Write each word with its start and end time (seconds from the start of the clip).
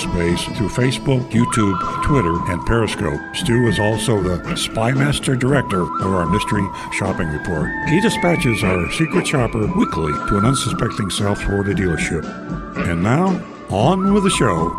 cyberspace 0.00 0.56
through 0.56 0.68
Facebook, 0.68 1.30
YouTube, 1.30 2.04
Twitter, 2.04 2.34
and 2.50 2.64
Periscope. 2.66 3.20
Stu 3.34 3.66
is 3.66 3.78
also 3.78 4.22
the 4.22 4.38
Spymaster 4.54 5.38
Director 5.38 5.82
of 5.82 6.06
our 6.06 6.26
Mystery 6.26 6.66
Shopping 6.92 7.28
Report. 7.28 7.70
He 7.88 8.00
dispatches 8.00 8.62
our 8.62 8.90
secret 8.92 9.26
shopper 9.26 9.66
weekly 9.76 10.12
to 10.28 10.38
an 10.38 10.44
unsuspecting 10.44 11.10
South 11.10 11.40
Florida 11.42 11.74
dealership. 11.74 12.24
And 12.88 13.02
now, 13.02 13.42
on 13.68 14.12
with 14.14 14.24
the 14.24 14.30
show. 14.30 14.70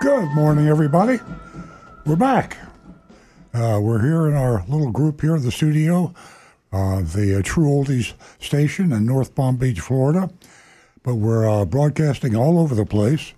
Good 0.00 0.28
morning, 0.34 0.68
everybody. 0.68 1.20
We're 2.04 2.16
back. 2.16 2.56
Uh, 3.54 3.78
we're 3.80 4.02
here 4.02 4.28
in 4.28 4.34
our 4.34 4.64
little 4.68 4.90
group 4.90 5.20
here 5.20 5.36
in 5.36 5.42
the 5.42 5.50
studio, 5.50 6.14
uh, 6.72 7.00
the 7.00 7.38
uh, 7.38 7.42
True 7.42 7.66
Oldies 7.66 8.12
station 8.38 8.92
in 8.92 9.06
North 9.06 9.34
Palm 9.34 9.56
Beach, 9.56 9.80
Florida. 9.80 10.30
But 11.02 11.14
we're 11.14 11.48
uh, 11.48 11.64
broadcasting 11.64 12.36
all 12.36 12.58
over 12.58 12.74
the 12.74 12.84
place. 12.84 13.32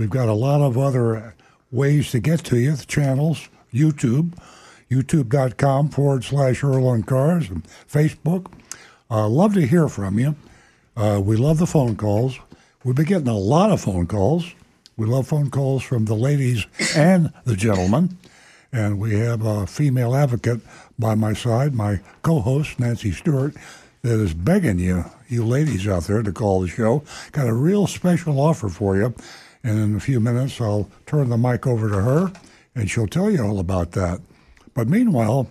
We've 0.00 0.08
got 0.08 0.30
a 0.30 0.32
lot 0.32 0.62
of 0.62 0.78
other 0.78 1.34
ways 1.70 2.10
to 2.12 2.20
get 2.20 2.42
to 2.44 2.56
you, 2.56 2.72
the 2.72 2.86
channels, 2.86 3.50
YouTube, 3.70 4.32
youtube.com 4.90 5.90
forward 5.90 6.24
slash 6.24 6.64
Earl 6.64 6.86
on 6.86 7.02
Cars, 7.02 7.50
and 7.50 7.62
Facebook. 7.86 8.50
Uh, 9.10 9.28
love 9.28 9.52
to 9.52 9.66
hear 9.66 9.90
from 9.90 10.18
you. 10.18 10.36
Uh, 10.96 11.20
we 11.22 11.36
love 11.36 11.58
the 11.58 11.66
phone 11.66 11.96
calls. 11.96 12.38
We've 12.82 12.94
been 12.94 13.04
getting 13.04 13.28
a 13.28 13.36
lot 13.36 13.70
of 13.70 13.82
phone 13.82 14.06
calls. 14.06 14.54
We 14.96 15.04
love 15.04 15.28
phone 15.28 15.50
calls 15.50 15.82
from 15.82 16.06
the 16.06 16.16
ladies 16.16 16.64
and 16.96 17.30
the 17.44 17.54
gentlemen. 17.54 18.16
And 18.72 18.98
we 18.98 19.16
have 19.16 19.44
a 19.44 19.66
female 19.66 20.16
advocate 20.16 20.62
by 20.98 21.14
my 21.14 21.34
side, 21.34 21.74
my 21.74 22.00
co 22.22 22.40
host, 22.40 22.80
Nancy 22.80 23.12
Stewart, 23.12 23.54
that 24.00 24.18
is 24.18 24.32
begging 24.32 24.78
you, 24.78 25.04
you 25.28 25.44
ladies 25.44 25.86
out 25.86 26.04
there, 26.04 26.22
to 26.22 26.32
call 26.32 26.62
the 26.62 26.68
show. 26.68 27.04
Got 27.32 27.48
a 27.48 27.52
real 27.52 27.86
special 27.86 28.40
offer 28.40 28.70
for 28.70 28.96
you. 28.96 29.14
And 29.62 29.78
in 29.78 29.96
a 29.96 30.00
few 30.00 30.20
minutes, 30.20 30.60
I'll 30.60 30.88
turn 31.06 31.28
the 31.28 31.36
mic 31.36 31.66
over 31.66 31.88
to 31.88 32.00
her 32.00 32.32
and 32.74 32.90
she'll 32.90 33.06
tell 33.06 33.30
you 33.30 33.44
all 33.44 33.58
about 33.58 33.92
that. 33.92 34.20
But 34.74 34.88
meanwhile, 34.88 35.48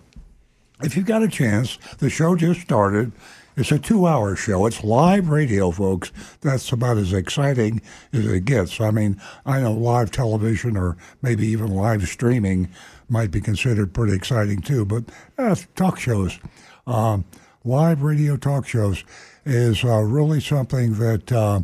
if 0.81 0.95
you've 0.95 1.05
got 1.05 1.23
a 1.23 1.27
chance, 1.27 1.77
the 1.97 2.09
show 2.09 2.35
just 2.35 2.61
started. 2.61 3.11
It's 3.57 3.71
a 3.71 3.79
two 3.79 4.07
hour 4.07 4.37
show. 4.37 4.65
It's 4.65 4.83
live 4.85 5.27
radio, 5.27 5.71
folks. 5.71 6.13
That's 6.39 6.71
about 6.71 6.97
as 6.97 7.11
exciting 7.11 7.81
as 8.13 8.25
it 8.25 8.45
gets. 8.45 8.79
I 8.79 8.91
mean, 8.91 9.21
I 9.45 9.59
know 9.59 9.73
live 9.73 10.11
television 10.11 10.77
or 10.77 10.95
maybe 11.21 11.45
even 11.47 11.67
live 11.67 12.07
streaming 12.07 12.69
might 13.09 13.31
be 13.31 13.41
considered 13.41 13.93
pretty 13.93 14.15
exciting 14.15 14.61
too, 14.61 14.85
but 14.85 15.03
uh, 15.37 15.55
talk 15.75 15.99
shows, 15.99 16.39
um, 16.87 17.25
live 17.65 18.01
radio 18.01 18.37
talk 18.37 18.65
shows 18.65 19.03
is 19.45 19.83
uh, 19.83 19.99
really 19.99 20.39
something 20.39 20.93
that. 20.93 21.31
Uh, 21.31 21.61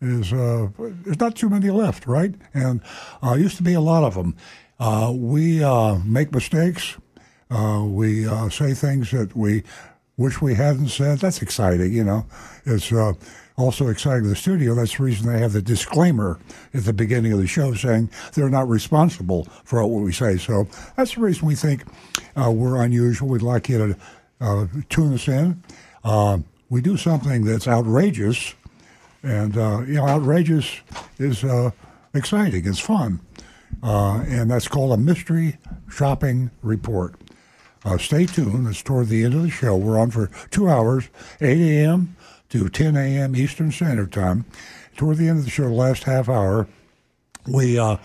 is 0.00 0.32
uh, 0.32 0.68
there's 0.78 1.20
not 1.20 1.36
too 1.36 1.48
many 1.48 1.70
left, 1.70 2.06
right? 2.06 2.34
And 2.54 2.80
uh, 3.22 3.34
used 3.34 3.56
to 3.58 3.62
be 3.62 3.74
a 3.74 3.80
lot 3.80 4.04
of 4.04 4.14
them. 4.14 4.36
Uh, 4.78 5.12
we 5.14 5.62
uh, 5.62 5.96
make 6.04 6.32
mistakes. 6.32 6.96
Uh, 7.50 7.84
we 7.86 8.26
uh, 8.26 8.48
say 8.48 8.72
things 8.74 9.10
that 9.10 9.36
we 9.36 9.62
wish 10.16 10.40
we 10.40 10.54
hadn't 10.54 10.88
said. 10.88 11.18
That's 11.18 11.42
exciting, 11.42 11.92
you 11.92 12.04
know. 12.04 12.24
It's 12.64 12.92
also 13.56 13.88
exciting 13.88 14.22
to 14.22 14.28
the 14.30 14.36
studio. 14.36 14.74
That's 14.74 14.96
the 14.96 15.02
reason 15.02 15.30
they 15.30 15.38
have 15.38 15.52
the 15.52 15.62
disclaimer 15.62 16.38
at 16.72 16.84
the 16.84 16.92
beginning 16.92 17.32
of 17.32 17.38
the 17.38 17.46
show 17.46 17.74
saying 17.74 18.10
they're 18.34 18.48
not 18.48 18.68
responsible 18.68 19.44
for 19.64 19.86
what 19.86 20.02
we 20.02 20.12
say. 20.12 20.36
So 20.36 20.66
that's 20.96 21.14
the 21.14 21.20
reason 21.20 21.46
we 21.46 21.54
think 21.54 21.84
we're 22.36 22.82
unusual. 22.82 23.28
We'd 23.28 23.42
like 23.42 23.68
you 23.68 23.96
to 24.40 24.68
tune 24.88 25.14
us 25.14 25.28
in. 25.28 25.62
we 26.70 26.80
do 26.80 26.96
something 26.96 27.44
that's 27.44 27.66
outrageous 27.66 28.54
and, 29.22 29.56
uh, 29.56 29.80
you 29.80 29.94
know, 29.94 30.06
outrageous 30.06 30.80
is 31.18 31.44
uh, 31.44 31.70
exciting, 32.14 32.66
it's 32.66 32.80
fun. 32.80 33.20
Uh, 33.82 34.22
and 34.26 34.50
that's 34.50 34.68
called 34.68 34.92
a 34.92 34.96
mystery 34.96 35.58
shopping 35.88 36.50
report. 36.62 37.14
Uh, 37.84 37.96
stay 37.96 38.26
tuned. 38.26 38.66
It's 38.68 38.82
toward 38.82 39.08
the 39.08 39.24
end 39.24 39.34
of 39.34 39.42
the 39.42 39.50
show. 39.50 39.76
We're 39.76 39.98
on 39.98 40.10
for 40.10 40.30
two 40.50 40.68
hours, 40.68 41.08
8 41.40 41.58
a.m. 41.58 42.16
to 42.50 42.68
10 42.68 42.96
a.m. 42.96 43.34
Eastern 43.34 43.72
Standard 43.72 44.12
Time. 44.12 44.44
Toward 44.96 45.16
the 45.16 45.28
end 45.28 45.38
of 45.38 45.44
the 45.44 45.50
show, 45.50 45.64
the 45.64 45.70
last 45.70 46.04
half 46.04 46.28
hour, 46.28 46.68
we 47.46 47.78
uh, 47.78 47.96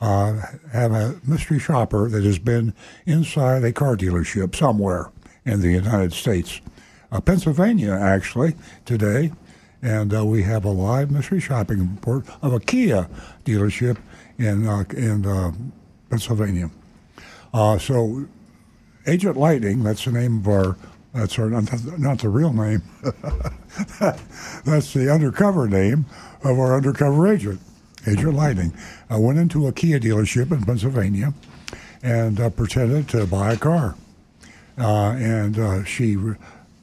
uh, 0.00 0.40
have 0.72 0.92
a 0.92 1.20
mystery 1.26 1.58
shopper 1.58 2.08
that 2.08 2.24
has 2.24 2.38
been 2.38 2.72
inside 3.04 3.64
a 3.64 3.72
car 3.72 3.96
dealership 3.96 4.54
somewhere 4.54 5.10
in 5.44 5.60
the 5.60 5.72
United 5.72 6.14
States. 6.14 6.60
Pennsylvania, 7.24 7.92
actually, 7.92 8.54
today 8.84 9.32
and 9.82 10.14
uh, 10.14 10.24
we 10.24 10.42
have 10.42 10.64
a 10.64 10.70
live 10.70 11.10
mystery 11.10 11.40
shopping 11.40 11.94
report 11.94 12.26
of 12.42 12.52
a 12.52 12.60
Kia 12.60 13.08
dealership 13.44 13.98
in 14.38 14.66
uh, 14.66 14.84
in 14.96 15.26
uh, 15.26 15.52
Pennsylvania. 16.10 16.70
Uh, 17.52 17.78
so, 17.78 18.26
Agent 19.06 19.36
Lightning, 19.36 19.82
that's 19.82 20.04
the 20.04 20.12
name 20.12 20.38
of 20.38 20.48
our. 20.48 20.76
That's 21.14 21.38
our 21.38 21.48
not, 21.48 21.98
not 21.98 22.18
the 22.18 22.28
real 22.28 22.52
name. 22.52 22.82
that's 24.64 24.92
the 24.92 25.10
undercover 25.12 25.66
name 25.66 26.04
of 26.44 26.58
our 26.58 26.76
undercover 26.76 27.32
agent, 27.32 27.60
Agent 28.06 28.34
Lightning. 28.34 28.74
I 29.08 29.16
went 29.16 29.38
into 29.38 29.66
a 29.66 29.72
Kia 29.72 29.98
dealership 29.98 30.52
in 30.52 30.64
Pennsylvania 30.64 31.32
and 32.02 32.38
uh, 32.38 32.50
pretended 32.50 33.08
to 33.08 33.26
buy 33.26 33.54
a 33.54 33.56
car, 33.56 33.96
uh, 34.76 35.12
and 35.12 35.88
she 35.88 36.14
re- 36.16 36.36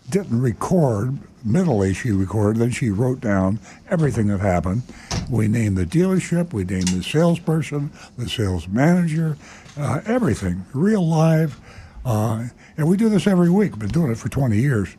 didn't 0.10 0.42
record 0.42 1.20
mentally 1.46 1.94
she 1.94 2.12
recorded. 2.12 2.60
Then 2.62 2.72
she 2.72 2.90
wrote 2.90 3.22
down 3.22 3.60
everything 3.90 4.28
that 4.28 4.40
happened. 4.40 4.82
We 5.30 5.48
named 5.48 5.78
the 5.78 5.86
dealership, 5.86 6.52
we 6.52 6.66
named 6.66 6.90
the 6.90 7.04
salesperson, 7.04 7.92
the 8.18 8.28
sales 8.28 8.68
manager, 8.68 9.38
uh, 9.78 10.02
everything, 10.06 10.66
real 10.74 11.08
live. 11.08 11.60
Uh, 12.04 12.48
and 12.78 12.88
we 12.88 12.98
do 12.98 13.10
this 13.10 13.26
every 13.28 13.50
week. 13.50 13.78
Been 13.78 13.90
doing 13.90 14.12
it 14.12 14.18
for 14.18 14.30
20 14.30 14.58
years. 14.58 14.96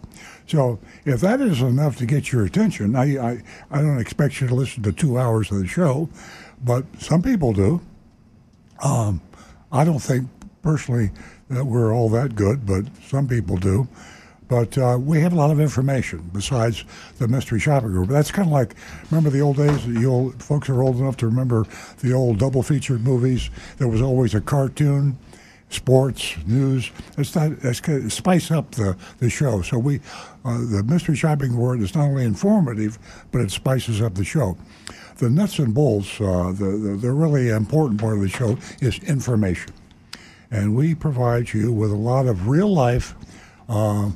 So 0.46 0.78
if 1.04 1.20
that 1.20 1.40
is 1.40 1.60
enough 1.60 1.96
to 1.98 2.06
get 2.06 2.32
your 2.32 2.44
attention, 2.44 2.94
I, 2.94 3.18
I, 3.18 3.42
I 3.70 3.82
don't 3.82 3.98
expect 3.98 4.40
you 4.40 4.46
to 4.46 4.54
listen 4.54 4.82
to 4.84 4.92
two 4.92 5.18
hours 5.18 5.50
of 5.50 5.58
the 5.58 5.66
show, 5.66 6.08
but 6.64 6.84
some 6.98 7.22
people 7.22 7.52
do. 7.52 7.80
Um, 8.82 9.20
I 9.72 9.84
don't 9.84 9.98
think 9.98 10.28
personally 10.62 11.10
that 11.50 11.64
we're 11.64 11.94
all 11.94 12.08
that 12.10 12.34
good, 12.34 12.66
but 12.66 12.84
some 13.08 13.28
people 13.28 13.56
do. 13.56 13.88
But 14.48 14.78
uh, 14.78 14.98
we 15.00 15.20
have 15.20 15.32
a 15.32 15.36
lot 15.36 15.50
of 15.50 15.58
information 15.60 16.30
besides 16.32 16.84
the 17.18 17.26
mystery 17.26 17.58
shopping 17.58 17.90
group. 17.90 18.08
That's 18.08 18.30
kind 18.30 18.46
of 18.46 18.52
like 18.52 18.74
remember 19.10 19.30
the 19.30 19.40
old 19.40 19.56
days. 19.56 19.86
You 19.86 20.10
old 20.10 20.42
folks 20.42 20.68
are 20.68 20.82
old 20.82 20.96
enough 20.96 21.16
to 21.18 21.26
remember 21.26 21.66
the 21.98 22.12
old 22.12 22.38
double 22.38 22.62
featured 22.62 23.02
movies. 23.02 23.50
There 23.78 23.88
was 23.88 24.00
always 24.00 24.34
a 24.34 24.40
cartoon, 24.40 25.18
sports, 25.68 26.36
news. 26.46 26.92
It's 27.18 27.34
not 27.34 27.52
it's 27.62 27.80
kind 27.80 28.04
of 28.04 28.12
spice 28.12 28.52
up 28.52 28.72
the, 28.72 28.96
the 29.18 29.28
show. 29.28 29.62
So 29.62 29.78
we 29.78 30.00
uh, 30.44 30.58
the 30.58 30.84
mystery 30.86 31.16
shopping 31.16 31.56
word 31.56 31.80
is 31.80 31.94
not 31.94 32.04
only 32.04 32.24
informative, 32.24 32.98
but 33.32 33.40
it 33.40 33.50
spices 33.50 34.00
up 34.00 34.14
the 34.14 34.24
show. 34.24 34.56
The 35.16 35.30
nuts 35.30 35.58
and 35.58 35.74
bolts, 35.74 36.20
uh, 36.20 36.52
the, 36.52 36.78
the 36.78 36.98
the 37.00 37.10
really 37.10 37.48
important 37.48 38.00
part 38.00 38.14
of 38.14 38.20
the 38.20 38.28
show 38.28 38.59
is 38.80 38.98
information, 39.00 39.72
and 40.53 40.76
we 40.76 40.94
provide 40.94 41.53
you 41.53 41.72
with 41.72 41.91
a 41.91 41.97
lot 41.97 42.26
of 42.26 42.47
real 42.47 42.72
life. 42.72 43.15
Uh, 43.68 44.10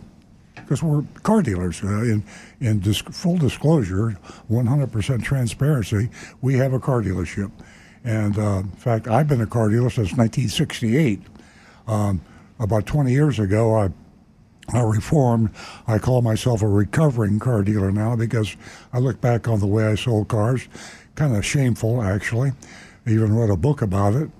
because 0.71 0.85
we're 0.85 1.03
car 1.25 1.43
dealers. 1.43 1.83
Uh, 1.83 1.89
in 2.03 2.23
in 2.61 2.79
disc- 2.79 3.11
full 3.11 3.37
disclosure, 3.37 4.17
100% 4.49 5.23
transparency, 5.25 6.09
we 6.43 6.55
have 6.55 6.73
a 6.73 6.79
car 6.79 7.03
dealership. 7.03 7.51
And 8.05 8.39
uh, 8.39 8.61
in 8.61 8.71
fact, 8.71 9.09
I've 9.09 9.27
been 9.27 9.41
a 9.41 9.49
car 9.49 9.69
dealer 9.69 9.91
since 9.91 10.13
1968. 10.13 11.23
Um, 11.89 12.21
about 12.61 12.87
20 12.87 13.11
years 13.11 13.41
ago, 13.41 13.75
I 13.77 13.91
I 14.73 14.83
reformed. 14.83 15.51
I 15.89 15.99
call 15.99 16.23
myself 16.23 16.63
a 16.63 16.69
recovering 16.69 17.41
car 17.41 17.65
dealer 17.65 17.91
now 17.91 18.15
because 18.15 18.55
I 18.93 19.01
look 19.01 19.21
back 19.21 19.49
on 19.49 19.59
the 19.59 19.67
way 19.67 19.87
I 19.87 19.97
sold 19.97 20.29
cars. 20.29 20.69
Kind 21.17 21.35
of 21.35 21.45
shameful, 21.45 22.01
actually. 22.01 22.53
I 23.05 23.11
even 23.11 23.35
wrote 23.35 23.51
a 23.51 23.57
book 23.57 23.83
about 23.83 24.15
it. 24.15 24.31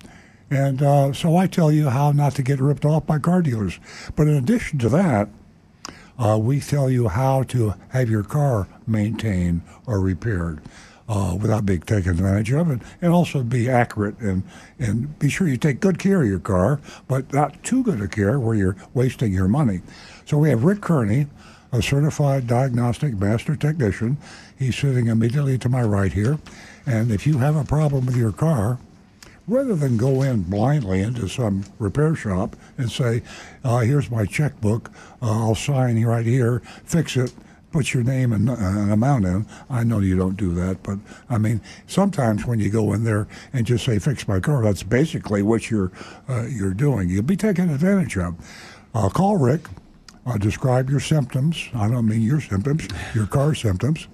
And 0.49 0.81
uh, 0.81 1.11
so 1.11 1.35
I 1.35 1.47
tell 1.47 1.73
you 1.73 1.89
how 1.89 2.13
not 2.13 2.35
to 2.35 2.43
get 2.43 2.61
ripped 2.61 2.85
off 2.85 3.05
by 3.05 3.19
car 3.19 3.41
dealers. 3.41 3.79
But 4.15 4.27
in 4.27 4.35
addition 4.35 4.79
to 4.79 4.89
that, 4.89 5.27
uh, 6.21 6.37
we 6.37 6.61
tell 6.61 6.89
you 6.89 7.09
how 7.09 7.43
to 7.43 7.73
have 7.89 8.09
your 8.09 8.23
car 8.23 8.67
maintained 8.87 9.61
or 9.85 9.99
repaired. 9.99 10.61
uh, 11.11 11.35
without 11.35 11.65
being 11.65 11.81
taken 11.81 12.11
advantage 12.11 12.51
of, 12.53 12.69
and, 12.69 12.81
and 13.01 13.11
also 13.11 13.43
be 13.43 13.69
accurate 13.69 14.17
and, 14.19 14.43
and 14.79 15.19
be 15.19 15.27
sure 15.29 15.47
you 15.47 15.57
take 15.57 15.81
good 15.81 15.99
care 15.99 16.21
of 16.21 16.27
your 16.29 16.39
car, 16.39 16.79
but 17.09 17.31
not 17.33 17.61
too 17.63 17.83
good 17.83 18.01
a 18.01 18.07
care 18.07 18.39
where 18.39 18.55
you're 18.55 18.77
wasting 18.93 19.33
your 19.33 19.49
money. 19.49 19.81
So 20.25 20.37
we 20.37 20.49
have 20.49 20.63
Rick 20.63 20.79
Kearney, 20.79 21.27
a 21.73 21.81
certified 21.81 22.47
diagnostic 22.47 23.15
master 23.15 23.57
technician. 23.57 24.17
He's 24.57 24.77
sitting 24.77 25.07
immediately 25.07 25.57
to 25.59 25.69
my 25.69 25.83
right 25.83 26.13
here. 26.13 26.39
And 26.85 27.11
if 27.11 27.27
you 27.27 27.39
have 27.39 27.57
a 27.57 27.65
problem 27.65 28.05
with 28.05 28.15
your 28.15 28.31
car, 28.31 28.79
rather 29.47 29.75
than 29.75 29.97
go 29.97 30.21
in 30.21 30.43
blindly 30.43 31.01
into 31.01 31.27
some 31.27 31.63
repair 31.79 32.15
shop 32.15 32.55
and 32.77 32.91
say, 32.91 33.21
uh, 33.63 33.79
here's 33.79 34.09
my 34.09 34.25
checkbook, 34.25 34.91
uh, 35.21 35.47
I'll 35.47 35.55
sign 35.55 36.03
right 36.03 36.25
here, 36.25 36.61
fix 36.85 37.17
it, 37.17 37.33
put 37.71 37.93
your 37.93 38.03
name 38.03 38.33
and 38.33 38.49
uh, 38.49 38.53
an 38.53 38.91
amount 38.91 39.25
in. 39.25 39.45
I 39.69 39.83
know 39.83 39.99
you 39.99 40.17
don't 40.17 40.37
do 40.37 40.53
that, 40.55 40.83
but 40.83 40.99
I 41.29 41.37
mean, 41.37 41.61
sometimes 41.87 42.45
when 42.45 42.59
you 42.59 42.69
go 42.69 42.93
in 42.93 43.03
there 43.03 43.27
and 43.53 43.65
just 43.65 43.85
say, 43.85 43.97
fix 43.99 44.27
my 44.27 44.39
car, 44.39 44.63
that's 44.63 44.83
basically 44.83 45.41
what 45.41 45.69
you're, 45.69 45.91
uh, 46.29 46.43
you're 46.43 46.73
doing. 46.73 47.09
You'll 47.09 47.23
be 47.23 47.37
taken 47.37 47.69
advantage 47.69 48.17
of. 48.17 48.35
Uh, 48.93 49.09
call 49.09 49.37
Rick, 49.37 49.67
uh, 50.25 50.37
describe 50.37 50.89
your 50.89 50.99
symptoms. 50.99 51.69
I 51.73 51.89
don't 51.89 52.07
mean 52.07 52.21
your 52.21 52.41
symptoms, 52.41 52.87
your 53.15 53.25
car 53.25 53.55
symptoms. 53.55 54.07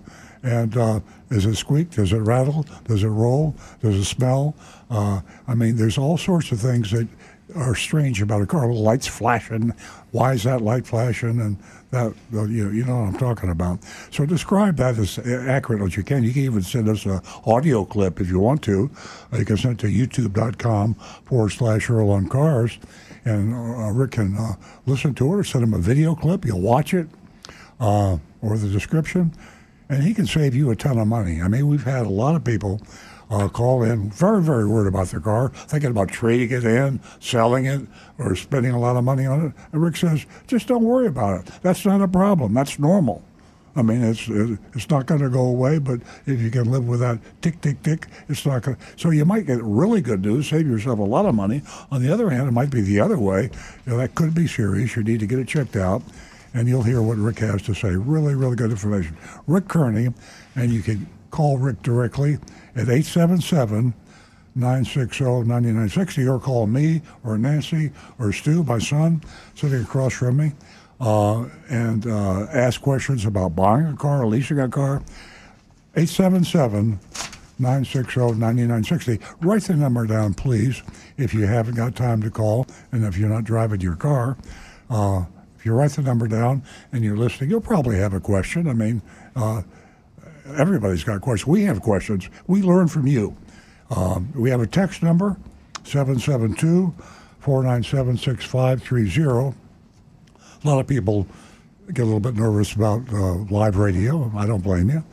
And 0.43 0.71
does 0.71 1.45
it 1.45 1.55
squeak? 1.55 1.89
Does 1.89 2.13
it 2.13 2.19
rattle? 2.19 2.65
Does 2.85 3.03
it 3.03 3.07
roll? 3.09 3.55
Does 3.81 3.95
it 3.95 4.05
smell? 4.05 4.55
Uh, 4.89 5.21
I 5.47 5.55
mean, 5.55 5.75
there's 5.75 5.97
all 5.97 6.17
sorts 6.17 6.51
of 6.51 6.59
things 6.59 6.91
that 6.91 7.07
are 7.55 7.75
strange 7.75 8.21
about 8.21 8.41
a 8.41 8.45
car. 8.45 8.71
Lights 8.71 9.07
flashing. 9.07 9.73
Why 10.11 10.33
is 10.33 10.43
that 10.43 10.61
light 10.61 10.85
flashing? 10.85 11.39
And 11.39 11.57
that 11.91 12.13
you 12.31 12.69
you 12.69 12.83
know 12.83 12.97
what 12.97 13.07
I'm 13.07 13.17
talking 13.17 13.49
about. 13.49 13.79
So 14.11 14.25
describe 14.25 14.77
that 14.77 14.97
as 14.97 15.19
accurate 15.19 15.81
as 15.81 15.95
you 15.95 16.03
can. 16.03 16.23
You 16.23 16.33
can 16.33 16.43
even 16.43 16.61
send 16.61 16.89
us 16.89 17.05
an 17.05 17.21
audio 17.45 17.85
clip 17.85 18.19
if 18.19 18.29
you 18.29 18.39
want 18.39 18.61
to. 18.63 18.89
You 19.37 19.45
can 19.45 19.57
send 19.57 19.79
it 19.79 19.79
to 19.81 19.87
youtube.com 19.87 20.95
forward 21.25 21.49
slash 21.49 21.89
Earl 21.89 22.09
on 22.09 22.27
Cars, 22.27 22.77
and 23.23 23.53
uh, 23.53 23.91
Rick 23.91 24.11
can 24.11 24.35
uh, 24.37 24.55
listen 24.85 25.13
to 25.15 25.33
it 25.33 25.37
or 25.37 25.43
send 25.43 25.63
him 25.63 25.73
a 25.73 25.79
video 25.79 26.15
clip. 26.15 26.43
You'll 26.43 26.61
watch 26.61 26.93
it 26.93 27.07
uh, 27.79 28.17
or 28.41 28.57
the 28.57 28.67
description 28.69 29.31
and 29.89 30.03
he 30.03 30.13
can 30.13 30.25
save 30.25 30.53
you 30.53 30.69
a 30.69 30.75
ton 30.75 30.97
of 30.97 31.07
money. 31.07 31.41
I 31.41 31.47
mean, 31.47 31.67
we've 31.67 31.83
had 31.83 32.05
a 32.05 32.09
lot 32.09 32.35
of 32.35 32.43
people 32.43 32.81
uh, 33.29 33.47
call 33.49 33.83
in 33.83 34.09
very, 34.09 34.41
very 34.41 34.67
worried 34.67 34.87
about 34.87 35.07
their 35.07 35.19
car, 35.19 35.49
thinking 35.49 35.91
about 35.91 36.09
trading 36.09 36.55
it 36.57 36.63
in, 36.63 36.99
selling 37.19 37.65
it, 37.65 37.81
or 38.17 38.35
spending 38.35 38.71
a 38.71 38.79
lot 38.79 38.95
of 38.95 39.03
money 39.03 39.25
on 39.25 39.47
it. 39.47 39.53
And 39.71 39.81
Rick 39.81 39.97
says, 39.97 40.25
just 40.47 40.67
don't 40.67 40.83
worry 40.83 41.07
about 41.07 41.41
it. 41.41 41.53
That's 41.61 41.85
not 41.85 42.01
a 42.01 42.07
problem. 42.07 42.53
That's 42.53 42.79
normal. 42.79 43.23
I 43.75 43.83
mean, 43.83 44.03
it's 44.03 44.27
it's 44.27 44.89
not 44.89 45.05
going 45.05 45.21
to 45.21 45.29
go 45.29 45.45
away, 45.45 45.77
but 45.77 45.99
if 46.25 46.41
you 46.41 46.49
can 46.49 46.71
live 46.71 46.87
with 46.87 46.99
that 47.01 47.19
tick, 47.43 47.61
tick, 47.61 47.83
tick, 47.83 48.07
it's 48.27 48.43
not 48.43 48.63
going 48.63 48.75
to. 48.75 48.83
So 48.95 49.11
you 49.11 49.23
might 49.23 49.45
get 49.45 49.61
really 49.61 50.01
good 50.01 50.23
news, 50.23 50.49
save 50.49 50.65
yourself 50.65 50.97
a 50.97 51.03
lot 51.03 51.27
of 51.27 51.35
money. 51.35 51.61
On 51.91 52.01
the 52.01 52.11
other 52.11 52.31
hand, 52.31 52.47
it 52.47 52.53
might 52.53 52.71
be 52.71 52.81
the 52.81 52.99
other 52.99 53.19
way. 53.19 53.51
You 53.85 53.91
know, 53.91 53.97
that 53.97 54.15
could 54.15 54.33
be 54.33 54.47
serious. 54.47 54.95
You 54.95 55.03
need 55.03 55.19
to 55.19 55.27
get 55.27 55.37
it 55.37 55.47
checked 55.47 55.75
out 55.75 56.01
and 56.55 56.67
you'll 56.67 56.81
hear 56.81 57.03
what 57.03 57.17
Rick 57.17 57.37
has 57.39 57.61
to 57.63 57.75
say. 57.75 57.89
Really, 57.89 58.33
really 58.33 58.55
good 58.55 58.71
information. 58.71 59.15
Rick 59.45 59.67
Kearney, 59.67 60.11
and 60.55 60.71
you 60.71 60.81
can 60.81 61.07
call 61.29 61.59
Rick 61.59 61.83
directly 61.83 62.39
at 62.77 62.89
877 62.89 63.93
960 64.55 65.23
9960 65.23 66.27
or 66.27 66.39
call 66.39 66.67
me 66.67 67.01
or 67.23 67.37
Nancy 67.37 67.91
or 68.19 68.31
Stu, 68.31 68.63
my 68.63 68.79
son, 68.79 69.21
sitting 69.55 69.81
across 69.81 70.13
from 70.13 70.37
me, 70.37 70.51
uh, 70.99 71.45
and 71.69 72.05
uh, 72.07 72.47
ask 72.51 72.81
questions 72.81 73.25
about 73.25 73.55
buying 73.55 73.87
a 73.87 73.95
car 73.95 74.23
or 74.23 74.27
leasing 74.27 74.59
a 74.59 74.69
car. 74.69 75.03
877 75.95 76.99
960 77.59 78.19
9960. 78.39 79.19
Write 79.41 79.63
the 79.63 79.75
number 79.75 80.05
down, 80.05 80.33
please, 80.33 80.83
if 81.17 81.33
you 81.33 81.47
haven't 81.47 81.75
got 81.75 81.95
time 81.95 82.21
to 82.21 82.29
call 82.29 82.67
and 82.91 83.03
if 83.03 83.17
you're 83.17 83.29
not 83.29 83.43
driving 83.43 83.81
your 83.81 83.95
car. 83.95 84.37
Uh, 84.89 85.25
if 85.57 85.65
you 85.65 85.73
write 85.73 85.91
the 85.91 86.03
number 86.03 86.27
down 86.27 86.61
and 86.91 87.03
you're 87.03 87.17
listening, 87.17 87.49
you'll 87.49 87.61
probably 87.61 87.97
have 87.97 88.13
a 88.13 88.19
question. 88.19 88.67
I 88.67 88.73
mean, 88.73 89.01
uh, 89.35 89.63
everybody's 90.55 91.03
got 91.03 91.21
questions. 91.21 91.47
We 91.47 91.63
have 91.63 91.81
questions. 91.81 92.29
We 92.47 92.61
learn 92.61 92.87
from 92.87 93.07
you. 93.07 93.35
Um, 93.89 94.31
we 94.35 94.49
have 94.49 94.61
a 94.61 94.67
text 94.67 95.01
number, 95.01 95.37
772 95.83 96.93
497 97.39 98.17
6530. 98.17 99.57
A 100.63 100.67
lot 100.67 100.79
of 100.79 100.87
people 100.87 101.27
get 101.93 102.01
a 102.01 102.05
little 102.05 102.19
bit 102.19 102.35
nervous 102.35 102.73
about 102.73 103.01
uh, 103.13 103.35
live 103.49 103.77
radio. 103.77 104.31
I 104.35 104.45
don't 104.45 104.63
blame 104.63 104.89
you. 104.89 105.03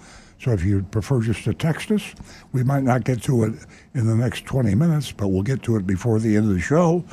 So 0.40 0.50
if 0.50 0.64
you 0.64 0.82
prefer 0.82 1.20
just 1.20 1.44
to 1.44 1.54
text 1.54 1.90
us, 1.90 2.14
we 2.52 2.64
might 2.64 2.82
not 2.82 3.04
get 3.04 3.22
to 3.22 3.44
it 3.44 3.54
in 3.94 4.06
the 4.06 4.16
next 4.16 4.44
20 4.44 4.74
minutes, 4.74 5.12
but 5.12 5.28
we'll 5.28 5.42
get 5.42 5.62
to 5.62 5.76
it 5.76 5.86
before 5.86 6.18
the 6.18 6.36
end 6.36 6.48
of 6.48 6.54
the 6.54 6.60
show, 6.60 7.04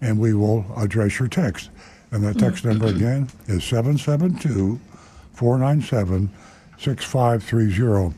and 0.00 0.18
we 0.18 0.34
will 0.34 0.64
address 0.76 1.18
your 1.18 1.28
text. 1.28 1.70
And 2.10 2.22
the 2.22 2.34
text 2.34 2.64
number 2.64 2.86
again 2.94 3.28
is 3.46 3.64
772 3.64 4.78
497 5.32 6.30
6530. 6.78 8.14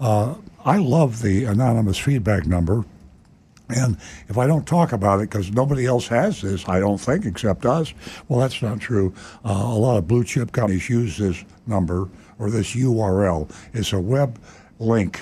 Uh, 0.00 0.34
I 0.64 0.78
love 0.78 1.22
the 1.22 1.44
anonymous 1.44 1.98
feedback 1.98 2.46
number. 2.46 2.84
And 3.68 3.96
if 4.28 4.36
I 4.36 4.46
don't 4.46 4.66
talk 4.66 4.92
about 4.92 5.20
it 5.20 5.30
because 5.30 5.52
nobody 5.52 5.86
else 5.86 6.08
has 6.08 6.42
this, 6.42 6.68
I 6.68 6.80
don't 6.80 6.98
think, 6.98 7.24
except 7.24 7.64
us, 7.64 7.94
well, 8.28 8.40
that's 8.40 8.60
not 8.62 8.80
true. 8.80 9.14
Uh, 9.44 9.52
a 9.52 9.78
lot 9.78 9.98
of 9.98 10.08
blue 10.08 10.24
chip 10.24 10.52
companies 10.52 10.88
use 10.88 11.18
this 11.18 11.44
number 11.66 12.08
or 12.38 12.50
this 12.50 12.74
URL. 12.74 13.50
It's 13.72 13.92
a 13.92 14.00
web 14.00 14.38
link. 14.78 15.20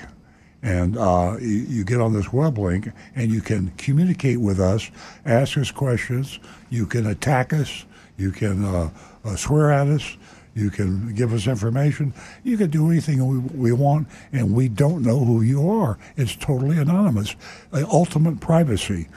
And 0.63 0.97
uh, 0.97 1.37
you, 1.41 1.67
you, 1.69 1.85
get 1.85 2.01
on 2.01 2.13
this 2.13 2.33
web 2.33 2.59
link 2.59 2.91
and 3.15 3.31
you 3.31 3.41
can 3.41 3.71
communicate 3.77 4.41
with 4.41 4.59
us, 4.59 4.91
ask 5.25 5.57
us 5.57 5.71
questions, 5.71 6.41
you 6.69 6.85
can 6.85 7.07
attack 7.07 7.53
us, 7.53 7.85
you 8.17 8.33
can 8.33 8.65
uh, 8.65 8.91
uh, 9.25 9.37
swear 9.37 9.71
at 9.71 9.87
us. 9.87 10.17
You 10.59 10.71
can 10.71 11.15
give 11.15 11.33
us 11.33 11.47
information. 11.47 12.13
You 12.43 12.57
can 12.57 12.71
do 12.71 12.91
anything 12.91 13.25
we, 13.27 13.39
we 13.39 13.73
want, 13.73 14.09
and 14.33 14.53
we 14.53 14.69
don't 14.69 15.03
know 15.03 15.21
who 15.25 15.41
you 15.43 15.71
are. 15.71 15.99
It's 16.17 16.35
totally 16.35 16.79
anonymous. 16.79 17.37
Ultimate 17.73 18.41
privacy. 18.41 19.09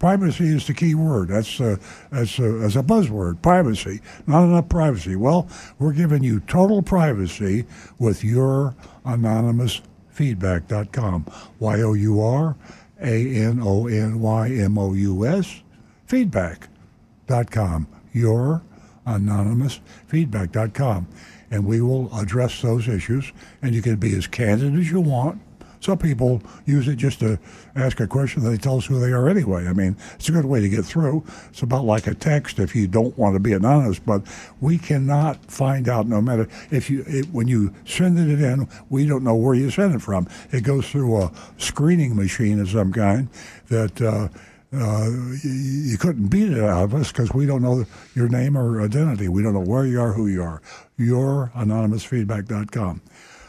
Privacy 0.00 0.48
is 0.48 0.66
the 0.66 0.74
key 0.74 0.94
word. 0.94 1.28
That's 1.28 1.60
uh, 1.60 1.76
that's 2.10 2.38
uh, 2.38 2.60
as 2.64 2.76
a 2.76 2.82
buzzword. 2.82 3.42
Privacy. 3.42 4.00
Not 4.26 4.44
enough 4.44 4.68
privacy. 4.68 5.16
Well, 5.16 5.48
we're 5.78 5.92
giving 5.92 6.22
you 6.22 6.40
total 6.40 6.82
privacy 6.82 7.64
with 7.98 8.22
your 8.24 8.74
anonymous 9.04 9.80
feedback.com. 10.10 11.26
Y 11.60 11.82
o 11.82 11.94
u 11.94 12.20
r 12.20 12.56
a 13.00 13.36
n 13.36 13.60
o 13.62 13.86
n 13.86 14.20
y 14.20 14.50
m 14.50 14.78
o 14.78 14.94
u 14.94 15.26
s 15.26 15.62
feedback.com 16.06 17.86
your 18.12 18.62
anonymous 19.08 19.80
feedback.com 20.06 21.08
and 21.50 21.64
we 21.64 21.80
will 21.80 22.14
address 22.16 22.60
those 22.60 22.88
issues 22.88 23.32
and 23.62 23.74
you 23.74 23.82
can 23.82 23.96
be 23.96 24.14
as 24.14 24.26
candid 24.26 24.74
as 24.78 24.90
you 24.90 25.00
want. 25.00 25.40
Some 25.80 25.98
people 25.98 26.42
use 26.66 26.88
it 26.88 26.96
just 26.96 27.20
to 27.20 27.38
ask 27.76 28.00
a 28.00 28.06
question 28.08 28.42
they 28.42 28.56
tell 28.56 28.78
us 28.78 28.86
who 28.86 28.98
they 28.98 29.12
are 29.12 29.28
anyway. 29.28 29.66
I 29.66 29.72
mean 29.72 29.96
it's 30.14 30.28
a 30.28 30.32
good 30.32 30.44
way 30.44 30.60
to 30.60 30.68
get 30.68 30.84
through. 30.84 31.24
It's 31.48 31.62
about 31.62 31.84
like 31.84 32.06
a 32.06 32.14
text 32.14 32.58
if 32.58 32.74
you 32.74 32.86
don't 32.86 33.16
want 33.16 33.34
to 33.36 33.40
be 33.40 33.52
anonymous 33.52 33.98
but 33.98 34.22
we 34.60 34.76
cannot 34.76 35.44
find 35.46 35.88
out 35.88 36.06
no 36.06 36.20
matter 36.20 36.48
if 36.70 36.90
you 36.90 37.04
it, 37.06 37.26
when 37.32 37.48
you 37.48 37.72
send 37.86 38.18
it 38.18 38.42
in 38.42 38.68
we 38.90 39.06
don't 39.06 39.24
know 39.24 39.36
where 39.36 39.54
you 39.54 39.70
send 39.70 39.94
it 39.94 40.02
from. 40.02 40.28
It 40.50 40.64
goes 40.64 40.88
through 40.90 41.16
a 41.22 41.32
screening 41.56 42.16
machine 42.16 42.60
of 42.60 42.68
some 42.68 42.92
kind 42.92 43.28
that 43.68 44.02
uh, 44.02 44.28
you, 44.72 45.38
you, 45.50 45.98
couldn't 45.98 46.28
beat 46.28 46.50
it 46.50 46.62
out 46.62 46.84
of 46.84 46.94
us 46.94 47.10
because 47.10 47.32
we 47.32 47.46
don't 47.46 47.62
know 47.62 47.84
your 48.14 48.28
name 48.28 48.56
or 48.56 48.82
identity. 48.82 49.28
We 49.28 49.42
don't 49.42 49.54
know 49.54 49.60
where 49.60 49.86
you 49.86 50.00
are, 50.00 50.12
who 50.12 50.26
you 50.26 50.42
are. 50.42 50.60
Your 50.96 51.50
anonymousfeedback.com. 51.56 53.00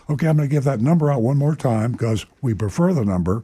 Okay, 0.10 0.28
I'm 0.28 0.38
going 0.38 0.50
to 0.50 0.54
give 0.54 0.64
that 0.64 0.80
number 0.80 1.12
out 1.12 1.22
one 1.22 1.38
more 1.38 1.56
time 1.56 1.92
because 1.92 2.26
we 2.42 2.54
prefer 2.54 2.94
the 2.94 3.06
number. 3.06 3.44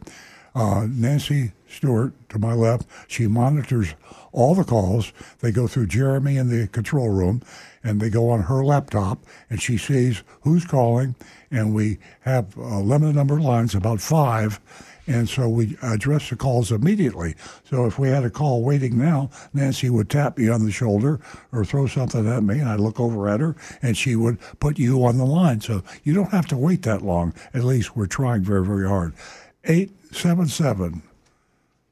Uh, 0.55 0.87
Nancy 0.89 1.51
Stewart 1.67 2.13
to 2.29 2.39
my 2.39 2.53
left, 2.53 2.87
she 3.07 3.27
monitors 3.27 3.93
all 4.31 4.55
the 4.55 4.63
calls. 4.63 5.11
They 5.41 5.51
go 5.51 5.67
through 5.67 5.87
Jeremy 5.87 6.37
in 6.37 6.47
the 6.47 6.67
control 6.67 7.09
room 7.09 7.41
and 7.83 7.99
they 7.99 8.09
go 8.09 8.29
on 8.29 8.43
her 8.43 8.63
laptop 8.63 9.19
and 9.49 9.61
she 9.61 9.77
sees 9.77 10.23
who's 10.41 10.65
calling. 10.65 11.15
And 11.51 11.75
we 11.75 11.99
have 12.21 12.55
a 12.55 12.79
limited 12.79 13.15
number 13.15 13.37
of 13.37 13.43
lines, 13.43 13.75
about 13.75 13.99
five 13.99 14.59
and 15.07 15.29
so 15.29 15.47
we 15.47 15.77
address 15.81 16.29
the 16.29 16.35
calls 16.35 16.71
immediately. 16.71 17.35
So 17.69 17.85
if 17.85 17.99
we 17.99 18.09
had 18.09 18.23
a 18.23 18.29
call 18.29 18.63
waiting 18.63 18.97
now, 18.97 19.29
Nancy 19.53 19.89
would 19.89 20.09
tap 20.09 20.37
me 20.37 20.49
on 20.49 20.65
the 20.65 20.71
shoulder 20.71 21.19
or 21.51 21.63
throw 21.63 21.87
something 21.87 22.27
at 22.27 22.43
me, 22.43 22.59
and 22.59 22.69
I'd 22.69 22.79
look 22.79 22.99
over 22.99 23.29
at 23.29 23.39
her, 23.39 23.55
and 23.81 23.95
she 23.95 24.15
would 24.15 24.39
put 24.59 24.79
you 24.79 25.03
on 25.05 25.17
the 25.17 25.25
line. 25.25 25.61
So 25.61 25.83
you 26.03 26.13
don't 26.13 26.31
have 26.31 26.47
to 26.47 26.57
wait 26.57 26.81
that 26.83 27.01
long. 27.01 27.33
At 27.53 27.63
least 27.63 27.95
we're 27.95 28.07
trying 28.07 28.43
very, 28.43 28.65
very 28.65 28.87
hard. 28.87 29.13
877 29.65 31.01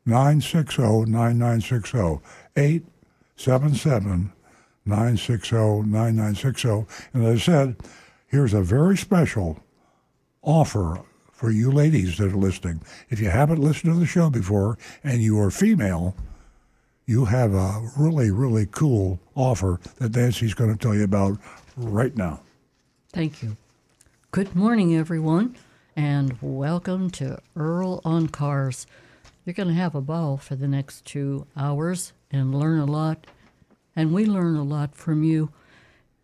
960 0.05 0.81
9960. 0.81 2.19
877 2.55 4.33
960 4.85 5.55
9960. 5.55 6.85
And 7.13 7.25
as 7.25 7.41
I 7.41 7.43
said, 7.43 7.75
here's 8.27 8.53
a 8.53 8.61
very 8.61 8.97
special 8.97 9.63
offer 10.41 10.99
for 11.43 11.51
you 11.51 11.69
ladies 11.69 12.15
that 12.15 12.31
are 12.31 12.37
listening. 12.37 12.79
If 13.09 13.19
you 13.19 13.29
haven't 13.29 13.59
listened 13.59 13.93
to 13.93 13.99
the 13.99 14.05
show 14.05 14.29
before 14.29 14.77
and 15.03 15.21
you 15.21 15.37
are 15.41 15.51
female, 15.51 16.15
you 17.05 17.25
have 17.25 17.53
a 17.53 17.85
really, 17.97 18.31
really 18.31 18.65
cool 18.65 19.19
offer 19.35 19.81
that 19.97 20.15
Nancy's 20.15 20.53
going 20.53 20.71
to 20.71 20.81
tell 20.81 20.95
you 20.95 21.03
about 21.03 21.37
right 21.75 22.15
now. 22.15 22.39
Thank 23.11 23.43
you. 23.43 23.57
Good 24.31 24.55
morning, 24.55 24.95
everyone, 24.95 25.57
and 25.97 26.37
welcome 26.41 27.09
to 27.09 27.39
Earl 27.57 27.99
on 28.05 28.29
Cars. 28.29 28.87
You're 29.43 29.53
going 29.53 29.67
to 29.67 29.73
have 29.73 29.95
a 29.95 30.01
ball 30.01 30.37
for 30.37 30.55
the 30.55 30.69
next 30.69 31.03
two 31.03 31.45
hours 31.57 32.13
and 32.31 32.55
learn 32.55 32.79
a 32.79 32.85
lot, 32.85 33.27
and 33.97 34.13
we 34.13 34.25
learn 34.25 34.55
a 34.55 34.63
lot 34.63 34.95
from 34.95 35.25
you. 35.25 35.51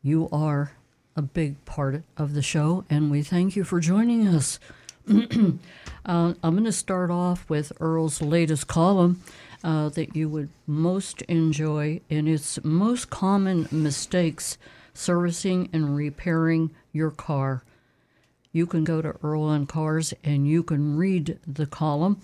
You 0.01 0.29
are 0.31 0.71
a 1.17 1.21
big 1.21 1.65
part 1.65 2.03
of 2.15 2.35
the 2.35 2.41
show, 2.41 2.85
and 2.89 3.11
we 3.11 3.21
thank 3.21 3.57
you 3.57 3.65
for 3.65 3.81
joining 3.81 4.25
us. 4.25 4.61
Uh, 5.09 6.33
I'm 6.43 6.53
going 6.53 6.63
to 6.65 6.71
start 6.71 7.09
off 7.09 7.49
with 7.49 7.71
Earl's 7.79 8.21
latest 8.21 8.67
column 8.67 9.21
uh, 9.63 9.89
that 9.89 10.15
you 10.15 10.29
would 10.29 10.49
most 10.67 11.21
enjoy, 11.23 12.01
and 12.09 12.29
it's 12.29 12.63
most 12.63 13.09
common 13.09 13.67
mistakes 13.71 14.57
servicing 14.93 15.69
and 15.73 15.95
repairing 15.95 16.71
your 16.91 17.11
car. 17.11 17.63
You 18.51 18.65
can 18.65 18.83
go 18.83 19.01
to 19.01 19.15
Earl 19.23 19.43
on 19.43 19.65
Cars 19.67 20.13
and 20.23 20.47
you 20.47 20.63
can 20.63 20.97
read 20.97 21.39
the 21.45 21.65
column, 21.65 22.19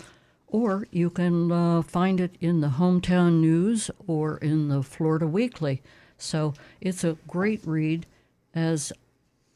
or 0.48 0.86
you 0.90 1.10
can 1.10 1.52
uh, 1.52 1.82
find 1.82 2.20
it 2.20 2.36
in 2.40 2.60
the 2.60 2.68
Hometown 2.68 3.40
News 3.40 3.90
or 4.06 4.38
in 4.38 4.68
the 4.68 4.82
Florida 4.82 5.26
Weekly. 5.26 5.82
So 6.18 6.54
it's 6.80 7.04
a 7.04 7.16
great 7.26 7.60
read, 7.66 8.06
as 8.54 8.92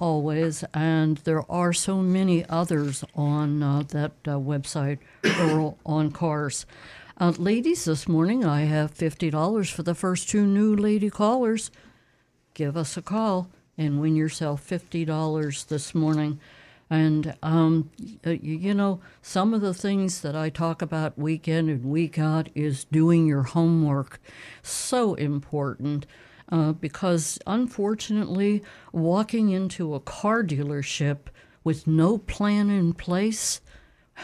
always, 0.00 0.64
and 0.75 1.19
there 1.19 1.49
are 1.50 1.73
so 1.73 1.99
many 1.99 2.45
others 2.49 3.04
on 3.14 3.62
uh, 3.62 3.83
that 3.88 4.12
uh, 4.26 4.30
website, 4.33 4.99
Earl 5.25 5.78
on 5.87 6.11
Cars. 6.11 6.66
Uh, 7.19 7.35
ladies, 7.37 7.85
this 7.85 8.09
morning 8.09 8.45
I 8.45 8.62
have 8.62 8.95
$50 8.95 9.71
for 9.71 9.83
the 9.83 9.95
first 9.95 10.30
two 10.30 10.47
new 10.47 10.75
lady 10.75 11.11
callers. 11.11 11.71
Give 12.54 12.76
us 12.76 12.97
a 12.97 13.02
call 13.02 13.50
and 13.76 14.00
win 14.00 14.16
yourself 14.16 14.66
$50 14.66 15.66
this 15.69 15.95
morning. 15.95 16.40
And, 16.88 17.35
um, 17.42 17.90
you 18.25 18.75
know, 18.75 19.00
some 19.23 19.54
of 19.54 19.61
the 19.61 19.75
things 19.75 20.23
that 20.23 20.35
I 20.35 20.49
talk 20.49 20.83
about 20.83 21.16
week 21.16 21.47
in 21.47 21.69
and 21.69 21.85
week 21.85 22.19
out 22.19 22.49
is 22.54 22.85
doing 22.85 23.26
your 23.26 23.45
homework. 23.45 24.19
So 24.62 25.14
important. 25.14 26.07
Uh, 26.50 26.73
because 26.73 27.38
unfortunately, 27.47 28.62
walking 28.92 29.50
into 29.50 29.95
a 29.95 30.00
car 30.00 30.42
dealership 30.42 31.19
with 31.62 31.87
no 31.87 32.19
plan 32.19 32.69
in 32.71 32.92
place, 32.92 33.61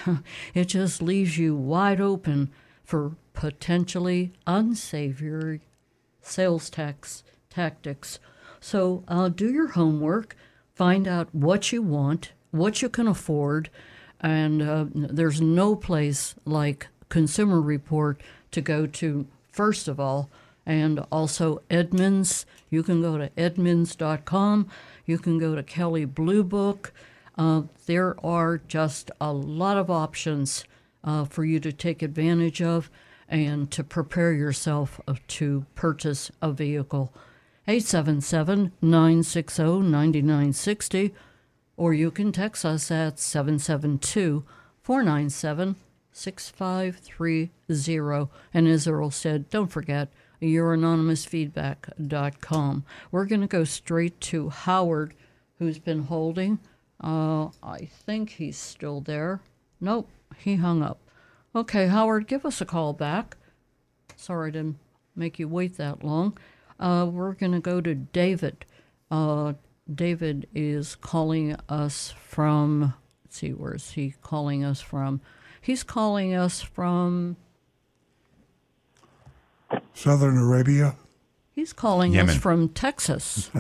it 0.54 0.64
just 0.64 1.00
leaves 1.00 1.38
you 1.38 1.54
wide 1.54 2.00
open 2.00 2.50
for 2.83 3.16
potentially 3.33 4.33
unsavory 4.47 5.61
sales 6.21 6.68
tax 6.68 7.23
tactics. 7.49 8.18
So 8.61 9.04
uh, 9.06 9.28
do 9.28 9.52
your 9.52 9.68
homework, 9.68 10.37
find 10.75 11.06
out 11.06 11.33
what 11.33 11.73
you 11.73 11.83
want, 11.83 12.33
what 12.50 12.83
you 12.83 12.88
can 12.88 13.06
afford, 13.06 13.71
and 14.21 14.62
uh, 14.62 14.87
there's 14.92 15.40
no 15.40 15.76
place 15.76 16.35
like 16.45 16.88
Consumer 17.09 17.61
Report 17.61 18.21
to 18.50 18.61
go 18.61 18.87
to, 18.87 19.26
first 19.52 19.87
of 19.87 20.00
all, 20.00 20.30
and 20.66 21.00
also 21.11 21.62
Edmunds. 21.70 22.44
You 22.68 22.82
can 22.82 23.00
go 23.00 23.16
to 23.16 23.30
edmunds.com. 23.38 24.68
You 25.06 25.18
can 25.18 25.38
go 25.38 25.54
to 25.54 25.62
Kelley 25.62 26.04
Blue 26.04 26.42
Book. 26.42 26.92
Uh, 27.38 27.62
there 27.87 28.16
are 28.25 28.58
just 28.58 29.11
a 29.20 29.32
lot 29.32 29.76
of 29.76 29.90
options 29.90 30.64
uh, 31.04 31.25
for 31.25 31.44
you 31.44 31.61
to 31.61 31.73
take 31.73 32.02
advantage 32.02 32.61
of 32.61 32.90
and 33.28 33.70
to 33.70 33.85
prepare 33.85 34.32
yourself 34.32 35.00
to 35.28 35.64
purchase 35.75 36.30
a 36.42 36.52
vehicle. 36.52 37.12
877 37.68 38.73
960 38.80 39.62
9960, 39.62 41.12
or 41.76 41.92
you 41.92 42.12
can 42.12 42.32
text 42.32 42.64
us 42.64 42.90
at 42.90 43.18
772 43.18 44.44
497 44.82 45.76
6530. 46.12 48.30
And 48.54 48.68
as 48.68 48.87
Earl 48.87 49.11
said, 49.11 49.50
don't 49.50 49.66
forget 49.66 50.12
youranonymousfeedback.com. 50.40 52.84
We're 53.10 53.24
going 53.24 53.40
to 53.40 53.46
go 53.46 53.64
straight 53.64 54.20
to 54.22 54.50
Howard, 54.50 55.14
who's 55.58 55.78
been 55.78 56.04
holding. 56.04 56.58
Uh, 57.02 57.48
I 57.62 57.88
think 58.06 58.30
he's 58.30 58.56
still 58.56 59.00
there. 59.00 59.40
Nope, 59.80 60.08
he 60.38 60.56
hung 60.56 60.82
up. 60.82 60.98
Okay, 61.54 61.86
Howard, 61.86 62.26
give 62.26 62.44
us 62.44 62.60
a 62.60 62.66
call 62.66 62.92
back. 62.92 63.36
Sorry 64.16 64.52
to 64.52 64.74
make 65.14 65.38
you 65.38 65.48
wait 65.48 65.76
that 65.76 66.04
long. 66.04 66.36
Uh, 66.78 67.08
we're 67.10 67.32
going 67.32 67.52
to 67.52 67.60
go 67.60 67.80
to 67.80 67.94
David. 67.94 68.64
Uh, 69.10 69.54
David 69.92 70.48
is 70.54 70.96
calling 70.96 71.56
us 71.68 72.12
from, 72.18 72.94
let's 73.24 73.38
see, 73.38 73.50
where 73.50 73.74
is 73.74 73.92
he 73.92 74.14
calling 74.22 74.64
us 74.64 74.80
from? 74.80 75.20
He's 75.60 75.82
calling 75.82 76.34
us 76.34 76.60
from 76.60 77.36
Southern 80.00 80.36
Arabia. 80.36 80.94
He's 81.54 81.72
calling 81.72 82.12
Yemen. 82.12 82.34
us 82.36 82.40
from 82.40 82.68
Texas. 82.68 83.50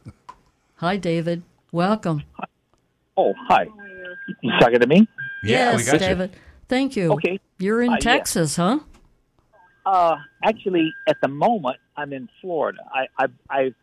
Hi, 0.76 0.96
David. 0.96 1.42
Welcome. 1.70 2.24
Oh, 3.16 3.32
hi. 3.48 3.66
You 4.42 4.50
talking 4.58 4.80
to 4.80 4.86
me? 4.88 5.06
Yeah, 5.44 5.72
yes, 5.72 5.78
we 5.86 5.92
got 5.92 6.00
David. 6.00 6.30
Thank 6.68 6.96
you. 6.96 7.12
Okay. 7.12 7.38
You're 7.58 7.82
in 7.82 7.90
Uh, 7.90 7.92
yeah. 7.94 7.98
Texas, 8.00 8.56
huh? 8.56 8.80
Uh, 9.86 10.16
actually, 10.42 10.92
at 11.08 11.20
the 11.20 11.28
moment, 11.28 11.76
I'm 11.96 12.12
in 12.12 12.28
Florida. 12.40 12.80
I 12.92 13.06
I 13.18 13.26
I, 13.50 13.74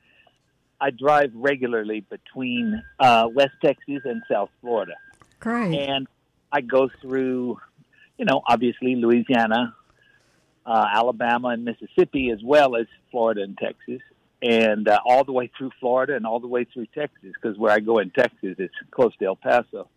I 0.82 0.90
drive 0.92 1.32
regularly 1.34 2.02
between 2.02 2.84
uh, 3.00 3.30
West 3.34 3.54
Texas 3.64 4.02
and 4.04 4.22
South 4.30 4.50
Florida, 4.62 4.94
Great. 5.40 5.78
and 5.80 6.08
I 6.52 6.62
go 6.62 6.90
through, 7.02 7.58
you 8.18 8.26
know, 8.26 8.42
obviously 8.48 8.96
Louisiana, 8.96 9.74
uh, 10.70 10.86
Alabama, 10.94 11.48
and 11.50 11.66
Mississippi, 11.66 12.30
as 12.30 12.40
well 12.44 12.76
as 12.76 12.86
Florida 13.10 13.42
and 13.42 13.58
Texas, 13.58 14.02
and 14.42 14.88
uh, 14.88 15.00
all 15.04 15.24
the 15.24 15.32
way 15.32 15.50
through 15.58 15.72
Florida 15.80 16.16
and 16.16 16.28
all 16.28 16.40
the 16.40 16.48
way 16.48 16.64
through 16.64 16.86
Texas, 16.94 17.32
because 17.34 17.58
where 17.58 17.72
I 17.72 17.80
go 17.80 17.98
in 17.98 18.12
Texas 18.12 18.56
is 18.60 18.70
close 18.92 19.12
to 19.18 19.26
El 19.26 19.36
Paso, 19.36 19.90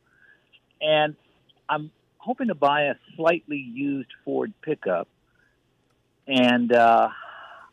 and 0.80 1.14
I'm 1.68 1.90
hoping 2.16 2.48
to 2.48 2.54
buy 2.54 2.84
a 2.84 2.94
slightly 3.16 3.58
used 3.58 4.08
Ford 4.24 4.54
pickup, 4.62 5.08
and 6.26 6.72
uh, 6.72 7.10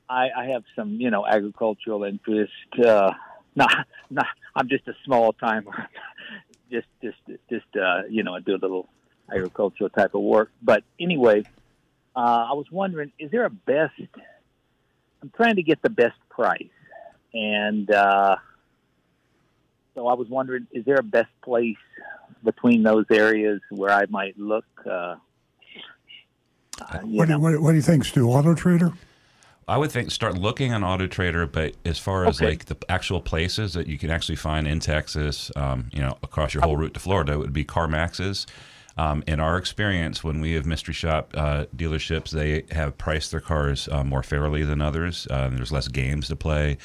I, 0.09 0.27
I 0.35 0.45
have 0.47 0.63
some, 0.75 0.95
you 0.95 1.09
know, 1.09 1.25
agricultural 1.25 2.03
interest. 2.03 2.51
Uh, 2.83 3.13
not, 3.55 3.87
not. 4.09 4.27
I'm 4.55 4.67
just 4.67 4.87
a 4.89 4.93
small 5.05 5.31
timer. 5.31 5.87
just, 6.71 6.87
just, 7.01 7.17
just, 7.49 7.65
uh, 7.77 8.01
you 8.09 8.23
know, 8.23 8.35
I 8.35 8.41
do 8.41 8.55
a 8.55 8.61
little 8.61 8.89
agricultural 9.33 9.89
type 9.89 10.15
of 10.15 10.21
work. 10.21 10.51
But 10.61 10.83
anyway, 10.99 11.45
uh, 12.19 12.47
I 12.51 12.53
was 12.53 12.65
wondering, 12.71 13.11
is 13.17 13.31
there 13.31 13.45
a 13.45 13.49
best? 13.49 13.93
I'm 15.21 15.31
trying 15.35 15.55
to 15.55 15.63
get 15.63 15.81
the 15.81 15.89
best 15.89 16.17
price, 16.29 16.75
and 17.33 17.89
uh, 17.91 18.35
so 19.95 20.07
I 20.07 20.13
was 20.13 20.27
wondering, 20.29 20.67
is 20.71 20.83
there 20.85 20.95
a 20.97 21.03
best 21.03 21.29
place 21.43 21.77
between 22.43 22.83
those 22.83 23.05
areas 23.11 23.61
where 23.69 23.91
I 23.91 24.05
might 24.09 24.37
look? 24.37 24.65
Uh, 24.85 25.15
uh, 26.81 26.99
What 27.03 27.27
do, 27.27 27.33
you, 27.33 27.39
what, 27.39 27.51
do- 27.51 27.61
what 27.61 27.71
do 27.71 27.75
you 27.77 27.81
think, 27.81 28.05
Stu? 28.05 28.29
Auto 28.29 28.53
Trader? 28.55 28.91
I 29.67 29.77
would 29.77 29.91
think 29.91 30.09
start 30.11 30.35
looking 30.37 30.73
on 30.73 30.83
Auto 30.83 31.05
Trader, 31.07 31.45
but 31.45 31.75
as 31.85 31.99
far 31.99 32.25
as 32.25 32.37
Okay. 32.41 32.51
like 32.51 32.65
the 32.65 32.77
actual 32.89 33.21
places 33.21 33.73
that 33.73 33.85
you 33.87 33.97
can 33.99 34.09
actually 34.09 34.35
find 34.37 34.67
in 34.67 34.79
Texas, 34.79 35.51
um, 35.55 35.89
you 35.93 36.01
know, 36.01 36.17
across 36.23 36.53
your 36.55 36.63
whole 36.63 36.75
route 36.75 36.95
to 36.95 36.99
Florida, 36.99 37.33
it 37.33 37.37
would 37.37 37.53
be 37.53 37.63
CarMax's. 37.63 38.47
Um, 39.03 39.23
in 39.27 39.39
our 39.39 39.57
experience, 39.57 40.23
when 40.27 40.41
we 40.41 40.55
have 40.57 40.65
mystery 40.65 40.93
shop 40.93 41.23
uh, 41.33 41.65
dealerships, 41.73 42.29
they 42.31 42.51
have 42.75 42.91
priced 42.97 43.31
their 43.31 43.39
cars 43.51 43.87
uh, 43.87 44.03
more 44.03 44.23
fairly 44.23 44.63
than 44.65 44.81
others. 44.81 45.27
Um, 45.31 45.55
there's 45.55 45.71
less 45.71 45.87
games 45.87 46.27
to 46.27 46.35
play. 46.35 46.77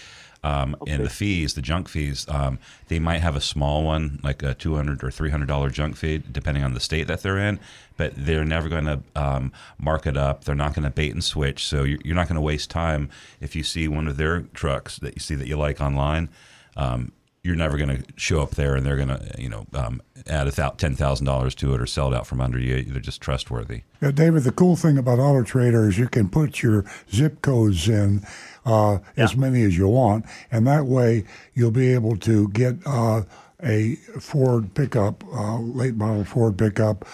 Um, 0.44 0.76
And 0.86 1.04
the 1.04 1.10
fees, 1.10 1.54
the 1.54 1.62
junk 1.62 1.88
fees, 1.88 2.26
um, 2.28 2.58
they 2.88 3.00
might 3.00 3.22
have 3.22 3.36
a 3.36 3.40
small 3.40 3.82
one, 3.94 4.20
like 4.22 4.46
a 4.50 4.54
two 4.54 4.74
hundred 4.76 5.02
or 5.02 5.10
three 5.10 5.30
hundred 5.30 5.48
dollar 5.48 5.70
junk 5.70 5.96
fee, 5.96 6.22
depending 6.38 6.64
on 6.64 6.74
the 6.74 6.80
state 6.80 7.06
that 7.06 7.22
they're 7.22 7.38
in. 7.48 7.58
But 7.96 8.12
they're 8.26 8.44
never 8.44 8.68
going 8.68 8.84
to 8.84 8.98
um, 9.16 9.52
mark 9.78 10.06
it 10.06 10.16
up. 10.16 10.44
They're 10.44 10.62
not 10.64 10.74
going 10.74 10.84
to 10.84 10.90
bait 10.90 11.12
and 11.12 11.24
switch. 11.24 11.60
So 11.64 11.82
you're, 11.82 12.02
you're 12.04 12.20
not 12.20 12.28
going 12.28 12.42
to 12.42 12.48
waste 12.52 12.70
time 12.70 13.08
if 13.40 13.56
you 13.56 13.62
see 13.64 13.88
one 13.88 14.06
of 14.10 14.16
their 14.16 14.42
trucks 14.52 14.98
that 14.98 15.14
you 15.16 15.20
see 15.20 15.36
that 15.36 15.48
you 15.48 15.56
like 15.56 15.80
online. 15.80 16.28
Um, 16.76 17.12
you're 17.44 17.54
never 17.54 17.76
going 17.76 18.02
to 18.02 18.02
show 18.16 18.40
up 18.40 18.52
there 18.52 18.74
and 18.74 18.84
they're 18.84 18.96
going 18.96 19.08
to, 19.08 19.30
you 19.38 19.50
know, 19.50 19.66
um, 19.74 20.00
add 20.26 20.48
a 20.48 20.50
thou- 20.50 20.70
ten 20.70 20.96
thousand 20.96 21.26
dollars 21.26 21.54
to 21.56 21.74
it 21.74 21.80
or 21.80 21.86
sell 21.86 22.12
it 22.12 22.16
out 22.16 22.26
from 22.26 22.40
under 22.40 22.58
you. 22.58 22.82
They're 22.82 23.00
just 23.00 23.20
trustworthy. 23.20 23.82
Yeah, 24.00 24.10
David, 24.10 24.44
the 24.44 24.50
cool 24.50 24.76
thing 24.76 24.96
about 24.96 25.18
Auto 25.18 25.44
Trader 25.44 25.86
is 25.88 25.98
you 25.98 26.08
can 26.08 26.30
put 26.30 26.62
your 26.62 26.86
zip 27.12 27.42
codes 27.42 27.86
in 27.86 28.26
uh, 28.64 28.98
as 29.16 29.36
many 29.36 29.62
as 29.62 29.76
you 29.76 29.86
want, 29.88 30.24
and 30.50 30.66
that 30.66 30.86
way 30.86 31.24
you'll 31.52 31.70
be 31.70 31.92
able 31.92 32.16
to 32.16 32.48
get 32.48 32.76
uh, 32.86 33.22
a 33.62 33.96
Ford 34.18 34.74
pickup, 34.74 35.22
uh, 35.32 35.58
late 35.58 35.94
model 35.96 36.24
Ford 36.24 36.56
pickup, 36.56 37.04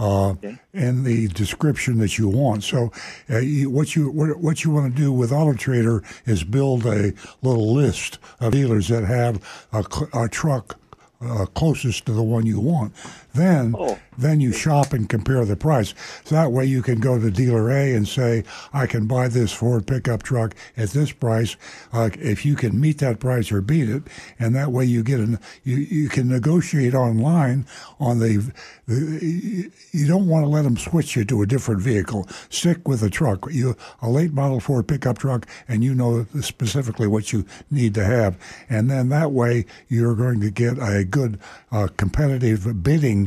uh, 0.00 0.34
in 0.72 1.04
the 1.04 1.28
description 1.28 1.98
that 1.98 2.16
you 2.16 2.26
want. 2.26 2.64
So, 2.64 2.90
uh, 3.28 3.38
you, 3.38 3.70
what 3.70 3.94
you 3.94 4.10
what, 4.10 4.38
what 4.38 4.64
you 4.64 4.70
want 4.70 4.94
to 4.94 5.00
do 5.00 5.12
with 5.12 5.30
Auto 5.30 5.52
Trader 5.52 6.02
is 6.24 6.42
build 6.42 6.86
a 6.86 7.12
little 7.42 7.72
list 7.72 8.18
of 8.40 8.52
dealers 8.52 8.88
that 8.88 9.04
have 9.04 9.44
a, 9.72 9.84
a 10.14 10.28
truck 10.28 10.80
uh, 11.20 11.44
closest 11.54 12.06
to 12.06 12.12
the 12.12 12.22
one 12.22 12.46
you 12.46 12.60
want. 12.60 12.94
Then, 13.34 13.74
Oh. 13.78 13.98
then 14.18 14.40
you 14.40 14.52
shop 14.52 14.92
and 14.92 15.08
compare 15.08 15.44
the 15.44 15.56
price. 15.56 15.94
So 16.24 16.34
that 16.34 16.52
way 16.52 16.64
you 16.64 16.82
can 16.82 17.00
go 17.00 17.18
to 17.18 17.30
dealer 17.30 17.70
A 17.70 17.94
and 17.94 18.06
say, 18.06 18.44
I 18.72 18.86
can 18.86 19.06
buy 19.06 19.28
this 19.28 19.52
Ford 19.52 19.86
pickup 19.86 20.22
truck 20.22 20.54
at 20.76 20.90
this 20.90 21.12
price. 21.12 21.56
Uh, 21.92 22.10
if 22.18 22.44
you 22.44 22.56
can 22.56 22.80
meet 22.80 22.98
that 22.98 23.20
price 23.20 23.52
or 23.52 23.60
beat 23.60 23.88
it, 23.88 24.02
and 24.38 24.54
that 24.54 24.72
way 24.72 24.84
you 24.84 25.02
get 25.02 25.20
an 25.20 25.38
you, 25.64 25.76
you 25.76 26.08
can 26.08 26.28
negotiate 26.28 26.94
online 26.94 27.66
on 27.98 28.18
the, 28.18 28.52
the 28.86 29.70
you 29.92 30.06
don't 30.06 30.26
want 30.28 30.44
to 30.44 30.48
let 30.48 30.62
them 30.62 30.76
switch 30.76 31.16
you 31.16 31.24
to 31.24 31.42
a 31.42 31.46
different 31.46 31.80
vehicle. 31.80 32.28
Stick 32.48 32.86
with 32.88 33.00
the 33.00 33.10
truck. 33.10 33.46
You 33.50 33.76
a 34.02 34.08
late 34.10 34.32
model 34.32 34.60
Ford 34.60 34.88
pickup 34.88 35.18
truck, 35.18 35.46
and 35.68 35.82
you 35.84 35.94
know 35.94 36.26
specifically 36.40 37.06
what 37.06 37.32
you 37.32 37.44
need 37.70 37.94
to 37.94 38.04
have, 38.04 38.36
and 38.68 38.90
then 38.90 39.08
that 39.10 39.32
way 39.32 39.66
you're 39.88 40.14
going 40.14 40.40
to 40.40 40.50
get 40.50 40.78
a 40.78 41.04
good 41.04 41.38
uh, 41.72 41.88
competitive 41.96 42.82
bidding, 42.82 43.19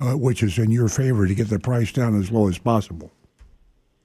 uh, 0.00 0.12
which 0.16 0.42
is 0.42 0.58
in 0.58 0.70
your 0.70 0.88
favor 0.88 1.26
to 1.26 1.34
get 1.34 1.48
the 1.48 1.58
price 1.58 1.92
down 1.92 2.18
as 2.18 2.30
low 2.30 2.48
as 2.48 2.58
possible. 2.58 3.10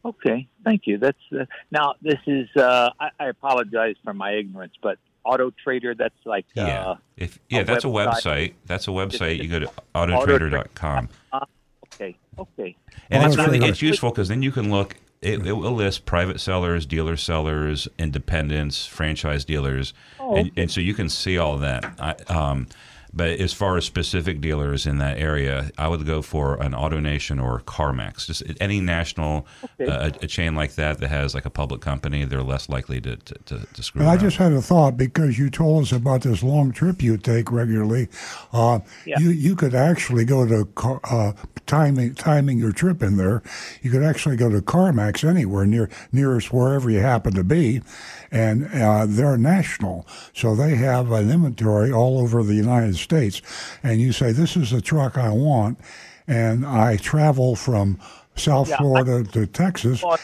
Okay, 0.04 0.48
thank 0.64 0.84
you. 0.86 0.98
That's 1.00 1.18
uh, 1.38 1.46
now. 1.72 1.96
This 2.02 2.20
is. 2.28 2.48
Uh, 2.56 2.90
I, 3.00 3.10
I 3.20 3.26
apologize 3.30 3.96
for 4.04 4.14
my 4.14 4.34
ignorance, 4.34 4.74
but 4.82 5.00
Auto 5.24 5.52
Trader. 5.64 5.96
That's 5.96 6.14
like. 6.26 6.46
Yeah. 6.54 6.90
Uh, 6.92 6.96
If 7.18 7.40
yeah, 7.50 7.62
a 7.62 7.64
that's 7.64 7.86
a 7.86 7.88
website. 7.88 8.14
website. 8.22 8.54
That's 8.68 8.88
a 8.88 8.92
website. 8.92 9.42
You 9.42 9.50
go 9.50 9.60
to 9.60 9.72
Auto- 9.96 10.14
autotrader.com. 10.26 11.10
okay. 11.94 12.16
Okay. 12.38 12.76
And 13.10 13.24
it's 13.24 13.34
Auto 13.36 13.52
really 13.52 13.66
it's 13.68 13.82
useful 13.82 14.12
because 14.12 14.28
then 14.28 14.42
you 14.44 14.52
can 14.52 14.70
look. 14.70 14.96
It, 15.22 15.44
it 15.48 15.54
will 15.54 15.72
list 15.72 16.06
private 16.06 16.40
sellers, 16.40 16.86
dealer 16.86 17.18
sellers, 17.18 17.88
independents, 17.98 18.86
franchise 18.86 19.44
dealers, 19.44 19.96
Oh, 20.20 20.36
and, 20.36 20.52
okay. 20.52 20.62
and 20.62 20.70
so 20.70 20.82
you 20.82 20.94
can 20.94 21.10
see 21.10 21.40
all 21.40 21.58
that. 21.58 21.84
I, 22.00 22.12
um, 22.32 22.68
but 23.16 23.30
as 23.40 23.54
far 23.54 23.78
as 23.78 23.86
specific 23.86 24.42
dealers 24.42 24.86
in 24.86 24.98
that 24.98 25.18
area, 25.18 25.72
I 25.78 25.88
would 25.88 26.06
go 26.06 26.22
for 26.22 26.62
an 26.62 26.74
AutoNation 26.74 27.42
or 27.42 27.62
CarMax. 27.62 28.26
Just 28.28 28.44
any 28.60 28.82
national 28.82 29.48
Okay. 29.80 29.92
uh, 29.92 30.08
a, 30.22 30.26
a 30.26 30.28
chain 30.28 30.54
like 30.56 30.76
that 30.76 31.00
that 31.00 31.08
has 31.10 31.34
like 31.34 31.46
a 31.46 31.50
public 31.50 31.82
company, 31.82 32.26
they're 32.26 32.44
less 32.44 32.70
likely 32.70 33.00
to 33.02 33.16
to, 33.16 33.34
to, 33.46 33.66
to 33.74 33.84
screw 33.84 34.02
And 34.02 34.10
I 34.10 34.18
just 34.18 34.38
had 34.38 34.52
a 34.54 34.62
thought 34.62 34.98
because 34.98 35.40
you 35.40 35.50
told 35.50 35.84
us 35.84 35.92
about 35.92 36.22
this 36.22 36.44
long 36.44 36.72
trip 36.72 37.02
you 37.02 37.18
take 37.18 37.52
regularly. 37.52 38.10
Uh, 38.52 38.80
Yeah. 39.06 39.20
You 39.20 39.30
you 39.30 39.56
could 39.56 39.74
actually 39.76 40.26
go 40.26 40.46
to 40.46 40.66
car, 40.76 41.00
uh, 41.04 41.32
timing 41.66 42.14
timing 42.16 42.60
your 42.60 42.72
trip 42.72 43.02
in 43.02 43.18
there. 43.18 43.42
You 43.82 43.92
could 43.92 44.04
actually 44.04 44.36
go 44.36 44.50
to 44.50 44.62
CarMax 44.62 45.28
anywhere 45.28 45.66
near 45.66 45.90
nearest 46.12 46.52
wherever 46.54 46.90
you 46.90 47.00
happen 47.00 47.34
to 47.34 47.44
be, 47.44 47.82
and 48.32 48.68
uh, 48.74 49.06
they're 49.08 49.38
national, 49.38 50.06
so 50.34 50.56
they 50.56 50.76
have 50.76 51.12
an 51.12 51.32
inventory 51.32 51.92
all 51.92 52.20
over 52.20 52.44
the 52.44 52.56
United 52.56 52.96
States. 52.96 53.05
States, 53.06 53.42
and 53.84 54.02
you 54.02 54.12
say 54.12 54.32
this 54.34 54.58
is 54.58 54.72
the 54.72 54.82
truck 54.82 55.18
I 55.18 55.30
want, 55.30 55.80
and 56.28 56.66
I 56.66 56.98
travel 56.98 57.56
from 57.56 57.98
South 58.36 58.68
Yeah, 58.68 58.76
I- 58.76 58.78
Florida 58.80 59.24
to 59.32 59.46
Texas. 59.48 60.04
Well, 60.04 60.18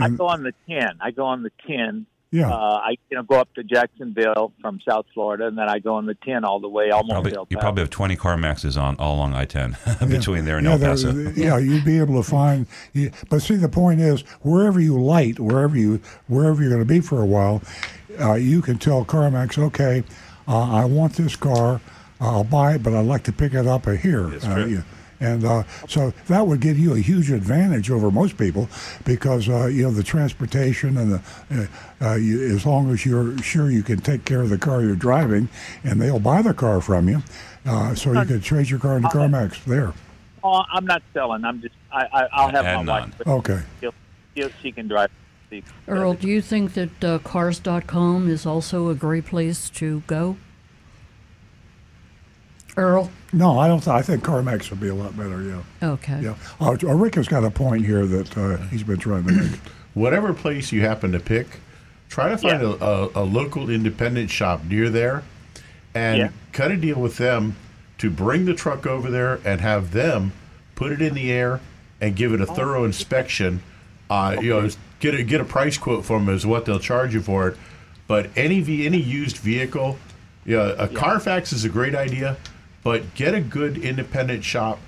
I 0.00 0.04
And- 0.06 0.18
go 0.18 0.26
on 0.28 0.42
the 0.44 0.52
ten. 0.68 0.90
I 1.00 1.10
go 1.10 1.24
on 1.24 1.42
the 1.42 1.50
ten. 1.66 2.06
Yeah. 2.32 2.50
Uh, 2.50 2.80
I 2.84 2.96
you 3.08 3.16
know 3.16 3.22
go 3.22 3.36
up 3.36 3.48
to 3.54 3.62
Jacksonville 3.64 4.52
from 4.60 4.80
South 4.86 5.06
Florida, 5.14 5.46
and 5.46 5.56
then 5.56 5.70
I 5.70 5.78
go 5.78 5.94
on 5.94 6.04
the 6.06 6.14
ten 6.22 6.44
all 6.44 6.60
the 6.60 6.68
way 6.68 6.90
almost 6.90 7.12
Probably, 7.12 7.30
to 7.32 7.38
El 7.38 7.46
you 7.48 7.56
probably 7.56 7.80
have 7.82 7.88
20 7.90 8.16
CarMaxes 8.16 8.78
on 8.80 8.96
all 8.98 9.14
along 9.16 9.32
I-10 9.34 10.08
between 10.10 10.44
there 10.44 10.58
and 10.58 10.66
yeah, 10.66 10.72
El 10.72 10.78
there- 10.78 10.90
Paso. 10.90 11.12
yeah, 11.36 11.56
you'd 11.56 11.84
be 11.84 11.98
able 11.98 12.22
to 12.22 12.28
find. 12.28 12.66
You, 12.92 13.10
but 13.30 13.40
see, 13.40 13.54
the 13.56 13.68
point 13.70 14.00
is, 14.00 14.20
wherever 14.42 14.78
you 14.80 15.00
light, 15.00 15.38
wherever 15.40 15.78
you 15.78 16.00
wherever 16.26 16.60
you're 16.60 16.70
going 16.72 16.82
to 16.82 16.94
be 16.94 17.00
for 17.00 17.22
a 17.22 17.26
while, 17.26 17.62
uh, 18.20 18.34
you 18.34 18.60
can 18.60 18.76
tell 18.76 19.04
CarMax, 19.04 19.56
okay, 19.56 20.02
uh, 20.48 20.72
I 20.82 20.84
want 20.84 21.14
this 21.14 21.36
car, 21.36 21.80
I'll 22.20 22.44
buy 22.44 22.74
it, 22.74 22.82
but 22.82 22.94
I'd 22.94 23.06
like 23.06 23.24
to 23.24 23.32
pick 23.32 23.54
it 23.54 23.66
up 23.66 23.86
here. 23.86 24.22
That's 24.28 24.46
Uh, 24.46 24.66
yeah. 24.66 24.82
And 25.18 25.46
uh, 25.46 25.62
so 25.88 26.12
that 26.28 26.46
would 26.46 26.60
give 26.60 26.78
you 26.78 26.92
a 26.94 26.98
huge 26.98 27.30
advantage 27.30 27.90
over 27.90 28.10
most 28.10 28.36
people 28.36 28.68
because 29.06 29.48
uh, 29.48 29.64
you 29.64 29.84
know 29.84 29.90
the 29.90 30.02
transportation 30.02 30.98
and 30.98 31.12
the 31.12 31.68
uh, 32.02 32.06
uh, 32.10 32.14
you, 32.16 32.54
as 32.54 32.66
long 32.66 32.90
as 32.90 33.06
you're 33.06 33.36
sure 33.38 33.70
you 33.70 33.82
can 33.82 33.98
take 34.00 34.26
care 34.26 34.42
of 34.42 34.50
the 34.50 34.58
car 34.58 34.82
you're 34.82 34.94
driving, 34.94 35.48
and 35.84 36.02
they'll 36.02 36.18
buy 36.18 36.42
the 36.42 36.52
car 36.52 36.82
from 36.82 37.08
you, 37.08 37.22
uh, 37.64 37.94
so 37.94 38.12
you 38.12 38.26
could 38.26 38.42
trade 38.42 38.68
your 38.68 38.78
car 38.78 38.98
into 38.98 39.08
CarMax 39.08 39.64
there. 39.64 39.94
Oh, 40.44 40.62
I'm 40.70 40.84
not 40.84 41.02
selling. 41.14 41.44
I'm 41.46 41.62
just. 41.62 41.74
I, 41.90 42.04
I 42.12 42.28
I'll 42.34 42.50
have 42.50 42.66
Add 42.66 42.84
my 42.84 43.00
on. 43.00 43.10
wife. 43.16 43.26
Okay. 43.26 43.62
She'll, 43.80 43.94
she'll, 44.36 44.50
she 44.62 44.70
can 44.70 44.86
drive. 44.86 45.10
the- 45.48 45.62
Earl, 45.88 46.12
do 46.12 46.28
you 46.28 46.42
think 46.42 46.74
that 46.74 47.02
uh, 47.02 47.18
Cars.com 47.20 48.28
is 48.28 48.44
also 48.44 48.90
a 48.90 48.94
great 48.94 49.24
place 49.24 49.70
to 49.70 50.02
go? 50.06 50.36
Earl? 52.76 53.10
No, 53.32 53.58
I 53.58 53.68
don't. 53.68 53.80
Th- 53.80 53.94
I 53.94 54.02
think 54.02 54.22
CarMax 54.22 54.70
would 54.70 54.80
be 54.80 54.88
a 54.88 54.94
lot 54.94 55.16
better. 55.16 55.42
Yeah, 55.42 55.62
Okay. 55.90 56.20
yeah. 56.22 56.34
Uh, 56.60 56.76
uh, 56.82 56.94
Rick 56.94 57.14
has 57.14 57.26
got 57.28 57.44
a 57.44 57.50
point 57.50 57.84
here 57.86 58.04
that 58.06 58.36
uh, 58.36 58.56
he's 58.68 58.82
been 58.82 58.98
trying 58.98 59.24
to 59.26 59.32
make. 59.32 59.52
whatever 59.94 60.32
place 60.34 60.72
you 60.72 60.82
happen 60.82 61.12
to 61.12 61.20
pick, 61.20 61.46
try 62.08 62.28
to 62.28 62.36
find 62.38 62.60
Yeah. 62.62 62.74
a, 62.80 62.84
a, 62.84 63.08
a 63.22 63.24
local 63.24 63.70
independent 63.70 64.30
shop 64.30 64.64
near 64.64 64.90
there 64.90 65.22
and 65.94 66.18
Yeah. 66.18 66.28
cut 66.52 66.70
a 66.70 66.76
deal 66.76 67.00
with 67.00 67.16
them 67.16 67.56
to 67.98 68.10
bring 68.10 68.44
the 68.44 68.54
truck 68.54 68.86
over 68.86 69.10
there 69.10 69.40
and 69.44 69.60
have 69.62 69.92
them 69.92 70.32
put 70.74 70.92
it 70.92 71.00
in 71.00 71.14
the 71.14 71.32
air 71.32 71.60
and 72.00 72.14
give 72.14 72.32
it 72.34 72.40
a 72.42 72.46
thorough 72.46 72.84
inspection. 72.84 73.62
Uh, 74.10 74.36
You 74.40 74.50
know, 74.50 74.68
get 75.00 75.14
a 75.14 75.22
get 75.22 75.40
a 75.40 75.44
price 75.44 75.78
quote 75.78 76.04
from 76.04 76.26
them 76.26 76.34
is 76.34 76.44
what 76.44 76.66
they'll 76.66 76.78
charge 76.78 77.14
you 77.14 77.22
for 77.22 77.48
it. 77.48 77.56
But 78.06 78.28
any 78.36 78.60
v, 78.60 78.86
any 78.86 79.00
used 79.00 79.38
vehicle, 79.38 79.98
yeah, 80.44 80.74
a 80.78 80.86
Carfax 80.86 81.52
is 81.52 81.64
a 81.64 81.68
great 81.68 81.94
idea, 81.94 82.36
but 82.86 83.16
get 83.16 83.34
a 83.34 83.40
good 83.40 83.76
independent 83.76 84.44
shop 84.44 84.78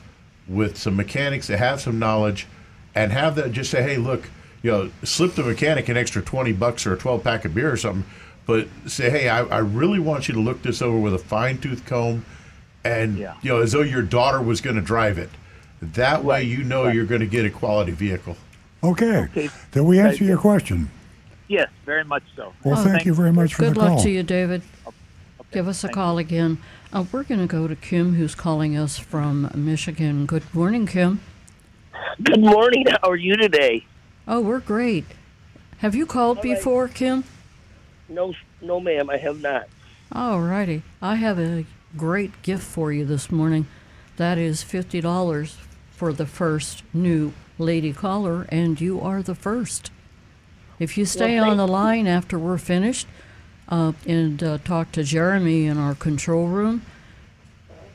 with 0.47 0.77
some 0.79 0.95
mechanics 0.95 1.49
that 1.49 1.59
have 1.59 1.81
some 1.81 1.99
knowledge 1.99 2.47
and 2.95 3.11
have 3.11 3.35
that 3.35 3.51
just 3.51 3.73
say, 3.73 3.83
hey, 3.83 3.97
look, 3.97 4.31
you 4.63 4.71
know, 4.71 4.89
slip 5.03 5.35
the 5.35 5.43
mechanic 5.43 5.89
an 5.89 5.97
extra 5.97 6.23
20 6.23 6.53
bucks 6.53 6.87
or 6.87 6.93
a 6.93 6.97
12 6.97 7.25
pack 7.25 7.45
of 7.45 7.57
beer 7.57 7.73
or 7.73 7.77
something, 7.77 8.05
but 8.47 8.69
say, 8.87 9.11
hey, 9.11 9.29
I, 9.29 9.41
I 9.47 9.59
really 9.59 9.99
want 9.99 10.29
you 10.29 10.35
to 10.35 10.41
look 10.41 10.63
this 10.63 10.81
over 10.81 10.97
with 10.97 11.13
a 11.13 11.19
fine 11.19 11.59
tooth 11.59 11.85
comb 11.87 12.25
and, 12.85 13.19
Yeah. 13.19 13.35
you 13.43 13.51
know, 13.51 13.61
as 13.63 13.73
though 13.73 13.83
your 13.83 14.03
daughter 14.03 14.41
was 14.41 14.61
going 14.61 14.77
to 14.77 14.83
drive 14.83 15.19
it. 15.19 15.31
That 15.83 16.23
way 16.23 16.45
you 16.45 16.63
know 16.63 16.87
you're 16.87 17.05
going 17.05 17.21
to 17.23 17.27
get 17.27 17.45
a 17.47 17.51
quality 17.51 17.91
vehicle. 17.91 18.37
Okay. 18.85 19.23
Okay. 19.25 19.51
Did 19.73 19.81
we 19.81 19.99
answer 19.99 20.23
your 20.23 20.39
question? 20.39 20.89
Yes, 21.49 21.69
very 21.85 22.05
much 22.05 22.23
so. 22.37 22.53
Well, 22.63 22.75
Oh, 22.75 22.77
thank 22.77 22.89
thank- 22.91 23.07
you 23.07 23.15
very 23.15 23.33
much 23.33 23.55
for 23.55 23.63
Good 23.63 23.71
the 23.75 23.81
call. 23.81 23.83
Good 23.83 23.91
luck 23.91 23.97
call. 23.97 24.05
to 24.05 24.11
you, 24.13 24.23
David. 24.23 24.63
Okay, 24.87 24.95
Give 25.51 25.67
us 25.67 25.83
a 25.83 25.89
thank 25.89 25.95
call 25.97 26.19
again. 26.19 26.59
Uh, 26.93 27.05
we're 27.13 27.23
going 27.23 27.41
to 27.41 27.47
go 27.47 27.69
to 27.69 27.77
Kim, 27.77 28.15
who's 28.15 28.35
calling 28.35 28.77
us 28.77 28.99
from 28.99 29.51
Michigan. 29.55 30.25
Good 30.27 30.43
morning, 30.55 30.87
Kim. 30.87 31.21
Good 32.23 32.41
morning. 32.41 32.87
How 33.03 33.11
are 33.11 33.17
you 33.17 33.37
today? 33.37 33.87
Oh, 34.27 34.41
we're 34.41 34.61
great. 34.61 35.05
Have 35.79 35.95
you 35.95 36.07
called 36.07 36.39
All 36.39 36.45
right. 36.45 36.57
before, 36.57 36.89
Kim? 36.89 37.25
No, 38.09 38.35
no, 38.63 38.81
ma'am. 38.81 39.11
I 39.11 39.19
have 39.19 39.43
not. 39.43 39.69
All 40.11 40.41
righty. 40.41 40.83
I 41.03 41.17
have 41.17 41.39
a 41.39 41.67
great 41.97 42.41
gift 42.43 42.65
for 42.65 42.91
you 42.91 43.05
this 43.05 43.31
morning. 43.31 43.67
That 44.17 44.39
is 44.39 44.65
$50 44.65 45.55
for 45.93 46.13
the 46.13 46.27
first 46.27 46.83
new 46.95 47.33
lady 47.59 47.93
caller, 47.93 48.47
and 48.49 48.81
you 48.81 49.01
are 49.01 49.23
the 49.23 49.35
first. 49.35 49.91
If 50.79 50.97
you 50.97 51.05
stay 51.05 51.39
Well, 51.39 51.51
on 51.51 51.57
the 51.59 51.69
line 51.69 52.07
after 52.07 52.39
we're 52.39 52.57
finished 52.59 53.07
uh, 53.69 53.93
and 54.07 54.43
uh, 54.43 54.59
talk 54.59 54.93
to 54.93 55.05
Jeremy 55.05 55.67
in 55.67 55.79
our 55.79 55.95
control 55.95 56.47
room, 56.47 56.83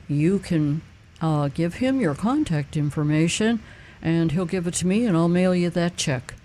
you 0.08 0.40
can 0.40 0.82
uh, 1.22 1.48
give 1.48 1.76
him 1.76 2.00
your 2.00 2.16
contact 2.16 2.78
information, 2.78 3.60
and 4.02 4.32
he'll 4.32 4.46
give 4.46 4.68
it 4.68 4.76
to 4.76 4.88
me, 4.88 5.06
and 5.06 5.18
I'll 5.18 5.28
mail 5.28 5.56
you 5.56 5.70
that 5.72 5.98
check. 5.98 6.36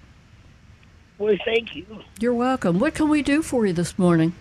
Well, 1.19 1.37
thank 1.45 1.75
you. 1.75 1.85
You're 2.21 2.35
welcome. 2.35 2.79
What 2.79 2.95
can 2.95 3.09
we 3.09 3.23
do 3.23 3.43
for 3.43 3.67
you 3.67 3.73
this 3.73 3.99
morning? 3.99 4.35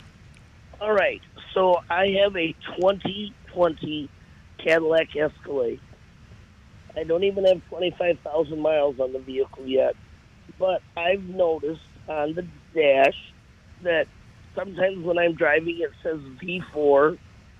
All 0.80 0.94
right. 0.94 1.22
So 1.54 1.82
I 1.90 2.10
have 2.24 2.36
a 2.38 2.54
2020 2.78 4.10
Cadillac 4.60 5.16
Escalade. 5.16 5.80
I 6.96 7.04
don't 7.04 7.24
even 7.24 7.46
have 7.46 7.62
25,000 7.70 8.60
miles 8.60 9.00
on 9.00 9.14
the 9.14 9.20
vehicle 9.20 9.66
yet, 9.66 9.96
but 10.60 10.82
I've 10.96 11.24
noticed 11.24 11.82
on 12.08 12.34
the 12.34 12.46
dash 12.76 13.18
that 13.82 14.08
sometimes 14.58 15.06
when 15.06 15.18
I'm 15.18 15.36
driving 15.36 15.80
it 15.80 15.92
says 16.04 16.20
V4 16.44 17.18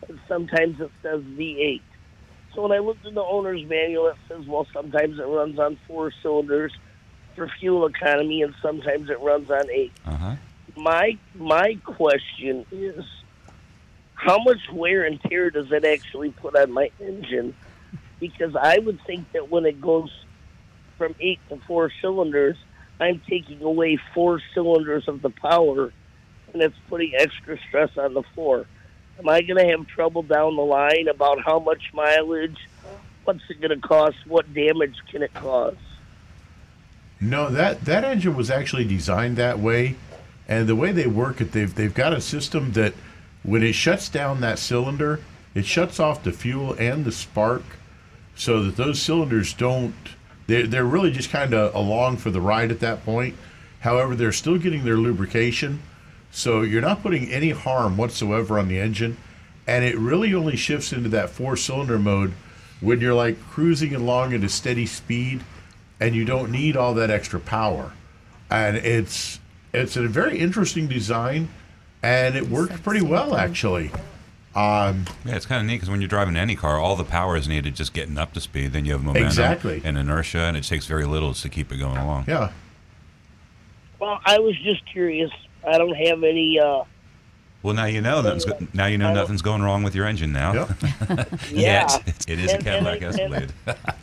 and 0.10 0.20
sometimes 0.28 0.80
it 0.80 0.92
says 1.02 1.22
V8. 1.22 1.82
So 2.56 2.64
when 2.64 2.72
I 2.72 2.80
looked 2.80 3.06
in 3.06 3.14
the 3.14 3.24
owner's 3.24 3.62
manual, 3.68 4.08
it 4.08 4.16
says, 4.28 4.46
well, 4.48 4.68
sometimes 4.74 5.20
it 5.20 5.24
runs 5.28 5.60
on 5.60 5.78
four 5.88 6.12
cylinders 6.24 6.74
for 7.36 7.50
fuel 7.60 7.86
economy 7.86 8.42
and 8.42 8.54
sometimes 8.64 9.10
it 9.10 9.20
runs 9.22 9.50
on 9.52 9.70
eight 9.72 9.94
Uh 10.08 10.18
huh. 10.18 10.36
my 10.76 11.18
my 11.36 11.78
question 11.86 12.66
is 12.72 13.06
how 14.16 14.40
much 14.40 14.58
wear 14.74 15.04
and 15.04 15.22
tear 15.30 15.52
does 15.52 15.68
it 15.72 15.86
actually 15.86 16.32
put 16.32 16.58
on 16.58 16.72
my 16.72 16.90
engine? 17.00 17.54
Because 18.20 18.56
I 18.60 18.80
would 18.80 19.00
think 19.06 19.32
that 19.34 19.50
when 19.52 19.66
it 19.66 19.80
goes 19.80 20.10
from 20.98 21.14
eight 21.22 21.40
to 21.50 21.60
four 21.68 21.92
cylinders, 22.02 22.58
I'm 23.00 23.22
taking 23.30 23.62
away 23.62 24.00
four 24.16 24.42
cylinders 24.56 25.04
of 25.08 25.22
the 25.22 25.30
power, 25.30 25.94
and 26.62 26.72
it's 26.72 26.80
putting 26.90 27.14
extra 27.16 27.58
stress 27.68 27.92
on 27.98 28.14
the 28.14 28.24
floor. 28.34 28.66
Am 29.20 29.30
I 29.30 29.42
going 29.42 29.64
to 29.64 29.70
have 29.70 29.88
trouble 29.88 30.24
down 30.24 30.56
the 30.56 30.64
line 30.64 31.08
about 31.08 31.44
how 31.44 31.60
much 31.60 31.92
mileage? 31.94 32.58
What's 33.26 33.44
it 33.50 33.62
going 33.62 33.80
to 33.80 33.88
cost? 33.88 34.18
What 34.26 34.52
damage 34.54 34.96
can 35.12 35.22
it 35.22 35.34
cause? 35.34 35.76
No, 37.20 37.50
that 37.50 37.86
that 37.86 38.04
engine 38.04 38.36
was 38.36 38.52
actually 38.52 38.86
designed 38.86 39.38
that 39.38 39.60
way, 39.60 39.96
and 40.48 40.68
the 40.68 40.76
way 40.76 40.92
they 40.92 41.08
work 41.08 41.42
it, 41.42 41.52
they've 41.52 41.74
they've 41.74 41.94
got 41.94 42.14
a 42.14 42.22
system 42.22 42.74
that 42.74 42.94
when 43.44 43.64
it 43.64 43.74
shuts 43.74 44.08
down 44.08 44.40
that 44.42 44.60
cylinder, 44.60 45.20
it 45.56 45.66
shuts 45.66 46.00
off 46.00 46.24
the 46.24 46.32
fuel 46.32 46.74
and 46.74 47.06
the 47.06 47.12
spark, 47.12 47.64
so 48.36 48.64
that 48.64 48.78
those 48.78 49.02
cylinders 49.02 49.52
don't. 49.54 49.96
They're 50.46 50.68
they're 50.68 50.86
really 50.86 51.12
just 51.12 51.32
kind 51.32 51.56
of 51.56 51.74
along 51.74 52.18
for 52.18 52.30
the 52.30 52.42
ride 52.42 52.70
at 52.70 52.82
that 52.82 53.04
point. 53.04 53.36
However, 53.80 54.16
they're 54.16 54.32
still 54.32 54.60
getting 54.60 54.86
their 54.86 54.98
lubrication, 54.98 55.82
so 56.32 56.62
you're 56.62 56.82
not 56.82 57.02
putting 57.02 57.30
any 57.32 57.52
harm 57.52 57.98
whatsoever 57.98 58.60
on 58.60 58.68
the 58.68 58.80
engine, 58.80 59.18
and 59.66 59.84
it 59.84 59.98
really 59.98 60.34
only 60.34 60.56
shifts 60.56 60.94
into 60.94 61.10
that 61.10 61.30
four 61.30 61.56
cylinder 61.58 61.98
mode 62.00 62.34
when 62.80 63.02
you're 63.02 63.14
like 63.14 63.42
cruising 63.50 63.96
along 63.96 64.34
at 64.34 64.44
a 64.44 64.50
steady 64.50 64.86
speed 64.86 65.44
and 66.00 66.14
you 66.16 66.24
don't 66.24 66.52
need 66.52 66.78
all 66.78 66.94
that 66.94 67.10
extra 67.10 67.40
power. 67.40 67.92
And 68.52 68.78
it's 68.78 69.40
it's 69.74 69.98
a 69.98 70.08
very 70.08 70.38
interesting 70.38 70.88
design, 70.88 71.50
and 72.04 72.36
it 72.36 72.48
works 72.50 72.80
pretty 72.82 73.02
well 73.02 73.36
actually. 73.36 73.92
Um, 74.56 75.06
Yeah, 75.26 75.36
it's 75.36 75.46
kind 75.46 75.62
of 75.62 75.68
neat 75.68 75.76
because 75.76 75.90
when 75.90 76.02
you're 76.02 76.08
driving 76.08 76.36
any 76.36 76.56
car, 76.56 76.80
all 76.80 76.96
the 76.96 77.04
power 77.04 77.36
is 77.36 77.48
needed 77.48 77.76
just 77.76 77.94
getting 77.94 78.18
up 78.18 78.34
to 78.34 78.42
speed. 78.42 78.74
Then 78.74 78.86
you 78.86 78.94
have 78.94 79.04
momentum 79.04 79.28
Exactly. 79.28 79.82
and 79.84 79.98
inertia, 79.98 80.40
and 80.40 80.56
it 80.58 80.64
takes 80.64 80.86
very 80.88 81.06
little 81.06 81.34
to 81.34 81.50
keep 81.50 81.72
it 81.72 81.78
going 81.78 81.98
along. 81.98 82.26
yeah, 82.28 82.52
Well, 84.00 84.20
I 84.26 84.40
was 84.40 84.56
just 84.60 84.84
curious. 84.86 85.32
I 85.68 85.78
don't 85.78 85.96
have 85.96 86.24
any. 86.24 86.60
Uh, 86.60 86.84
Well, 87.64 87.74
now 87.76 87.86
you 87.86 88.02
know 88.02 88.22
nothing's 88.22 88.46
go- 88.46 88.58
now 88.74 88.86
you 88.86 88.98
know 88.98 89.14
nothing's 89.14 89.42
going 89.42 89.62
wrong 89.62 89.84
with 89.84 89.96
your 89.96 90.06
engine 90.06 90.32
now. 90.32 90.54
Yep. 90.54 90.70
yeah. 91.52 91.88
Yet. 92.06 92.26
it 92.28 92.40
is 92.40 92.54
a 92.54 92.58
Cadillac 92.60 93.02
and- 93.02 93.20
and- 93.20 93.34
Escalade. 93.34 93.54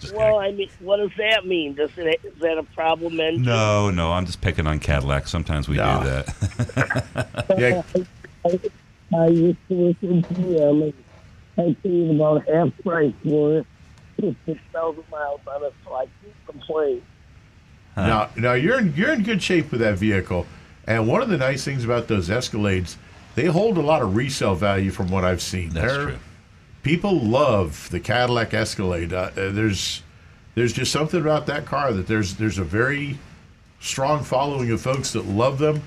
Just 0.00 0.14
Well, 0.14 0.40
kidding. 0.40 0.54
I 0.54 0.56
mean, 0.56 0.70
what 0.80 0.96
does 0.98 1.10
that 1.18 1.46
mean? 1.46 1.74
Does 1.74 1.90
it 1.96 2.20
is 2.24 2.34
that 2.40 2.58
a 2.58 2.62
problem 2.74 3.18
engine? 3.20 3.42
No, 3.42 3.90
no, 3.90 4.12
I'm 4.12 4.26
just 4.26 4.40
picking 4.40 4.66
on 4.66 4.78
Cadillac. 4.80 5.28
Sometimes 5.28 5.68
we 5.68 5.76
No. 5.76 6.00
do 6.02 6.08
that. 6.10 7.44
yeah. 7.58 7.82
I 9.16 9.26
used 9.28 9.58
to 9.68 9.74
work 9.74 9.96
in 10.02 10.22
GM, 10.24 10.82
and 10.82 10.94
I 11.56 11.76
paid 11.82 12.10
about 12.10 12.46
half 12.48 12.70
price 12.82 13.12
for 13.22 13.58
it. 13.58 13.66
Put 14.20 14.36
six 14.46 14.60
thousand 14.72 15.04
miles 15.10 15.40
on 15.46 15.62
it, 15.64 15.72
so 15.84 15.94
I 15.94 16.04
can't 16.06 16.46
complain. 16.46 17.02
Now, 17.96 18.28
now 18.36 18.52
you're 18.54 18.78
in 18.78 18.92
you're 18.96 19.12
in 19.12 19.22
good 19.22 19.40
shape 19.42 19.70
with 19.70 19.80
that 19.80 19.96
vehicle, 19.98 20.46
and 20.86 21.06
one 21.08 21.22
of 21.22 21.28
the 21.28 21.36
nice 21.36 21.64
things 21.64 21.84
about 21.84 22.08
those 22.08 22.28
Escalades, 22.28 22.96
they 23.34 23.46
hold 23.46 23.78
a 23.78 23.82
lot 23.82 24.02
of 24.02 24.14
resale 24.16 24.54
value 24.54 24.90
from 24.90 25.08
what 25.10 25.24
I've 25.24 25.42
seen. 25.42 25.70
That's 25.70 25.92
They're- 25.92 26.04
true. 26.06 26.18
People 26.82 27.18
love 27.18 27.88
the 27.90 27.98
Cadillac 27.98 28.52
Escalade. 28.52 29.12
Uh, 29.14 29.30
uh, 29.36 29.50
there's 29.50 30.02
there's 30.54 30.72
just 30.74 30.92
something 30.92 31.18
about 31.20 31.46
that 31.46 31.64
car 31.64 31.92
that 31.94 32.06
there's 32.06 32.34
there's 32.34 32.58
a 32.58 32.64
very 32.64 33.18
strong 33.80 34.22
following 34.22 34.70
of 34.70 34.80
folks 34.82 35.12
that 35.14 35.24
love 35.26 35.58
them. 35.58 35.82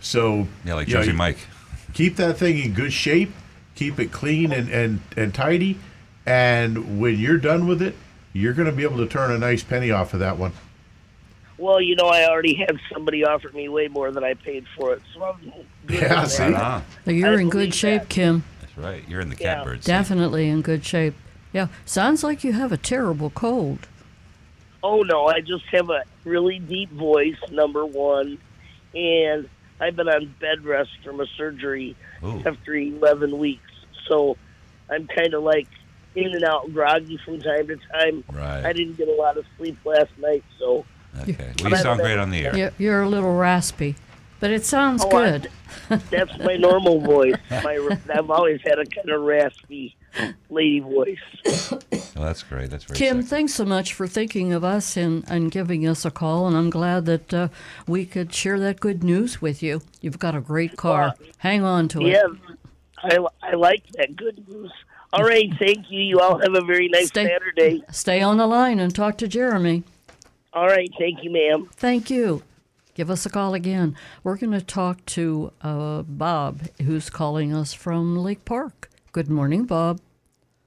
So 0.00 0.46
Yeah, 0.64 0.74
like 0.74 0.88
know, 0.88 0.96
Jersey 0.96 1.12
Mike. 1.12 1.38
keep 1.94 2.16
that 2.16 2.36
thing 2.36 2.58
in 2.58 2.74
good 2.74 2.92
shape, 2.92 3.32
keep 3.74 3.98
it 3.98 4.12
clean 4.12 4.52
and 4.52 4.68
and 4.68 5.00
and 5.16 5.32
tidy, 5.32 5.78
and 6.26 7.00
when 7.00 7.18
you're 7.18 7.38
done 7.38 7.66
with 7.66 7.80
it, 7.80 7.94
you're 8.34 8.52
going 8.52 8.66
to 8.68 8.72
be 8.76 8.82
able 8.82 8.98
to 8.98 9.06
turn 9.06 9.30
a 9.30 9.38
nice 9.38 9.62
penny 9.62 9.90
off 9.90 10.12
of 10.12 10.20
that 10.20 10.36
one. 10.36 10.52
Well, 11.56 11.80
you 11.80 11.94
know, 11.94 12.06
I 12.08 12.26
already 12.28 12.54
had 12.54 12.78
somebody 12.92 13.24
offer 13.24 13.48
me 13.50 13.68
way 13.68 13.88
more 13.88 14.10
than 14.10 14.24
I 14.24 14.34
paid 14.34 14.66
for 14.76 14.92
it, 14.94 15.02
so 15.14 15.22
I'm 15.22 15.40
good 15.86 16.00
Yeah, 16.00 16.22
with 16.22 16.30
see? 16.32 16.42
that. 16.50 16.54
Ah, 16.56 16.82
You're 17.06 17.38
I 17.38 17.40
in 17.40 17.48
good 17.48 17.74
shape, 17.74 18.02
that. 18.02 18.08
Kim. 18.08 18.42
that's 18.60 18.76
right. 18.76 19.04
You're 19.08 19.20
in 19.20 19.28
the 19.30 19.36
Yeah. 19.38 19.56
catbird 19.56 19.84
seat. 19.84 19.88
Definitely 19.90 20.48
in 20.48 20.62
good 20.62 20.84
shape. 20.84 21.14
Yeah. 21.52 21.68
Sounds 21.84 22.24
like 22.24 22.42
you 22.42 22.52
have 22.54 22.72
a 22.72 22.76
terrible 22.76 23.30
cold. 23.30 23.86
Oh 24.82 25.02
no, 25.02 25.26
I 25.26 25.40
just 25.40 25.64
have 25.70 25.88
a 25.90 26.02
really 26.24 26.58
deep 26.58 26.90
voice, 26.90 27.38
number 27.50 27.86
one, 27.86 28.36
and 28.94 29.48
I've 29.80 29.96
been 29.96 30.08
on 30.08 30.34
bed 30.40 30.64
rest 30.64 30.90
from 31.04 31.20
a 31.20 31.26
surgery 31.38 31.96
Ooh. 32.22 32.42
after 32.44 32.74
11 32.74 33.38
weeks. 33.38 33.70
So 34.08 34.36
I'm 34.90 35.06
kind 35.06 35.32
of 35.34 35.42
like 35.42 35.68
in 36.16 36.34
and 36.34 36.44
out 36.44 36.72
groggy 36.74 37.16
from 37.24 37.40
time 37.40 37.68
to 37.68 37.76
time. 37.92 38.24
Right. 38.30 38.64
I 38.66 38.72
didn't 38.72 38.96
get 38.98 39.08
a 39.08 39.12
lot 39.14 39.36
of 39.38 39.46
sleep 39.56 39.78
last 39.86 40.10
night, 40.18 40.44
so 40.58 40.84
Okay. 41.22 41.52
Well, 41.62 41.70
you 41.70 41.76
sound 41.76 42.00
great 42.00 42.18
on 42.18 42.30
the 42.30 42.44
air. 42.46 42.56
You're, 42.56 42.72
you're 42.78 43.02
a 43.02 43.08
little 43.08 43.34
raspy, 43.36 43.96
but 44.40 44.50
it 44.50 44.64
sounds 44.64 45.04
Oh, 45.04 45.16
I- 45.16 45.30
good. 45.30 45.50
that's 46.10 46.38
my 46.38 46.56
normal 46.56 47.00
voice. 47.00 47.34
My 47.50 47.96
I've 48.14 48.30
always 48.30 48.60
had 48.62 48.78
a 48.78 48.84
kind 48.86 49.10
of 49.10 49.22
raspy 49.22 49.96
lady 50.48 50.78
voice. 50.80 51.18
Well, 52.14 52.24
that's 52.24 52.44
great. 52.44 52.70
That's 52.70 52.84
very 52.84 52.96
Kim, 52.96 53.16
sexy. 53.18 53.28
thanks 53.28 53.54
so 53.54 53.64
much 53.64 53.92
for 53.92 54.06
thinking 54.06 54.52
of 54.52 54.62
us 54.62 54.96
and, 54.96 55.24
and 55.28 55.50
giving 55.50 55.86
us 55.86 56.04
a 56.04 56.10
call. 56.12 56.46
And 56.46 56.56
I'm 56.56 56.70
glad 56.70 57.06
that 57.06 57.34
uh, 57.34 57.48
we 57.88 58.06
could 58.06 58.32
share 58.32 58.60
that 58.60 58.78
good 58.78 59.02
news 59.02 59.42
with 59.42 59.62
you. 59.64 59.82
You've 60.00 60.20
got 60.20 60.36
a 60.36 60.40
great 60.40 60.76
car. 60.76 61.14
Hang 61.38 61.64
on 61.64 61.88
to 61.88 62.00
it. 62.02 62.12
Yeah, 62.12 62.26
I, 62.98 63.18
I 63.42 63.54
like 63.56 63.82
that. 63.98 64.14
Good 64.14 64.46
news. 64.48 64.70
All 65.12 65.24
right, 65.24 65.50
thank 65.58 65.90
you. 65.90 66.00
You 66.00 66.20
all 66.20 66.38
have 66.38 66.54
a 66.54 66.64
very 66.64 66.88
nice 66.88 67.08
Stay- 67.08 67.26
Saturday. 67.26 67.82
Stay 67.90 68.20
on 68.20 68.36
the 68.36 68.46
line 68.46 68.78
and 68.78 68.94
talk 68.94 69.18
to 69.18 69.26
Jeremy. 69.28 69.82
All 70.54 70.66
right, 70.66 70.88
thank 70.98 71.22
you, 71.24 71.30
ma'am. 71.32 71.68
Thank 71.74 72.10
you. 72.10 72.42
Give 72.94 73.10
us 73.10 73.26
a 73.26 73.30
call 73.30 73.54
again. 73.54 73.96
We're 74.22 74.36
going 74.36 74.52
to 74.52 74.60
talk 74.60 75.04
to 75.06 75.52
uh, 75.62 76.02
Bob, 76.02 76.60
who's 76.82 77.10
calling 77.10 77.52
us 77.52 77.72
from 77.72 78.16
Lake 78.16 78.44
Park. 78.44 78.88
Good 79.10 79.28
morning, 79.28 79.64
Bob. 79.64 80.00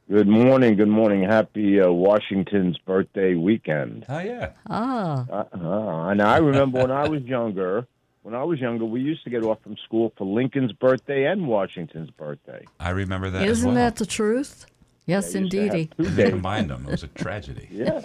Good 0.10 0.28
morning. 0.28 0.76
Good 0.76 0.90
morning. 0.90 1.24
Happy 1.24 1.80
uh, 1.82 1.90
Washington's 1.90 2.78
birthday 2.80 3.36
weekend. 3.36 4.06
Oh 4.08 4.20
yeah. 4.20 4.52
Ah, 4.70 5.26
Uh, 5.30 5.44
uh, 5.54 6.10
and 6.10 6.22
I 6.22 6.38
remember 6.38 6.80
when 6.82 6.92
I 6.92 7.08
was 7.10 7.24
younger. 7.24 7.88
When 8.24 8.34
I 8.36 8.44
was 8.44 8.60
younger, 8.60 8.84
we 8.86 9.00
used 9.02 9.24
to 9.26 9.30
get 9.30 9.44
off 9.44 9.62
from 9.64 9.76
school 9.86 10.14
for 10.18 10.26
Lincoln's 10.26 10.72
birthday 10.74 11.26
and 11.26 11.48
Washington's 11.48 12.10
birthday. 12.12 12.66
I 12.80 12.90
remember 12.92 13.30
that. 13.30 13.42
as 13.44 13.60
isn't 13.60 13.68
well. 13.68 13.76
that 13.76 13.96
the 13.98 14.06
truth? 14.06 14.66
Yes, 15.08 15.36
I 15.36 15.40
used 15.40 15.52
to 15.52 15.58
have 15.62 15.70
indeedy. 15.74 15.90
two 15.98 16.04
They 16.04 16.24
days. 16.26 16.30
combined 16.34 16.70
them. 16.70 16.86
It 16.88 16.92
was 16.92 17.04
a 17.04 17.08
tragedy. 17.08 17.68
Yeah. 17.72 18.02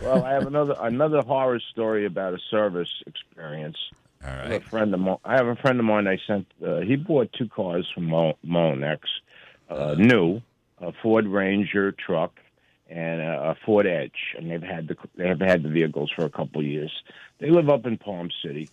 Well, 0.00 0.24
I 0.24 0.32
have 0.32 0.46
another 0.46 0.74
another 0.80 1.20
horror 1.22 1.60
story 1.72 2.06
about 2.06 2.32
a 2.32 2.38
service 2.50 2.88
experience. 3.06 3.76
All 4.24 4.30
I 4.30 4.52
have 4.52 4.52
a 4.52 4.60
friend 4.60 4.94
of 4.94 5.00
mine. 5.00 5.16
I 5.24 5.34
have 5.36 5.46
a 5.48 5.56
friend 5.56 5.78
of 5.78 5.84
mine. 5.84 6.06
I 6.06 6.18
sent. 6.26 6.46
Uh, 6.64 6.80
he 6.80 6.96
bought 6.96 7.30
two 7.32 7.48
cars 7.48 7.86
from 7.94 8.04
Mo- 8.06 8.38
Mullinax, 8.46 9.00
uh, 9.68 9.96
new, 9.98 10.40
a 10.80 10.92
Ford 11.02 11.26
Ranger 11.26 11.92
truck 11.92 12.32
and 12.88 13.20
a, 13.20 13.50
a 13.50 13.56
Ford 13.66 13.86
Edge, 13.86 14.34
and 14.38 14.50
they've 14.50 14.62
had 14.62 14.88
the 14.88 14.96
they 15.16 15.28
have 15.28 15.40
had 15.40 15.62
the 15.62 15.68
vehicles 15.68 16.10
for 16.14 16.24
a 16.24 16.30
couple 16.30 16.60
of 16.60 16.66
years. 16.66 16.92
They 17.38 17.50
live 17.50 17.68
up 17.68 17.84
in 17.84 17.98
Palm 17.98 18.30
City, 18.42 18.70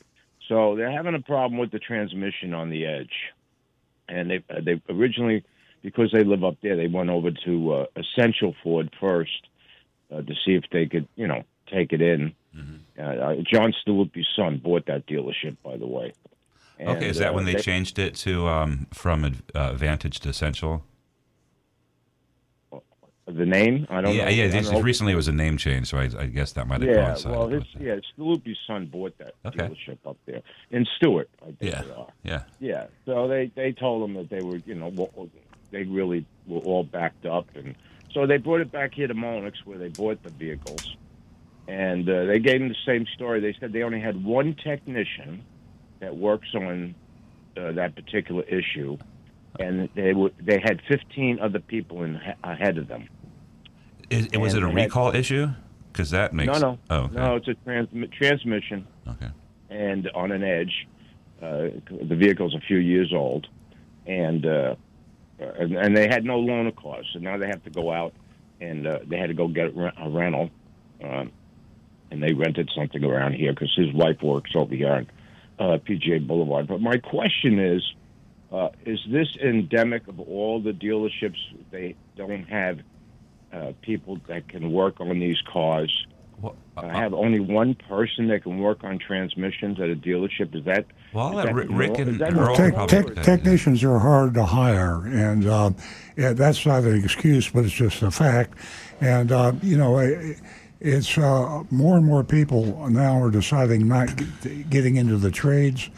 so 0.47 0.75
they're 0.75 0.91
having 0.91 1.15
a 1.15 1.19
problem 1.21 1.59
with 1.59 1.71
the 1.71 1.79
transmission 1.79 2.53
on 2.53 2.69
the 2.69 2.85
Edge, 2.85 3.33
and 4.07 4.29
they 4.31 4.43
uh, 4.49 4.61
they 4.63 4.81
originally 4.89 5.43
because 5.81 6.11
they 6.11 6.23
live 6.23 6.43
up 6.43 6.57
there, 6.61 6.75
they 6.75 6.87
went 6.87 7.09
over 7.09 7.31
to 7.45 7.73
uh, 7.73 7.85
Essential 7.95 8.55
Ford 8.63 8.93
first 8.99 9.47
uh, 10.11 10.21
to 10.21 10.33
see 10.45 10.53
if 10.53 10.63
they 10.71 10.85
could, 10.85 11.07
you 11.15 11.27
know, 11.27 11.43
take 11.71 11.93
it 11.93 12.01
in. 12.01 12.33
Uh, 12.97 13.01
uh, 13.01 13.35
John 13.51 13.73
Stewart,'s 13.81 14.27
son 14.35 14.57
bought 14.63 14.85
that 14.87 15.07
dealership, 15.07 15.57
by 15.63 15.77
the 15.77 15.87
way. 15.87 16.13
Okay, 16.79 17.09
is 17.09 17.17
that 17.19 17.31
uh, 17.31 17.33
when 17.33 17.45
they, 17.45 17.55
changed 17.55 17.99
it 17.99 18.15
to 18.15 18.47
um, 18.47 18.87
from 18.93 19.37
uh, 19.53 19.73
Vantage 19.73 20.19
to 20.21 20.29
Essential? 20.29 20.83
the 23.27 23.45
name? 23.45 23.87
I 23.89 24.01
don't 24.01 24.15
yeah, 24.15 24.25
know. 24.25 24.29
yeah. 24.31 24.47
This, 24.47 24.69
recently 24.83 25.13
it 25.13 25.15
was 25.15 25.27
a 25.27 25.33
name 25.33 25.55
change, 25.57 25.87
so 25.87 25.97
I, 25.97 26.09
I 26.17 26.25
guess 26.25 26.51
that 26.53 26.67
might 26.67 26.81
have 26.81 26.89
Yeah, 26.89 27.05
coincided. 27.05 27.37
well, 27.37 27.47
his 27.47 27.63
yeah, 27.79 27.95
Stewart,'s 28.13 28.57
son 28.67 28.87
bought 28.87 29.17
that 29.19 29.35
Okay. 29.45 29.59
dealership 29.59 29.97
up 30.05 30.17
there 30.25 30.41
in 30.71 30.85
Stuart. 30.97 31.29
I 31.41 31.45
think 31.45 31.57
yeah, 31.61 31.81
they 31.83 31.91
are. 31.91 32.07
yeah. 32.23 32.43
Yeah. 32.59 32.85
So 33.05 33.27
they 33.27 33.51
they 33.55 33.71
told 33.71 34.03
them 34.03 34.15
that 34.15 34.29
they 34.29 34.41
were, 34.41 34.57
you 34.65 34.75
know, 34.75 34.89
they 35.71 35.83
really 35.83 36.25
were 36.47 36.59
all 36.59 36.83
backed 36.83 37.25
up, 37.25 37.47
and 37.55 37.75
so 38.13 38.25
they 38.25 38.37
brought 38.37 38.61
it 38.61 38.71
back 38.71 38.93
here 38.93 39.07
to 39.07 39.13
Mullinax, 39.13 39.53
where 39.65 39.77
they 39.77 39.87
bought 39.89 40.21
the 40.23 40.29
vehicles, 40.31 40.95
and 41.67 42.07
uh, 42.09 42.25
they 42.25 42.39
gave 42.39 42.59
them 42.59 42.69
the 42.69 42.75
same 42.85 43.05
story. 43.15 43.39
They 43.39 43.55
said 43.59 43.73
they 43.73 43.83
only 43.83 43.99
had 44.01 44.23
one 44.23 44.53
technician 44.55 45.43
that 45.99 46.15
works 46.15 46.49
on 46.53 46.95
uh, 47.57 47.71
that 47.73 47.95
particular 47.95 48.43
issue, 48.43 48.97
and 49.59 49.89
they 49.95 50.13
were 50.13 50.31
they 50.39 50.59
had 50.59 50.81
15 50.87 51.39
other 51.39 51.59
people 51.59 52.03
in 52.03 52.19
ahead 52.43 52.77
of 52.77 52.87
them. 52.87 53.07
Is, 54.09 54.27
was 54.37 54.53
it 54.53 54.57
a 54.63 54.65
they 54.67 54.71
had- 54.71 54.75
recall 54.75 55.15
issue? 55.15 55.47
Because 55.91 56.11
that 56.11 56.33
makes 56.33 56.47
No, 56.47 56.59
no, 56.59 56.79
Oh, 56.89 56.97
okay. 57.03 57.15
no, 57.15 57.35
it's 57.35 57.47
a 57.49 57.53
trans- 57.65 57.89
transmission. 58.17 58.87
Okay. 59.07 59.27
and 59.69 60.09
on 60.15 60.31
an 60.31 60.43
edge. 60.43 60.87
Uh, 61.41 61.69
the 61.89 62.15
vehicle's 62.15 62.53
a 62.53 62.59
few 62.59 62.77
years 62.77 63.11
old, 63.11 63.47
and 64.05 64.45
uh, 64.45 64.75
and, 65.41 65.75
and 65.75 65.97
they 65.97 66.07
had 66.07 66.23
no 66.23 66.39
loaner 66.39 66.75
cars, 66.75 67.07
so 67.13 67.19
now 67.19 67.37
they 67.37 67.47
have 67.47 67.63
to 67.63 67.69
go 67.69 67.91
out 67.91 68.13
and 68.59 68.85
uh, 68.87 68.99
they 69.07 69.17
had 69.17 69.27
to 69.27 69.33
go 69.33 69.47
get 69.47 69.67
a, 69.75 70.09
rental, 70.09 70.49
um, 71.03 71.31
and 72.11 72.21
they 72.21 72.33
rented 72.33 72.69
something 72.75 73.03
around 73.03 73.33
here 73.33 73.51
because 73.51 73.73
his 73.75 73.91
wife 73.93 74.21
works 74.21 74.51
over 74.55 74.75
here 74.75 74.91
on 74.91 75.07
uh, 75.59 75.77
PGA 75.77 76.25
Boulevard. 76.25 76.67
But 76.67 76.79
my 76.79 76.97
question 76.97 77.59
is, 77.59 77.81
uh, 78.51 78.69
is 78.85 78.99
this 79.09 79.35
endemic 79.41 80.07
of 80.07 80.19
all 80.19 80.61
the 80.61 80.73
dealerships? 80.73 81.37
They 81.71 81.95
don't 82.15 82.43
have 82.43 82.79
uh, 83.51 83.71
people 83.81 84.19
that 84.27 84.47
can 84.47 84.71
work 84.71 84.99
on 84.99 85.19
these 85.19 85.41
cars. 85.51 86.05
Well, 86.39 86.55
I 86.77 86.97
have 86.97 87.13
only 87.13 87.39
one 87.39 87.75
person 87.75 88.27
that 88.27 88.43
can 88.43 88.59
work 88.59 88.83
on 88.83 88.99
transmissions 88.99 89.79
at 89.79 89.89
a 89.89 89.95
dealership. 89.95 90.55
Is 90.55 90.65
that? 90.65 90.85
Well, 91.13 91.25
I'll 91.25 91.39
is 91.39 91.45
let 91.45 91.55
that 91.55 91.69
Rick- 91.69 91.99
and 91.99 92.09
is 92.09 92.17
that 92.19 92.33
Earl? 92.33 92.55
Tech, 92.55 92.87
tech, 92.87 93.23
technicians 93.23 93.83
are 93.83 93.99
hard 93.99 94.33
to 94.35 94.45
hire, 94.45 95.05
and 95.05 95.45
uh, 95.45 95.71
yeah, 96.15 96.33
that's 96.33 96.65
not 96.65 96.83
an 96.83 97.03
excuse, 97.03 97.49
but 97.49 97.65
it's 97.65 97.73
just 97.73 98.01
a 98.01 98.11
fact. 98.11 98.57
And 99.01 99.31
uh, 99.31 99.53
you 99.61 99.77
know, 99.77 99.97
it's 100.79 101.17
uh, 101.17 101.63
more 101.69 101.97
and 101.97 102.05
more 102.05 102.23
people 102.23 102.87
now 102.89 103.21
are 103.21 103.31
deciding 103.31 103.87
not 103.87 104.09
getting 104.69 104.95
into 104.95 105.17
the 105.17 105.31
trades, 105.31 105.89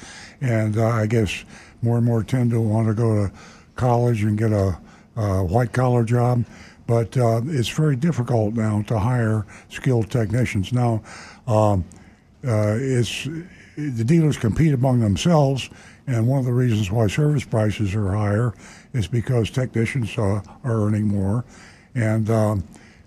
and 0.42 0.78
uh, 0.78 0.88
I 0.88 1.06
guess 1.06 1.46
more 1.82 1.98
and 1.98 2.06
more 2.06 2.24
tend 2.24 2.52
to 2.52 2.62
want 2.62 2.88
to 2.88 2.94
go 2.94 3.28
to 3.28 3.34
college 3.76 4.24
and 4.24 4.38
get 4.38 4.52
a, 4.52 4.80
a 5.16 5.44
white 5.44 5.74
collar 5.74 6.04
job. 6.04 6.46
But 6.88 7.16
uh, 7.18 7.42
it's 7.46 7.70
very 7.70 7.96
difficult 7.96 8.56
now 8.56 8.82
to 8.84 9.00
hire 9.00 9.46
skilled 9.70 10.10
technicians. 10.10 10.74
Now, 10.74 11.02
um, 11.48 11.86
uh, 12.46 12.76
it's 12.78 13.28
the 13.76 14.04
dealers 14.04 14.38
compete 14.38 14.74
among 14.74 15.00
themselves, 15.00 15.70
and 16.08 16.28
one 16.28 16.40
of 16.40 16.46
the 16.46 16.54
reasons 16.54 16.92
why 16.92 17.08
service 17.08 17.44
prices 17.44 17.96
are 17.96 18.12
higher 18.12 18.54
is 18.94 19.08
because 19.08 19.50
technicians 19.50 20.18
uh, 20.18 20.42
are 20.64 20.86
earning 20.86 21.08
more, 21.08 21.46
and 21.96 22.30
um, 22.30 22.64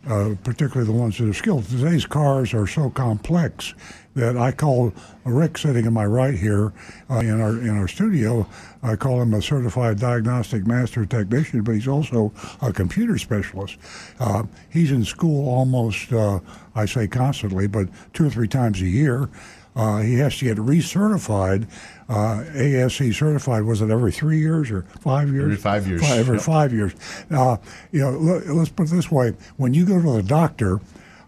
uh, 0.08 0.34
particularly 0.44 0.86
the 0.86 0.98
ones 0.98 1.18
that 1.18 1.28
are 1.28 1.34
skilled. 1.34 1.64
Today's 1.66 2.06
cars 2.06 2.54
are 2.54 2.66
so 2.66 2.90
complex 2.90 3.74
that 4.14 4.36
I 4.36 4.50
call 4.50 4.94
Rick 5.24 5.58
sitting 5.58 5.84
in 5.84 5.92
my 5.92 6.06
right 6.06 6.34
here 6.34 6.72
uh, 7.10 7.18
in 7.18 7.40
our 7.40 7.58
in 7.58 7.70
our 7.70 7.86
studio. 7.86 8.46
I 8.82 8.96
call 8.96 9.20
him 9.20 9.34
a 9.34 9.42
certified 9.42 9.98
diagnostic 10.00 10.66
master 10.66 11.04
technician, 11.04 11.62
but 11.62 11.72
he's 11.72 11.88
also 11.88 12.32
a 12.62 12.72
computer 12.72 13.18
specialist. 13.18 13.76
Uh, 14.18 14.44
he's 14.70 14.90
in 14.90 15.04
school 15.04 15.48
almost, 15.48 16.12
uh, 16.12 16.40
I 16.74 16.86
say 16.86 17.06
constantly, 17.08 17.66
but 17.66 17.88
two 18.14 18.26
or 18.26 18.30
three 18.30 18.48
times 18.48 18.80
a 18.80 18.86
year. 18.86 19.28
Uh, 19.76 19.98
he 19.98 20.14
has 20.14 20.38
to 20.38 20.46
get 20.46 20.56
recertified, 20.56 21.68
uh, 22.08 22.42
ASE 22.54 23.14
certified. 23.14 23.62
Was 23.64 23.82
it 23.82 23.90
every 23.90 24.10
three 24.10 24.38
years 24.38 24.70
or 24.70 24.82
five 25.00 25.30
years? 25.30 25.44
Every 25.44 25.56
five 25.56 25.86
years, 25.86 26.00
Five, 26.00 26.18
every 26.18 26.36
yep. 26.36 26.44
five 26.44 26.72
years. 26.72 26.92
Uh, 27.30 27.58
you 27.92 28.00
know, 28.00 28.10
let, 28.12 28.46
let's 28.46 28.70
put 28.70 28.88
it 28.88 28.92
this 28.92 29.10
way: 29.10 29.34
when 29.58 29.74
you 29.74 29.84
go 29.84 30.00
to 30.00 30.12
the 30.12 30.22
doctor, 30.22 30.80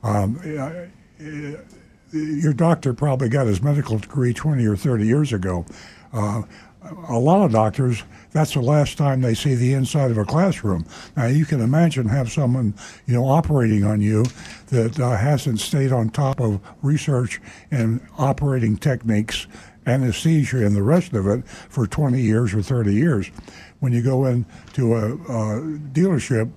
um, 0.03 0.41
your 2.13 2.53
doctor 2.55 2.95
probably 2.95 3.29
got 3.29 3.47
his 3.47 3.61
medical 3.63 3.99
degree 3.99 4.33
20 4.33 4.67
or 4.67 4.77
30 4.77 5.07
years 5.07 5.33
ago. 5.33 5.67
Uh, 6.13 6.43
a 7.09 7.19
lot 7.19 7.45
of 7.45 7.53
doctors, 7.53 8.03
that's 8.33 8.55
the 8.55 8.61
last 8.61 8.99
time 8.99 9.21
they 9.21 9.35
see 9.35 9.55
the 9.55 9.73
inside 9.73 10.11
of 10.11 10.19
a 10.19 10.25
classroom. 10.25 10.87
Now, 11.17 11.27
you 11.27 11.47
can 11.47 11.61
imagine 11.61 12.09
have 12.09 12.31
someone, 12.31 12.75
you 13.07 13.15
know, 13.15 13.27
operating 13.27 13.85
on 13.85 14.01
you 14.01 14.25
that 14.69 14.99
uh, 15.01 15.17
hasn't 15.17 15.61
stayed 15.61 15.93
on 15.93 16.11
top 16.11 16.41
of 16.41 16.61
research 16.83 17.41
and 17.71 18.01
operating 18.19 18.77
techniques, 18.77 19.47
anesthesia, 19.87 20.65
and 20.65 20.77
the 20.77 20.83
rest 20.83 21.13
of 21.15 21.27
it 21.27 21.47
for 21.49 21.87
20 21.87 22.21
years 22.21 22.55
or 22.55 22.63
30 22.63 22.93
years. 22.93 23.31
When 23.81 23.93
you 23.93 24.03
go 24.03 24.27
into 24.27 24.95
a, 24.95 25.15
a 25.15 25.61
dealership, 25.93 26.51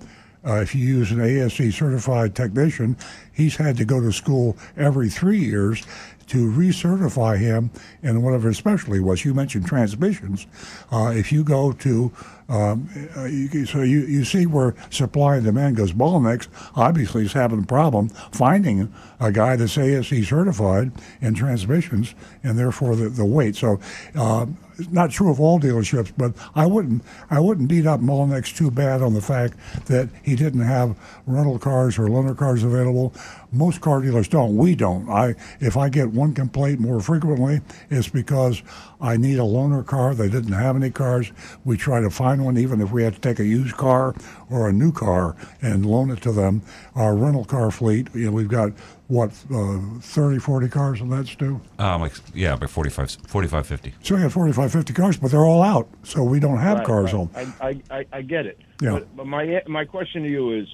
uh, 0.44 0.54
if 0.54 0.74
you 0.74 0.84
use 0.84 1.12
an 1.12 1.20
ASE 1.20 1.74
certified 1.74 2.34
technician, 2.34 2.96
he's 3.32 3.56
had 3.56 3.76
to 3.76 3.84
go 3.84 4.00
to 4.00 4.12
school 4.12 4.56
every 4.76 5.08
three 5.08 5.38
years 5.38 5.84
to 6.28 6.50
recertify 6.50 7.38
him 7.38 7.70
in 8.02 8.22
whatever 8.22 8.48
his 8.48 8.58
specialty 8.58 9.00
was. 9.00 9.24
You 9.24 9.34
mentioned 9.34 9.66
transmissions. 9.66 10.46
Uh, 10.90 11.12
if 11.14 11.32
you 11.32 11.44
go 11.44 11.72
to, 11.72 12.12
um, 12.48 12.88
uh, 13.16 13.24
you, 13.24 13.66
so 13.66 13.82
you, 13.82 14.00
you 14.00 14.24
see 14.24 14.46
where 14.46 14.74
supply 14.90 15.36
and 15.36 15.44
demand 15.44 15.76
goes. 15.76 15.92
Bottlenecks 15.92 16.48
obviously 16.76 17.24
is 17.24 17.32
having 17.32 17.62
a 17.62 17.66
problem 17.66 18.08
finding 18.08 18.92
a 19.22 19.30
guy 19.30 19.56
that's 19.56 19.78
ASE 19.78 20.28
certified 20.28 20.90
in 21.20 21.34
transmissions 21.34 22.14
and 22.42 22.58
therefore 22.58 22.96
the, 22.96 23.08
the 23.08 23.24
weight. 23.24 23.54
So 23.54 23.80
uh, 24.16 24.46
it's 24.78 24.90
not 24.90 25.10
true 25.10 25.30
of 25.30 25.40
all 25.40 25.60
dealerships, 25.60 26.12
but 26.16 26.32
I 26.54 26.66
wouldn't 26.66 27.02
I 27.30 27.40
wouldn't 27.40 27.68
beat 27.68 27.86
up 27.86 28.00
Mullinax 28.00 28.56
too 28.56 28.70
bad 28.70 29.02
on 29.02 29.14
the 29.14 29.20
fact 29.20 29.54
that 29.86 30.08
he 30.22 30.34
didn't 30.34 30.62
have 30.62 30.96
rental 31.26 31.58
cars 31.58 31.98
or 31.98 32.08
loaner 32.08 32.36
cars 32.36 32.64
available. 32.64 33.14
Most 33.52 33.80
car 33.80 34.00
dealers 34.00 34.28
don't. 34.28 34.56
We 34.56 34.74
don't. 34.74 35.08
I 35.08 35.34
if 35.60 35.76
I 35.76 35.88
get 35.88 36.08
one 36.08 36.34
complaint 36.34 36.80
more 36.80 37.00
frequently, 37.00 37.60
it's 37.90 38.08
because 38.08 38.62
I 39.00 39.16
need 39.16 39.38
a 39.38 39.42
loaner 39.42 39.84
car. 39.84 40.14
They 40.14 40.28
didn't 40.28 40.52
have 40.52 40.76
any 40.76 40.90
cars. 40.90 41.32
We 41.64 41.76
try 41.76 42.00
to 42.00 42.10
find 42.10 42.44
one, 42.44 42.56
even 42.56 42.80
if 42.80 42.92
we 42.92 43.02
had 43.02 43.14
to 43.14 43.20
take 43.20 43.38
a 43.38 43.44
used 43.44 43.76
car 43.76 44.14
or 44.50 44.68
a 44.68 44.72
new 44.72 44.92
car 44.92 45.36
and 45.60 45.84
loan 45.86 46.10
it 46.10 46.22
to 46.22 46.32
them. 46.32 46.62
Our 46.94 47.14
rental 47.14 47.44
car 47.44 47.70
fleet, 47.70 48.08
you 48.14 48.26
know, 48.26 48.32
we've 48.32 48.48
got 48.48 48.72
what 49.12 49.30
uh, 49.54 49.78
30, 50.00 50.38
40 50.38 50.68
cars 50.68 51.02
on 51.02 51.10
that, 51.10 51.26
Stu. 51.26 51.60
Um, 51.78 52.00
like 52.00 52.14
yeah, 52.34 52.54
like 52.54 52.70
45, 52.70 53.18
45 53.26 53.66
50. 53.66 53.94
So 54.02 54.14
we 54.16 54.22
got 54.22 54.32
45, 54.32 54.72
50 54.72 54.92
cars, 54.94 55.16
but 55.18 55.30
they're 55.30 55.44
all 55.44 55.62
out. 55.62 55.86
So 56.02 56.22
we 56.24 56.40
don't 56.40 56.56
have 56.56 56.78
Right, 56.78 56.86
cars 56.86 57.04
right. 57.12 57.12
home. 57.12 57.30
I, 57.60 57.68
I, 57.68 57.98
I, 57.98 58.06
I 58.10 58.22
get 58.22 58.46
it. 58.46 58.58
Yeah. 58.80 58.92
But, 58.92 59.16
but 59.16 59.26
my 59.26 59.62
my 59.66 59.84
question 59.84 60.22
to 60.22 60.28
you 60.30 60.52
is, 60.58 60.66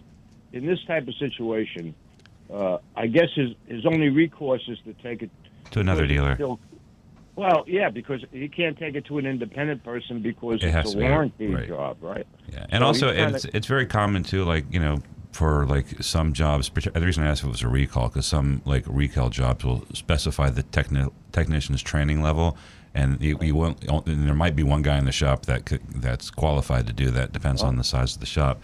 in 0.52 0.66
this 0.66 0.78
type 0.86 1.08
of 1.08 1.14
situation, 1.16 1.94
uh, 2.52 2.78
I 2.96 3.08
guess 3.08 3.28
his 3.34 3.50
his 3.66 3.84
only 3.84 4.08
recourse 4.08 4.62
is 4.68 4.78
to 4.84 4.92
take 5.02 5.22
it 5.22 5.30
To 5.72 5.80
another 5.80 6.06
dealer. 6.06 6.34
still- 6.36 6.60
well, 7.34 7.62
yeah, 7.68 7.88
because 7.88 8.24
he 8.32 8.48
can't 8.48 8.76
take 8.76 8.96
it 8.96 9.04
to 9.06 9.18
an 9.18 9.24
independent 9.26 9.84
person 9.84 10.22
because 10.22 10.60
It 10.62 10.70
has 10.70 10.86
it's 10.86 10.92
to 10.94 10.98
a 10.98 11.02
be, 11.02 11.08
warranty 11.08 11.46
right. 11.54 11.68
job, 11.68 11.96
right? 12.00 12.26
Yeah, 12.52 12.66
and 12.70 12.82
So 12.82 12.86
also 12.86 13.06
he's 13.08 13.16
kinda- 13.16 13.34
it's 13.36 13.44
it's 13.46 13.66
very 13.66 13.86
common 13.86 14.22
too. 14.22 14.44
Like 14.44 14.64
you 14.72 14.78
know, 14.80 15.00
for 15.32 15.66
like 15.66 16.02
some 16.02 16.32
jobs, 16.32 16.70
the 16.70 17.00
reason 17.00 17.22
I 17.22 17.28
asked 17.28 17.42
if 17.42 17.48
it 17.48 17.50
was 17.50 17.62
a 17.62 17.68
recall 17.68 18.08
because 18.08 18.26
some 18.26 18.62
like 18.64 18.84
recall 18.86 19.30
jobs 19.30 19.64
will 19.64 19.84
specify 19.92 20.50
the 20.50 20.62
techni- 20.64 21.12
technician's 21.32 21.82
training 21.82 22.22
level, 22.22 22.56
and 22.94 23.20
you, 23.20 23.38
you 23.40 23.54
won't. 23.54 23.84
And 23.84 24.26
there 24.26 24.34
might 24.34 24.56
be 24.56 24.62
one 24.62 24.82
guy 24.82 24.98
in 24.98 25.04
the 25.04 25.12
shop 25.12 25.46
that 25.46 25.66
could, 25.66 25.82
that's 25.88 26.30
qualified 26.30 26.86
to 26.86 26.92
do 26.92 27.10
that. 27.10 27.32
Depends 27.32 27.62
on 27.62 27.76
the 27.76 27.84
size 27.84 28.14
of 28.14 28.20
the 28.20 28.26
shop. 28.26 28.60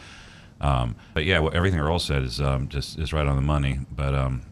Um, 0.61 0.97
but 1.13 1.25
yeah, 1.25 1.41
what, 1.41 1.55
everything 1.55 1.79
Earl 1.81 1.99
said 1.99 2.23
is 2.23 2.41
um, 2.41 2.69
just 2.69 2.99
is 2.99 3.13
right 3.13 3.27
on 3.27 3.37
the 3.37 3.43
money. 3.43 3.81
But 3.95 4.15
um, 4.15 4.43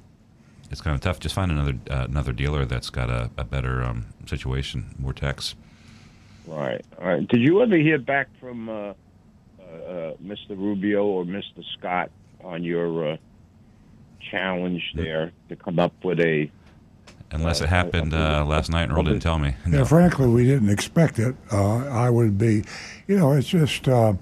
it's 0.71 0.81
kind 0.81 0.95
of 0.95 1.01
tough. 1.01 1.21
Just 1.21 1.35
find 1.35 1.51
another 1.51 1.79
uh, 1.91 2.07
another 2.09 2.33
dealer 2.33 2.65
that's 2.65 2.91
got 2.91 3.11
a, 3.11 3.31
a 3.37 3.45
better 3.45 3.83
um, 3.83 4.07
situation, 4.27 4.95
more 4.99 5.13
techs. 5.13 5.55
Right. 6.47 6.85
All 7.01 7.09
right. 7.09 7.27
Did 7.27 7.41
you 7.41 7.63
ever 7.63 7.77
hear 7.77 7.99
back 7.99 8.29
from 8.41 8.69
uh, 8.69 8.73
uh, 8.73 8.95
uh, 9.89 10.02
Mr. 10.25 10.51
Rubio 10.51 11.05
or 11.05 11.25
Mr. 11.25 11.65
Scott 11.79 12.11
on 12.43 12.63
your 12.65 13.13
uh, 13.13 13.17
challenge 14.31 14.93
there 14.95 15.33
to 15.49 15.57
come 15.57 15.79
up 15.79 15.93
with 16.05 16.21
a? 16.21 16.51
Unless 17.31 17.61
Uh, 17.61 17.65
it 17.65 17.71
happened 17.71 18.15
uh, 18.15 18.45
last 18.45 18.71
night, 18.71 18.85
and 18.85 18.93
Earl 18.93 19.05
didn't 19.05 19.21
tell 19.21 19.39
me. 19.39 19.55
Yeah, 19.69 19.85
frankly, 19.85 20.29
we 20.29 20.45
didn't 20.45 20.69
expect 20.69 21.19
it. 21.19 21.35
Uh, 21.51 21.89
I 21.89 22.11
would 22.11 22.37
be, 22.39 22.65
you 23.07 23.17
know, 23.17 23.33
it's 23.33 23.49
just 23.49 23.89
uh, 23.89 24.15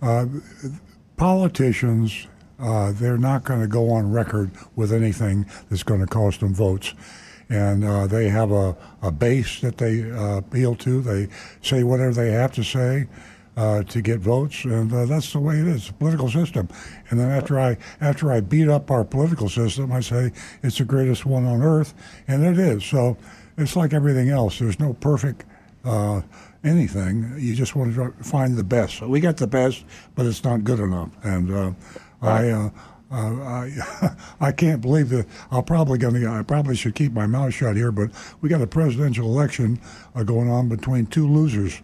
uh, 0.00 0.26
politicians. 1.16 2.26
Uh, 2.58 2.92
they're 2.92 3.18
not 3.18 3.44
going 3.44 3.60
to 3.60 3.66
go 3.66 3.90
on 3.90 4.10
record 4.10 4.50
with 4.74 4.92
anything 4.92 5.44
that's 5.68 5.82
going 5.82 6.00
to 6.00 6.06
cost 6.06 6.40
them 6.40 6.54
votes. 6.54 6.94
And 7.50 7.84
uh, 7.84 8.06
they 8.06 8.28
have 8.30 8.52
a, 8.52 8.74
a 9.02 9.10
base 9.10 9.60
that 9.60 9.76
they 9.76 10.10
uh, 10.10 10.38
appeal 10.38 10.74
to. 10.76 11.02
They 11.02 11.28
say 11.60 11.82
whatever 11.82 12.12
they 12.12 12.30
have 12.32 12.52
to 12.52 12.64
say 12.64 13.06
uh, 13.56 13.82
to 13.84 14.02
get 14.02 14.20
votes, 14.20 14.64
and 14.64 14.92
uh, 14.92 15.06
that's 15.06 15.32
the 15.32 15.38
way 15.38 15.58
it 15.58 15.66
is—a 15.66 15.92
political 15.94 16.28
system. 16.28 16.68
And 17.10 17.20
then 17.20 17.30
after 17.30 17.58
I 17.58 17.76
after 18.00 18.32
I 18.32 18.40
beat 18.40 18.68
up 18.68 18.90
our 18.90 19.04
political 19.04 19.48
system, 19.48 19.92
I 19.92 20.00
say 20.00 20.32
it's 20.62 20.78
the 20.78 20.84
greatest 20.84 21.24
one 21.24 21.44
on 21.44 21.62
earth, 21.62 21.94
and 22.26 22.44
it 22.44 22.58
is. 22.58 22.84
So 22.84 23.16
it's 23.56 23.76
like 23.76 23.92
everything 23.92 24.28
else. 24.28 24.58
There's 24.58 24.80
no 24.80 24.94
perfect 24.94 25.44
uh, 25.84 26.22
anything. 26.64 27.34
You 27.38 27.54
just 27.54 27.76
want 27.76 27.94
to 27.94 28.12
find 28.24 28.56
the 28.56 28.64
best. 28.64 28.98
So 28.98 29.08
we 29.08 29.20
got 29.20 29.36
the 29.36 29.46
best, 29.46 29.84
but 30.14 30.26
it's 30.26 30.42
not 30.42 30.64
good 30.64 30.80
enough. 30.80 31.10
And 31.22 31.52
uh, 31.52 31.72
I. 32.22 32.50
Uh, 32.50 32.70
uh, 33.10 33.16
I 33.16 34.16
I 34.40 34.50
can't 34.50 34.80
believe 34.80 35.10
that. 35.10 35.26
I'm 35.52 35.62
probably 35.62 35.98
going 35.98 36.14
to. 36.14 36.26
I 36.26 36.42
probably 36.42 36.74
should 36.74 36.96
keep 36.96 37.12
my 37.12 37.26
mouth 37.26 37.54
shut 37.54 37.76
here, 37.76 37.92
but 37.92 38.10
we 38.40 38.48
got 38.48 38.60
a 38.60 38.66
presidential 38.66 39.26
election 39.26 39.78
uh, 40.16 40.24
going 40.24 40.50
on 40.50 40.68
between 40.68 41.06
two 41.06 41.28
losers, 41.28 41.80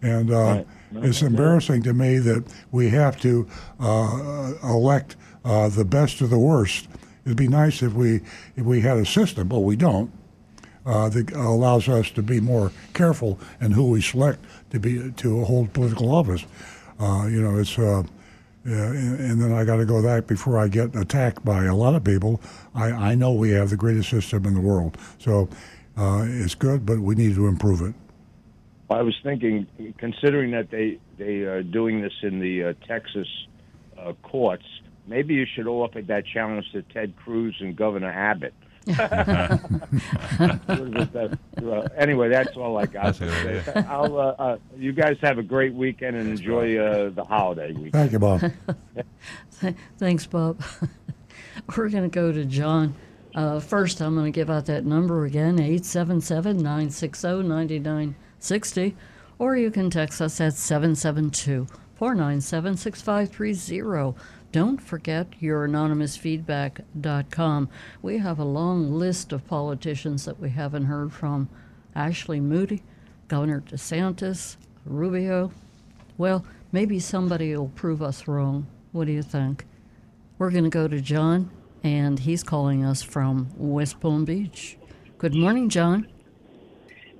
and 0.00 0.32
uh, 0.32 0.34
Right. 0.34 0.66
It's 0.96 1.22
embarrassing 1.22 1.82
to 1.84 1.94
me 1.94 2.18
that 2.18 2.44
we 2.70 2.88
have 2.90 3.20
to 3.20 3.48
uh, 3.80 4.52
elect 4.62 5.16
uh, 5.44 5.68
the 5.68 5.84
best 5.84 6.20
of 6.20 6.30
the 6.30 6.38
worst. 6.38 6.88
It'd 7.24 7.36
be 7.36 7.48
nice 7.48 7.82
if 7.82 7.92
we 7.92 8.20
if 8.56 8.64
we 8.64 8.80
had 8.80 8.98
a 8.98 9.06
system, 9.06 9.48
but 9.48 9.60
we 9.60 9.76
don't. 9.76 10.10
Uh, 10.84 11.08
that 11.08 11.30
allows 11.32 11.88
us 11.88 12.10
to 12.10 12.22
be 12.22 12.40
more 12.40 12.72
careful 12.92 13.38
in 13.60 13.70
who 13.70 13.88
we 13.88 14.00
select 14.00 14.44
to 14.70 14.80
be 14.80 15.12
to 15.12 15.44
hold 15.44 15.72
political 15.72 16.12
office. 16.12 16.44
Uh, 16.98 17.26
you 17.30 17.40
know, 17.40 17.58
it's. 17.58 17.78
Uh, 17.78 18.02
yeah, 18.64 18.86
and, 18.86 19.18
and 19.18 19.42
then 19.42 19.52
I 19.52 19.64
got 19.64 19.76
to 19.78 19.84
go 19.84 20.00
that 20.02 20.28
before 20.28 20.56
I 20.56 20.68
get 20.68 20.94
attacked 20.94 21.44
by 21.44 21.64
a 21.64 21.74
lot 21.74 21.96
of 21.96 22.04
people. 22.04 22.40
I, 22.76 22.92
I 22.92 23.14
know 23.16 23.32
we 23.32 23.50
have 23.50 23.70
the 23.70 23.76
greatest 23.76 24.08
system 24.08 24.46
in 24.46 24.54
the 24.54 24.60
world, 24.60 24.96
so 25.18 25.48
uh, 25.96 26.24
it's 26.28 26.54
good, 26.54 26.86
but 26.86 27.00
we 27.00 27.16
need 27.16 27.34
to 27.34 27.48
improve 27.48 27.82
it. 27.82 27.94
I 28.92 29.02
was 29.02 29.14
thinking, 29.22 29.66
considering 29.98 30.52
that 30.52 30.70
they 30.70 30.98
they 31.18 31.40
are 31.40 31.62
doing 31.62 32.02
this 32.02 32.12
in 32.22 32.40
the 32.40 32.64
uh, 32.64 32.72
Texas 32.86 33.28
uh, 33.98 34.12
courts, 34.22 34.64
maybe 35.06 35.34
you 35.34 35.46
should 35.46 35.66
offer 35.66 36.02
that 36.02 36.26
challenge 36.26 36.70
to 36.72 36.82
Ted 36.82 37.16
Cruz 37.16 37.56
and 37.60 37.76
Governor 37.76 38.10
Abbott. 38.10 38.54
Uh, 41.62 41.86
anyway, 41.96 42.28
that's 42.28 42.56
all 42.56 42.76
I 42.76 42.86
got. 42.86 43.16
That's 43.16 43.20
a 43.20 43.26
good 43.26 43.64
to 43.64 43.72
say. 43.72 43.80
I'll, 43.88 44.18
uh, 44.18 44.34
uh, 44.36 44.58
you 44.76 44.92
guys 44.92 45.16
have 45.22 45.38
a 45.38 45.42
great 45.42 45.72
weekend 45.72 46.16
and 46.16 46.28
enjoy 46.28 46.76
uh, 46.76 47.10
the 47.10 47.22
holiday 47.22 47.72
weekend. 47.72 47.92
Thank 47.92 48.12
you, 48.12 48.18
Bob. 48.18 48.42
Thanks, 49.98 50.26
Bob. 50.26 50.60
We're 51.76 51.88
going 51.88 52.02
to 52.02 52.08
go 52.08 52.32
to 52.32 52.44
John. 52.44 52.96
Uh, 53.34 53.60
first, 53.60 54.00
I'm 54.00 54.14
going 54.14 54.32
to 54.32 54.34
give 54.34 54.50
out 54.50 54.66
that 54.66 54.84
number 54.84 55.24
again 55.24 55.60
877 55.60 56.56
960 56.56 57.28
9960. 58.42 58.96
Or 59.38 59.56
you 59.56 59.70
can 59.70 59.88
text 59.90 60.20
us 60.20 60.40
at 60.40 60.54
772 60.54 61.68
497 61.94 62.76
6530. 62.76 64.20
Don't 64.52 64.82
forget 64.82 65.28
your 65.40 65.66
anonymousfeedback.com. 65.66 67.68
We 68.02 68.18
have 68.18 68.38
a 68.38 68.44
long 68.44 68.92
list 68.92 69.32
of 69.32 69.46
politicians 69.46 70.26
that 70.26 70.38
we 70.38 70.50
haven't 70.50 70.84
heard 70.84 71.10
from 71.12 71.48
Ashley 71.94 72.40
Moody, 72.40 72.82
Governor 73.28 73.62
DeSantis, 73.62 74.56
Rubio. 74.84 75.50
Well, 76.18 76.44
maybe 76.70 77.00
somebody 77.00 77.56
will 77.56 77.68
prove 77.68 78.02
us 78.02 78.28
wrong. 78.28 78.66
What 78.92 79.06
do 79.06 79.12
you 79.12 79.22
think? 79.22 79.64
We're 80.38 80.50
going 80.50 80.64
to 80.64 80.70
go 80.70 80.88
to 80.88 81.00
John, 81.00 81.50
and 81.82 82.18
he's 82.18 82.42
calling 82.42 82.84
us 82.84 83.02
from 83.02 83.48
West 83.56 84.00
Palm 84.00 84.26
Beach. 84.26 84.76
Good 85.16 85.34
morning, 85.34 85.70
John. 85.70 86.08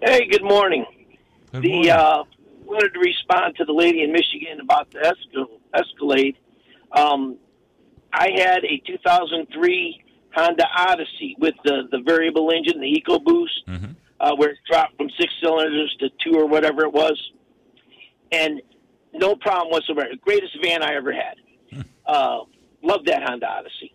Hey, 0.03 0.27
good 0.27 0.45
morning. 0.45 0.85
Good 1.53 1.63
the 1.63 1.91
uh, 1.91 2.25
wanted 2.65 2.93
to 2.95 3.01
respond 3.01 3.57
to 3.57 3.65
the 3.65 3.73
lady 3.73 4.03
in 4.03 4.13
Michigan 4.13 4.61
about 4.61 4.91
the 4.91 4.99
Escal- 5.01 5.59
Escalade. 5.75 6.37
Um, 6.93 7.37
I 8.13 8.31
had 8.37 8.65
a 8.65 8.79
2003 8.87 10.05
Honda 10.35 10.65
Odyssey 10.77 11.37
with 11.39 11.55
the 11.65 11.89
the 11.91 11.99
variable 12.01 12.51
engine, 12.51 12.81
the 12.81 13.03
EcoBoost, 13.07 13.65
Mhm. 13.69 13.97
uh, 14.21 14.35
where 14.37 14.51
it 14.51 14.59
dropped 14.71 14.97
from 14.97 15.11
six 15.19 15.33
cylinders 15.43 15.95
to 16.01 16.09
two 16.25 16.35
or 16.39 16.47
whatever 16.47 16.83
it 16.85 16.93
was, 16.93 17.21
and 18.31 18.61
no 19.13 19.37
problem 19.37 19.71
whatsoever. 19.71 20.09
Greatest 20.23 20.57
van 20.63 20.83
I 20.83 20.95
ever 20.95 21.13
had. 21.13 21.37
Uh, 22.05 22.41
loved 22.83 23.07
that 23.07 23.23
Honda 23.23 23.47
Odyssey. 23.47 23.95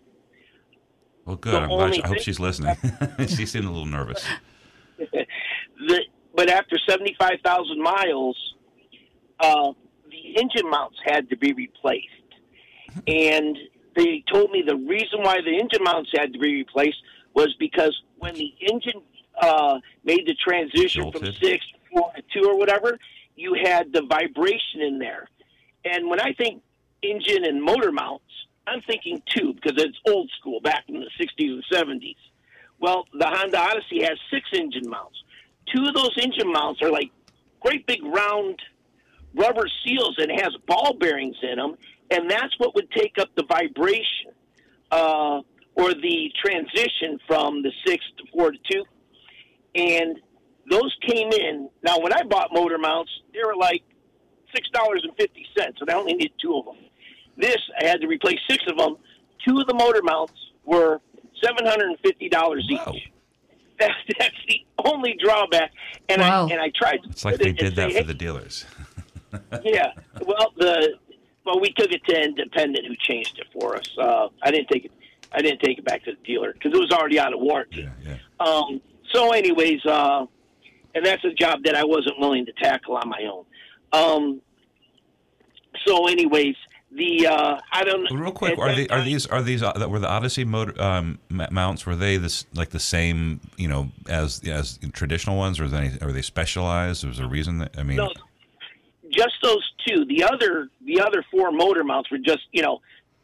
Well, 1.26 1.36
good. 1.36 1.54
I'm 1.54 1.68
glad. 1.68 1.84
only 1.84 2.02
I 2.02 2.08
hope 2.08 2.18
she's 2.20 2.40
listening. 2.40 2.74
she 3.28 3.44
seemed 3.44 3.66
a 3.66 3.70
little 3.70 3.84
nervous. 3.84 4.24
the, 4.98 6.00
but 6.38 6.48
after 6.48 6.78
75,000 6.88 7.82
miles, 7.82 8.54
uh, 9.40 9.72
the 10.08 10.40
engine 10.40 10.70
mounts 10.70 10.96
had 11.04 11.28
to 11.30 11.36
be 11.36 11.52
replaced. 11.52 12.06
And 13.08 13.58
they 13.96 14.22
told 14.32 14.52
me 14.52 14.62
the 14.64 14.76
reason 14.76 15.22
why 15.22 15.38
the 15.44 15.58
engine 15.58 15.82
mounts 15.82 16.10
had 16.14 16.32
to 16.32 16.38
be 16.38 16.54
replaced 16.54 16.98
was 17.34 17.52
because 17.58 18.00
when 18.18 18.34
the 18.34 18.54
engine 18.60 19.02
uh, 19.42 19.80
made 20.04 20.28
the 20.28 20.34
transition 20.34 21.10
from 21.10 21.24
six 21.24 21.42
to 21.42 21.78
four 21.92 22.12
to 22.14 22.22
two 22.32 22.48
or 22.48 22.56
whatever, 22.56 22.96
you 23.34 23.56
had 23.60 23.92
the 23.92 24.02
vibration 24.02 24.80
in 24.80 25.00
there. 25.00 25.28
And 25.84 26.08
when 26.08 26.20
I 26.20 26.34
think 26.34 26.62
engine 27.02 27.46
and 27.46 27.60
motor 27.60 27.90
mounts, 27.90 28.22
I'm 28.64 28.82
thinking 28.82 29.20
two 29.34 29.54
because 29.54 29.82
it's 29.82 29.98
old 30.08 30.30
school 30.38 30.60
back 30.60 30.84
in 30.86 31.00
the 31.00 31.10
60s 31.20 31.50
and 31.50 31.64
70s. 31.68 32.14
Well, 32.78 33.06
the 33.12 33.26
Honda 33.26 33.58
Odyssey 33.58 34.04
has 34.04 34.20
six 34.30 34.48
engine 34.52 34.88
mounts. 34.88 35.16
Two 35.74 35.84
of 35.84 35.94
those 35.94 36.10
engine 36.20 36.52
mounts 36.52 36.80
are 36.82 36.90
like 36.90 37.10
great 37.60 37.86
big 37.86 38.02
round 38.04 38.58
rubber 39.34 39.68
seals 39.84 40.16
and 40.18 40.30
has 40.40 40.50
ball 40.66 40.94
bearings 40.98 41.36
in 41.42 41.56
them, 41.56 41.76
and 42.10 42.30
that's 42.30 42.58
what 42.58 42.74
would 42.74 42.90
take 42.92 43.18
up 43.18 43.28
the 43.36 43.44
vibration 43.48 44.32
uh, 44.90 45.40
or 45.74 45.94
the 45.94 46.30
transition 46.44 47.18
from 47.26 47.62
the 47.62 47.70
six 47.86 48.04
to 48.18 48.24
four 48.32 48.50
to 48.52 48.58
two. 48.70 48.84
And 49.74 50.18
those 50.70 50.94
came 51.06 51.30
in. 51.32 51.68
Now, 51.82 51.98
when 52.00 52.12
I 52.12 52.22
bought 52.24 52.50
motor 52.52 52.78
mounts, 52.78 53.10
they 53.32 53.40
were 53.44 53.56
like 53.56 53.82
six 54.54 54.68
dollars 54.70 55.02
and 55.04 55.14
fifty 55.16 55.46
cents, 55.56 55.78
and 55.80 55.90
I 55.90 55.94
only 55.94 56.14
needed 56.14 56.32
two 56.40 56.56
of 56.56 56.64
them. 56.64 56.76
This 57.36 57.58
I 57.80 57.86
had 57.86 58.00
to 58.00 58.06
replace 58.06 58.38
six 58.48 58.64
of 58.68 58.76
them. 58.78 58.96
Two 59.46 59.58
of 59.60 59.66
the 59.66 59.74
motor 59.74 60.00
mounts 60.02 60.32
were 60.64 61.00
seven 61.44 61.66
hundred 61.66 61.90
and 61.90 61.98
fifty 62.04 62.28
dollars 62.28 62.66
Wow. 62.70 62.92
each. 62.94 63.12
That's, 63.78 63.94
that's 64.18 64.34
the 64.48 64.64
only 64.84 65.16
drawback. 65.22 65.70
And 66.08 66.20
Wow. 66.20 66.46
I 66.48 66.52
and 66.52 66.60
I 66.60 66.70
tried. 66.74 67.02
To 67.02 67.08
It's 67.10 67.24
like 67.24 67.36
they 67.38 67.50
it 67.50 67.58
did 67.58 67.76
that 67.76 67.92
say, 67.92 68.00
for 68.00 68.06
the 68.06 68.14
dealers. 68.14 68.64
Yeah. 69.62 69.92
Well, 70.22 70.52
the 70.56 70.94
well, 71.44 71.60
we 71.60 71.70
took 71.74 71.92
it 71.92 72.02
to 72.06 72.18
independent 72.22 72.86
who 72.86 72.94
changed 72.96 73.38
it 73.38 73.46
for 73.52 73.76
us. 73.76 73.86
Uh, 73.98 74.28
I 74.42 74.50
didn't 74.50 74.68
take 74.68 74.86
it. 74.86 74.92
I 75.32 75.42
didn't 75.42 75.60
take 75.60 75.76
it 75.78 75.84
back 75.84 76.02
to 76.04 76.12
the 76.12 76.18
dealer 76.24 76.54
because 76.54 76.72
it 76.72 76.80
was 76.80 76.90
already 76.92 77.18
out 77.20 77.34
of 77.34 77.40
warranty. 77.40 77.82
Yeah, 78.04 78.16
yeah. 78.40 78.46
Um, 78.46 78.80
so, 79.12 79.32
anyways, 79.32 79.84
uh, 79.84 80.24
and 80.94 81.04
that's 81.04 81.22
a 81.24 81.32
job 81.32 81.62
that 81.64 81.74
I 81.74 81.84
wasn't 81.84 82.18
willing 82.18 82.46
to 82.46 82.52
tackle 82.52 82.96
on 82.96 83.08
my 83.10 83.22
own. 83.30 83.44
Um, 83.92 84.40
so, 85.86 86.06
anyways, 86.08 86.56
the 86.90 87.26
uh, 87.26 87.60
I 87.72 87.84
don't. 87.84 88.10
Real 88.12 88.32
quick, 88.32 88.58
are 88.58 88.74
they 88.74 88.88
are 88.88 89.02
these 89.02 89.26
are 89.26 89.42
these 89.42 89.62
uh, 89.62 89.72
that 89.72 89.90
were 89.90 89.98
the 89.98 90.08
Odyssey 90.08 90.44
motor 90.44 90.80
um, 90.80 91.18
mounts? 91.28 91.84
Were 91.86 91.96
they 91.96 92.16
this 92.16 92.46
like 92.54 92.70
the 92.70 92.80
same 92.80 93.40
you 93.56 93.68
know 93.68 93.90
as 94.08 94.40
as 94.48 94.78
traditional 94.92 95.36
ones, 95.36 95.60
or 95.60 95.64
is 95.64 95.72
any, 95.74 95.98
are 96.00 96.12
they 96.12 96.22
specialized? 96.22 97.04
Was 97.04 97.18
there 97.18 97.26
a 97.26 97.28
reason 97.28 97.58
that 97.58 97.74
I 97.78 97.82
mean? 97.82 97.98
No, 97.98 98.10
just 99.10 99.34
those 99.42 99.70
two. 99.86 100.04
The 100.06 100.24
other 100.24 100.68
the 100.84 101.00
other 101.00 101.24
four 101.30 101.50
motor 101.52 101.84
mounts 101.84 102.10
were 102.10 102.18
just 102.18 102.46
you 102.52 102.62
know 102.62 102.80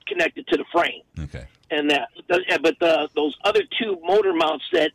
connected 0.07 0.47
to 0.49 0.57
the 0.59 0.65
frame. 0.73 1.03
Okay, 1.19 1.47
and 1.71 1.91
that. 1.91 2.09
But 2.63 2.79
the 2.81 3.09
those 3.15 3.35
other 3.45 3.63
two 3.81 3.99
motor 4.05 4.35
mounts 4.35 4.65
that 4.73 4.91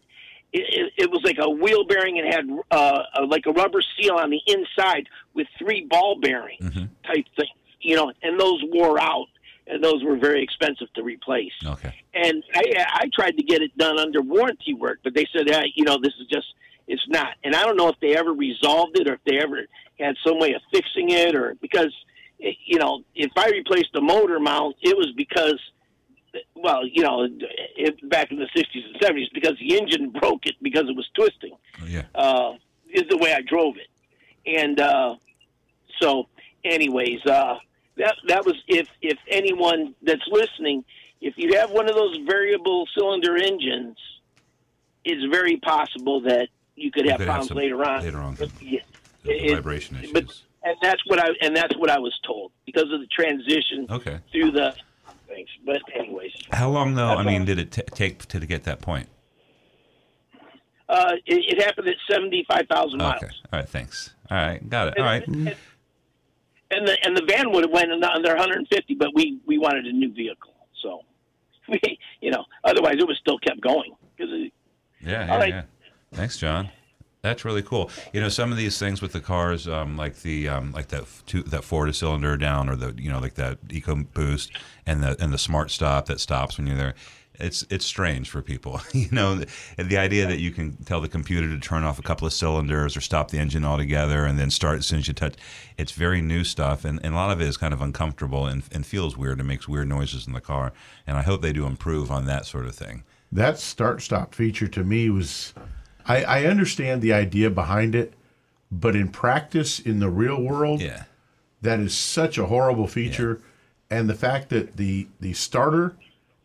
it, 0.54 0.62
it, 0.70 0.94
it 1.06 1.12
was 1.12 1.22
like 1.24 1.38
a 1.40 1.50
wheel 1.50 1.86
bearing 1.86 2.20
and 2.20 2.34
had 2.34 2.46
uh, 2.72 3.04
a, 3.20 3.24
like 3.24 3.46
a 3.46 3.52
rubber 3.52 3.82
seal 4.00 4.16
on 4.16 4.30
the 4.30 4.42
inside 4.48 5.08
with 5.34 5.48
three 5.58 5.86
ball 5.90 6.20
bearings 6.20 6.60
Mm-hmm. 6.62 6.86
type 7.06 7.26
thing, 7.36 7.50
you 7.82 7.96
know, 7.96 8.12
and 8.22 8.40
those 8.40 8.62
wore 8.68 9.00
out, 9.02 9.28
and 9.68 9.84
those 9.84 10.04
were 10.04 10.18
very 10.18 10.44
expensive 10.44 10.92
to 10.96 11.04
replace. 11.04 11.52
okay, 11.66 11.94
And 12.14 12.44
I, 12.56 12.64
I 13.04 13.10
tried 13.14 13.38
to 13.38 13.44
get 13.44 13.62
it 13.62 13.78
done 13.78 14.00
under 14.00 14.22
warranty 14.22 14.74
work, 14.74 15.00
but 15.04 15.14
they 15.14 15.28
said, 15.32 15.50
hey, 15.50 15.72
you 15.76 15.84
know, 15.86 15.98
this 16.02 16.14
is 16.20 16.28
just, 16.28 16.48
it's 16.88 17.08
not. 17.08 17.36
And 17.44 17.56
I 17.56 17.64
don't 17.64 17.78
know 17.78 17.90
if 17.90 18.00
they 18.00 18.16
ever 18.18 18.32
resolved 18.34 18.98
it 19.00 19.08
or 19.08 19.14
if 19.14 19.20
they 19.26 19.38
ever 19.38 19.66
had 20.00 20.16
some 20.26 20.40
way 20.40 20.54
of 20.54 20.62
fixing 20.72 21.12
it 21.12 21.36
or 21.36 21.56
because, 21.62 21.94
eh, 22.42 22.52
you 22.66 22.80
know, 22.80 23.04
if 23.16 23.32
I 23.38 23.50
replaced 23.50 23.90
the 23.94 24.02
motor 24.02 24.40
mount, 24.40 24.76
it 24.82 24.98
was 24.98 25.12
because, 25.16 25.60
well, 26.56 26.86
you 26.88 27.04
know, 27.04 27.28
it, 27.78 28.10
back 28.10 28.32
in 28.32 28.40
the 28.40 28.46
60s 28.56 28.86
and 28.92 29.00
70s, 29.02 29.32
because 29.34 29.54
the 29.60 29.78
engine 29.78 30.10
broke 30.20 30.46
it 30.48 30.56
because 30.64 30.90
it 30.90 30.96
was 30.96 31.08
twisting 31.14 31.56
Oh, 31.82 31.86
yeah. 31.86 32.04
uh, 32.16 32.54
is 32.92 33.04
the 33.10 33.18
way 33.18 33.34
I 33.34 33.42
drove 33.42 33.76
it. 33.78 33.88
And 34.48 34.80
uh, 34.80 35.16
so, 36.02 36.28
anyways, 36.64 37.24
uh, 37.26 37.58
that 38.00 38.16
that 38.28 38.46
was 38.46 38.56
if 38.68 38.88
if 39.02 39.18
anyone 39.28 39.94
that's 40.02 40.28
listening, 40.32 40.84
if 41.22 41.36
you 41.38 41.58
have 41.60 41.70
one 41.72 41.88
of 41.90 41.96
those 41.96 42.18
variable 42.28 42.88
cylinder 42.98 43.36
engines, 43.38 43.98
it's 45.06 45.24
very 45.32 45.58
possible 45.58 46.22
that 46.22 46.48
you 46.76 46.92
could 46.92 47.06
You 47.06 47.12
have 47.12 47.20
could 47.20 47.28
problems 47.28 47.50
some- 47.50 47.58
later 47.58 47.84
on. 47.86 48.02
later 48.04 48.18
on, 48.20 48.36
But, 48.36 48.50
yeah, 48.62 48.80
it- 49.26 49.54
vibration 49.56 49.98
issues. 49.98 50.12
but 50.14 50.24
and 50.64 50.76
that's 50.82 51.02
what 51.08 51.20
I 51.20 51.30
and 51.42 51.56
that's 51.56 51.76
what 51.78 51.90
I 51.90 52.00
was 52.00 52.18
told 52.26 52.52
because 52.66 52.92
of 52.92 53.00
the 53.02 53.08
transition 53.08 53.86
Okay. 53.90 54.18
through 54.32 54.52
the 54.52 54.74
things. 55.28 55.50
But 55.66 55.82
anyways, 55.94 56.34
How 56.52 56.70
long 56.70 56.96
though? 56.96 57.10
I 57.10 57.24
mean, 57.24 57.46
did 57.46 57.60
it 57.60 57.72
t- 57.72 57.82
take 57.94 58.26
to 58.28 58.40
get 58.40 58.64
that 58.64 58.82
point? 58.82 59.08
uh, 60.88 61.14
it, 61.26 61.58
it 61.58 61.62
happened 61.64 61.88
at 61.88 61.96
seventy 62.10 62.46
five 62.50 62.66
thousand 62.68 62.98
miles. 63.00 63.22
Okay. 63.24 63.34
All 63.54 63.60
right. 63.60 63.70
Thanks. 63.70 64.16
All 64.32 64.38
right. 64.38 64.68
Got 64.70 64.88
it. 64.90 64.98
All 64.98 65.06
right. 65.06 65.24
And, 66.72 66.88
the 66.88 66.98
and 67.04 67.18
the 67.18 67.24
van 67.28 67.52
would 67.52 67.64
have 67.64 67.72
went 67.72 67.92
under 67.92 68.30
150, 68.30 68.96
but 68.96 69.10
we 69.16 69.40
we 69.46 69.58
wanted 69.58 69.86
a 69.86 69.92
new 69.92 70.14
vehicle, 70.14 70.54
so 70.82 71.02
we 71.70 71.80
you 72.22 72.32
know 72.32 72.46
otherwise 72.64 72.96
it 73.00 73.08
was 73.08 73.18
still 73.20 73.40
kept 73.40 73.62
going 73.62 73.96
because 74.16 74.32
Yeah. 75.02 75.26
Yeah. 75.26 75.38
Right. 75.38 75.50
Yeah. 75.50 75.64
Thanks, 76.14 76.38
John. 76.38 76.70
That's 77.22 77.44
really 77.44 77.62
cool. 77.62 77.92
You 78.14 78.22
know, 78.22 78.30
some 78.30 78.52
of 78.52 78.58
these 78.58 78.80
things 78.80 79.02
with 79.02 79.12
the 79.12 79.20
cars, 79.20 79.68
um, 79.68 79.98
like 79.98 80.22
the 80.22 80.48
um, 80.48 80.72
like 80.72 80.88
that 80.88 81.04
two, 81.26 81.44
that 81.44 81.66
four 81.66 81.92
cylinder 81.92 82.38
down, 82.38 82.70
or 82.70 82.78
the 82.78 82.94
you 82.98 83.12
know 83.12 83.20
like 83.20 83.36
that 83.36 83.58
Eco 83.70 83.96
Boost 83.96 84.52
and 84.86 85.04
the 85.04 85.22
and 85.22 85.34
the 85.34 85.38
Smart 85.38 85.70
Stop 85.70 86.06
that 86.06 86.22
stops 86.22 86.58
when 86.58 86.66
you're 86.66 86.78
there. 86.78 86.96
It's 87.40 87.66
it's 87.70 87.86
strange 87.86 88.30
for 88.30 88.42
people. 88.42 88.82
you 88.94 89.08
know, 89.12 89.42
the 89.78 89.98
idea 89.98 90.28
that 90.28 90.40
you 90.40 90.52
can 90.52 90.76
tell 90.86 91.02
the 91.02 91.08
computer 91.08 91.48
to 91.50 91.60
turn 91.60 91.84
off 91.84 91.98
a 92.00 92.02
couple 92.02 92.28
of 92.28 92.34
cylinders 92.34 92.96
or 92.98 93.02
stop 93.02 93.32
the 93.32 93.38
engine 93.40 93.64
altogether 93.66 94.26
and 94.26 94.38
then 94.40 94.50
start 94.50 94.78
as 94.80 94.86
soon 94.88 95.00
as 95.00 95.08
you 95.08 95.14
touch. 95.14 95.36
It's 95.78 95.92
very 95.92 96.22
new 96.22 96.44
stuff, 96.44 96.84
and, 96.86 97.00
and 97.04 97.14
a 97.14 97.18
lot 97.18 97.32
of 97.32 97.42
it 97.42 97.48
is 97.48 97.58
kind 97.58 97.74
of 97.74 97.82
uncomfortable 97.82 98.46
and, 98.46 98.64
and 98.72 98.86
feels 98.86 99.16
weird 99.18 99.40
and 99.40 99.48
makes 99.48 99.68
weird 99.68 99.88
noises 99.88 100.28
in 100.28 100.34
the 100.34 100.42
car. 100.42 100.74
And 101.08 101.18
I 101.18 101.22
hope 101.22 101.42
they 101.42 101.54
do 101.54 101.66
improve 101.66 102.12
on 102.12 102.26
that 102.26 102.46
sort 102.46 102.66
of 102.66 102.76
thing. 102.76 103.04
That 103.32 103.60
start 103.60 104.02
stop 104.02 104.34
feature 104.36 104.68
to 104.68 104.84
me 104.84 105.10
was, 105.10 105.54
I, 106.06 106.24
I 106.24 106.46
understand 106.46 107.02
the 107.02 107.14
idea 107.14 107.50
behind 107.50 107.96
it, 107.96 108.14
but 108.72 108.96
in 108.96 109.10
practice, 109.10 109.80
in 109.80 110.00
the 110.00 110.10
real 110.10 110.42
world, 110.42 110.82
Yeah. 110.82 111.04
that 111.62 111.80
is 111.80 111.94
such 111.96 112.38
a 112.38 112.48
horrible 112.48 112.88
feature. 112.88 113.40
And 113.90 114.10
the 114.10 114.16
fact 114.16 114.50
that 114.50 114.78
the 114.78 115.08
the 115.20 115.34
starter 115.34 115.96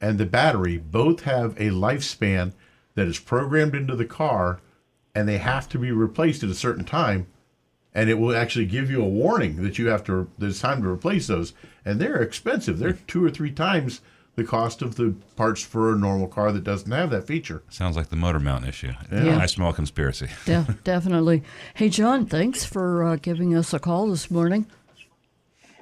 and 0.04 0.18
the 0.18 0.26
battery 0.26 0.76
both 0.76 1.22
have 1.22 1.56
a 1.56 1.70
lifespan 1.70 2.52
that 2.94 3.06
is 3.06 3.18
programmed 3.18 3.74
into 3.74 3.96
the 3.96 4.04
car, 4.04 4.60
and 5.14 5.26
they 5.26 5.38
have 5.38 5.66
to 5.70 5.78
be 5.78 5.90
replaced 5.90 6.42
at 6.42 6.50
a 6.50 6.54
certain 6.54 6.84
time, 6.84 7.26
and 7.94 8.10
it 8.10 8.18
will 8.18 8.36
actually 8.36 8.66
give 8.66 8.90
you 8.90 9.00
a 9.02 9.08
warning 9.08 9.62
that 9.62 9.78
you 9.78 9.86
have 9.86 10.04
to. 10.04 10.28
There's 10.36 10.60
time 10.60 10.82
to 10.82 10.90
replace 10.90 11.26
those, 11.26 11.54
and 11.86 11.98
they're 11.98 12.20
expensive. 12.20 12.78
They're 12.78 12.92
two 12.92 13.24
or 13.24 13.30
three 13.30 13.50
times 13.50 14.02
the 14.36 14.44
cost 14.44 14.82
of 14.82 14.96
the 14.96 15.14
parts 15.36 15.62
for 15.62 15.94
a 15.94 15.96
normal 15.96 16.28
car 16.28 16.52
that 16.52 16.64
doesn't 16.64 16.92
have 16.92 17.08
that 17.08 17.26
feature. 17.26 17.62
Sounds 17.70 17.96
like 17.96 18.08
the 18.08 18.16
motor 18.16 18.40
mount 18.40 18.66
issue. 18.66 18.92
Yeah. 19.10 19.38
I 19.38 19.46
smell 19.46 19.72
conspiracy. 19.72 20.28
De- 20.44 20.76
definitely. 20.84 21.42
Hey, 21.72 21.88
John, 21.88 22.26
thanks 22.26 22.62
for 22.62 23.04
uh, 23.04 23.16
giving 23.16 23.56
us 23.56 23.72
a 23.72 23.78
call 23.78 24.08
this 24.08 24.30
morning. 24.30 24.66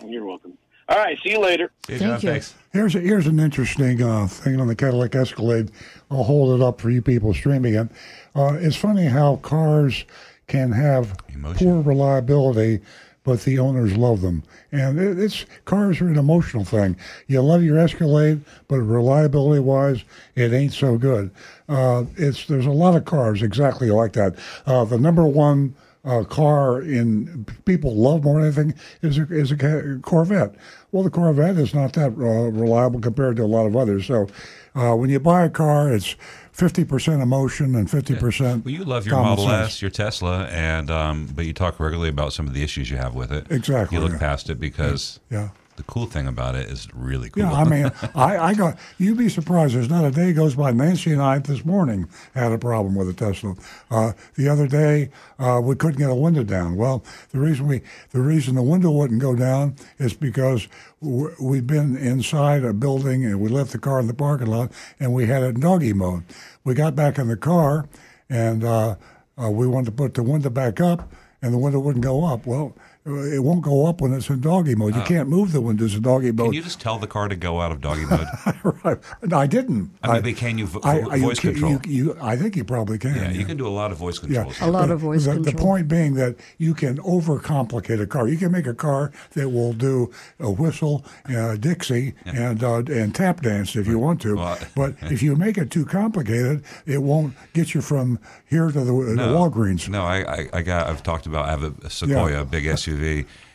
You're 0.07 0.25
welcome. 0.25 0.59
All 0.89 0.99
right, 0.99 1.19
see 1.23 1.31
you 1.31 1.39
later. 1.41 1.71
Hey, 1.87 1.99
Thank 1.99 2.01
John, 2.01 2.21
you. 2.21 2.29
thanks. 2.31 2.55
Here's 2.73 2.95
a, 2.95 3.01
here's 3.01 3.27
an 3.27 3.39
interesting 3.39 4.03
uh, 4.03 4.27
thing 4.27 4.61
on 4.61 4.67
the 4.67 4.75
Cadillac 4.77 5.15
Escalade. 5.15 5.71
I'll 6.11 6.25
hold 6.25 6.61
it 6.61 6.65
up 6.65 6.81
for 6.81 6.91
you 6.91 7.01
people 7.03 7.33
streaming 7.35 7.75
it. 7.75 7.89
Uh, 8.35 8.55
it's 8.61 8.77
funny 8.77 9.07
how 9.07 9.37
cars 9.37 10.05
can 10.49 10.73
have 10.73 11.17
Emotion. 11.33 11.67
poor 11.67 11.83
reliability, 11.83 12.81
but 13.25 13.41
the 13.43 13.59
owners 13.59 13.97
love 13.97 14.21
them. 14.23 14.43
And 14.73 14.99
it, 14.99 15.19
it's 15.19 15.47
cars 15.67 16.01
are 16.01 16.09
an 16.09 16.19
emotional 16.19 16.65
thing. 16.65 16.97
You 17.27 17.41
love 17.43 17.63
your 17.63 17.79
Escalade, 17.79 18.41
but 18.69 18.77
reliability 18.79 19.61
wise, 19.61 20.03
it 20.35 20.53
ain't 20.53 20.73
so 20.73 20.99
good. 20.99 21.31
Uh, 21.69 22.05
it's 22.17 22.47
there's 22.47 22.67
a 22.67 22.71
lot 22.71 22.97
of 22.97 23.05
cars 23.05 23.43
exactly 23.43 23.91
like 23.91 24.15
that. 24.15 24.35
Uh, 24.67 24.85
the 24.85 24.99
number 24.99 25.25
one 25.25 25.75
uh, 26.05 26.25
car 26.25 26.83
in 26.83 27.47
people 27.65 27.95
love 27.95 28.25
more 28.25 28.41
than 28.41 28.45
anything 28.45 28.75
is 29.03 29.19
a, 29.19 29.23
is 29.31 29.53
a 29.53 29.99
Corvette. 30.03 30.55
Well, 30.91 31.05
the 31.05 31.11
Corvette 31.11 31.57
is 31.57 31.75
not 31.75 31.93
that 31.95 32.11
uh, 32.13 32.51
reliable 32.51 33.01
compared 33.01 33.37
to 33.37 33.45
a 33.45 33.47
lot 33.47 33.67
of 33.67 33.77
others. 33.77 34.07
So, 34.07 34.27
uh, 34.75 34.95
when 34.97 35.11
you 35.11 35.21
buy 35.21 35.45
a 35.45 35.51
car, 35.51 35.93
it's 35.93 36.17
fifty 36.51 36.85
percent 36.85 37.23
emotion 37.23 37.75
and 37.77 37.89
fifty 37.91 38.17
percent. 38.17 38.65
Well, 38.65 38.75
you 38.75 38.85
love 38.85 39.07
your 39.07 39.17
Model 39.17 39.49
S, 39.51 39.81
your 39.81 39.91
Tesla, 39.91 40.47
and 40.47 40.91
um, 40.91 41.29
but 41.35 41.47
you 41.47 41.53
talk 41.53 41.79
regularly 41.79 42.11
about 42.11 42.33
some 42.33 42.47
of 42.47 42.55
the 42.55 42.63
issues 42.63 42.91
you 42.91 42.97
have 42.97 43.15
with 43.15 43.33
it. 43.33 43.47
Exactly, 43.51 43.97
You 43.97 44.03
look 44.03 44.13
yeah. 44.13 44.19
past 44.19 44.51
it 44.51 44.59
because 44.59 45.21
Yeah. 45.31 45.51
The 45.77 45.83
cool 45.85 46.07
thing 46.07 46.27
about 46.27 46.55
it 46.55 46.69
is 46.69 46.89
really 46.95 47.31
cool. 47.31 47.45
Yeah, 47.45 47.53
I 47.53 47.65
mean, 47.65 47.91
I, 48.15 48.39
I 48.39 48.55
got. 48.55 48.79
You'd 48.99 49.19
be 49.19 49.29
surprised. 49.29 49.75
There's 49.75 49.89
not 49.89 50.05
a 50.05 50.11
day 50.11 50.33
goes 50.33 50.55
by. 50.55 50.71
Nancy 50.73 51.13
and 51.13 51.23
I 51.23 51.39
this 51.39 51.65
morning 51.65 52.09
had 52.35 52.53
a 52.53 52.59
problem 52.59 52.95
with 52.95 53.09
a 53.09 53.15
Tesla. 53.15 53.55
Uh, 53.91 54.13
the 54.35 54.49
other 54.49 54.67
day, 54.67 55.11
uh, 55.39 55.61
we 55.63 55.75
couldn't 55.75 55.99
get 55.99 56.11
a 56.11 56.15
window 56.15 56.45
down. 56.45 56.77
Well, 56.77 57.03
the 57.31 57.39
reason 57.39 57.67
we, 57.67 57.81
the 58.11 58.21
reason 58.21 58.55
the 58.55 58.63
window 58.63 58.91
wouldn't 58.91 59.21
go 59.21 59.35
down 59.35 59.77
is 59.99 60.15
because 60.15 60.69
we'd 61.01 61.67
been 61.67 61.97
inside 61.97 62.65
a 62.65 62.73
building 62.73 63.25
and 63.25 63.41
we 63.41 63.49
left 63.49 63.73
the 63.73 63.79
car 63.79 63.99
in 63.99 64.07
the 64.07 64.15
parking 64.15 64.49
lot 64.49 64.71
and 65.01 65.13
we 65.13 65.27
had 65.27 65.43
it 65.43 65.55
in 65.55 65.61
doggy 65.61 65.93
mode. 65.93 66.25
We 66.65 66.75
got 66.75 66.95
back 66.95 67.19
in 67.19 67.29
the 67.29 67.37
car 67.37 67.89
and 68.29 68.63
uh, 68.63 68.97
uh, 69.43 69.51
we 69.51 69.67
wanted 69.67 69.87
to 69.87 69.93
put 69.93 70.15
the 70.15 70.23
window 70.23 70.51
back 70.51 70.81
up, 70.81 71.13
and 71.41 71.53
the 71.53 71.59
window 71.59 71.81
wouldn't 71.81 72.05
go 72.05 72.25
up. 72.25 72.47
Well. 72.47 72.75
It 73.05 73.43
won't 73.43 73.63
go 73.63 73.87
up 73.87 74.01
when 74.01 74.13
it's 74.13 74.29
in 74.31 74.41
doggy 74.41 74.77
mode. 74.77 74.95
You 74.95 75.03
can't 75.03 75.29
move 75.29 75.51
the 75.51 75.61
windows 75.61 75.97
in 75.97 76.03
doggy 76.03 76.31
mode. 76.31 76.47
Can 76.47 76.53
you 76.53 76.63
just 76.63 76.81
tell 76.81 76.99
the 77.01 77.09
car 77.09 77.27
to 77.27 77.35
go 77.35 77.61
out 77.61 77.73
of 77.73 77.81
doggy 77.81 78.05
mode? 78.07 78.29
right. 78.85 78.97
No, 79.23 79.39
I 79.39 79.49
didn't. 79.49 79.91
I 80.05 80.13
mean, 80.15 80.23
they 80.23 80.33
can 80.33 80.57
you 80.57 80.69
vo- 80.69 80.81
I- 80.85 81.01
vo- 81.01 81.11
I- 81.11 81.15
you 81.17 81.23
voice 81.23 81.41
can- 81.41 81.53
control? 81.55 81.73
You, 81.73 81.81
you, 82.05 82.17
I 82.21 82.37
think 82.37 82.55
you 82.55 82.63
probably 82.63 82.99
can. 82.99 83.17
yeah, 83.17 83.31
you 83.33 83.45
can 83.45 83.57
do 83.57 83.67
a 83.67 83.71
lot 83.75 83.91
of 83.91 83.99
voice 83.99 84.21
Yeah. 84.29 84.45
A 84.61 84.71
lot 84.71 84.83
but 84.89 84.91
of 84.93 85.01
voice 85.01 85.25
the, 85.25 85.35
the 85.35 85.53
point 85.53 85.89
being 85.89 86.15
that 86.15 86.37
you 86.59 86.75
can 86.75 86.99
overcomplicate 86.99 88.01
a 88.01 88.07
car. 88.07 88.29
You 88.29 88.37
can 88.37 88.53
make 88.53 88.67
a 88.69 88.75
car 88.75 89.11
that 89.33 89.49
will 89.49 89.73
do 89.73 90.13
a 90.39 90.51
whistle, 90.51 91.05
uh, 91.29 91.57
Dixie, 91.57 92.15
and 92.25 92.63
uh, 92.63 92.83
and 92.87 93.13
tap 93.15 93.41
dance 93.41 93.75
if 93.75 93.89
you 93.89 93.99
want 93.99 94.21
to. 94.23 94.37
Well, 94.37 94.59
but 94.77 94.95
if 95.11 95.23
you 95.25 95.35
make 95.35 95.59
it 95.59 95.73
too 95.73 95.85
complicated, 95.85 96.63
it 96.87 97.03
won't 97.03 97.35
get 97.53 97.75
you 97.75 97.81
from 97.81 98.21
here 98.49 98.67
to 98.71 98.81
the, 98.81 98.85
the 98.85 99.27
Walgreens. 99.27 99.89
No, 99.89 100.03
I, 100.05 100.19
I, 100.43 100.49
I 100.53 100.63
got. 100.63 100.87
I've 100.89 101.03
talked 101.03 101.27
about. 101.27 101.47
I 101.47 101.51
have 101.51 101.65
a, 101.65 101.75
a 101.85 101.91
Sequoia, 101.91 102.33
Yeah. 102.35 102.41
a 102.43 102.45
big 102.45 102.65
SUV, 102.65 102.92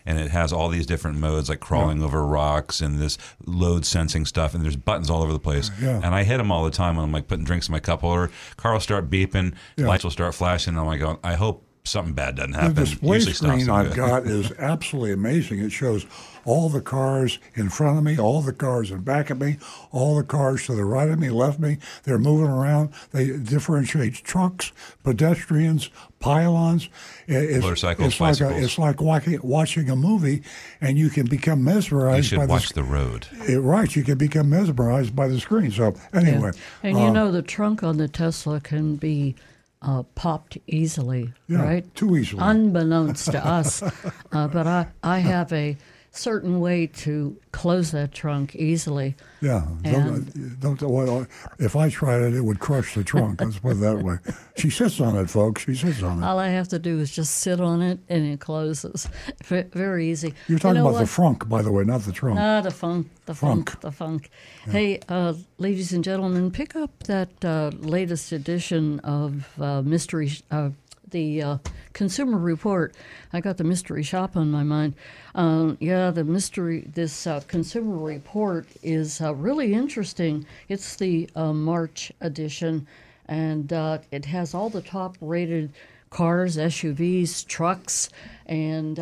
and 0.06 0.18
it 0.20 0.32
has 0.32 0.54
all 0.54 0.70
these 0.70 0.86
different 0.86 1.18
modes, 1.18 1.50
like 1.50 1.60
crawling 1.60 2.02
over 2.02 2.26
rocks 2.26 2.80
and 2.82 3.00
this 3.00 3.18
load 3.46 3.86
sensing 3.86 4.26
stuff. 4.26 4.54
And 4.54 4.64
there's 4.64 4.76
buttons 4.78 5.10
all 5.10 5.22
over 5.22 5.34
the 5.34 5.40
place. 5.40 5.70
Yeah. 5.82 6.00
And 6.04 6.16
I 6.16 6.24
hit 6.24 6.38
them 6.38 6.52
all 6.52 6.64
the 6.64 6.72
time 6.72 6.96
when 6.96 7.04
I'm 7.06 7.12
like 7.12 7.28
putting 7.28 7.44
drinks 7.46 7.68
in 7.68 7.74
my 7.74 7.80
cup 7.80 8.02
holder. 8.02 8.32
Car 8.56 8.74
will 8.74 8.80
start 8.80 9.10
beeping, 9.10 9.54
Yeah. 9.76 9.88
lights 9.88 10.04
will 10.04 10.12
start 10.12 10.34
flashing. 10.34 10.76
And 10.78 10.80
I'm 10.80 10.86
like, 10.88 11.20
I 11.24 11.34
hope 11.36 11.64
something 11.84 12.14
bad 12.14 12.36
doesn't 12.36 12.54
happen. 12.54 12.74
The 12.76 12.82
display 12.86 13.16
Usually 13.16 13.34
screen 13.34 13.70
I've 13.70 13.88
good. 13.90 13.96
got 13.96 14.26
is 14.26 14.52
absolutely 14.60 15.12
amazing. 15.14 15.60
It 15.60 15.72
shows 15.72 16.06
all 16.48 16.70
the 16.70 16.80
cars 16.82 17.40
in 17.56 17.68
front 17.70 17.98
of 17.98 18.04
me, 18.06 18.18
all 18.18 18.42
the 18.42 18.54
cars 18.54 18.90
in 18.90 19.02
back 19.02 19.30
of 19.30 19.40
me, 19.40 19.58
all 19.92 20.16
the 20.16 20.24
cars 20.24 20.66
to 20.66 20.74
the 20.74 20.86
right 20.86 21.10
of 21.10 21.20
me, 21.20 21.30
left 21.30 21.58
of 21.58 21.62
me. 21.62 21.78
They're 22.04 22.18
moving 22.18 22.48
around. 22.48 22.92
They 23.12 23.38
differentiate 23.38 24.14
trucks, 24.16 24.72
pedestrians, 25.04 25.90
pylons. 26.20 26.88
It's, 27.28 27.62
Motorcycles, 27.64 28.08
it's 28.08 28.22
like 28.22 28.40
a, 28.40 28.44
bicycles. 28.46 28.64
it's 28.64 28.78
like 28.78 29.02
watching, 29.02 29.40
watching 29.44 29.90
a 29.90 29.96
movie, 29.98 30.42
and 30.80 30.98
you 30.98 31.10
can 31.10 31.26
become 31.28 31.66
mesmerized. 31.66 32.32
You 32.32 32.38
mesmerized 32.38 32.38
should 32.38 32.38
by 32.40 32.46
watch 32.46 32.70
the. 32.70 32.76
the 32.76 32.84
road. 32.84 33.28
it, 33.50 33.60
right, 33.60 33.94
you 33.94 34.04
can 34.04 34.18
become 34.18 34.50
mesmerized 34.50 35.14
by 35.14 35.28
the 35.28 35.40
screen. 35.42 35.72
So 35.72 35.96
anyway, 36.14 36.52
And 36.82 36.98
you 36.98 37.06
uh, 37.06 37.12
know, 37.12 37.32
the 37.32 37.42
trunk 37.42 37.84
on 37.84 37.98
the 37.98 38.08
Tesla 38.08 38.62
can 38.62 38.96
be 38.96 39.36
uh, 39.82 40.04
popped 40.16 40.58
easily, 40.68 41.34
Yeah, 41.48 41.62
right? 41.64 41.96
too 41.96 42.16
easily. 42.16 42.42
Unbeknownst 42.42 43.32
to 43.32 43.46
us. 43.46 43.84
Uh, 44.32 44.48
but 44.48 44.68
I, 44.68 44.88
I 45.04 45.20
have 45.20 45.52
a 45.54 45.78
certain 46.18 46.60
way 46.60 46.88
to 46.88 47.38
close 47.52 47.92
that 47.92 48.12
trunk 48.12 48.56
easily. 48.56 49.16
Yeah, 49.42 49.68
And- 49.84 50.60
don't, 50.60 50.80
don't, 50.80 50.92
well, 50.92 51.28
if 51.60 51.76
I 51.76 51.90
tried 51.90 52.22
it, 52.22 52.34
it 52.34 52.42
would 52.42 52.60
crush 52.60 52.96
the 52.96 53.04
trunk. 53.04 53.42
Let's 53.42 53.60
put 53.60 53.74
it 53.74 53.82
that 53.82 54.04
way. 54.04 54.18
She 54.58 54.70
sits 54.70 55.00
on 55.00 55.16
it, 55.18 55.30
folks. 55.30 55.64
She 55.64 55.76
sits 55.76 56.02
on 56.02 56.22
it. 56.22 56.26
All 56.26 56.40
I 56.40 56.48
have 56.50 56.68
to 56.70 56.80
do 56.80 57.00
is 57.00 57.12
just 57.16 57.36
sit 57.36 57.62
on 57.62 57.82
it 57.82 58.00
and 58.10 58.26
it 58.26 58.40
closes. 58.40 59.08
Very 59.46 60.10
easy. 60.10 60.34
You're 60.48 60.56
You 60.56 60.60
talking 60.60 60.76
know 60.82 60.90
about 60.90 61.06
the 61.06 61.06
what? 61.22 61.40
frunk, 61.40 61.48
by 61.50 61.62
the 61.62 61.72
way, 61.72 61.84
not 61.84 62.02
the 62.02 62.12
trunk. 62.12 62.40
Ah, 62.40 62.62
the 62.62 62.72
funk, 62.72 63.08
the 63.26 63.36
funk, 63.36 63.70
Funk. 63.70 63.82
the 63.82 63.92
funk. 63.92 64.30
Hey, 64.66 65.00
uh, 65.08 65.34
ladies 65.60 65.94
and 65.94 66.04
gentlemen, 66.04 66.52
pick 66.52 66.76
up 66.76 67.04
that 67.04 67.44
uh, 67.46 67.72
latest 67.80 68.32
edition 68.32 69.00
of 69.02 69.48
uh, 69.62 69.82
Mystery, 69.84 70.32
uh, 70.52 70.72
the 71.10 71.42
uh, 71.42 71.58
Consumer 71.94 72.38
Report. 72.38 72.94
I 73.34 73.42
got 73.42 73.58
the 73.58 73.64
mystery 73.64 74.04
shop 74.04 74.36
on 74.36 74.52
my 74.52 74.64
mind. 74.64 74.96
Um, 75.36 75.78
yeah, 75.80 76.12
the 76.12 76.24
mystery, 76.24 76.90
this 76.94 77.28
uh, 77.28 77.42
Consumer 77.48 77.98
Report 77.98 78.68
is 78.84 79.22
uh, 79.22 79.34
really 79.36 79.74
interesting. 79.74 80.46
It's 80.70 80.96
the 80.96 81.30
uh, 81.36 81.54
March 81.54 82.12
edition, 82.22 82.88
and 83.28 83.72
uh, 83.72 84.00
it 84.12 84.26
has 84.26 84.54
all 84.54 84.70
the 84.70 84.82
top 84.82 85.18
rated 85.22 85.72
cars, 86.10 86.58
SUVs, 86.58 87.46
trucks, 87.48 88.10
and 88.46 89.00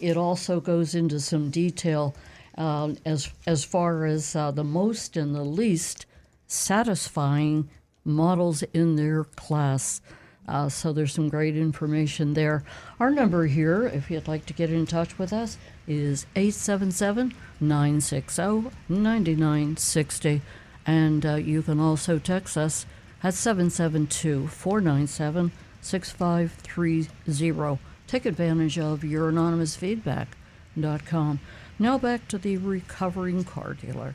it 0.00 0.16
also 0.16 0.60
goes 0.60 0.94
into 0.94 1.18
some 1.18 1.50
detail 1.50 2.14
as 2.58 3.30
as 3.46 3.64
far 3.64 4.04
as 4.04 4.34
the 4.34 4.64
most 4.64 5.16
and 5.16 5.34
the 5.34 5.44
least 5.44 6.04
satisfying 6.46 7.70
models 8.04 8.62
in 8.74 8.96
their 8.96 9.24
class. 9.24 10.00
Uh, 10.48 10.68
so 10.68 10.92
there's 10.92 11.12
some 11.12 11.28
great 11.28 11.56
information 11.56 12.34
there. 12.34 12.64
Our 12.98 13.10
number 13.10 13.46
here, 13.46 13.84
if 13.86 14.10
you'd 14.10 14.26
like 14.28 14.44
to 14.46 14.52
get 14.52 14.72
in 14.72 14.86
touch 14.86 15.18
with 15.18 15.32
us, 15.32 15.56
is 15.86 16.26
877 16.34 17.34
960 17.60 18.70
9960. 18.88 20.42
And 20.84 21.24
uh, 21.24 21.34
you 21.36 21.62
can 21.62 21.78
also 21.78 22.18
text 22.18 22.56
us 22.56 22.86
at 23.22 23.34
772 23.34 24.48
497 24.48 25.52
6530. 25.80 27.78
Take 28.06 28.26
advantage 28.26 28.78
of 28.78 29.04
your 29.04 29.28
anonymous 29.28 29.76
feedback.com. 29.76 31.40
Now 31.78 31.98
back 31.98 32.28
to 32.28 32.38
the 32.38 32.56
recovering 32.56 33.44
car 33.44 33.74
dealer. 33.74 34.14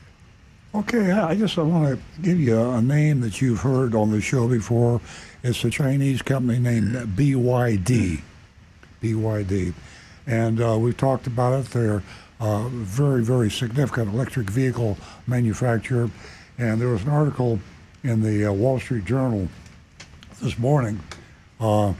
Okay, 0.75 1.11
I 1.11 1.29
I 1.29 1.35
just 1.35 1.55
want 1.57 1.97
to 1.97 2.21
give 2.21 2.39
you 2.39 2.59
a 2.59 2.81
name 2.81 3.21
that 3.21 3.41
you've 3.41 3.61
heard 3.61 3.95
on 3.95 4.11
the 4.11 4.19
show 4.19 4.49
before. 4.49 4.99
It's 5.41 5.63
a 5.63 5.69
Chinese 5.69 6.21
company 6.21 6.59
named 6.59 6.93
BYD. 7.15 8.21
BYD. 9.01 9.73
And 10.25 10.61
uh, 10.61 10.77
we've 10.77 10.97
talked 10.97 11.25
about 11.25 11.65
it. 11.65 11.71
They're 11.71 12.03
a 12.41 12.67
very, 12.69 13.23
very 13.23 13.49
significant 13.49 14.13
electric 14.13 14.49
vehicle 14.49 14.97
manufacturer. 15.25 16.09
And 16.57 16.81
there 16.81 16.89
was 16.89 17.03
an 17.03 17.09
article 17.09 17.59
in 18.03 18.21
the 18.21 18.45
uh, 18.45 18.51
Wall 18.51 18.77
Street 18.79 19.05
Journal 19.05 19.47
this 20.41 20.59
morning, 20.59 20.99
uh, 21.61 21.93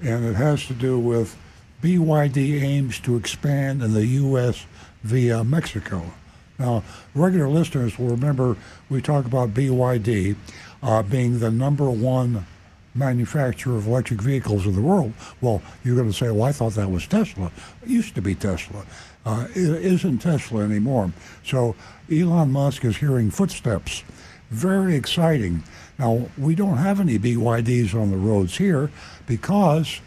and 0.00 0.24
it 0.24 0.34
has 0.34 0.66
to 0.66 0.74
do 0.74 0.98
with 0.98 1.36
BYD 1.82 2.62
aims 2.62 3.00
to 3.00 3.16
expand 3.16 3.82
in 3.82 3.94
the 3.94 4.06
U.S. 4.06 4.66
via 5.02 5.42
Mexico. 5.42 6.12
Now, 6.58 6.84
regular 7.14 7.48
listeners 7.48 7.98
will 7.98 8.08
remember 8.08 8.56
we 8.88 9.02
talk 9.02 9.24
about 9.26 9.54
BYD 9.54 10.36
uh, 10.82 11.02
being 11.02 11.40
the 11.40 11.50
number 11.50 11.90
one 11.90 12.46
manufacturer 12.94 13.76
of 13.76 13.86
electric 13.86 14.20
vehicles 14.20 14.66
in 14.66 14.74
the 14.74 14.80
world. 14.80 15.12
Well, 15.40 15.62
you're 15.82 15.96
going 15.96 16.10
to 16.10 16.16
say, 16.16 16.30
well, 16.30 16.44
I 16.44 16.52
thought 16.52 16.74
that 16.74 16.90
was 16.90 17.06
Tesla. 17.06 17.50
It 17.82 17.88
used 17.88 18.14
to 18.14 18.22
be 18.22 18.34
Tesla. 18.34 18.84
Uh, 19.26 19.48
it 19.50 19.56
isn't 19.56 20.18
Tesla 20.18 20.62
anymore. 20.62 21.12
So 21.44 21.74
Elon 22.12 22.52
Musk 22.52 22.84
is 22.84 22.98
hearing 22.98 23.30
footsteps. 23.30 24.04
Very 24.50 24.94
exciting. 24.94 25.64
Now, 25.98 26.28
we 26.38 26.54
don't 26.54 26.76
have 26.76 27.00
any 27.00 27.18
BYDs 27.18 27.94
on 28.00 28.10
the 28.10 28.16
roads 28.16 28.56
here 28.58 28.90
because 29.26 30.00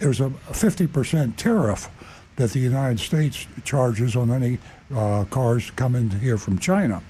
there's 0.00 0.20
a 0.20 0.30
50% 0.30 1.36
tariff 1.36 1.88
that 2.36 2.50
the 2.50 2.58
United 2.58 3.00
States 3.00 3.46
charges 3.64 4.16
on 4.16 4.30
any 4.30 4.58
uh, 4.94 5.24
cars 5.24 5.70
coming 5.72 6.10
here 6.10 6.38
from 6.38 6.58
China. 6.58 7.02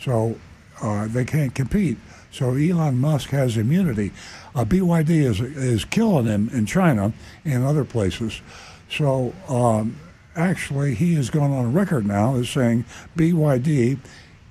So 0.00 0.38
uh, 0.82 1.06
they 1.08 1.24
can't 1.24 1.54
compete. 1.54 1.98
So 2.30 2.54
Elon 2.54 2.98
Musk 2.98 3.30
has 3.30 3.56
immunity. 3.56 4.12
Uh, 4.54 4.64
BYD 4.64 5.10
is 5.10 5.40
is 5.40 5.84
killing 5.84 6.26
him 6.26 6.50
in 6.52 6.66
China 6.66 7.12
and 7.44 7.64
other 7.64 7.84
places. 7.84 8.40
So 8.90 9.32
um, 9.48 9.98
actually, 10.34 10.94
he 10.94 11.14
has 11.14 11.30
gone 11.30 11.50
on 11.50 11.72
record 11.72 12.06
now 12.06 12.36
as 12.36 12.48
saying 12.48 12.84
BYD 13.16 13.98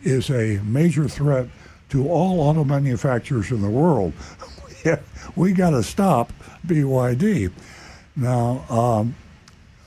is 0.03 0.29
a 0.29 0.59
major 0.63 1.07
threat 1.07 1.47
to 1.89 2.09
all 2.09 2.39
auto 2.39 2.63
manufacturers 2.63 3.51
in 3.51 3.61
the 3.61 3.69
world. 3.69 4.13
we 5.35 5.53
got 5.53 5.71
to 5.71 5.83
stop 5.83 6.31
BYD. 6.65 7.51
Now, 8.15 8.65
um, 8.69 9.15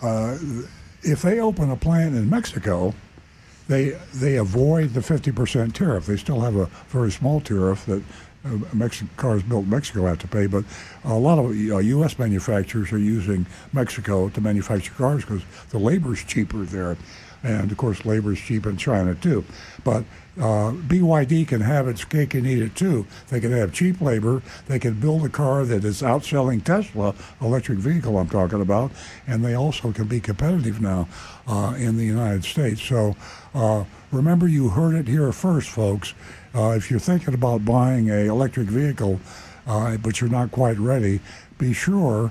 uh, 0.02 0.38
if 1.08 1.22
they 1.22 1.40
open 1.40 1.70
a 1.70 1.76
plant 1.76 2.14
in 2.14 2.28
Mexico, 2.28 2.94
they 3.66 3.90
they 4.14 4.36
avoid 4.36 4.94
the 4.94 5.00
50% 5.00 5.72
tariff. 5.72 6.06
They 6.06 6.16
still 6.16 6.40
have 6.40 6.56
a 6.56 6.66
very 6.88 7.10
small 7.10 7.40
tariff 7.40 7.86
that 7.86 8.02
uh, 8.44 8.58
Mexican 8.72 9.10
cars 9.16 9.42
built 9.42 9.64
in 9.64 9.70
Mexico 9.70 10.06
have 10.06 10.18
to 10.20 10.28
pay, 10.28 10.46
but 10.46 10.64
a 11.04 11.14
lot 11.14 11.38
of 11.38 11.46
uh, 11.46 11.78
U.S. 11.78 12.18
manufacturers 12.18 12.92
are 12.92 12.98
using 12.98 13.46
Mexico 13.72 14.28
to 14.28 14.40
manufacture 14.40 14.92
cars 14.94 15.24
because 15.24 15.42
the 15.70 15.78
labor 15.78 16.12
is 16.12 16.22
cheaper 16.24 16.58
there, 16.58 16.96
and 17.42 17.70
of 17.70 17.76
course 17.76 18.04
labor 18.04 18.32
is 18.32 18.38
cheap 18.38 18.66
in 18.66 18.76
China 18.76 19.14
too. 19.14 19.44
But 19.84 20.04
uh, 20.38 20.70
BYD 20.72 21.48
can 21.48 21.60
have 21.60 21.88
its 21.88 22.04
cake 22.04 22.34
and 22.34 22.46
eat 22.46 22.62
it 22.62 22.76
too. 22.76 23.06
They 23.28 23.40
can 23.40 23.50
have 23.52 23.72
cheap 23.72 24.00
labor. 24.00 24.40
They 24.66 24.78
can 24.78 24.94
build 24.94 25.24
a 25.24 25.28
car 25.28 25.64
that 25.64 25.84
is 25.84 26.00
outselling 26.00 26.62
Tesla 26.62 27.14
electric 27.40 27.78
vehicle 27.78 28.16
I'm 28.16 28.28
talking 28.28 28.60
about, 28.60 28.92
and 29.26 29.44
they 29.44 29.54
also 29.54 29.92
can 29.92 30.06
be 30.06 30.20
competitive 30.20 30.80
now 30.80 31.08
uh, 31.48 31.74
in 31.76 31.96
the 31.96 32.04
United 32.04 32.44
States. 32.44 32.82
So 32.82 33.16
uh, 33.52 33.84
remember, 34.12 34.46
you 34.46 34.68
heard 34.68 34.94
it 34.94 35.08
here 35.08 35.32
first, 35.32 35.70
folks. 35.70 36.14
Uh, 36.54 36.70
if 36.70 36.90
you're 36.90 37.00
thinking 37.00 37.34
about 37.34 37.64
buying 37.64 38.08
a 38.10 38.26
electric 38.26 38.68
vehicle, 38.68 39.20
uh, 39.66 39.96
but 39.96 40.20
you're 40.20 40.30
not 40.30 40.52
quite 40.52 40.78
ready, 40.78 41.20
be 41.58 41.72
sure. 41.72 42.30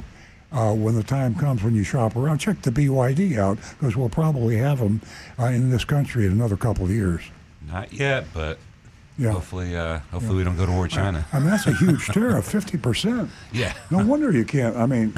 Uh, 0.49 0.73
when 0.73 0.95
the 0.95 1.03
time 1.03 1.35
comes 1.35 1.61
when 1.61 1.75
you 1.75 1.83
shop 1.83 2.15
around, 2.15 2.37
check 2.37 2.61
the 2.61 2.71
BYD 2.71 3.37
out 3.37 3.57
because 3.77 3.97
we'll 3.97 4.07
probably 4.07 4.55
have 4.55 4.79
them 4.79 5.01
uh, 5.37 5.47
in 5.47 5.69
this 5.71 5.83
country 5.83 6.25
in 6.25 6.31
another 6.31 6.55
couple 6.55 6.85
of 6.85 6.91
years. 6.91 7.21
Not 7.67 7.91
yet, 7.93 8.25
but 8.33 8.57
Yeah. 9.17 9.31
hopefully, 9.31 9.75
uh, 9.75 9.99
hopefully 10.11 10.37
we 10.37 10.43
don't 10.43 10.57
go 10.57 10.65
to 10.65 10.71
war 10.71 10.83
with 10.83 10.91
China. 10.91 11.25
I 11.33 11.39
mean, 11.39 11.49
that's 11.49 11.67
a 11.67 11.73
huge 11.83 12.07
tariff, 12.07 12.45
fifty 12.45 12.77
percent. 12.77 13.29
Yeah. 13.51 13.73
No 13.91 14.05
wonder 14.05 14.31
you 14.31 14.45
can't. 14.45 14.75
I 14.77 14.85
mean, 14.85 15.13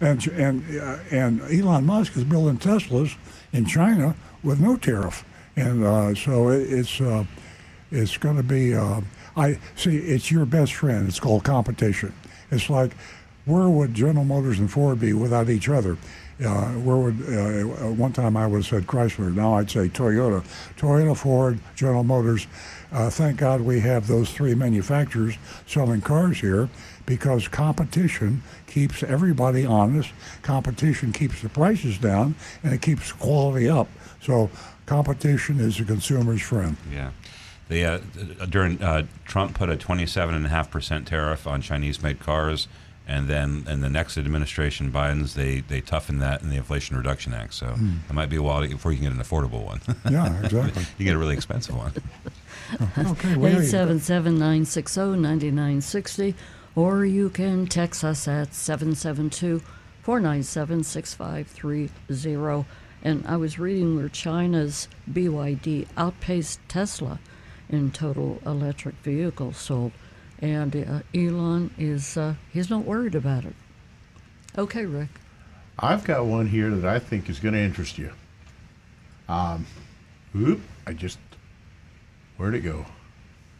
and 0.00 0.26
and 0.28 0.80
uh, 0.80 0.96
and 1.10 1.40
Elon 1.42 1.84
Musk 1.86 2.16
is 2.16 2.24
building 2.24 2.58
Teslas 2.58 3.16
in 3.52 3.66
China 3.66 4.14
with 4.42 4.60
no 4.60 4.76
tariff, 4.76 5.24
and 5.56 5.84
uh, 5.84 6.14
so 6.14 6.48
it, 6.48 6.72
it's 6.72 7.00
uh, 7.00 7.24
it's 7.90 8.16
going 8.16 8.36
to 8.36 8.42
be. 8.42 8.74
Uh, 8.74 9.00
I 9.36 9.58
see. 9.76 9.96
It's 9.96 10.30
your 10.30 10.44
best 10.46 10.74
friend. 10.74 11.08
It's 11.08 11.20
called 11.20 11.44
competition. 11.44 12.12
It's 12.50 12.68
like 12.70 12.92
where 13.44 13.68
would 13.68 13.92
General 13.92 14.24
Motors 14.24 14.58
and 14.60 14.70
Ford 14.70 15.00
be 15.00 15.12
without 15.12 15.48
each 15.50 15.68
other? 15.68 15.96
Uh, 16.44 16.72
where 16.80 16.96
would 16.96 17.20
uh, 17.28 17.86
uh, 17.86 17.92
one 17.92 18.12
time 18.12 18.36
I 18.36 18.46
would 18.46 18.58
have 18.58 18.66
said 18.66 18.86
Chrysler. 18.86 19.32
Now 19.34 19.54
I'd 19.54 19.70
say 19.70 19.88
Toyota. 19.88 20.42
Toyota, 20.76 21.16
Ford, 21.16 21.58
General 21.76 22.02
Motors. 22.02 22.46
Uh, 22.90 23.10
thank 23.10 23.38
God 23.38 23.60
we 23.60 23.80
have 23.80 24.06
those 24.06 24.32
three 24.32 24.54
manufacturers 24.54 25.36
selling 25.66 26.00
cars 26.00 26.40
here 26.40 26.68
because 27.06 27.48
competition 27.48 28.42
keeps 28.66 29.02
everybody 29.02 29.64
honest. 29.64 30.10
Competition 30.42 31.12
keeps 31.12 31.42
the 31.42 31.48
prices 31.48 31.98
down 31.98 32.34
and 32.62 32.74
it 32.74 32.82
keeps 32.82 33.12
quality 33.12 33.68
up. 33.68 33.88
So 34.20 34.50
competition 34.86 35.60
is 35.60 35.78
the 35.78 35.84
consumer's 35.84 36.42
friend. 36.42 36.76
Yeah. 36.92 37.10
The, 37.68 37.84
uh, 37.84 37.98
during 38.46 38.78
Trump 39.24 39.54
put 39.54 39.70
a 39.70 39.76
27.5% 39.76 41.06
tariff 41.06 41.46
on 41.46 41.62
Chinese-made 41.62 42.20
cars, 42.20 42.68
and 43.06 43.28
then 43.28 43.64
in 43.68 43.80
the 43.80 43.88
next 43.88 44.16
administration, 44.16 44.92
Biden's 44.92 45.34
they 45.34 45.60
they 45.60 45.80
toughened 45.80 46.22
that 46.22 46.42
in 46.42 46.50
the 46.50 46.56
Inflation 46.56 46.96
Reduction 46.96 47.34
Act. 47.34 47.54
So 47.54 47.74
it 48.08 48.12
might 48.12 48.28
be 48.30 48.36
a 48.36 48.42
while 48.42 48.66
before 48.66 48.92
you 48.92 48.98
can 48.98 49.08
get 49.08 49.16
an 49.16 49.22
affordable 49.22 49.64
one. 49.64 49.80
Yeah, 50.08 50.42
exactly. 50.42 50.84
you 50.98 51.04
get 51.04 51.14
a 51.14 51.18
really 51.18 51.34
expensive 51.34 51.76
one. 51.76 51.92
Okay, 52.96 53.36
we 53.36 53.48
877 53.48 54.32
960 54.34 55.00
9960, 55.00 56.34
or 56.74 57.04
you 57.04 57.28
can 57.28 57.66
text 57.66 58.02
us 58.02 58.26
at 58.26 58.54
772 58.54 59.60
497 60.02 60.82
6530. 60.82 62.64
And 63.04 63.26
I 63.26 63.36
was 63.36 63.58
reading 63.58 63.96
where 63.96 64.08
China's 64.08 64.88
BYD 65.10 65.86
outpaced 65.98 66.60
Tesla 66.68 67.18
in 67.68 67.90
total 67.90 68.40
electric 68.46 68.94
vehicles 68.96 69.56
sold. 69.58 69.92
And 70.42 70.74
uh, 70.74 71.00
Elon 71.14 71.70
is, 71.78 72.16
uh, 72.16 72.34
he's 72.52 72.68
not 72.68 72.84
worried 72.84 73.14
about 73.14 73.44
it. 73.44 73.54
Okay, 74.58 74.84
Rick. 74.84 75.08
I've 75.78 76.04
got 76.04 76.26
one 76.26 76.48
here 76.48 76.70
that 76.70 76.84
I 76.84 76.98
think 76.98 77.30
is 77.30 77.38
going 77.38 77.54
to 77.54 77.60
interest 77.60 77.96
you. 77.96 78.10
Um, 79.28 79.64
oop, 80.36 80.60
I 80.86 80.92
just, 80.92 81.18
where'd 82.36 82.54
it 82.56 82.60
go? 82.60 82.84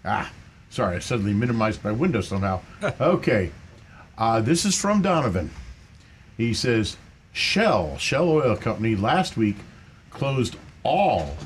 Ah, 0.04 0.30
sorry, 0.70 0.96
I 0.96 0.98
suddenly 0.98 1.32
minimized 1.32 1.84
my 1.84 1.92
window 1.92 2.20
somehow. 2.20 2.60
okay, 3.00 3.52
uh, 4.18 4.40
this 4.40 4.64
is 4.64 4.78
from 4.78 5.02
Donovan. 5.02 5.50
He 6.36 6.52
says, 6.52 6.96
Shell, 7.32 7.96
Shell 7.98 8.28
Oil 8.28 8.56
Company, 8.56 8.96
last 8.96 9.36
week 9.36 9.56
closed 10.10 10.56
all 10.82 11.36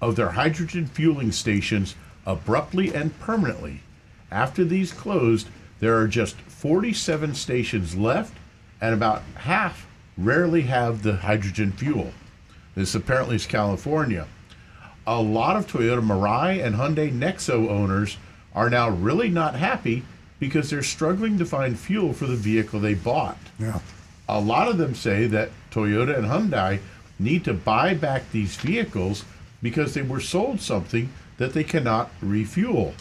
of 0.00 0.16
their 0.16 0.30
hydrogen 0.30 0.86
fueling 0.86 1.32
stations 1.32 1.96
abruptly 2.26 2.94
and 2.94 3.18
permanently. 3.18 3.80
After 4.30 4.64
these 4.64 4.92
closed, 4.92 5.48
there 5.80 5.96
are 5.98 6.08
just 6.08 6.36
47 6.36 7.34
stations 7.34 7.96
left, 7.96 8.36
and 8.80 8.94
about 8.94 9.22
half 9.36 9.86
rarely 10.16 10.62
have 10.62 11.02
the 11.02 11.16
hydrogen 11.16 11.72
fuel. 11.72 12.12
This 12.74 12.94
apparently 12.94 13.36
is 13.36 13.46
California. 13.46 14.26
A 15.06 15.20
lot 15.20 15.56
of 15.56 15.66
Toyota 15.66 16.02
Mirai 16.02 16.64
and 16.64 16.76
Hyundai 16.76 17.12
Nexo 17.12 17.68
owners 17.68 18.16
are 18.54 18.70
now 18.70 18.88
really 18.88 19.28
not 19.28 19.54
happy 19.54 20.02
because 20.38 20.70
they're 20.70 20.82
struggling 20.82 21.38
to 21.38 21.44
find 21.44 21.78
fuel 21.78 22.12
for 22.12 22.26
the 22.26 22.36
vehicle 22.36 22.80
they 22.80 22.94
bought. 22.94 23.38
Yeah. 23.58 23.80
A 24.28 24.40
lot 24.40 24.68
of 24.68 24.78
them 24.78 24.94
say 24.94 25.26
that 25.26 25.50
Toyota 25.70 26.16
and 26.16 26.26
Hyundai 26.26 26.80
need 27.18 27.44
to 27.44 27.54
buy 27.54 27.94
back 27.94 28.30
these 28.32 28.56
vehicles 28.56 29.24
because 29.62 29.94
they 29.94 30.02
were 30.02 30.20
sold 30.20 30.60
something 30.60 31.10
that 31.36 31.52
they 31.52 31.64
cannot 31.64 32.10
refuel. 32.20 32.94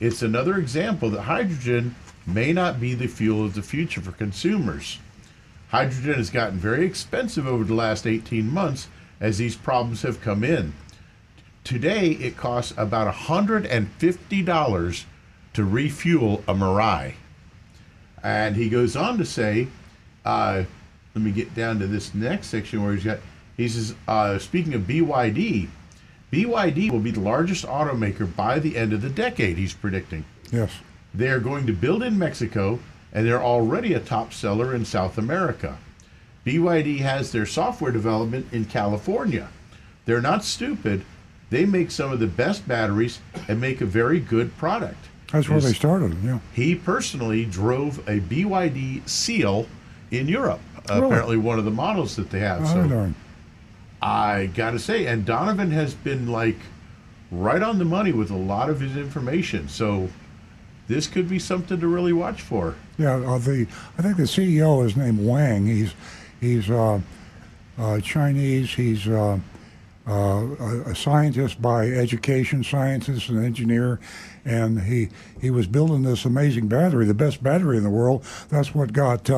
It's 0.00 0.22
another 0.22 0.56
example 0.56 1.10
that 1.10 1.22
hydrogen 1.22 1.94
may 2.26 2.52
not 2.52 2.80
be 2.80 2.94
the 2.94 3.08
fuel 3.08 3.44
of 3.44 3.54
the 3.54 3.62
future 3.62 4.00
for 4.00 4.12
consumers. 4.12 4.98
Hydrogen 5.68 6.14
has 6.14 6.30
gotten 6.30 6.58
very 6.58 6.86
expensive 6.86 7.46
over 7.46 7.64
the 7.64 7.74
last 7.74 8.06
18 8.06 8.48
months 8.50 8.88
as 9.20 9.38
these 9.38 9.56
problems 9.56 10.02
have 10.02 10.20
come 10.20 10.44
in. 10.44 10.72
Today, 11.64 12.10
it 12.10 12.36
costs 12.36 12.72
about 12.76 13.12
$150 13.12 15.04
to 15.54 15.64
refuel 15.64 16.44
a 16.46 16.54
Mirai. 16.54 17.14
And 18.22 18.56
he 18.56 18.68
goes 18.68 18.94
on 18.96 19.18
to 19.18 19.24
say, 19.24 19.68
uh, 20.24 20.62
let 21.14 21.24
me 21.24 21.32
get 21.32 21.54
down 21.54 21.78
to 21.80 21.86
this 21.86 22.14
next 22.14 22.46
section 22.48 22.82
where 22.82 22.94
he's 22.94 23.04
got, 23.04 23.18
he 23.56 23.68
says, 23.68 23.94
uh, 24.06 24.38
speaking 24.38 24.74
of 24.74 24.82
BYD, 24.82 25.68
BYD 26.32 26.90
will 26.90 27.00
be 27.00 27.10
the 27.10 27.20
largest 27.20 27.66
automaker 27.66 28.34
by 28.34 28.58
the 28.58 28.76
end 28.76 28.92
of 28.92 29.02
the 29.02 29.08
decade, 29.08 29.56
he's 29.56 29.74
predicting. 29.74 30.24
Yes. 30.52 30.72
They 31.14 31.28
are 31.28 31.40
going 31.40 31.66
to 31.66 31.72
build 31.72 32.02
in 32.02 32.18
Mexico, 32.18 32.78
and 33.12 33.26
they're 33.26 33.42
already 33.42 33.94
a 33.94 34.00
top 34.00 34.32
seller 34.32 34.74
in 34.74 34.84
South 34.84 35.16
America. 35.16 35.78
BYD 36.44 36.98
has 36.98 37.32
their 37.32 37.46
software 37.46 37.92
development 37.92 38.46
in 38.52 38.66
California. 38.66 39.48
They're 40.04 40.20
not 40.20 40.44
stupid. 40.44 41.04
They 41.50 41.64
make 41.64 41.90
some 41.90 42.12
of 42.12 42.20
the 42.20 42.26
best 42.26 42.68
batteries 42.68 43.20
and 43.48 43.60
make 43.60 43.80
a 43.80 43.86
very 43.86 44.20
good 44.20 44.56
product. 44.58 45.08
That's 45.32 45.48
where 45.48 45.60
they 45.60 45.72
started. 45.72 46.16
Yeah. 46.22 46.38
He 46.54 46.74
personally 46.74 47.44
drove 47.44 47.98
a 48.08 48.20
BYD 48.20 49.06
Seal 49.08 49.66
in 50.10 50.28
Europe. 50.28 50.60
Really? 50.88 51.06
Apparently, 51.06 51.36
one 51.36 51.58
of 51.58 51.66
the 51.66 51.70
models 51.70 52.16
that 52.16 52.30
they 52.30 52.40
have. 52.40 52.62
Oh, 52.62 52.66
so 52.66 52.88
darn. 52.88 53.14
I 54.00 54.46
got 54.46 54.72
to 54.72 54.78
say, 54.78 55.06
and 55.06 55.24
Donovan 55.24 55.70
has 55.72 55.94
been 55.94 56.28
like 56.28 56.56
right 57.30 57.62
on 57.62 57.78
the 57.78 57.84
money 57.84 58.12
with 58.12 58.30
a 58.30 58.36
lot 58.36 58.70
of 58.70 58.80
his 58.80 58.96
information. 58.96 59.68
So 59.68 60.08
this 60.86 61.06
could 61.06 61.28
be 61.28 61.38
something 61.38 61.78
to 61.80 61.88
really 61.88 62.12
watch 62.12 62.40
for. 62.42 62.74
Yeah, 62.96 63.16
uh, 63.16 63.38
the 63.38 63.66
I 63.98 64.02
think 64.02 64.16
the 64.16 64.24
CEO 64.24 64.84
is 64.84 64.96
named 64.96 65.24
Wang. 65.24 65.66
He's 65.66 65.94
he's 66.40 66.70
uh, 66.70 67.00
uh, 67.78 68.00
Chinese. 68.00 68.72
He's 68.72 69.06
uh, 69.06 69.38
uh, 70.08 70.12
a, 70.12 70.80
a 70.86 70.94
scientist 70.96 71.60
by 71.60 71.86
education, 71.88 72.64
scientist 72.64 73.28
and 73.28 73.44
engineer, 73.44 74.00
and 74.44 74.80
he 74.80 75.10
he 75.40 75.50
was 75.50 75.66
building 75.66 76.02
this 76.02 76.24
amazing 76.24 76.68
battery, 76.68 77.04
the 77.04 77.14
best 77.14 77.42
battery 77.42 77.76
in 77.76 77.82
the 77.82 77.90
world. 77.90 78.24
That's 78.48 78.74
what 78.74 78.92
got 78.92 79.28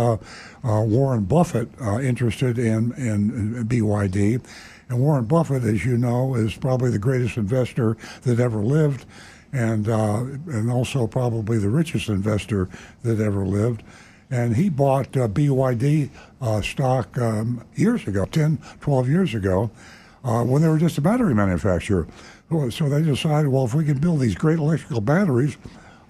uh, 0.64 0.82
Warren 0.82 1.24
Buffett 1.24 1.68
uh, 1.80 2.00
interested 2.00 2.58
in, 2.58 2.92
in 2.92 3.64
BYD. 3.66 4.42
And 4.88 5.00
Warren 5.00 5.24
Buffett, 5.24 5.62
as 5.64 5.84
you 5.84 5.96
know, 5.96 6.34
is 6.34 6.56
probably 6.56 6.90
the 6.90 6.98
greatest 6.98 7.36
investor 7.36 7.96
that 8.22 8.40
ever 8.40 8.58
lived 8.58 9.06
and 9.52 9.88
uh, 9.88 10.20
and 10.46 10.70
also 10.70 11.06
probably 11.06 11.58
the 11.58 11.68
richest 11.68 12.08
investor 12.08 12.68
that 13.02 13.20
ever 13.20 13.44
lived. 13.44 13.82
And 14.30 14.54
he 14.54 14.68
bought 14.68 15.16
uh, 15.16 15.26
BYD 15.26 16.08
uh, 16.40 16.62
stock 16.62 17.18
um, 17.18 17.64
years 17.74 18.06
ago, 18.06 18.26
10, 18.26 18.58
12 18.80 19.08
years 19.08 19.34
ago, 19.34 19.72
uh, 20.22 20.44
when 20.44 20.62
they 20.62 20.68
were 20.68 20.78
just 20.78 20.98
a 20.98 21.00
battery 21.00 21.34
manufacturer. 21.34 22.06
So 22.70 22.88
they 22.88 23.02
decided, 23.02 23.48
well, 23.48 23.64
if 23.64 23.74
we 23.74 23.84
can 23.84 23.98
build 23.98 24.20
these 24.20 24.36
great 24.36 24.58
electrical 24.58 25.00
batteries, 25.00 25.56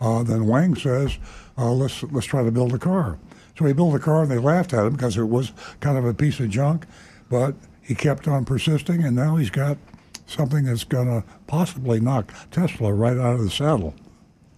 then 0.01 0.47
Wang 0.47 0.75
says, 0.75 1.19
let's 1.57 2.03
let's 2.05 2.27
try 2.27 2.43
to 2.43 2.51
build 2.51 2.75
a 2.75 2.79
car. 2.79 3.19
So 3.61 3.67
he 3.67 3.75
built 3.75 3.95
a 3.95 3.99
car, 3.99 4.23
and 4.23 4.31
they 4.31 4.39
laughed 4.39 4.73
at 4.73 4.87
him 4.87 4.95
because 4.95 5.19
it 5.19 5.25
was 5.25 5.53
kind 5.81 5.99
of 5.99 6.07
a 6.07 6.15
piece 6.15 6.41
of 6.41 6.49
junk, 6.49 6.87
but 7.29 7.55
he 7.83 7.95
kept 7.95 8.27
on 8.27 8.47
persisting, 8.47 9.05
and 9.05 9.15
now 9.15 9.37
he's 9.37 9.51
got 9.51 9.77
something 10.25 10.65
that's 10.65 10.83
going 10.83 11.09
to 11.09 11.23
possibly 11.47 12.01
knock 12.01 12.33
Tesla 12.51 12.95
right 12.95 13.19
out 13.19 13.35
of 13.35 13.45
the 13.45 13.51
saddle. 13.51 13.95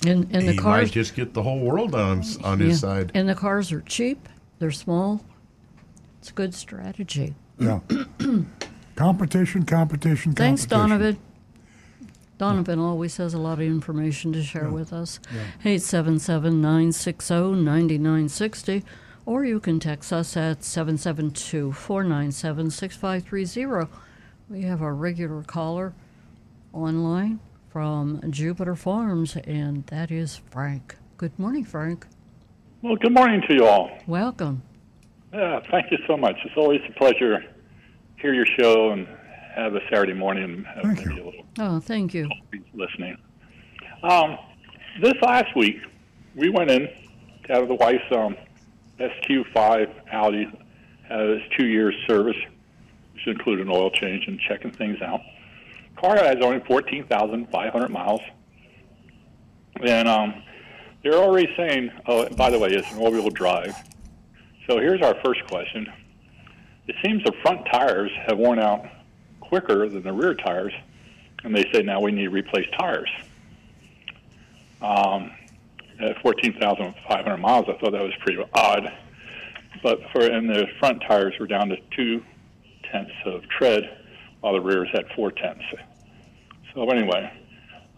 And 0.06 0.28
and 0.30 0.46
the 0.46 0.52
he 0.52 0.56
cars 0.56 0.86
might 0.86 0.92
just 0.92 1.16
get 1.16 1.34
the 1.34 1.42
whole 1.42 1.58
world 1.58 1.96
on 1.96 2.18
his, 2.18 2.36
on 2.38 2.60
his 2.60 2.80
yeah. 2.80 2.88
side. 2.88 3.10
And 3.14 3.28
the 3.28 3.34
cars 3.34 3.72
are 3.72 3.80
cheap. 3.80 4.28
They're 4.60 4.70
small. 4.70 5.20
It's 6.20 6.30
a 6.30 6.34
good 6.34 6.54
strategy. 6.54 7.34
Yeah. 7.58 7.80
competition, 7.88 8.54
competition, 8.96 9.64
competition. 9.64 10.32
Thanks. 10.34 10.64
Donovan. 10.64 11.18
Donovan 12.38 12.78
always 12.78 13.16
has 13.18 13.34
a 13.34 13.38
lot 13.38 13.54
of 13.54 13.60
information 13.60 14.32
to 14.32 14.42
share 14.42 14.70
with 14.70 14.92
us. 14.92 15.20
877 15.64 16.60
960 16.60 17.34
9960, 17.34 18.82
or 19.26 19.44
you 19.44 19.60
can 19.60 19.78
text 19.78 20.12
us 20.12 20.36
at 20.36 20.64
772 20.64 21.72
497 21.72 22.70
6530. 22.70 23.90
We 24.48 24.62
have 24.62 24.82
our 24.82 24.94
regular 24.94 25.42
caller 25.42 25.94
online 26.72 27.40
from 27.70 28.20
Jupiter 28.30 28.74
Farms, 28.74 29.36
and 29.36 29.86
that 29.86 30.10
is 30.10 30.36
Frank. 30.50 30.96
Good 31.16 31.38
morning, 31.38 31.64
Frank. 31.64 32.06
Well, 32.82 32.96
good 32.96 33.14
morning 33.14 33.42
to 33.48 33.54
you 33.54 33.64
all. 33.66 33.90
Welcome. 34.06 34.62
Yeah, 35.32 35.60
thank 35.70 35.90
you 35.90 35.98
so 36.06 36.16
much. 36.16 36.36
It's 36.44 36.56
always 36.56 36.80
a 36.88 36.92
pleasure 36.98 37.40
to 37.40 37.46
hear 38.20 38.34
your 38.34 38.46
show 38.58 38.90
and 38.90 39.06
have 39.54 39.74
a 39.74 39.80
Saturday 39.90 40.14
morning 40.14 40.44
and 40.44 40.66
have 40.66 40.82
Thank 40.82 40.98
maybe 41.06 41.14
you. 41.16 41.22
a 41.22 41.24
little 41.26 41.44
Oh, 41.58 41.80
thank 41.80 42.14
you. 42.14 42.28
listening. 42.74 43.16
Um, 44.02 44.38
this 45.00 45.14
last 45.22 45.54
week, 45.56 45.76
we 46.34 46.48
went 46.50 46.70
in 46.70 46.88
to 47.46 47.52
have 47.52 47.68
the 47.68 47.74
wife's 47.74 48.04
um, 48.12 48.36
SQ5 48.98 49.90
Audi 50.12 50.44
has 51.08 51.20
its 51.38 51.44
two 51.58 51.66
years 51.66 51.94
service, 52.06 52.36
which 53.14 53.26
included 53.26 53.66
an 53.66 53.72
oil 53.72 53.90
change 53.90 54.24
and 54.26 54.40
checking 54.48 54.70
things 54.70 55.00
out. 55.02 55.20
Car 55.96 56.16
has 56.16 56.36
only 56.42 56.60
14,500 56.66 57.88
miles. 57.90 58.20
And 59.84 60.08
um, 60.08 60.42
they're 61.02 61.14
already 61.14 61.48
saying, 61.56 61.90
oh, 62.06 62.28
by 62.30 62.50
the 62.50 62.58
way, 62.58 62.70
it's 62.70 62.90
an 62.92 62.98
all 62.98 63.10
wheel 63.10 63.28
drive. 63.30 63.74
So 64.68 64.78
here's 64.78 65.02
our 65.02 65.14
first 65.24 65.44
question. 65.48 65.86
It 66.86 66.96
seems 67.04 67.22
the 67.24 67.32
front 67.42 67.66
tires 67.70 68.10
have 68.26 68.38
worn 68.38 68.58
out 68.58 68.84
quicker 69.52 69.86
than 69.86 70.02
the 70.02 70.12
rear 70.12 70.32
tires, 70.32 70.72
and 71.44 71.54
they 71.54 71.62
say 71.74 71.82
now 71.82 72.00
we 72.00 72.10
need 72.10 72.24
to 72.24 72.30
replace 72.30 72.66
tires. 72.70 73.10
Um, 74.80 75.30
at 76.00 76.16
14,500 76.22 77.36
miles, 77.36 77.66
I 77.68 77.78
thought 77.78 77.92
that 77.92 78.02
was 78.02 78.14
pretty 78.20 78.42
odd. 78.54 78.90
But 79.82 80.00
for 80.10 80.22
and 80.22 80.48
the 80.48 80.68
front 80.78 81.02
tires 81.06 81.34
were 81.38 81.46
down 81.46 81.68
to 81.68 81.76
two 81.94 82.24
tenths 82.90 83.12
of 83.26 83.46
tread, 83.50 83.98
while 84.40 84.54
the 84.54 84.60
rears 84.62 84.88
had 84.90 85.04
four 85.14 85.30
tenths. 85.30 85.66
So 86.72 86.88
anyway, 86.88 87.30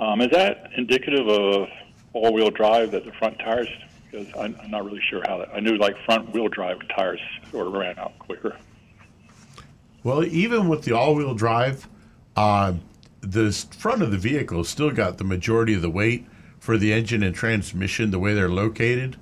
um, 0.00 0.22
is 0.22 0.30
that 0.32 0.70
indicative 0.76 1.28
of 1.28 1.68
all-wheel 2.14 2.50
drive 2.50 2.90
that 2.90 3.04
the 3.04 3.12
front 3.12 3.38
tires? 3.38 3.68
Because 4.10 4.26
I'm, 4.36 4.56
I'm 4.60 4.72
not 4.72 4.84
really 4.84 5.02
sure 5.08 5.22
how 5.24 5.38
that. 5.38 5.50
I 5.54 5.60
knew 5.60 5.76
like 5.76 5.94
front-wheel 6.04 6.48
drive 6.48 6.78
tires 6.88 7.20
sort 7.52 7.68
of 7.68 7.74
ran 7.74 7.96
out 7.96 8.18
quicker. 8.18 8.56
Well, 10.04 10.22
even 10.22 10.68
with 10.68 10.82
the 10.82 10.92
all-wheel 10.92 11.34
drive, 11.34 11.88
uh, 12.36 12.74
the 13.22 13.50
front 13.52 14.02
of 14.02 14.10
the 14.10 14.18
vehicle 14.18 14.62
still 14.64 14.90
got 14.90 15.16
the 15.16 15.24
majority 15.24 15.72
of 15.72 15.80
the 15.80 15.88
weight 15.88 16.26
for 16.58 16.76
the 16.76 16.92
engine 16.92 17.22
and 17.22 17.34
transmission, 17.34 18.10
the 18.10 18.18
way 18.18 18.34
they're 18.34 18.50
located. 18.50 19.16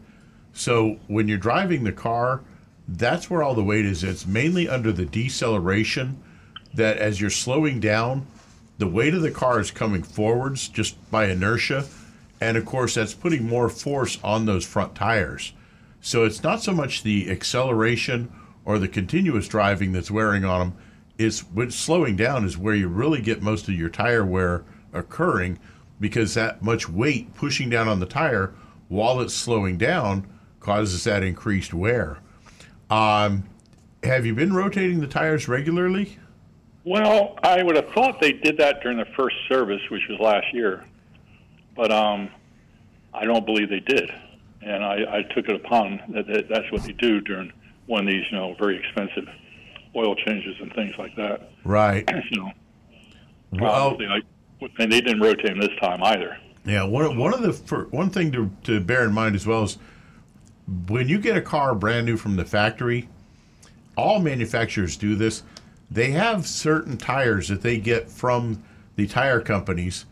So 0.53 0.99
when 1.07 1.29
you're 1.29 1.39
driving 1.39 1.85
the 1.85 1.93
car, 1.93 2.43
that's 2.89 3.31
where 3.31 3.45
all 3.45 3.55
the 3.55 3.63
weight 3.63 3.85
is. 3.85 4.03
It's 4.03 4.27
mainly 4.27 4.69
under 4.69 4.91
the 4.91 5.07
deceleration 5.07 6.21
that 6.75 6.99
as 6.99 7.21
you're 7.21 7.31
slowing 7.31 7.79
down, 7.79 8.27
the 8.79 8.89
weight 8.89 9.15
of 9.15 9.23
the 9.23 9.31
car 9.31 9.61
is 9.61 9.71
coming 9.71 10.03
forwards 10.03 10.67
just 10.67 10.97
by 11.13 11.27
inertia. 11.27 11.87
And 12.41 12.57
of 12.57 12.65
course, 12.65 12.97
that's 12.97 13.15
putting 13.15 13.47
more 13.47 13.69
force 13.69 14.19
on 14.25 14.47
those 14.47 14.67
front 14.67 14.97
tires. 14.97 15.53
So 16.01 16.25
it's 16.25 16.43
not 16.43 16.61
so 16.61 16.73
much 16.73 17.05
the 17.05 17.31
acceleration 17.31 18.33
or 18.65 18.79
the 18.79 18.89
continuous 18.89 19.49
driving 19.49 19.93
that's 19.93 20.11
wearing 20.11 20.45
on 20.45 20.61
them. 20.61 20.79
It's 21.19 21.41
when 21.41 21.71
slowing 21.71 22.17
down 22.17 22.45
is 22.45 22.57
where 22.57 22.75
you 22.75 22.89
really 22.89 23.21
get 23.21 23.43
most 23.43 23.69
of 23.69 23.75
your 23.75 23.89
tire 23.89 24.25
wear 24.25 24.65
occurring 24.93 25.59
because 26.01 26.35
that 26.35 26.63
much 26.63 26.89
weight 26.89 27.35
pushing 27.35 27.71
down 27.71 27.89
on 27.89 28.01
the 28.01 28.07
tire 28.07 28.55
while 28.89 29.21
it's 29.21 29.35
slowing 29.35 29.79
down 29.79 30.27
causes 30.61 31.05
that 31.05 31.23
increased 31.23 31.75
wear. 31.75 32.19
Um, 32.91 33.45
have 34.03 34.27
you 34.27 34.35
been 34.35 34.53
rotating 34.53 35.01
the 35.01 35.07
tires 35.07 35.49
regularly? 35.49 36.19
Well, 36.85 37.39
I 37.43 37.63
would 37.63 37.77
have 37.77 37.89
thought 37.95 38.21
they 38.21 38.33
did 38.33 38.59
that 38.59 38.83
during 38.83 38.99
the 38.99 39.07
first 39.17 39.37
service, 39.49 39.81
which 39.91 40.03
was 40.09 40.19
last 40.19 40.53
year, 40.53 40.85
but 41.77 41.93
um, 41.93 42.29
I 43.15 43.25
don't 43.25 43.47
believe 43.47 43.71
they 43.71 43.81
did. 43.81 44.11
And 44.63 44.85
I, 44.85 45.19
I 45.19 45.23
took 45.35 45.49
it 45.49 45.55
upon 45.55 46.01
that, 46.09 46.27
that 46.27 46.49
that's 46.49 46.71
what 46.73 46.83
they 46.83 46.93
do 46.93 47.21
during 47.21 47.53
one 47.87 48.07
of 48.07 48.13
these, 48.13 48.25
you 48.31 48.37
know, 48.39 48.55
very 48.59 48.77
expensive 48.79 49.29
oil 49.95 50.15
changes 50.15 50.57
and 50.61 50.73
things 50.75 50.95
like 50.99 51.15
that. 51.17 51.51
Right. 51.65 52.09
you 52.31 52.41
know, 52.41 52.51
Well- 53.53 53.99
like, 53.99 54.25
and 54.79 54.93
they 54.93 55.01
didn't 55.01 55.21
rotate 55.21 55.47
them 55.47 55.61
this 55.61 55.77
time 55.81 56.03
either. 56.05 56.37
Yeah, 56.65 56.85
one 56.85 57.17
one 57.19 57.35
of 57.35 57.43
the 57.43 57.53
fir- 57.53 57.87
one 57.87 58.09
thing 58.11 58.31
to 58.33 58.49
to 58.63 58.79
bear 58.81 59.05
in 59.05 59.13
mind 59.13 59.35
as 59.35 59.45
well 59.45 59.65
is 59.65 59.79
when 60.87 61.09
you 61.09 61.19
get 61.19 61.37
a 61.37 61.41
car 61.41 61.75
brand 61.75 62.07
new 62.07 62.17
from 62.17 62.37
the 62.37 62.45
factory, 62.45 63.09
all 63.97 64.21
manufacturers 64.21 64.97
do 64.97 65.17
this. 65.17 65.43
They 65.91 66.13
have 66.13 66.47
certain 66.47 66.97
tires 66.97 67.49
that 67.49 67.63
they 67.63 67.79
get 67.79 68.09
from 68.09 68.63
the 68.95 69.09
tire 69.09 69.41
companies. 69.41 70.07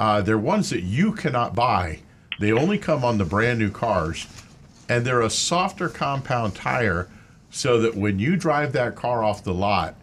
Uh, 0.00 0.22
they're 0.22 0.38
ones 0.38 0.70
that 0.70 0.80
you 0.82 1.12
cannot 1.12 1.54
buy. 1.54 2.00
They 2.38 2.52
only 2.52 2.78
come 2.78 3.04
on 3.04 3.18
the 3.18 3.26
brand 3.26 3.58
new 3.58 3.70
cars, 3.70 4.26
and 4.90 5.06
they're 5.06 5.22
a 5.22 5.30
softer 5.30 5.88
compound 5.88 6.56
tire, 6.56 7.08
so 7.48 7.80
that 7.80 7.96
when 7.96 8.18
you 8.18 8.36
drive 8.36 8.72
that 8.72 8.96
car 8.96 9.22
off 9.22 9.44
the 9.44 9.54
lot, 9.54 9.94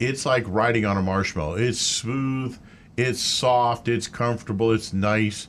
it's 0.00 0.26
like 0.26 0.44
riding 0.48 0.84
on 0.84 0.96
a 0.96 1.02
marshmallow. 1.02 1.54
It's 1.54 1.80
smooth, 1.80 2.58
it's 2.96 3.20
soft, 3.20 3.86
it's 3.86 4.08
comfortable, 4.08 4.72
it's 4.72 4.92
nice. 4.92 5.46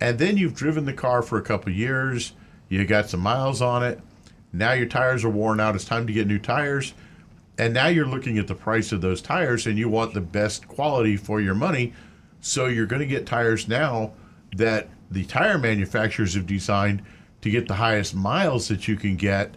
And 0.00 0.20
then 0.20 0.36
you've 0.36 0.54
driven 0.54 0.84
the 0.84 0.92
car 0.92 1.20
for 1.20 1.36
a 1.36 1.42
couple 1.42 1.72
years, 1.72 2.32
you 2.68 2.84
got 2.84 3.10
some 3.10 3.18
miles 3.18 3.60
on 3.60 3.82
it. 3.82 4.00
Now 4.52 4.72
your 4.72 4.86
tires 4.86 5.24
are 5.24 5.28
worn 5.28 5.58
out, 5.58 5.74
it's 5.74 5.84
time 5.84 6.06
to 6.06 6.12
get 6.12 6.28
new 6.28 6.38
tires. 6.38 6.94
And 7.58 7.74
now 7.74 7.88
you're 7.88 8.06
looking 8.06 8.38
at 8.38 8.46
the 8.46 8.54
price 8.54 8.92
of 8.92 9.00
those 9.00 9.20
tires 9.20 9.66
and 9.66 9.76
you 9.76 9.88
want 9.88 10.14
the 10.14 10.20
best 10.20 10.68
quality 10.68 11.16
for 11.16 11.40
your 11.40 11.56
money. 11.56 11.92
So 12.40 12.66
you're 12.66 12.86
going 12.86 13.00
to 13.00 13.06
get 13.06 13.26
tires 13.26 13.66
now 13.66 14.12
that 14.54 14.90
the 15.10 15.24
tire 15.24 15.58
manufacturers 15.58 16.34
have 16.34 16.46
designed 16.46 17.02
to 17.46 17.50
get 17.50 17.68
the 17.68 17.74
highest 17.74 18.14
miles 18.14 18.68
that 18.68 18.86
you 18.86 18.96
can 18.96 19.16
get 19.16 19.54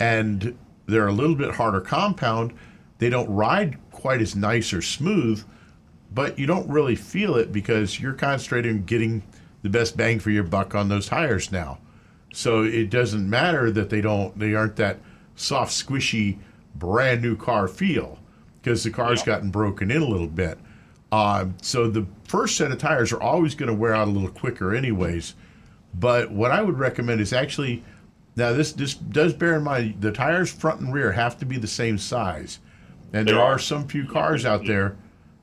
and 0.00 0.56
they're 0.86 1.06
a 1.06 1.12
little 1.12 1.36
bit 1.36 1.54
harder 1.54 1.80
compound. 1.80 2.52
They 2.98 3.10
don't 3.10 3.28
ride 3.28 3.78
quite 3.92 4.20
as 4.20 4.34
nice 4.34 4.72
or 4.72 4.82
smooth, 4.82 5.44
but 6.12 6.38
you 6.38 6.46
don't 6.46 6.68
really 6.68 6.96
feel 6.96 7.36
it 7.36 7.52
because 7.52 8.00
you're 8.00 8.14
concentrating 8.14 8.78
on 8.78 8.82
getting 8.84 9.22
the 9.62 9.68
best 9.68 9.96
bang 9.96 10.18
for 10.18 10.30
your 10.30 10.44
buck 10.44 10.74
on 10.74 10.88
those 10.88 11.06
tires 11.06 11.52
now. 11.52 11.78
So 12.32 12.62
it 12.62 12.90
doesn't 12.90 13.28
matter 13.28 13.70
that 13.70 13.90
they 13.90 14.00
don't 14.00 14.38
they 14.38 14.54
aren't 14.54 14.76
that 14.76 14.98
soft, 15.36 15.72
squishy, 15.72 16.38
brand 16.74 17.22
new 17.22 17.36
car 17.36 17.68
feel 17.68 18.18
because 18.62 18.84
the 18.84 18.90
car's 18.90 19.22
gotten 19.22 19.50
broken 19.50 19.90
in 19.90 20.02
a 20.02 20.08
little 20.08 20.26
bit. 20.26 20.58
Um, 21.10 21.56
so 21.62 21.88
the 21.88 22.06
first 22.24 22.56
set 22.56 22.70
of 22.70 22.78
tires 22.78 23.12
are 23.12 23.20
always 23.20 23.54
going 23.54 23.68
to 23.68 23.74
wear 23.74 23.94
out 23.94 24.08
a 24.08 24.10
little 24.10 24.30
quicker, 24.30 24.74
anyways. 24.74 25.34
But 25.94 26.30
what 26.30 26.50
I 26.50 26.62
would 26.62 26.78
recommend 26.78 27.20
is 27.20 27.32
actually 27.32 27.82
now 28.36 28.52
this 28.52 28.72
this 28.72 28.94
does 28.94 29.34
bear 29.34 29.56
in 29.56 29.64
mind 29.64 30.00
the 30.00 30.12
tires 30.12 30.52
front 30.52 30.80
and 30.80 30.92
rear 30.92 31.12
have 31.12 31.38
to 31.38 31.46
be 31.46 31.58
the 31.58 31.66
same 31.66 31.98
size, 31.98 32.60
and 33.12 33.26
there 33.26 33.40
are 33.40 33.58
some 33.58 33.88
few 33.88 34.06
cars 34.06 34.44
out 34.44 34.66
there. 34.66 34.96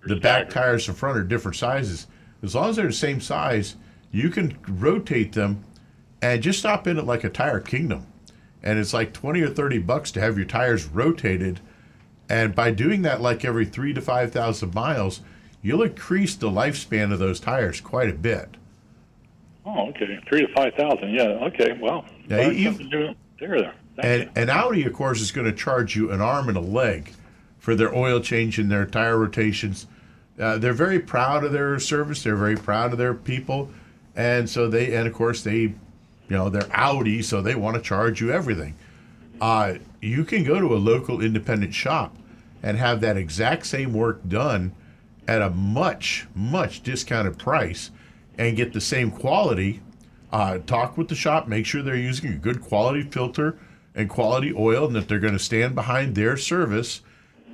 The 0.05 0.15
back 0.15 0.49
tires 0.49 0.87
in 0.87 0.93
front 0.93 1.17
are 1.17 1.23
different 1.23 1.57
sizes. 1.57 2.07
As 2.43 2.53
long 2.53 2.69
as 2.69 2.75
they're 2.75 2.87
the 2.87 2.93
same 2.93 3.19
size, 3.19 3.75
you 4.11 4.29
can 4.29 4.57
rotate 4.67 5.33
them 5.33 5.63
and 6.21 6.41
just 6.41 6.59
stop 6.59 6.87
in 6.87 6.97
at 6.97 7.05
like 7.05 7.23
a 7.23 7.29
tire 7.29 7.59
kingdom. 7.59 8.05
And 8.63 8.79
it's 8.79 8.93
like 8.93 9.13
20 9.13 9.41
or 9.41 9.49
30 9.49 9.79
bucks 9.79 10.11
to 10.11 10.21
have 10.21 10.37
your 10.37 10.47
tires 10.47 10.85
rotated. 10.85 11.59
And 12.29 12.55
by 12.55 12.71
doing 12.71 13.01
that 13.01 13.21
like 13.21 13.43
every 13.43 13.65
three 13.65 13.93
to 13.93 14.01
5,000 14.01 14.73
miles, 14.73 15.21
you'll 15.61 15.83
increase 15.83 16.35
the 16.35 16.49
lifespan 16.49 17.11
of 17.11 17.19
those 17.19 17.39
tires 17.39 17.81
quite 17.81 18.09
a 18.09 18.13
bit. 18.13 18.57
Oh, 19.65 19.87
okay. 19.89 20.19
Three 20.27 20.45
to 20.45 20.53
five 20.53 20.73
thousand. 20.75 21.11
Yeah. 21.13 21.23
Okay. 21.47 21.77
Well, 21.79 22.05
Yeah, 22.29 22.49
you- 22.49 22.65
something 22.65 22.89
to 22.89 23.07
do 23.07 23.15
there. 23.39 23.59
There. 23.59 23.73
And, 23.97 24.29
and 24.35 24.49
Audi, 24.49 24.85
of 24.85 24.93
course, 24.93 25.21
is 25.21 25.31
going 25.31 25.45
to 25.47 25.53
charge 25.53 25.95
you 25.95 26.11
an 26.11 26.19
arm 26.21 26.49
and 26.49 26.57
a 26.57 26.61
leg 26.61 27.11
for 27.59 27.75
their 27.75 27.95
oil 27.95 28.19
change 28.19 28.59
and 28.59 28.69
their 28.69 28.85
tire 28.85 29.17
rotations. 29.17 29.87
Uh, 30.37 30.57
they're 30.57 30.73
very 30.73 30.99
proud 30.99 31.45
of 31.45 31.53
their 31.53 31.79
service. 31.79 32.21
They're 32.23 32.35
very 32.35 32.57
proud 32.57 32.91
of 32.91 32.97
their 32.97 33.13
people, 33.13 33.69
and 34.15 34.49
so 34.49 34.67
they 34.67 34.93
and 34.93 35.07
of 35.07 35.13
course 35.13 35.43
they, 35.43 35.55
you 35.59 35.75
know, 36.29 36.49
they're 36.49 36.67
Audi, 36.73 37.21
so 37.21 37.41
they 37.41 37.55
want 37.55 37.77
to 37.77 37.81
charge 37.81 38.19
you 38.19 38.31
everything. 38.31 38.75
Uh, 39.39 39.75
you 40.01 40.25
can 40.25 40.43
go 40.43 40.59
to 40.59 40.75
a 40.75 40.77
local 40.77 41.21
independent 41.21 41.73
shop 41.73 42.15
and 42.61 42.77
have 42.77 42.99
that 43.01 43.15
exact 43.15 43.65
same 43.65 43.93
work 43.93 44.27
done 44.27 44.73
at 45.27 45.41
a 45.41 45.49
much 45.49 46.27
much 46.35 46.83
discounted 46.83 47.39
price 47.39 47.91
and 48.37 48.57
get 48.57 48.73
the 48.73 48.81
same 48.81 49.11
quality 49.11 49.81
uh, 50.31 50.57
talk 50.59 50.97
with 50.97 51.07
the 51.07 51.15
shop, 51.15 51.47
make 51.47 51.65
sure 51.65 51.81
they're 51.81 51.95
using 51.95 52.33
a 52.33 52.37
good 52.37 52.61
quality 52.61 53.03
filter 53.03 53.57
and 53.93 54.09
quality 54.09 54.53
oil, 54.53 54.85
and 54.87 54.95
that 54.95 55.07
they're 55.07 55.19
going 55.19 55.31
to 55.31 55.39
stand 55.39 55.73
behind 55.73 56.13
their 56.13 56.35
service, 56.35 57.01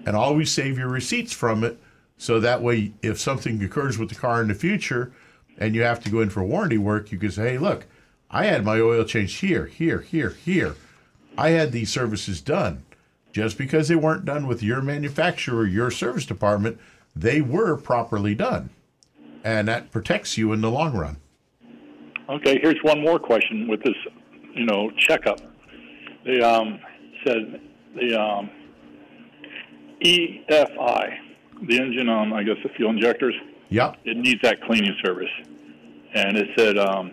and 0.05 0.15
always 0.15 0.51
save 0.51 0.79
your 0.79 0.87
receipts 0.87 1.31
from 1.31 1.63
it. 1.63 1.79
So 2.17 2.39
that 2.39 2.63
way, 2.63 2.93
if 3.03 3.19
something 3.19 3.63
occurs 3.63 3.99
with 3.99 4.09
the 4.09 4.15
car 4.15 4.41
in 4.41 4.47
the 4.47 4.55
future, 4.55 5.11
and 5.59 5.75
you 5.75 5.83
have 5.83 6.03
to 6.03 6.09
go 6.09 6.21
in 6.21 6.31
for 6.31 6.43
warranty 6.43 6.79
work, 6.79 7.11
you 7.11 7.19
can 7.19 7.29
say, 7.29 7.51
"Hey, 7.51 7.57
look, 7.59 7.85
I 8.31 8.45
had 8.45 8.65
my 8.65 8.79
oil 8.79 9.03
changed 9.03 9.41
here, 9.41 9.65
here, 9.67 9.99
here, 9.99 10.31
here. 10.43 10.75
I 11.37 11.49
had 11.49 11.71
these 11.71 11.91
services 11.91 12.41
done. 12.41 12.83
Just 13.31 13.57
because 13.57 13.87
they 13.87 13.95
weren't 13.95 14.25
done 14.25 14.47
with 14.47 14.63
your 14.63 14.81
manufacturer, 14.81 15.65
your 15.65 15.91
service 15.91 16.25
department, 16.25 16.79
they 17.15 17.41
were 17.41 17.77
properly 17.77 18.33
done, 18.33 18.71
and 19.43 19.67
that 19.67 19.91
protects 19.91 20.37
you 20.37 20.51
in 20.53 20.61
the 20.61 20.71
long 20.71 20.93
run." 20.95 21.17
Okay. 22.29 22.59
Here's 22.61 22.81
one 22.83 23.01
more 23.01 23.19
question 23.19 23.67
with 23.67 23.81
this, 23.83 23.95
you 24.55 24.65
know, 24.65 24.89
checkup. 24.97 25.39
They 26.25 26.39
um, 26.41 26.79
said 27.25 27.59
the 27.95 28.15
um, 28.21 28.49
EFI, 30.01 31.17
the 31.67 31.77
engine, 31.79 32.09
um, 32.09 32.33
I 32.33 32.43
guess 32.43 32.57
the 32.63 32.69
fuel 32.69 32.91
injectors. 32.91 33.35
Yep. 33.69 33.97
It 34.05 34.17
needs 34.17 34.41
that 34.41 34.61
cleaning 34.61 34.95
service, 35.03 35.29
and 36.13 36.37
it 36.37 36.49
said 36.57 36.77
um, 36.77 37.11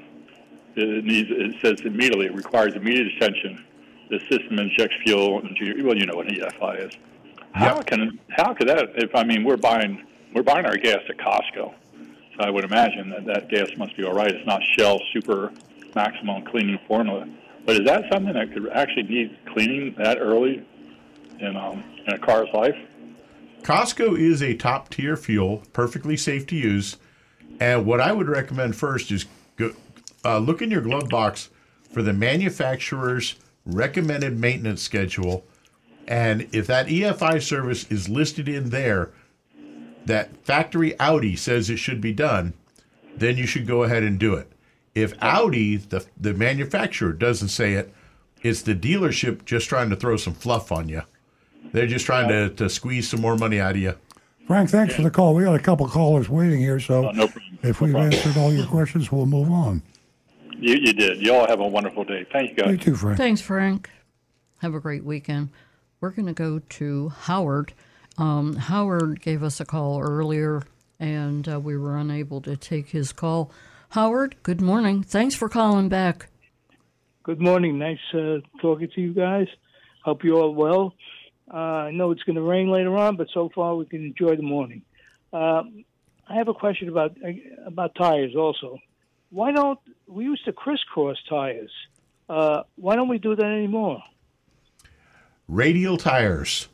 it 0.77 1.05
needs. 1.05 1.29
It 1.31 1.55
says 1.63 1.81
immediately. 1.85 2.27
It 2.27 2.35
requires 2.35 2.75
immediate 2.75 3.09
attention. 3.17 3.65
The 4.11 4.19
system 4.31 4.59
injects 4.59 4.97
fuel 5.05 5.41
into. 5.41 5.65
your- 5.67 5.85
Well, 5.87 5.97
you 5.97 6.07
know 6.07 6.17
what 6.17 6.27
an 6.31 6.35
EFI 6.37 6.87
is. 6.89 6.93
How 7.53 7.81
can 7.83 8.19
how 8.31 8.55
could 8.55 8.69
that? 8.69 8.91
If 8.97 9.15
I 9.15 9.25
mean, 9.25 9.45
we're 9.45 9.57
buying 9.57 10.05
we're 10.35 10.43
buying 10.43 10.67
our 10.67 10.77
gas 10.77 11.01
at 11.09 11.17
Costco, 11.19 11.75
I 12.39 12.51
would 12.51 12.65
imagine 12.65 13.11
that 13.11 13.25
that 13.27 13.49
gas 13.49 13.69
must 13.77 13.97
be 13.97 14.05
all 14.05 14.15
right. 14.15 14.31
It's 14.31 14.47
not 14.47 14.63
Shell 14.77 15.01
Super 15.13 15.53
Maximum 15.95 16.45
Cleaning 16.45 16.79
Formula, 16.87 17.29
but 17.67 17.77
is 17.81 17.87
that 17.87 18.05
something 18.13 18.33
that 18.33 18.53
could 18.53 18.69
actually 18.71 19.05
need 19.05 19.37
cleaning 19.47 19.95
that 19.99 20.19
early 20.19 20.65
in 21.41 21.57
um, 21.57 21.83
in 22.07 22.15
a 22.15 22.19
car's 22.19 22.49
life? 22.55 22.77
Costco 23.63 24.19
is 24.19 24.43
a 24.43 24.55
top 24.55 24.89
tier 24.89 25.17
fuel, 25.17 25.63
perfectly 25.73 26.17
safe 26.17 26.47
to 26.47 26.57
use. 26.57 26.97
And 27.61 27.85
what 27.85 28.01
I 28.01 28.13
would 28.13 28.29
recommend 28.29 28.77
first 28.77 29.11
is 29.11 29.27
go, 29.57 29.75
uh, 30.25 30.39
look 30.39 30.63
in 30.63 30.71
your 30.71 30.81
glove 30.81 31.09
box 31.09 31.51
for 31.91 32.03
the 32.03 32.13
manufacturer's 32.13 33.35
recommended 33.67 34.39
maintenance 34.39 34.81
schedule. 34.81 35.45
And 36.07 36.49
if 36.53 36.67
that 36.69 36.87
EFI 36.87 37.43
service 37.43 37.91
is 37.91 38.09
listed 38.09 38.49
in 38.49 38.71
there, 38.71 39.11
that 40.09 40.37
factory 40.45 40.99
Audi 40.99 41.37
says 41.37 41.71
it 41.71 41.77
should 41.77 42.01
be 42.01 42.13
done, 42.13 42.55
then 43.17 43.37
you 43.37 43.47
should 43.47 43.67
go 43.67 43.85
ahead 43.85 44.03
and 44.03 44.19
do 44.19 44.35
it. 44.35 44.51
If 44.95 45.15
Audi, 45.23 45.77
the, 45.77 46.05
the 46.19 46.35
manufacturer, 46.35 47.13
doesn't 47.13 47.49
say 47.49 47.75
it, 47.75 47.93
it's 48.43 48.63
the 48.63 48.75
dealership 48.75 49.45
just 49.45 49.69
trying 49.69 49.91
to 49.91 49.97
throw 49.97 50.17
some 50.17 50.35
fluff 50.35 50.73
on 50.73 50.89
you. 50.89 51.03
They're 51.73 51.87
just 51.87 52.07
trying 52.07 52.29
to, 52.29 52.49
to 52.51 52.69
squeeze 52.69 53.09
some 53.09 53.21
more 53.21 53.37
money 53.37 53.61
out 53.61 53.73
of 53.73 53.77
you. 53.77 53.95
Frank, 54.47 54.71
thanks 54.71 54.95
for 54.95 55.03
the 55.03 55.11
call. 55.11 55.35
We 55.35 55.45
got 55.45 55.55
a 55.55 55.59
couple 55.59 55.87
callers 55.89 56.29
waiting 56.29 56.59
here, 56.59 56.81
so 56.81 57.09
Oh, 57.09 57.11
no 57.13 57.29
problem. 57.29 57.59
if 57.63 57.81
we've 57.81 57.95
answered 57.95 58.37
all 58.39 58.53
your 58.53 58.67
questions, 58.67 59.13
we'll 59.13 59.27
move 59.27 59.51
on. 59.51 59.83
You, 60.57 60.75
you 60.75 60.93
did. 60.95 61.21
You 61.21 61.35
all 61.35 61.47
have 61.47 61.61
a 61.61 61.69
wonderful 61.69 62.05
day. 62.05 62.27
Thank 62.33 62.51
you, 62.51 62.57
guys. 62.57 62.71
You 62.71 62.77
too, 62.79 62.97
Frank. 62.97 63.19
Thanks, 63.19 63.41
Frank. 63.43 63.91
Have 64.61 64.75
a 64.75 64.81
great 64.81 65.05
weekend. 65.05 65.51
We're 66.01 66.11
going 66.11 66.27
to 66.27 66.33
go 66.33 66.61
to 66.61 67.11
Howard. 67.11 67.75
Um, 68.19 68.57
Howard 68.57 69.21
gave 69.23 69.45
us 69.45 69.61
a 69.61 69.65
call 69.65 70.01
earlier, 70.03 70.63
and 70.99 71.49
uh, 71.49 71.61
we 71.61 71.77
were 71.77 71.97
unable 71.97 72.41
to 72.43 72.57
take 72.57 72.89
his 72.89 73.13
call. 73.13 73.53
Howard, 73.91 74.37
good 74.43 74.61
morning. 74.61 75.03
Thanks 75.05 75.37
for 75.37 75.49
calling 75.49 75.89
back. 75.89 76.29
Good 77.23 77.41
morning. 77.41 77.79
Nice 77.79 77.99
uh, 78.13 78.39
talking 78.61 78.89
to 78.95 79.01
you 79.01 79.15
guys. 79.15 79.47
Hope 80.05 80.25
you're 80.25 80.37
all 80.37 80.55
well. 80.55 80.95
Uh, 81.53 81.57
I 81.57 81.91
know 81.93 82.11
it's 82.11 82.23
going 82.25 82.37
to 82.37 82.43
rain 82.43 82.71
later 82.71 82.97
on, 82.97 83.17
but 83.17 83.29
so 83.33 83.51
far 83.55 83.77
we 83.77 83.87
can 83.87 84.05
enjoy 84.05 84.37
the 84.37 84.43
morning. 84.43 84.83
Um, 85.33 85.85
I 86.29 86.35
have 86.35 86.49
a 86.49 86.55
question 86.55 86.89
about 86.89 87.17
about 87.65 87.95
tires 87.95 88.35
also. 88.37 88.79
Why 89.31 89.53
don't 89.53 89.79
we 90.07 90.25
used 90.25 90.45
to 90.45 90.53
crisscross 90.53 91.17
tires? 91.29 91.71
Uh, 92.29 92.63
why 92.77 92.97
don't 92.97 93.09
we 93.09 93.19
do 93.19 93.35
that 93.35 93.45
anymore? 93.45 94.03
Radial 95.47 95.97
tires, 95.97 96.69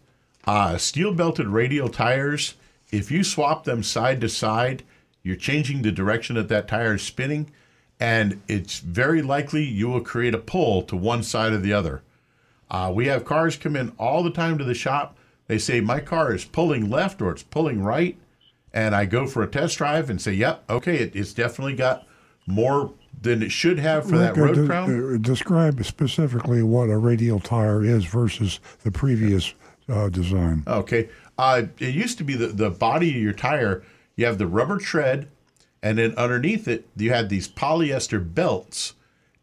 uh, 0.46 0.76
steel 0.78 1.12
belted 1.12 1.48
radial 1.48 1.88
tires. 1.88 2.54
If 2.90 3.10
you 3.10 3.24
swap 3.24 3.64
them 3.64 3.82
side 3.82 4.20
to 4.20 4.28
side, 4.28 4.84
you're 5.22 5.36
changing 5.36 5.82
the 5.82 5.92
direction 5.92 6.36
that 6.36 6.48
that 6.48 6.68
tire 6.68 6.94
is 6.94 7.02
spinning, 7.02 7.50
and 7.98 8.40
it's 8.46 8.78
very 8.78 9.22
likely 9.22 9.64
you 9.64 9.88
will 9.88 10.02
create 10.02 10.34
a 10.34 10.38
pull 10.38 10.82
to 10.82 10.96
one 10.96 11.22
side 11.22 11.52
or 11.52 11.58
the 11.58 11.72
other. 11.72 12.02
Uh, 12.70 12.92
we 12.94 13.06
have 13.06 13.24
cars 13.24 13.56
come 13.56 13.76
in 13.76 13.92
all 13.98 14.22
the 14.22 14.30
time 14.30 14.58
to 14.58 14.64
the 14.64 14.74
shop. 14.74 15.16
They 15.46 15.58
say 15.58 15.80
my 15.80 16.00
car 16.00 16.34
is 16.34 16.44
pulling 16.44 16.90
left 16.90 17.20
or 17.22 17.30
it's 17.30 17.42
pulling 17.42 17.82
right, 17.82 18.18
and 18.72 18.94
I 18.94 19.06
go 19.06 19.26
for 19.26 19.42
a 19.42 19.46
test 19.46 19.78
drive 19.78 20.10
and 20.10 20.20
say, 20.20 20.32
"Yep, 20.32 20.64
okay, 20.70 20.96
it, 20.96 21.16
it's 21.16 21.32
definitely 21.32 21.74
got 21.74 22.06
more 22.46 22.92
than 23.20 23.42
it 23.42 23.52
should 23.52 23.78
have 23.78 24.08
for 24.08 24.18
that 24.18 24.36
Rick, 24.36 24.38
uh, 24.38 24.44
road 24.44 24.54
de- 24.54 24.66
crown." 24.66 25.14
uh, 25.14 25.18
describe 25.18 25.84
specifically 25.84 26.62
what 26.62 26.90
a 26.90 26.98
radial 26.98 27.40
tire 27.40 27.82
is 27.82 28.04
versus 28.04 28.60
the 28.82 28.90
previous 28.90 29.54
uh, 29.88 30.08
design. 30.08 30.64
Okay. 30.66 31.08
Uh, 31.36 31.62
it 31.78 31.94
used 31.94 32.18
to 32.18 32.24
be 32.24 32.34
the, 32.34 32.48
the 32.48 32.70
body 32.70 33.10
of 33.10 33.22
your 33.22 33.32
tire, 33.32 33.82
you 34.16 34.24
have 34.24 34.38
the 34.38 34.46
rubber 34.46 34.78
tread, 34.78 35.28
and 35.82 35.98
then 35.98 36.14
underneath 36.16 36.68
it, 36.68 36.88
you 36.96 37.10
had 37.10 37.28
these 37.28 37.48
polyester 37.48 38.34
belts, 38.34 38.94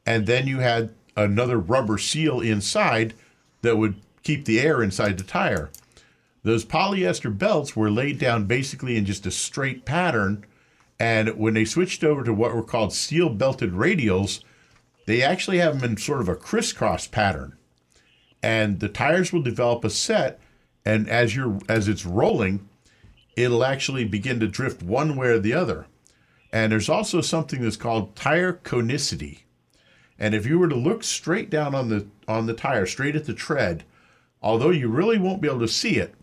and 0.05 0.25
then 0.25 0.47
you 0.47 0.59
had 0.59 0.93
another 1.15 1.57
rubber 1.57 1.97
seal 1.97 2.39
inside 2.39 3.13
that 3.61 3.77
would 3.77 3.95
keep 4.23 4.45
the 4.45 4.59
air 4.59 4.81
inside 4.81 5.17
the 5.17 5.23
tire. 5.23 5.69
Those 6.43 6.65
polyester 6.65 7.37
belts 7.37 7.75
were 7.75 7.91
laid 7.91 8.17
down 8.17 8.45
basically 8.45 8.97
in 8.97 9.05
just 9.05 9.25
a 9.25 9.31
straight 9.31 9.85
pattern, 9.85 10.45
and 10.99 11.37
when 11.37 11.53
they 11.53 11.65
switched 11.65 12.03
over 12.03 12.23
to 12.23 12.33
what 12.33 12.55
were 12.55 12.63
called 12.63 12.93
steel 12.93 13.29
belted 13.29 13.73
radials, 13.73 14.43
they 15.05 15.21
actually 15.21 15.57
have 15.57 15.81
them 15.81 15.91
in 15.91 15.97
sort 15.97 16.21
of 16.21 16.29
a 16.29 16.35
crisscross 16.35 17.05
pattern 17.05 17.57
and 18.43 18.79
the 18.79 18.89
tires 18.89 19.31
will 19.31 19.41
develop 19.41 19.83
a 19.83 19.89
set 19.89 20.39
and 20.85 21.09
as 21.09 21.35
you're 21.35 21.59
as 21.69 21.87
it's 21.87 22.05
rolling 22.05 22.67
it'll 23.35 23.63
actually 23.63 24.05
begin 24.05 24.39
to 24.39 24.47
drift 24.47 24.83
one 24.83 25.15
way 25.15 25.27
or 25.27 25.39
the 25.39 25.53
other 25.53 25.85
and 26.51 26.71
there's 26.71 26.89
also 26.89 27.21
something 27.21 27.61
that's 27.61 27.77
called 27.77 28.15
tire 28.15 28.53
conicity 28.53 29.39
and 30.19 30.35
if 30.35 30.45
you 30.45 30.59
were 30.59 30.67
to 30.67 30.75
look 30.75 31.03
straight 31.03 31.49
down 31.49 31.73
on 31.73 31.89
the 31.89 32.05
on 32.27 32.45
the 32.45 32.53
tire 32.53 32.85
straight 32.85 33.15
at 33.15 33.25
the 33.25 33.33
tread 33.33 33.83
although 34.41 34.69
you 34.69 34.87
really 34.87 35.17
won't 35.17 35.41
be 35.41 35.47
able 35.47 35.59
to 35.59 35.67
see 35.67 35.97
it 35.97 36.15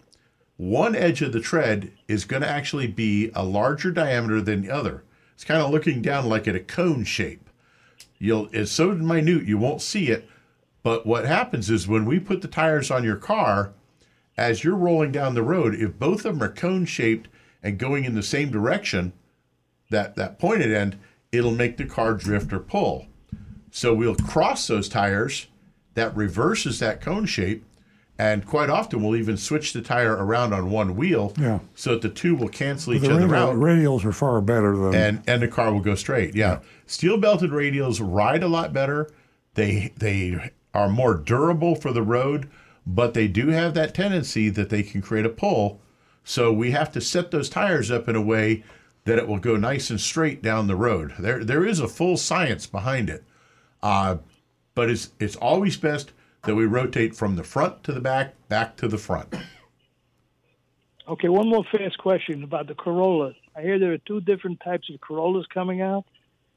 one 0.56 0.96
edge 0.96 1.22
of 1.22 1.32
the 1.32 1.40
tread 1.40 1.92
is 2.08 2.24
going 2.24 2.42
to 2.42 2.48
actually 2.48 2.88
be 2.88 3.30
a 3.34 3.44
larger 3.44 3.90
diameter 3.90 4.40
than 4.40 4.62
the 4.62 4.70
other 4.70 5.04
it's 5.38 5.44
kind 5.44 5.62
of 5.62 5.70
looking 5.70 6.02
down 6.02 6.28
like 6.28 6.48
at 6.48 6.56
a 6.56 6.60
cone 6.60 7.04
shape. 7.04 7.48
You'll 8.18 8.48
it's 8.50 8.72
so 8.72 8.92
minute 8.92 9.44
you 9.44 9.56
won't 9.56 9.80
see 9.80 10.08
it. 10.08 10.28
But 10.88 11.04
what 11.06 11.26
happens 11.26 11.68
is 11.68 11.86
when 11.86 12.06
we 12.06 12.18
put 12.18 12.40
the 12.40 12.48
tires 12.48 12.90
on 12.90 13.04
your 13.04 13.16
car, 13.16 13.72
as 14.38 14.64
you're 14.64 14.74
rolling 14.74 15.12
down 15.12 15.34
the 15.34 15.42
road, 15.42 15.74
if 15.74 15.98
both 15.98 16.24
of 16.24 16.38
them 16.38 16.42
are 16.42 16.50
cone 16.50 16.86
shaped 16.86 17.28
and 17.62 17.76
going 17.76 18.04
in 18.04 18.14
the 18.14 18.22
same 18.22 18.50
direction, 18.50 19.12
that 19.90 20.16
that 20.16 20.38
pointed 20.38 20.72
end, 20.72 20.98
it'll 21.30 21.50
make 21.50 21.76
the 21.76 21.84
car 21.84 22.14
drift 22.14 22.54
or 22.54 22.58
pull. 22.58 23.04
So 23.70 23.92
we'll 23.92 24.14
cross 24.14 24.66
those 24.66 24.88
tires, 24.88 25.48
that 25.92 26.16
reverses 26.16 26.78
that 26.78 27.02
cone 27.02 27.26
shape, 27.26 27.66
and 28.18 28.46
quite 28.46 28.70
often 28.70 29.02
we'll 29.02 29.14
even 29.16 29.36
switch 29.36 29.74
the 29.74 29.82
tire 29.82 30.16
around 30.16 30.54
on 30.54 30.70
one 30.70 30.96
wheel, 30.96 31.34
Yeah. 31.38 31.58
so 31.74 31.90
that 31.90 32.00
the 32.00 32.08
two 32.08 32.34
will 32.34 32.48
cancel 32.48 32.94
each 32.94 33.02
the 33.02 33.12
other 33.14 33.26
radial, 33.26 33.50
out 33.50 33.56
radials 33.56 34.06
are 34.06 34.12
far 34.12 34.40
better 34.40 34.74
than. 34.74 34.94
and 34.94 35.22
and 35.26 35.42
the 35.42 35.48
car 35.48 35.70
will 35.70 35.80
go 35.80 35.94
straight. 35.96 36.34
Yeah, 36.34 36.60
steel 36.86 37.18
belted 37.18 37.50
radials 37.50 38.00
ride 38.02 38.42
a 38.42 38.48
lot 38.48 38.72
better. 38.72 39.10
They 39.52 39.92
they 39.98 40.50
are 40.74 40.88
more 40.88 41.14
durable 41.14 41.74
for 41.74 41.92
the 41.92 42.02
road, 42.02 42.48
but 42.86 43.14
they 43.14 43.28
do 43.28 43.48
have 43.48 43.74
that 43.74 43.94
tendency 43.94 44.48
that 44.48 44.70
they 44.70 44.82
can 44.82 45.00
create 45.00 45.26
a 45.26 45.30
pull. 45.30 45.80
So 46.24 46.52
we 46.52 46.72
have 46.72 46.92
to 46.92 47.00
set 47.00 47.30
those 47.30 47.48
tires 47.48 47.90
up 47.90 48.08
in 48.08 48.16
a 48.16 48.22
way 48.22 48.64
that 49.04 49.18
it 49.18 49.26
will 49.26 49.38
go 49.38 49.56
nice 49.56 49.88
and 49.90 50.00
straight 50.00 50.42
down 50.42 50.66
the 50.66 50.76
road. 50.76 51.14
There 51.18 51.42
there 51.42 51.64
is 51.64 51.80
a 51.80 51.88
full 51.88 52.16
science 52.18 52.66
behind 52.66 53.08
it, 53.08 53.24
uh, 53.82 54.18
but 54.74 54.90
it's 54.90 55.10
it's 55.18 55.36
always 55.36 55.76
best 55.76 56.12
that 56.44 56.54
we 56.54 56.66
rotate 56.66 57.16
from 57.16 57.36
the 57.36 57.42
front 57.42 57.82
to 57.84 57.92
the 57.92 58.00
back, 58.00 58.34
back 58.48 58.76
to 58.76 58.88
the 58.88 58.98
front. 58.98 59.34
Okay, 61.08 61.28
one 61.28 61.48
more 61.48 61.64
fast 61.72 61.96
question 61.98 62.44
about 62.44 62.66
the 62.66 62.74
Corolla. 62.74 63.32
I 63.56 63.62
hear 63.62 63.78
there 63.78 63.92
are 63.92 63.98
two 63.98 64.20
different 64.20 64.60
types 64.60 64.90
of 64.92 65.00
Corollas 65.00 65.46
coming 65.52 65.80
out, 65.80 66.04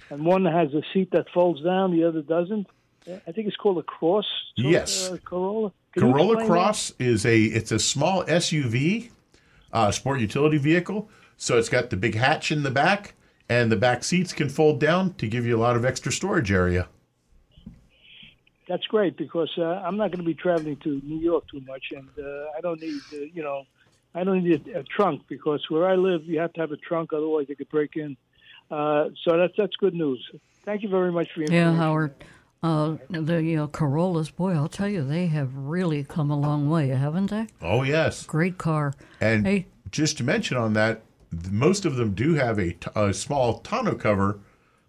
and 0.09 0.25
one 0.25 0.43
has 0.43 0.73
a 0.73 0.81
seat 0.93 1.11
that 1.11 1.29
folds 1.33 1.63
down, 1.63 1.91
the 1.91 2.03
other 2.03 2.21
doesn't. 2.21 2.67
I 3.07 3.31
think 3.31 3.47
it's 3.47 3.57
called 3.57 3.77
a 3.79 3.83
Cross. 3.83 4.27
Yes. 4.55 5.09
uh, 5.09 5.17
Corolla. 5.23 5.71
Can 5.93 6.11
Corolla? 6.11 6.45
Cross 6.45 6.93
is 6.99 7.25
a 7.25 7.43
it's 7.43 7.71
a 7.71 7.79
small 7.79 8.23
SUV, 8.25 9.09
uh, 9.73 9.91
sport 9.91 10.19
utility 10.19 10.57
vehicle. 10.57 11.09
So 11.37 11.57
it's 11.57 11.69
got 11.69 11.89
the 11.89 11.97
big 11.97 12.15
hatch 12.15 12.51
in 12.51 12.63
the 12.63 12.69
back, 12.71 13.15
and 13.49 13.71
the 13.71 13.75
back 13.75 14.03
seats 14.03 14.31
can 14.31 14.47
fold 14.47 14.79
down 14.79 15.15
to 15.15 15.27
give 15.27 15.45
you 15.45 15.57
a 15.57 15.59
lot 15.59 15.75
of 15.75 15.83
extra 15.83 16.11
storage 16.11 16.51
area. 16.51 16.87
That's 18.67 18.85
great 18.85 19.17
because 19.17 19.51
uh, 19.57 19.63
I'm 19.83 19.97
not 19.97 20.11
going 20.11 20.19
to 20.19 20.25
be 20.25 20.35
traveling 20.35 20.77
to 20.77 21.01
New 21.03 21.19
York 21.19 21.45
too 21.49 21.61
much, 21.61 21.91
and 21.91 22.07
uh, 22.17 22.45
I 22.55 22.61
don't 22.61 22.79
need, 22.79 23.01
uh, 23.11 23.17
you 23.33 23.41
know, 23.41 23.63
I 24.13 24.23
don't 24.23 24.43
need 24.43 24.67
a, 24.67 24.79
a 24.79 24.83
trunk 24.83 25.23
because 25.27 25.65
where 25.69 25.87
I 25.87 25.95
live, 25.95 26.23
you 26.25 26.39
have 26.39 26.53
to 26.53 26.61
have 26.61 26.71
a 26.71 26.77
trunk, 26.77 27.11
otherwise 27.11 27.47
they 27.47 27.55
could 27.55 27.69
break 27.69 27.95
in. 27.95 28.15
Uh, 28.69 29.09
so 29.23 29.35
that's 29.35 29.53
that's 29.57 29.75
good 29.77 29.93
news. 29.95 30.25
Thank 30.63 30.83
you 30.83 30.89
very 30.89 31.11
much 31.11 31.27
for 31.33 31.41
your 31.41 31.51
Yeah. 31.51 31.73
Howard. 31.73 32.13
Uh, 32.63 32.97
the 33.09 33.57
uh, 33.57 33.65
Corollas, 33.67 34.29
boy, 34.29 34.51
I'll 34.53 34.67
tell 34.69 34.87
you, 34.87 35.03
they 35.03 35.25
have 35.27 35.55
really 35.55 36.03
come 36.03 36.29
a 36.29 36.39
long 36.39 36.69
way, 36.69 36.89
haven't 36.89 37.31
they? 37.31 37.47
Oh 37.59 37.81
yes, 37.81 38.23
Great 38.23 38.59
car. 38.59 38.93
and 39.19 39.47
Hey. 39.47 39.65
just 39.89 40.17
to 40.19 40.23
mention 40.23 40.57
on 40.57 40.73
that, 40.73 41.01
most 41.49 41.85
of 41.85 41.95
them 41.95 42.13
do 42.13 42.35
have 42.35 42.59
a, 42.59 42.73
t- 42.73 42.91
a 42.95 43.13
small 43.15 43.59
tonneau 43.61 43.95
cover, 43.95 44.39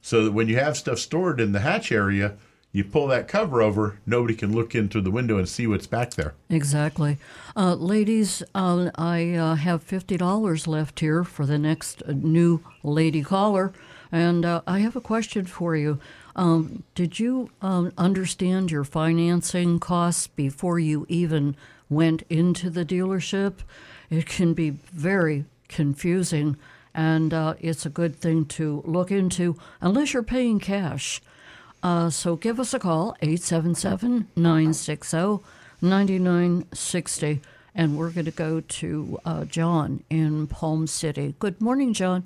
so 0.03 0.25
that 0.25 0.33
when 0.33 0.49
you 0.49 0.57
have 0.59 0.77
stuff 0.77 0.99
stored 0.99 1.41
in 1.41 1.53
the 1.53 1.61
hatch 1.61 1.91
area, 1.91 2.35
you 2.73 2.85
pull 2.85 3.07
that 3.07 3.27
cover 3.29 3.63
over, 3.63 3.99
nobody 4.05 4.35
can 4.35 4.53
look 4.55 4.75
in 4.75 4.91
through 4.91 5.03
the 5.03 5.11
window 5.11 5.39
and 5.39 5.49
see 5.49 5.67
what's 5.67 5.87
back 5.87 6.11
there. 6.13 6.35
Exactly. 6.51 7.17
Uh, 7.57 7.75
ladies, 7.75 8.43
uh, 8.55 8.91
I 8.97 9.33
uh, 9.35 9.55
have 9.55 9.87
$50 9.87 10.67
left 10.67 11.01
here 11.01 11.23
for 11.25 11.47
the 11.47 11.59
next 11.59 12.03
uh, 12.03 12.13
new 12.13 12.61
lady 12.83 13.23
caller. 13.23 13.73
And 14.11 14.45
uh, 14.45 14.61
I 14.67 14.81
have 14.81 14.95
a 14.97 15.01
question 15.01 15.45
for 15.47 15.75
you. 15.77 15.99
Um, 16.35 16.83
did 16.95 17.19
you 17.19 17.51
um, 17.61 17.93
understand 17.99 18.71
your 18.71 18.85
financing 18.85 19.79
costs 19.79 20.27
before 20.27 20.79
you 20.79 21.07
even 21.09 21.57
went 21.91 22.23
into 22.31 22.71
the 22.71 22.85
dealership? 22.85 23.59
It 24.11 24.27
can 24.27 24.55
be 24.55 24.71
very 24.71 25.45
confusing, 25.69 26.57
and 26.95 27.33
uh, 27.35 27.55
it's 27.61 27.87
a 27.87 27.91
good 27.91 28.17
thing 28.17 28.47
to 28.47 28.83
look 28.87 29.11
into 29.11 29.59
unless 29.81 30.13
you're 30.13 30.23
paying 30.23 30.59
cash. 30.59 31.21
Uh, 31.83 32.09
so 32.11 32.37
give 32.37 32.61
us 32.61 32.73
a 32.73 32.79
call, 32.79 33.17
877 33.21 34.29
960 34.37 35.45
9960. 35.83 37.41
And 37.75 37.97
we're 37.97 38.11
going 38.11 38.27
to 38.27 38.31
go 38.31 38.61
to 38.61 39.19
uh, 39.25 39.45
John 39.47 40.05
in 40.11 40.47
Palm 40.47 40.87
City. 40.87 41.35
Good 41.39 41.61
morning, 41.61 41.93
John. 41.95 42.25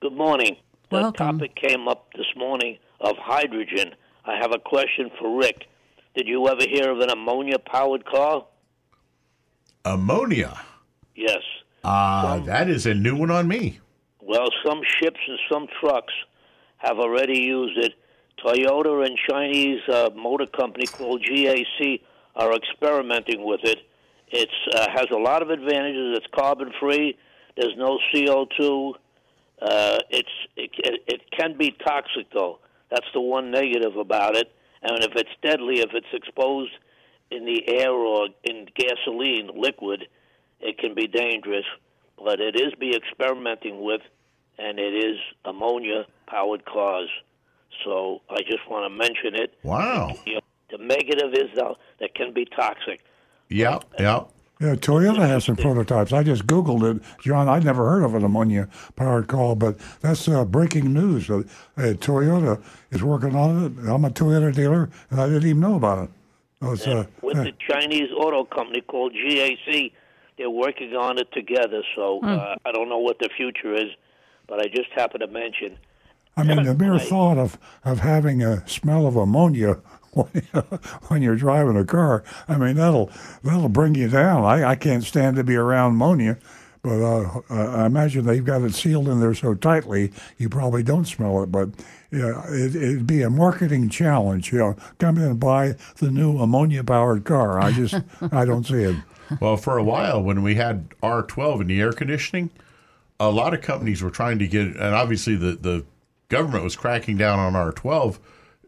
Good 0.00 0.14
morning. 0.14 0.56
The 0.90 0.96
Welcome. 0.96 1.38
topic 1.38 1.56
came 1.56 1.88
up 1.88 2.12
this 2.14 2.26
morning 2.36 2.78
of 3.04 3.16
hydrogen. 3.18 3.94
I 4.24 4.36
have 4.40 4.52
a 4.52 4.58
question 4.58 5.10
for 5.18 5.38
Rick. 5.38 5.66
Did 6.16 6.26
you 6.26 6.48
ever 6.48 6.62
hear 6.68 6.90
of 6.90 7.00
an 7.00 7.10
ammonia 7.10 7.58
powered 7.58 8.04
car? 8.06 8.46
Ammonia. 9.84 10.60
Yes. 11.14 11.42
Uh, 11.84 12.38
that 12.40 12.70
is 12.70 12.86
a 12.86 12.94
new 12.94 13.14
one 13.14 13.30
on 13.30 13.46
me. 13.46 13.80
Well, 14.22 14.48
some 14.64 14.80
ships 15.00 15.20
and 15.28 15.38
some 15.52 15.66
trucks 15.80 16.12
have 16.78 16.98
already 16.98 17.38
used 17.38 17.78
it. 17.78 17.92
Toyota 18.42 19.06
and 19.06 19.18
Chinese 19.28 19.80
uh, 19.88 20.10
motor 20.16 20.46
company 20.46 20.86
called 20.86 21.22
GAC 21.22 22.00
are 22.36 22.54
experimenting 22.54 23.44
with 23.44 23.60
it. 23.64 23.78
It 24.28 24.48
uh, 24.74 24.86
has 24.90 25.06
a 25.12 25.18
lot 25.18 25.42
of 25.42 25.50
advantages. 25.50 26.18
It's 26.18 26.26
carbon 26.34 26.72
free. 26.80 27.18
There's 27.56 27.76
no 27.76 27.98
CO2. 28.12 28.94
Uh, 29.60 29.98
it's 30.10 30.28
it, 30.56 30.70
it, 30.78 31.02
it 31.06 31.20
can 31.30 31.56
be 31.56 31.76
toxic 31.84 32.26
though. 32.32 32.58
That's 32.90 33.06
the 33.12 33.20
one 33.20 33.50
negative 33.50 33.96
about 33.96 34.36
it. 34.36 34.52
And 34.82 35.02
if 35.02 35.12
it's 35.16 35.30
deadly, 35.42 35.80
if 35.80 35.90
it's 35.94 36.06
exposed 36.12 36.72
in 37.30 37.44
the 37.44 37.62
air 37.68 37.90
or 37.90 38.28
in 38.44 38.66
gasoline 38.76 39.50
liquid, 39.54 40.06
it 40.60 40.78
can 40.78 40.94
be 40.94 41.06
dangerous. 41.06 41.64
But 42.22 42.40
it 42.40 42.56
is 42.56 42.74
be 42.78 42.94
experimenting 42.94 43.82
with, 43.82 44.02
and 44.58 44.78
it 44.78 44.94
is 44.94 45.18
ammonia 45.44 46.06
powered 46.26 46.64
cars. 46.64 47.08
So 47.84 48.20
I 48.30 48.38
just 48.42 48.68
want 48.70 48.84
to 48.84 48.96
mention 48.96 49.34
it. 49.34 49.54
Wow. 49.62 50.16
You 50.26 50.34
know, 50.34 50.40
the 50.70 50.78
negative 50.78 51.32
is 51.32 51.50
though 51.56 51.76
that 52.00 52.14
can 52.14 52.32
be 52.32 52.44
toxic. 52.44 53.00
Yeah, 53.48 53.80
yeah. 53.98 54.24
Yeah, 54.60 54.76
Toyota 54.76 55.26
has 55.26 55.44
some 55.44 55.56
prototypes. 55.56 56.12
I 56.12 56.22
just 56.22 56.46
Googled 56.46 56.96
it, 56.96 57.02
John. 57.20 57.48
I'd 57.48 57.64
never 57.64 57.88
heard 57.88 58.04
of 58.04 58.14
an 58.14 58.22
ammonia 58.24 58.68
powered 58.94 59.26
car, 59.26 59.56
but 59.56 59.76
that's 60.00 60.28
uh, 60.28 60.44
breaking 60.44 60.92
news. 60.92 61.28
Uh, 61.28 61.38
uh, 61.76 61.94
Toyota 61.94 62.62
is 62.92 63.02
working 63.02 63.34
on 63.34 63.64
it. 63.64 63.88
I'm 63.90 64.04
a 64.04 64.10
Toyota 64.10 64.54
dealer, 64.54 64.88
and 65.10 65.20
I 65.20 65.26
didn't 65.26 65.48
even 65.48 65.60
know 65.60 65.74
about 65.74 66.04
it. 66.04 66.10
So 66.62 66.72
it's, 66.72 66.86
uh, 66.86 67.04
with 67.20 67.36
the 67.36 67.52
Chinese 67.68 68.10
auto 68.16 68.44
company 68.44 68.80
called 68.80 69.12
GAC. 69.12 69.92
They're 70.38 70.50
working 70.50 70.94
on 70.96 71.18
it 71.18 71.30
together, 71.32 71.82
so 71.94 72.20
uh, 72.22 72.56
I 72.64 72.72
don't 72.72 72.88
know 72.88 72.98
what 72.98 73.18
the 73.20 73.28
future 73.36 73.72
is, 73.72 73.90
but 74.48 74.60
I 74.60 74.64
just 74.64 74.90
happened 74.94 75.20
to 75.20 75.28
mention. 75.28 75.78
I 76.36 76.42
mean, 76.42 76.64
the 76.64 76.74
mere 76.74 76.98
thought 76.98 77.38
of, 77.38 77.56
of 77.84 78.00
having 78.00 78.42
a 78.42 78.66
smell 78.68 79.06
of 79.06 79.14
ammonia 79.14 79.80
when, 81.08 81.22
you're 81.22 81.36
driving 81.36 81.76
a 81.76 81.84
car, 81.84 82.24
I 82.48 82.56
mean, 82.56 82.76
that'll 82.76 83.10
that'll 83.42 83.68
bring 83.68 83.94
you 83.94 84.08
down. 84.08 84.44
I, 84.44 84.70
I 84.70 84.76
can't 84.76 85.02
stand 85.02 85.36
to 85.36 85.44
be 85.44 85.56
around 85.56 85.92
ammonia, 85.92 86.38
but 86.82 87.02
uh, 87.02 87.40
I 87.50 87.86
imagine 87.86 88.26
they've 88.26 88.44
got 88.44 88.62
it 88.62 88.74
sealed 88.74 89.08
in 89.08 89.20
there 89.20 89.34
so 89.34 89.54
tightly, 89.54 90.12
you 90.38 90.48
probably 90.48 90.82
don't 90.82 91.06
smell 91.06 91.42
it. 91.42 91.50
But 91.50 91.70
yeah, 92.10 92.44
it, 92.48 92.76
it'd 92.76 93.06
be 93.06 93.22
a 93.22 93.30
marketing 93.30 93.88
challenge. 93.88 94.52
You 94.52 94.58
know, 94.58 94.76
come 94.98 95.16
in 95.16 95.24
and 95.24 95.40
buy 95.40 95.76
the 95.96 96.10
new 96.10 96.38
ammonia-powered 96.38 97.24
car. 97.24 97.58
I 97.58 97.72
just, 97.72 97.94
I 98.30 98.44
don't 98.44 98.66
see 98.66 98.82
it. 98.82 98.96
Well, 99.40 99.56
for 99.56 99.78
a 99.78 99.82
while 99.82 100.22
when 100.22 100.42
we 100.42 100.54
had 100.56 100.90
R12 101.02 101.62
in 101.62 101.66
the 101.68 101.80
air 101.80 101.92
conditioning, 101.94 102.50
a 103.18 103.30
lot 103.30 103.54
of 103.54 103.62
companies 103.62 104.02
were 104.02 104.10
trying 104.10 104.38
to 104.38 104.46
get, 104.46 104.66
and 104.66 104.94
obviously 104.94 105.34
the, 105.34 105.52
the 105.52 105.86
government 106.28 106.62
was 106.62 106.76
cracking 106.76 107.16
down 107.16 107.38
on 107.38 107.54
R12 107.54 108.18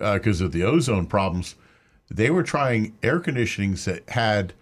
Uh, 0.01 0.14
because 0.14 0.40
of 0.40 0.53
the 0.53 0.62
ozone 0.62 1.07
problems. 1.07 1.55
They 2.11 2.30
were 2.30 2.42
trying 2.42 2.97
air 3.03 3.18
conditionings 3.18 3.84
that 3.84 4.09
had 4.11 4.53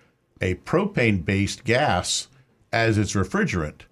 a 0.40 0.54
propane 0.56 1.24
based 1.24 1.64
gas 1.64 2.28
as 2.72 2.98
its 2.98 3.14
refrigerant. 3.14 3.82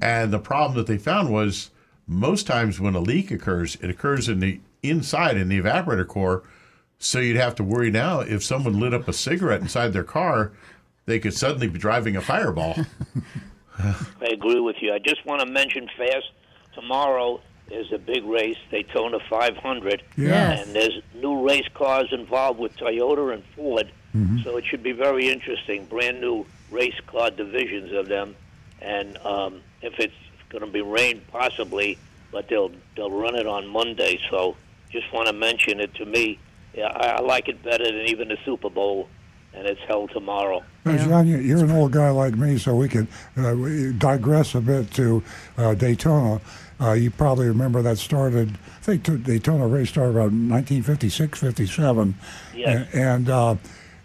And 0.00 0.32
the 0.32 0.38
problem 0.38 0.76
that 0.76 0.86
they 0.86 0.98
found 0.98 1.32
was 1.32 1.70
most 2.06 2.46
times 2.46 2.80
when 2.80 2.94
a 2.94 3.00
leak 3.00 3.30
occurs, 3.30 3.76
it 3.76 3.90
occurs 3.90 4.28
in 4.28 4.40
the 4.40 4.60
inside 4.82 5.36
in 5.36 5.48
the 5.48 5.60
evaporator 5.60 6.06
core. 6.06 6.42
So 6.98 7.18
you'd 7.18 7.36
have 7.36 7.54
to 7.56 7.64
worry 7.64 7.90
now 7.90 8.20
if 8.20 8.44
someone 8.44 8.78
lit 8.78 8.94
up 8.94 9.08
a 9.08 9.12
cigarette 9.12 9.62
inside 9.62 9.92
their 9.92 10.04
car, 10.04 10.52
they 11.06 11.18
could 11.18 11.34
suddenly 11.34 11.68
be 11.68 11.78
driving 11.78 12.16
a 12.16 12.20
fireball. 12.20 12.76
I 13.78 14.26
agree 14.32 14.60
with 14.60 14.76
you. 14.80 14.92
I 14.92 14.98
just 14.98 15.24
want 15.26 15.40
to 15.40 15.46
mention 15.46 15.88
fast 15.96 16.30
tomorrow 16.74 17.40
is 17.70 17.90
a 17.92 17.98
big 17.98 18.24
race, 18.24 18.58
Daytona 18.70 19.18
500, 19.28 20.02
Yes. 20.16 20.66
and 20.66 20.74
there's 20.76 21.00
new 21.14 21.46
race 21.46 21.66
cars 21.74 22.08
involved 22.12 22.58
with 22.60 22.76
Toyota 22.76 23.32
and 23.34 23.42
Ford. 23.56 23.90
Mm-hmm. 24.14 24.42
So 24.42 24.56
it 24.58 24.64
should 24.66 24.82
be 24.82 24.92
very 24.92 25.28
interesting. 25.28 25.86
Brand 25.86 26.20
new 26.20 26.46
race 26.70 26.98
car 27.06 27.30
divisions 27.30 27.92
of 27.92 28.08
them, 28.08 28.36
and 28.80 29.16
um, 29.18 29.60
if 29.82 29.98
it's 29.98 30.14
going 30.50 30.64
to 30.64 30.70
be 30.70 30.82
rain, 30.82 31.20
possibly 31.32 31.98
but 32.30 32.48
they'll 32.48 32.70
they'll 32.96 33.10
run 33.12 33.36
it 33.36 33.46
on 33.46 33.66
Monday. 33.68 34.18
So 34.30 34.56
just 34.90 35.12
want 35.12 35.26
to 35.28 35.32
mention 35.32 35.80
it 35.80 35.94
to 35.94 36.04
me. 36.04 36.38
Yeah, 36.74 36.86
I, 36.88 37.06
I 37.18 37.20
like 37.20 37.48
it 37.48 37.62
better 37.62 37.84
than 37.84 38.06
even 38.06 38.28
the 38.28 38.36
Super 38.44 38.70
Bowl, 38.70 39.08
and 39.52 39.66
it's 39.66 39.80
held 39.86 40.10
tomorrow. 40.10 40.62
Now, 40.84 40.96
John, 40.96 41.26
you- 41.28 41.38
you're 41.38 41.64
an 41.64 41.70
old 41.70 41.92
guy 41.92 42.10
like 42.10 42.34
me, 42.34 42.58
so 42.58 42.74
we 42.76 42.88
can 42.88 43.06
uh, 43.36 43.54
digress 43.98 44.54
a 44.56 44.60
bit 44.60 44.92
to 44.94 45.22
uh, 45.56 45.74
Daytona. 45.74 46.40
Uh, 46.84 46.92
you 46.92 47.10
probably 47.10 47.48
remember 47.48 47.80
that 47.80 47.96
started, 47.96 48.50
I 48.50 48.80
think 48.80 49.04
the 49.04 49.16
Daytona 49.16 49.66
race 49.66 49.88
started 49.88 50.16
around 50.16 50.50
1956, 50.50 51.40
57. 51.40 52.14
Yes. 52.54 52.92
And 52.92 53.30
uh, 53.30 53.56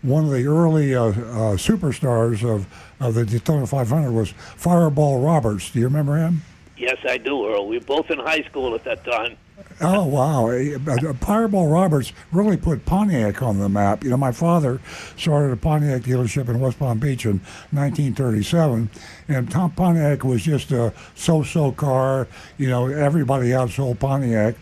one 0.02 0.24
of 0.24 0.32
the 0.32 0.46
early 0.46 0.96
uh, 0.96 1.04
uh, 1.04 1.12
superstars 1.58 2.44
of, 2.50 2.68
of 3.02 3.16
the 3.16 3.26
Daytona 3.26 3.68
500 3.68 4.12
was 4.12 4.30
Fireball 4.30 5.22
Roberts. 5.22 5.72
Do 5.72 5.80
you 5.80 5.86
remember 5.86 6.18
him? 6.18 6.42
Yes, 6.78 6.98
I 7.06 7.18
do, 7.18 7.48
Earl. 7.48 7.68
We 7.68 7.80
were 7.80 7.84
both 7.84 8.10
in 8.10 8.20
high 8.20 8.44
school 8.44 8.74
at 8.76 8.86
that 8.86 9.04
time. 9.04 9.36
Oh 9.82 10.06
wow! 10.06 11.14
Fireball 11.22 11.68
Roberts 11.68 12.12
really 12.34 12.58
put 12.58 12.86
Pontiac 12.86 13.42
on 13.42 13.60
the 13.60 13.70
map. 13.70 14.04
You 14.04 14.10
know, 14.10 14.18
my 14.18 14.34
father 14.34 14.82
started 15.16 15.54
a 15.54 15.56
Pontiac 15.56 16.02
dealership 16.02 16.50
in 16.50 16.60
West 16.60 16.80
Palm 16.80 17.00
Beach 17.00 17.26
in 17.26 17.40
1937, 17.72 18.90
and 19.30 19.52
Tom 19.52 19.72
Pontiac 19.72 20.26
was 20.26 20.44
just 20.44 20.72
a 20.72 20.94
so-so 21.16 21.72
car. 21.72 22.28
You 22.58 22.68
know, 22.68 22.88
everybody 22.88 23.50
outsold 23.50 24.00
Pontiac, 24.00 24.56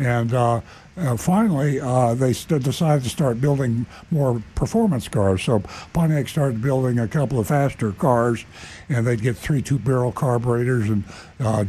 and 0.00 0.34
uh, 0.34 0.60
uh, 0.96 1.16
finally 1.16 1.80
uh, 1.80 2.14
they 2.14 2.32
st- 2.32 2.62
decided 2.62 3.02
to 3.02 3.10
start 3.10 3.40
building 3.40 3.86
more 4.10 4.42
performance 4.54 5.08
cars. 5.08 5.42
So 5.42 5.60
Pontiac 5.92 6.28
started 6.28 6.62
building 6.62 6.98
a 6.98 7.08
couple 7.08 7.38
of 7.38 7.48
faster 7.48 7.92
cars, 7.92 8.44
and 8.88 9.06
they'd 9.06 9.22
get 9.22 9.36
three 9.36 9.62
two-barrel 9.62 10.12
carburetors 10.12 10.88
and 10.88 11.04
uh, 11.40 11.64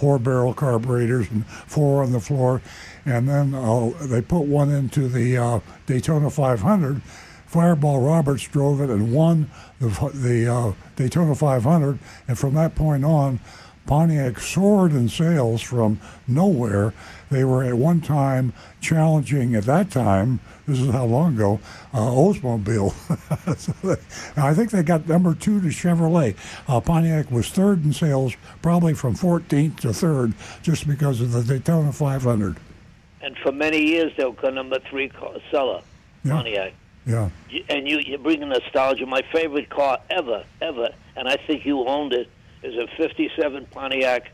dual 0.00 0.10
four-barrel 0.10 0.54
carburetors 0.54 1.30
and 1.30 1.46
four 1.46 2.02
on 2.02 2.12
the 2.12 2.20
floor. 2.20 2.62
And 3.04 3.28
then 3.28 3.54
uh, 3.54 3.90
they 4.00 4.22
put 4.22 4.42
one 4.42 4.70
into 4.70 5.08
the 5.08 5.38
uh, 5.38 5.60
Daytona 5.86 6.30
500. 6.30 7.02
Fireball 7.46 8.00
Roberts 8.00 8.46
drove 8.46 8.80
it 8.80 8.90
and 8.90 9.12
won 9.12 9.50
the 9.80 9.88
the 10.14 10.46
uh, 10.48 10.72
Daytona 10.96 11.34
500. 11.34 11.98
And 12.28 12.38
from 12.38 12.54
that 12.54 12.74
point 12.74 13.04
on, 13.04 13.40
Pontiac 13.86 14.38
soared 14.38 14.92
in 14.92 15.08
sales 15.08 15.62
from 15.62 16.00
nowhere. 16.28 16.94
They 17.30 17.44
were 17.44 17.64
at 17.64 17.74
one 17.74 18.00
time 18.00 18.52
challenging, 18.80 19.54
at 19.54 19.64
that 19.64 19.90
time, 19.90 20.40
this 20.66 20.80
is 20.80 20.90
how 20.90 21.04
long 21.04 21.34
ago, 21.34 21.60
uh, 21.92 21.98
Oldsmobile. 21.98 22.92
so 23.58 23.72
they, 23.94 24.42
I 24.42 24.54
think 24.54 24.70
they 24.70 24.82
got 24.82 25.08
number 25.08 25.34
two 25.34 25.60
to 25.60 25.68
Chevrolet. 25.68 26.36
Uh, 26.68 26.80
Pontiac 26.80 27.30
was 27.30 27.48
third 27.48 27.84
in 27.84 27.92
sales, 27.92 28.34
probably 28.62 28.94
from 28.94 29.14
14th 29.14 29.80
to 29.80 29.92
third, 29.92 30.34
just 30.62 30.86
because 30.86 31.20
of 31.20 31.32
the 31.32 31.42
Daytona 31.42 31.92
500. 31.92 32.56
And 33.22 33.36
for 33.38 33.52
many 33.52 33.80
years, 33.82 34.12
they 34.16 34.24
were 34.24 34.50
number 34.50 34.78
three 34.88 35.08
car 35.08 35.34
seller, 35.50 35.82
Yeah. 36.24 36.32
Pontiac. 36.34 36.72
Yeah. 37.06 37.30
And 37.68 37.88
you, 37.88 37.98
you 37.98 38.18
bring 38.18 38.40
nostalgia. 38.40 39.06
My 39.06 39.22
favorite 39.32 39.70
car 39.70 39.98
ever, 40.10 40.44
ever, 40.60 40.90
and 41.16 41.28
I 41.28 41.36
think 41.36 41.64
you 41.64 41.86
owned 41.86 42.12
it, 42.12 42.28
is 42.62 42.74
a 42.76 42.86
57 42.96 43.66
Pontiac 43.70 44.32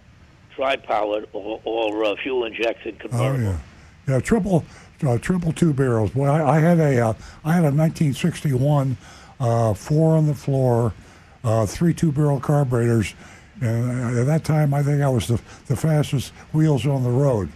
tri-powered 0.55 1.29
or, 1.33 1.61
or 1.65 2.05
uh, 2.05 2.17
fuel-injected 2.23 3.01
Oh 3.13 3.37
yeah, 3.37 3.59
yeah. 4.09 4.21
Triple, 4.21 4.65
uh, 5.07 5.19
triple 5.19 5.53
two 5.53 5.73
barrels. 5.73 6.15
Well, 6.15 6.33
I, 6.33 6.57
I 6.57 6.61
had 6.61 6.79
a, 6.79 7.09
uh, 7.09 7.15
I 7.45 7.53
had 7.53 7.65
a 7.65 7.71
1961, 7.71 8.97
uh, 9.39 9.75
four 9.75 10.17
on 10.17 10.27
the 10.27 10.35
floor, 10.35 10.95
uh, 11.45 11.67
three 11.67 11.93
two 11.93 12.11
barrel 12.11 12.41
carburetors, 12.41 13.15
and 13.61 14.19
at 14.19 14.27
that 14.27 14.45
time 14.45 14.73
I 14.75 14.83
think 14.83 15.03
I 15.03 15.09
was 15.09 15.29
the 15.29 15.41
the 15.67 15.77
fastest 15.77 16.33
wheels 16.53 16.87
on 16.87 17.05
the 17.05 17.11
road. 17.11 17.51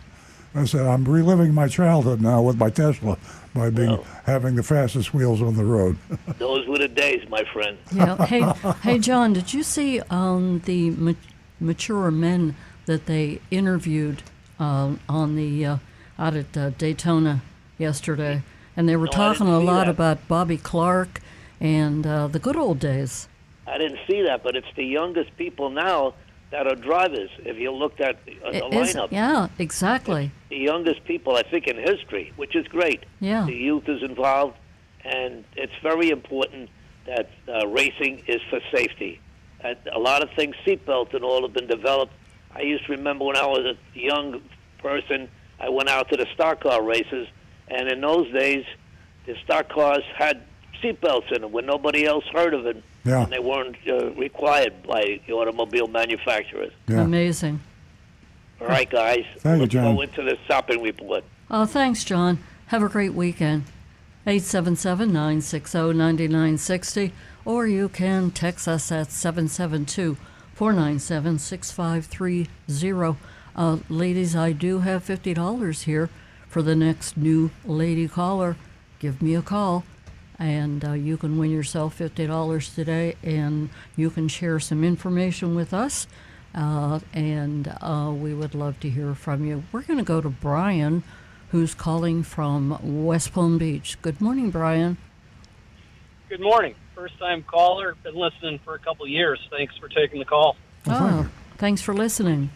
I 0.55 0.65
said 0.65 0.87
I'm 0.87 1.05
reliving 1.05 1.55
my 1.55 1.69
childhood 1.69 2.21
now 2.21 2.43
with 2.43 2.59
my 2.59 2.71
Tesla 2.71 3.19
by 3.55 3.71
being 3.71 3.99
having 4.25 4.55
the 4.57 4.63
fastest 4.63 5.13
wheels 5.13 5.43
on 5.43 5.57
the 5.57 5.65
road. 5.65 5.97
Those 6.39 6.67
were 6.67 6.79
the 6.79 6.89
days, 6.89 7.29
my 7.29 7.45
friend. 7.53 7.77
Yeah. 7.93 8.17
Hey, 8.27 8.43
hey, 8.83 8.99
John, 8.99 9.33
did 9.33 9.53
you 9.53 9.63
see 9.63 10.01
um, 10.11 10.61
the 10.65 10.91
ma- 10.91 11.13
mature 11.59 12.11
men 12.11 12.55
that 12.87 13.07
they 13.07 13.41
interviewed 13.51 14.23
uh, 14.59 14.95
on 15.09 15.37
the 15.37 15.67
uh, 15.67 15.77
out 16.19 16.35
at 16.37 16.57
uh, 16.57 16.71
Daytona 16.71 17.43
yesterday? 17.79 18.43
And 18.77 18.89
they 18.89 18.97
were 18.97 19.07
No, 19.07 19.13
talking 19.13 19.49
a 19.49 19.59
lot 19.59 19.87
that. 19.87 19.91
about 19.91 20.29
Bobby 20.29 20.57
Clark 20.57 21.21
and 21.61 22.07
uh, 22.07 22.29
the 22.29 22.39
good 22.39 22.57
old 22.57 22.79
days. 22.79 23.29
I 23.67 23.79
didn't 23.79 23.99
see 24.09 24.23
that, 24.23 24.43
but 24.43 24.57
it's 24.57 24.67
the 24.77 24.85
youngest 24.85 25.37
people 25.37 25.71
now 25.71 26.15
that 26.51 26.67
are 26.67 26.75
drivers. 26.75 27.31
If 27.39 27.59
you 27.59 27.71
looked 27.73 28.01
at 28.01 28.25
the, 28.25 28.37
uh, 28.45 28.53
the 28.53 28.61
lineup, 28.61 29.13
yeah, 29.13 29.49
exactly. 29.59 30.31
the 30.49 30.57
youngest 30.57 31.05
people, 31.05 31.37
I 31.37 31.43
think, 31.43 31.67
in 31.67 31.77
history, 31.77 32.33
which 32.37 32.57
is 32.57 32.67
great. 32.69 33.05
Yeah. 33.21 33.47
The 33.47 33.55
youth 33.55 33.89
is 33.89 34.03
involved, 34.03 34.57
and 35.05 35.45
it's 35.57 35.73
very 35.83 36.11
important 36.11 36.71
that 37.07 37.31
uh, 37.49 37.67
racing 37.69 38.23
is 38.27 38.41
for 38.51 38.61
safety. 38.75 39.21
And 39.61 39.77
a 39.93 39.99
lot 39.99 40.23
of 40.23 40.31
things, 40.37 40.57
seatbelts 40.67 41.15
and 41.15 41.25
all, 41.25 41.43
have 41.43 41.53
been 41.53 41.67
developed. 41.67 42.13
I 42.55 42.63
used 42.63 42.87
to 42.87 42.93
remember 42.93 43.25
when 43.25 43.37
I 43.37 43.47
was 43.47 43.77
a 43.77 43.99
young 43.99 44.43
person, 44.79 45.29
I 45.61 45.69
went 45.69 45.89
out 45.89 46.09
to 46.11 46.17
the 46.17 46.27
stock 46.35 46.63
car 46.63 46.83
races, 46.83 47.29
and 47.69 47.89
in 47.89 48.01
those 48.01 48.31
days, 48.33 48.65
the 49.27 49.37
stock 49.45 49.69
cars 49.69 50.03
had 50.17 50.43
seatbelts 50.83 51.31
in 51.33 51.43
them 51.43 51.53
when 51.53 51.67
nobody 51.67 52.07
else 52.07 52.25
heard 52.33 52.55
of 52.55 52.67
it, 52.67 52.83
Yeah. 53.05 53.25
and 53.25 53.33
they 53.33 53.39
weren't 53.39 53.77
uh, 53.89 54.11
required 54.13 54.83
by 54.87 55.21
the 55.27 55.33
automobile 55.33 55.87
manufacturers. 55.89 56.73
Yeah. 56.89 57.03
Amazing. 57.03 57.61
All 58.61 58.67
right, 58.69 58.89
guys. 58.91 59.25
Thank 59.39 59.57
you, 59.57 59.61
Let's 59.63 59.73
John. 59.73 59.95
go 59.97 60.01
into 60.03 60.23
the 60.23 60.37
shopping 60.47 60.83
report. 60.83 61.25
Oh, 61.51 61.65
thanks, 61.65 62.05
John. 62.05 62.39
Have 62.67 62.83
a 62.83 62.89
great 62.89 63.15
weekend. 63.15 63.65
877 64.27 65.09
960 65.13 65.79
9960, 65.95 67.13
or 67.47 67.67
you 67.67 67.89
can 67.89 68.31
text 68.31 68.69
us 68.69 68.93
at 68.93 69.11
772 69.11 70.17
497 70.55 71.39
6530. 71.39 73.17
Uh, 73.57 73.79
Ladies, 73.89 74.37
I 74.37 74.53
do 74.53 74.81
have 74.81 75.05
$50 75.05 75.83
here 75.85 76.11
for 76.49 76.61
the 76.63 76.77
next 76.77 77.17
new 77.17 77.51
lady 77.65 78.07
caller. 78.09 78.57
Give 78.99 79.23
me 79.23 79.35
a 79.35 79.43
call, 79.43 79.85
and 80.41 80.83
uh, 80.85 80.93
you 80.93 81.19
can 81.19 81.39
win 81.39 81.51
yourself 81.51 81.99
$50 81.99 82.75
today, 82.75 83.15
and 83.23 83.69
you 83.95 84.09
can 84.09 84.27
share 84.27 84.59
some 84.59 84.83
information 84.83 85.55
with 85.55 85.75
us. 85.75 86.07
Uh, 86.55 86.99
and 87.13 87.69
uh, 87.81 88.13
we 88.13 88.35
would 88.35 88.55
love 88.55 88.81
to 88.81 88.91
hear 88.91 89.15
from 89.15 89.45
you. 89.45 89.63
We're 89.71 89.83
going 89.83 89.99
to 89.99 90.05
go 90.05 90.21
to 90.21 90.31
Brian, 90.31 91.05
who's 91.51 91.75
calling 91.75 92.23
from 92.23 93.05
West 93.05 93.35
Palm 93.35 93.59
Beach. 93.59 93.99
Good 94.03 94.21
morning, 94.21 94.51
Brian. 94.51 94.97
Good 96.31 96.41
morning. 96.41 96.75
First 96.95 97.19
time 97.19 97.43
caller. 97.43 97.95
Been 98.03 98.17
listening 98.17 98.59
for 98.65 98.75
a 98.75 98.79
couple 98.79 99.07
years. 99.07 99.39
Thanks 99.51 99.77
for 99.77 99.89
taking 99.89 100.19
the 100.19 100.25
call. 100.25 100.57
Oh, 100.87 101.29
thanks 101.59 101.83
for 101.83 101.93
listening. 101.93 102.51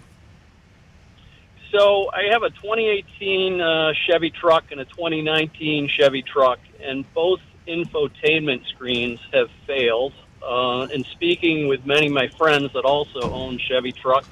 So 1.70 2.10
I 2.12 2.32
have 2.32 2.42
a 2.42 2.50
2018 2.50 3.60
uh, 3.60 3.92
Chevy 4.06 4.30
truck 4.30 4.64
and 4.70 4.80
a 4.80 4.84
2019 4.84 5.88
Chevy 5.88 6.22
truck, 6.22 6.58
and 6.80 7.04
both 7.14 7.40
infotainment 7.66 8.66
screens 8.68 9.20
have 9.32 9.50
failed. 9.66 10.12
Uh, 10.42 10.82
and 10.92 11.06
speaking 11.06 11.68
with 11.68 11.86
many 11.86 12.08
of 12.08 12.12
my 12.12 12.28
friends 12.28 12.72
that 12.74 12.84
also 12.84 13.20
own 13.20 13.58
Chevy 13.58 13.92
trucks, 13.92 14.28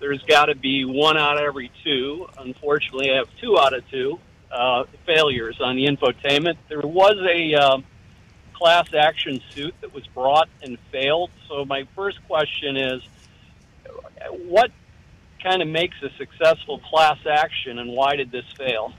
there's 0.00 0.22
got 0.22 0.46
to 0.46 0.54
be 0.54 0.84
one 0.84 1.16
out 1.16 1.36
of 1.36 1.42
every 1.42 1.70
two. 1.84 2.26
Unfortunately, 2.38 3.10
I 3.10 3.16
have 3.16 3.28
two 3.40 3.58
out 3.58 3.74
of 3.74 3.88
two 3.90 4.18
uh, 4.50 4.84
failures 5.04 5.60
on 5.60 5.76
the 5.76 5.86
infotainment. 5.86 6.56
There 6.68 6.80
was 6.80 7.16
a 7.18 7.54
uh, 7.54 7.78
class 8.54 8.92
action 8.94 9.40
suit 9.50 9.74
that 9.80 9.92
was 9.92 10.06
brought 10.08 10.48
and 10.62 10.78
failed. 10.90 11.30
So 11.48 11.64
my 11.64 11.86
first 11.94 12.18
question 12.26 12.76
is, 12.76 13.02
what 14.46 14.70
kind 15.42 15.62
of 15.62 15.68
makes 15.68 15.96
a 16.02 16.10
successful 16.16 16.78
class 16.78 17.18
action, 17.26 17.78
and 17.78 17.92
why 17.92 18.16
did 18.16 18.30
this 18.30 18.46
fail? 18.56 18.92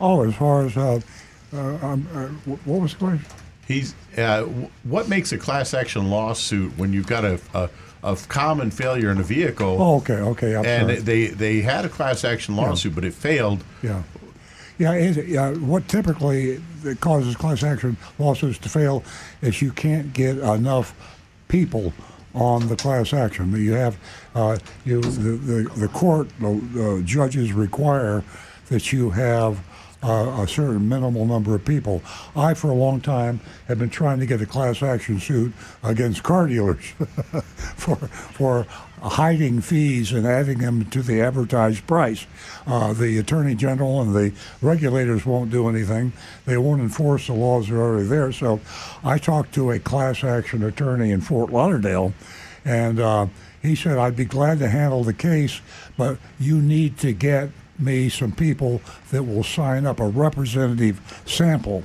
Oh, 0.00 0.22
as 0.22 0.34
far 0.34 0.66
as 0.66 0.76
uh, 0.76 1.00
uh, 1.52 1.58
um, 1.82 2.08
uh, 2.14 2.26
what 2.64 2.80
was 2.80 2.92
the 2.92 2.98
question? 2.98 3.26
He's 3.66 3.94
uh, 4.18 4.42
what 4.82 5.08
makes 5.08 5.32
a 5.32 5.38
class 5.38 5.72
action 5.72 6.10
lawsuit 6.10 6.76
when 6.76 6.92
you've 6.92 7.06
got 7.06 7.24
a, 7.24 7.40
a, 7.54 7.70
a 8.02 8.16
common 8.28 8.70
failure 8.70 9.10
in 9.10 9.18
a 9.18 9.22
vehicle? 9.22 9.76
Oh, 9.80 9.96
okay, 9.96 10.14
okay. 10.14 10.56
I'm 10.56 10.64
and 10.66 10.88
sorry. 10.88 11.00
they 11.00 11.26
they 11.28 11.60
had 11.60 11.84
a 11.84 11.88
class 11.88 12.24
action 12.24 12.56
lawsuit, 12.56 12.94
but 12.94 13.04
it 13.04 13.14
failed. 13.14 13.64
Yeah. 13.82 14.02
Yeah, 14.76 14.92
it, 14.92 15.28
yeah. 15.28 15.52
What 15.52 15.86
typically 15.86 16.60
causes 17.00 17.36
class 17.36 17.62
action 17.62 17.96
lawsuits 18.18 18.58
to 18.58 18.68
fail 18.68 19.04
is 19.40 19.62
you 19.62 19.70
can't 19.70 20.12
get 20.12 20.38
enough 20.38 20.94
people 21.46 21.92
on 22.34 22.66
the 22.66 22.74
class 22.76 23.12
action. 23.12 23.52
You 23.54 23.74
have 23.74 23.96
uh, 24.34 24.58
you 24.84 25.00
the, 25.00 25.36
the 25.36 25.70
the 25.76 25.88
court 25.88 26.28
the, 26.40 26.60
the 26.72 27.02
judges 27.04 27.52
require 27.52 28.24
that 28.68 28.92
you 28.92 29.10
have 29.10 29.60
a 30.04 30.46
certain 30.46 30.88
minimal 30.88 31.24
number 31.24 31.54
of 31.54 31.64
people. 31.64 32.02
I, 32.36 32.54
for 32.54 32.68
a 32.68 32.74
long 32.74 33.00
time, 33.00 33.40
have 33.68 33.78
been 33.78 33.90
trying 33.90 34.20
to 34.20 34.26
get 34.26 34.40
a 34.40 34.46
class 34.46 34.82
action 34.82 35.18
suit 35.18 35.52
against 35.82 36.22
car 36.22 36.46
dealers 36.46 36.84
for 37.76 37.96
for 37.96 38.64
hiding 39.02 39.60
fees 39.60 40.12
and 40.12 40.26
adding 40.26 40.58
them 40.58 40.84
to 40.86 41.02
the 41.02 41.20
advertised 41.20 41.86
price. 41.86 42.26
Uh, 42.66 42.92
the 42.94 43.18
attorney 43.18 43.54
general 43.54 44.00
and 44.00 44.14
the 44.14 44.32
regulators 44.62 45.26
won't 45.26 45.50
do 45.50 45.68
anything. 45.68 46.12
They 46.46 46.56
won't 46.56 46.80
enforce 46.80 47.26
the 47.26 47.34
laws 47.34 47.68
that 47.68 47.74
are 47.74 47.82
already 47.82 48.06
there. 48.06 48.32
So, 48.32 48.60
I 49.02 49.18
talked 49.18 49.54
to 49.54 49.70
a 49.70 49.78
class 49.78 50.24
action 50.24 50.62
attorney 50.62 51.10
in 51.10 51.20
Fort 51.20 51.50
Lauderdale, 51.50 52.14
and 52.64 52.98
uh, 52.98 53.26
he 53.62 53.74
said 53.74 53.98
I'd 53.98 54.16
be 54.16 54.24
glad 54.24 54.58
to 54.60 54.68
handle 54.68 55.04
the 55.04 55.12
case, 55.12 55.60
but 55.96 56.18
you 56.38 56.60
need 56.60 56.98
to 56.98 57.12
get 57.12 57.50
me 57.78 58.08
some 58.08 58.32
people 58.32 58.80
that 59.10 59.22
will 59.22 59.44
sign 59.44 59.86
up 59.86 60.00
a 60.00 60.06
representative 60.06 61.00
sample. 61.26 61.84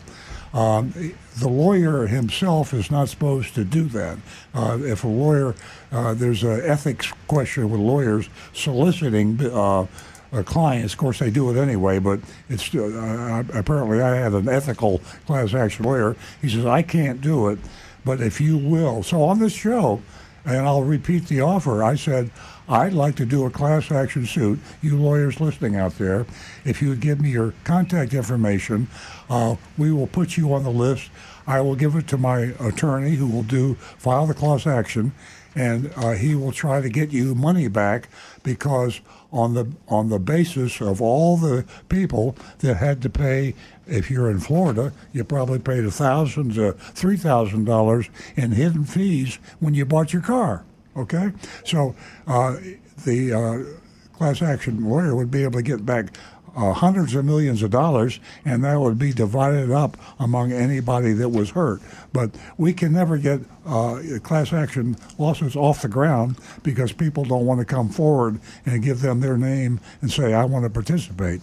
Um, 0.54 0.94
the 1.38 1.48
lawyer 1.48 2.08
himself 2.08 2.74
is 2.74 2.90
not 2.90 3.10
supposed 3.10 3.54
to 3.56 3.64
do 3.64 3.84
that. 3.90 4.18
Uh, 4.54 4.80
if 4.82 5.04
a 5.04 5.08
lawyer, 5.08 5.56
uh, 5.92 6.14
there's 6.16 6.44
an 6.44 6.62
ethics 6.64 7.12
question 7.28 7.70
with 7.70 7.80
lawyers 7.80 8.30
soliciting 8.54 9.40
uh, 9.46 9.86
uh 10.32 10.44
clients. 10.44 10.94
Of 10.94 11.00
course, 11.00 11.20
they 11.20 11.30
do 11.30 11.50
it 11.52 11.60
anyway, 11.60 12.00
but 12.00 12.20
it's 12.50 12.74
uh, 12.74 13.44
apparently 13.54 14.02
I 14.02 14.16
had 14.16 14.34
an 14.34 14.50
ethical 14.50 15.00
class 15.28 15.54
action 15.54 15.86
lawyer. 15.86 16.16
He 16.42 16.50
says 16.50 16.66
I 16.66 16.82
can't 16.82 17.22
do 17.22 17.50
it, 17.50 17.60
but 18.04 18.20
if 18.20 18.42
you 18.42 18.58
will. 18.58 19.04
So 19.04 19.24
on 19.24 19.40
this 19.40 19.54
show, 19.54 20.02
and 20.46 20.66
I'll 20.66 20.84
repeat 20.84 21.28
the 21.28 21.42
offer. 21.42 21.84
I 21.84 21.96
said 21.96 22.32
I'd 22.70 22.94
like 22.94 23.16
to 23.16 23.26
do 23.26 23.46
a 23.46 23.50
class 23.50 23.92
action 23.92 24.28
suit. 24.28 24.60
You 24.80 24.96
lawyers 24.96 25.42
listening 25.42 25.76
out 25.76 25.98
there, 25.98 26.28
if 26.64 26.84
you 26.84 26.90
would 26.90 27.00
give 27.00 27.20
me 27.20 27.32
your 27.32 27.56
contact 27.64 28.14
information, 28.14 28.88
uh, 29.28 29.56
we 29.76 29.92
will 29.92 30.06
put 30.06 30.38
you 30.38 30.54
on 30.54 30.64
the 30.64 30.70
list. 30.70 31.10
I 31.48 31.62
will 31.62 31.76
give 31.76 31.96
it 31.96 32.08
to 32.10 32.18
my 32.18 32.54
attorney 32.60 33.16
who 33.16 33.26
will 33.26 33.42
do 33.42 33.74
file 33.74 34.28
the 34.28 34.36
class 34.36 34.68
action, 34.68 35.14
and 35.56 35.92
uh, 35.98 36.12
he 36.12 36.36
will 36.36 36.52
try 36.52 36.80
to 36.80 36.90
get 36.90 37.12
you 37.12 37.34
money 37.34 37.68
back 37.68 38.08
because 38.44 39.02
on 39.32 39.56
the 39.56 39.72
on 39.88 40.10
the 40.10 40.20
basis 40.20 40.80
of 40.80 41.02
all 41.02 41.38
the 41.38 41.66
people 41.90 42.36
that 42.60 42.76
had 42.76 43.02
to 43.02 43.10
pay 43.10 43.56
if 43.88 44.12
you're 44.12 44.30
in 44.30 44.40
Florida, 44.40 44.94
you 45.12 45.24
probably 45.24 45.58
paid 45.58 45.86
a 45.86 45.92
thousand 45.92 46.54
to 46.54 46.74
three 46.74 47.18
thousand 47.18 47.66
dollars 47.66 48.12
in 48.36 48.52
hidden 48.52 48.86
fees 48.86 49.40
when 49.60 49.74
you 49.74 49.86
bought 49.86 50.14
your 50.14 50.22
car. 50.22 50.64
Okay, 51.00 51.32
so 51.64 51.96
uh, 52.28 52.58
the 53.06 53.32
uh, 53.32 54.18
class 54.18 54.42
action 54.42 54.84
lawyer 54.84 55.16
would 55.16 55.32
be 55.32 55.44
able 55.44 55.54
to 55.54 55.62
get 55.62 55.86
back 55.86 56.18
uh, 56.58 56.74
hundreds 56.74 57.16
of 57.16 57.24
millions 57.24 57.64
of 57.64 57.72
dollars, 57.72 58.20
and 58.44 58.66
that 58.66 58.78
would 58.78 59.00
be 59.00 59.14
divided 59.14 59.72
up 59.72 59.96
among 60.20 60.52
anybody 60.52 61.14
that 61.14 61.30
was 61.30 61.52
hurt. 61.52 61.82
But 62.12 62.32
we 62.58 62.74
can 62.74 62.92
never 62.92 63.18
get 63.18 63.40
uh, 63.66 64.02
class 64.24 64.52
action 64.52 64.98
lawsuits 65.18 65.56
off 65.56 65.82
the 65.82 65.88
ground 65.88 66.36
because 66.64 66.92
people 66.92 67.24
don't 67.24 67.46
want 67.46 67.62
to 67.62 67.66
come 67.66 67.88
forward 67.88 68.42
and 68.66 68.84
give 68.84 69.00
them 69.00 69.22
their 69.22 69.38
name 69.38 69.80
and 70.02 70.12
say, 70.12 70.34
I 70.34 70.44
want 70.44 70.66
to 70.66 70.70
participate. 70.70 71.40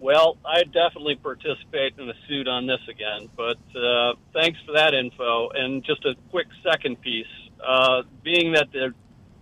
Well, 0.00 0.36
I 0.44 0.62
definitely 0.62 1.16
participate 1.16 1.94
in 1.98 2.08
a 2.08 2.14
suit 2.28 2.46
on 2.46 2.66
this 2.66 2.80
again, 2.88 3.28
but 3.36 3.58
uh, 3.76 4.14
thanks 4.32 4.58
for 4.64 4.72
that 4.72 4.94
info. 4.94 5.50
And 5.50 5.82
just 5.84 6.04
a 6.04 6.14
quick 6.30 6.46
second 6.62 7.00
piece, 7.00 7.26
uh, 7.66 8.02
being 8.22 8.52
that 8.52 8.70
the 8.72 8.94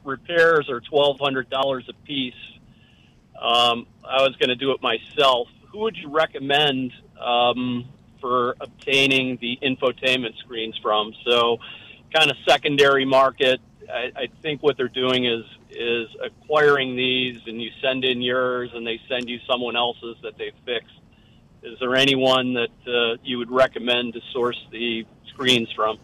repairs 0.02 0.70
are 0.70 0.80
twelve 0.80 1.20
hundred 1.20 1.50
dollars 1.50 1.84
a 1.90 1.92
piece, 2.06 2.32
um, 3.40 3.86
I 4.02 4.22
was 4.22 4.34
going 4.36 4.48
to 4.48 4.56
do 4.56 4.72
it 4.72 4.80
myself. 4.80 5.48
Who 5.70 5.80
would 5.80 5.96
you 5.96 6.08
recommend 6.08 6.92
um, 7.20 7.84
for 8.22 8.56
obtaining 8.58 9.36
the 9.42 9.58
infotainment 9.62 10.38
screens 10.38 10.78
from? 10.80 11.12
So, 11.26 11.58
kind 12.14 12.30
of 12.30 12.36
secondary 12.48 13.04
market. 13.04 13.60
I, 13.92 14.10
I 14.16 14.28
think 14.40 14.62
what 14.62 14.78
they're 14.78 14.88
doing 14.88 15.26
is 15.26 15.44
is 15.78 16.08
acquiring 16.22 16.96
these 16.96 17.38
and 17.46 17.60
you 17.60 17.70
send 17.82 18.04
in 18.04 18.22
yours 18.22 18.70
and 18.74 18.86
they 18.86 19.00
send 19.08 19.28
you 19.28 19.38
someone 19.48 19.76
else's 19.76 20.16
that 20.22 20.36
they've 20.38 20.54
fixed. 20.64 20.94
Is 21.62 21.78
there 21.80 21.94
anyone 21.96 22.54
that 22.54 22.70
uh, 22.86 23.16
you 23.24 23.38
would 23.38 23.50
recommend 23.50 24.14
to 24.14 24.20
source 24.32 24.60
the 24.70 25.04
screens 25.28 25.70
from? 25.72 25.98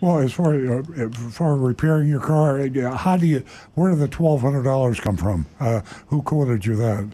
Well, 0.00 0.18
as 0.18 0.32
far 0.32 0.54
uh, 0.54 0.82
for 1.30 1.56
repairing 1.56 2.08
your 2.08 2.20
car, 2.20 2.60
uh, 2.60 2.96
how 2.96 3.16
do 3.16 3.26
you? 3.26 3.42
Where 3.74 3.90
did 3.90 4.00
the 4.00 4.08
twelve 4.08 4.42
hundred 4.42 4.64
dollars 4.64 5.00
come 5.00 5.16
from? 5.16 5.46
Uh, 5.58 5.80
who 6.08 6.20
quoted 6.20 6.66
you 6.66 6.76
that? 6.76 7.10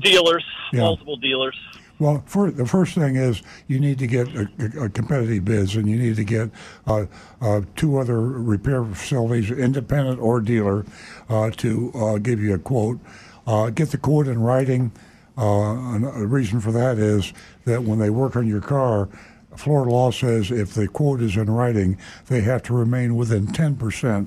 Dealers, 0.00 0.44
yeah. 0.72 0.80
multiple 0.80 1.16
dealers. 1.16 1.58
Well, 1.98 2.24
for, 2.26 2.50
the 2.50 2.66
first 2.66 2.94
thing 2.94 3.14
is 3.14 3.42
you 3.68 3.78
need 3.78 3.98
to 4.00 4.06
get 4.06 4.28
a, 4.34 4.48
a, 4.80 4.88
competitive 4.88 5.44
bids, 5.44 5.76
and 5.76 5.88
you 5.88 5.96
need 5.96 6.16
to 6.16 6.24
get 6.24 6.50
uh, 6.86 7.06
uh, 7.40 7.60
two 7.76 7.98
other 7.98 8.20
repair 8.20 8.84
facilities, 8.84 9.50
independent 9.50 10.20
or 10.20 10.40
dealer, 10.40 10.84
uh, 11.28 11.50
to 11.50 11.92
uh, 11.94 12.18
give 12.18 12.40
you 12.40 12.54
a 12.54 12.58
quote. 12.58 12.98
Uh, 13.46 13.70
get 13.70 13.90
the 13.90 13.98
quote 13.98 14.26
in 14.26 14.40
writing. 14.40 14.90
Uh, 15.38 16.00
a 16.14 16.26
reason 16.26 16.60
for 16.60 16.72
that 16.72 16.98
is 16.98 17.32
that 17.64 17.82
when 17.82 17.98
they 17.98 18.10
work 18.10 18.34
on 18.34 18.46
your 18.46 18.60
car, 18.60 19.08
Florida 19.56 19.90
law 19.90 20.10
says 20.10 20.50
if 20.50 20.74
the 20.74 20.88
quote 20.88 21.20
is 21.20 21.36
in 21.36 21.48
writing, 21.48 21.96
they 22.26 22.40
have 22.40 22.62
to 22.64 22.74
remain 22.74 23.14
within 23.14 23.46
10% 23.46 24.26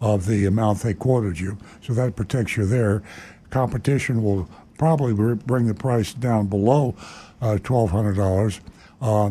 of 0.00 0.26
the 0.26 0.46
amount 0.46 0.80
they 0.80 0.94
quoted 0.94 1.40
you. 1.40 1.58
So 1.82 1.92
that 1.94 2.14
protects 2.14 2.56
you 2.56 2.64
there. 2.64 3.02
Competition 3.50 4.22
will 4.22 4.48
probably 4.78 5.34
bring 5.34 5.66
the 5.66 5.74
price 5.74 6.14
down 6.14 6.46
below 6.46 6.94
uh, 7.42 7.58
$1,200. 7.60 8.60
Uh, 9.00 9.30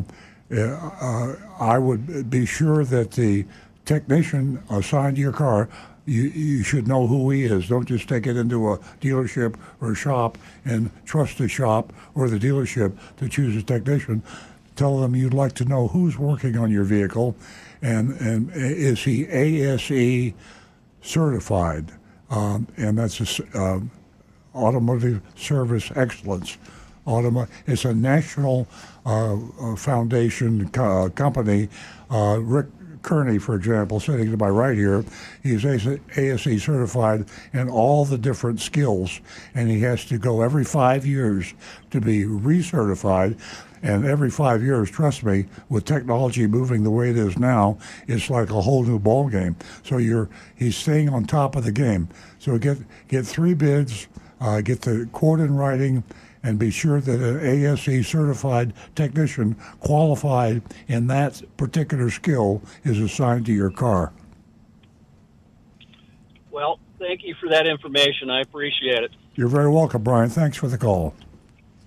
uh, 0.49 1.35
I 1.59 1.77
would 1.77 2.29
be 2.29 2.45
sure 2.45 2.85
that 2.85 3.11
the 3.11 3.45
technician 3.85 4.61
assigned 4.69 5.15
to 5.15 5.21
your 5.21 5.31
car, 5.31 5.69
you, 6.05 6.23
you 6.23 6.63
should 6.63 6.87
know 6.87 7.07
who 7.07 7.29
he 7.31 7.43
is. 7.43 7.67
Don't 7.67 7.85
just 7.85 8.07
take 8.07 8.27
it 8.27 8.37
into 8.37 8.71
a 8.71 8.77
dealership 9.01 9.55
or 9.81 9.93
a 9.93 9.95
shop 9.95 10.37
and 10.63 10.89
trust 11.05 11.37
the 11.37 11.49
shop 11.49 11.91
or 12.15 12.29
the 12.29 12.37
dealership 12.37 12.97
to 13.17 13.27
choose 13.27 13.55
a 13.55 13.63
technician. 13.63 14.23
Tell 14.75 14.99
them 14.99 15.15
you'd 15.15 15.33
like 15.33 15.53
to 15.53 15.65
know 15.65 15.87
who's 15.87 16.17
working 16.17 16.57
on 16.57 16.71
your 16.71 16.83
vehicle 16.83 17.35
and, 17.81 18.11
and 18.21 18.51
is 18.53 19.03
he 19.03 19.25
ASE 19.27 20.33
certified? 21.01 21.91
Um, 22.29 22.67
and 22.77 22.97
that's 22.97 23.39
a, 23.39 23.57
uh, 23.57 23.79
Automotive 24.57 25.21
Service 25.35 25.91
Excellence. 25.95 26.57
Automo- 27.05 27.47
it's 27.65 27.85
a 27.85 27.93
national 27.93 28.67
uh, 29.05 29.37
uh 29.61 29.75
foundation 29.75 30.69
co- 30.69 31.05
uh, 31.05 31.09
company. 31.09 31.69
Uh, 32.11 32.39
Rick 32.41 32.67
Kearney, 33.07 33.37
for 33.37 33.55
example, 33.55 34.01
sitting 34.01 34.29
to 34.31 34.37
my 34.37 34.49
right 34.49 34.75
here, 34.75 35.05
he's 35.41 35.65
ASE 35.65 36.61
certified 36.61 37.25
in 37.53 37.69
all 37.69 38.03
the 38.03 38.17
different 38.17 38.59
skills, 38.59 39.21
and 39.55 39.69
he 39.69 39.79
has 39.81 40.03
to 40.05 40.17
go 40.17 40.41
every 40.41 40.65
five 40.65 41.05
years 41.05 41.53
to 41.91 42.01
be 42.01 42.25
recertified. 42.25 43.39
And 43.81 44.05
every 44.05 44.31
five 44.31 44.61
years, 44.63 44.89
trust 44.89 45.23
me, 45.23 45.45
with 45.69 45.85
technology 45.85 46.47
moving 46.47 46.83
the 46.83 46.91
way 46.91 47.11
it 47.11 47.17
is 47.17 47.37
now, 47.37 47.77
it's 48.07 48.29
like 48.29 48.49
a 48.49 48.59
whole 48.59 48.83
new 48.83 48.99
ball 48.99 49.29
game. 49.29 49.55
So 49.83 49.97
you're 49.97 50.29
he's 50.55 50.75
staying 50.75 51.09
on 51.09 51.25
top 51.25 51.55
of 51.55 51.63
the 51.63 51.71
game. 51.71 52.09
So 52.39 52.57
get 52.57 52.79
get 53.07 53.25
three 53.25 53.53
bids 53.53 54.07
uh, 54.39 54.61
get 54.61 54.81
the 54.81 55.07
quote 55.11 55.39
in 55.39 55.55
writing, 55.55 56.03
and 56.43 56.59
be 56.59 56.69
sure 56.69 57.01
that 57.01 57.19
an 57.19 57.39
ASE 57.39 58.07
certified 58.07 58.73
technician 58.95 59.55
qualified 59.79 60.61
in 60.87 61.07
that 61.07 61.41
particular 61.57 62.09
skill 62.09 62.61
is 62.83 62.99
assigned 62.99 63.45
to 63.47 63.53
your 63.53 63.71
car. 63.71 64.13
Well, 66.51 66.79
thank 66.99 67.23
you 67.23 67.35
for 67.39 67.49
that 67.49 67.67
information. 67.67 68.29
I 68.29 68.41
appreciate 68.41 69.03
it. 69.03 69.11
You're 69.35 69.47
very 69.47 69.69
welcome, 69.69 70.03
Brian. 70.03 70.29
Thanks 70.29 70.57
for 70.57 70.67
the 70.67 70.77
call. 70.77 71.13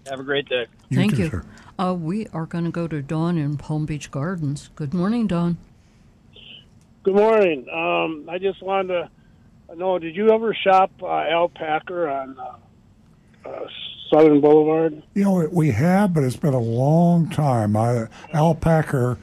Have 0.08 0.20
a 0.20 0.24
great 0.24 0.48
day. 0.48 0.66
You 0.88 0.96
Thank 0.96 1.16
too, 1.16 1.22
you. 1.22 1.30
Sir. 1.30 1.44
Uh, 1.78 1.94
we 1.94 2.26
are 2.28 2.46
going 2.46 2.64
to 2.64 2.70
go 2.70 2.86
to 2.86 3.00
Dawn 3.00 3.38
in 3.38 3.56
Palm 3.56 3.86
Beach 3.86 4.10
Gardens. 4.10 4.70
Good 4.74 4.92
morning, 4.92 5.26
Dawn. 5.26 5.56
Good 7.02 7.14
morning. 7.14 7.66
Um, 7.72 8.28
I 8.28 8.38
just 8.38 8.62
wanted 8.62 8.88
to 8.88 9.10
no, 9.76 9.98
did 9.98 10.16
you 10.16 10.30
ever 10.30 10.54
shop 10.54 10.90
uh, 11.02 11.06
Al 11.06 11.48
Packer 11.48 12.08
on 12.08 12.36
uh, 12.38 13.48
uh, 13.48 13.66
Southern 14.12 14.40
Boulevard? 14.40 15.02
You 15.14 15.24
know, 15.24 15.48
we 15.52 15.70
have, 15.70 16.14
but 16.14 16.24
it's 16.24 16.36
been 16.36 16.54
a 16.54 16.60
long 16.60 17.30
time. 17.30 17.76
I, 17.76 18.08
Al 18.32 18.54
Packer 18.54 19.18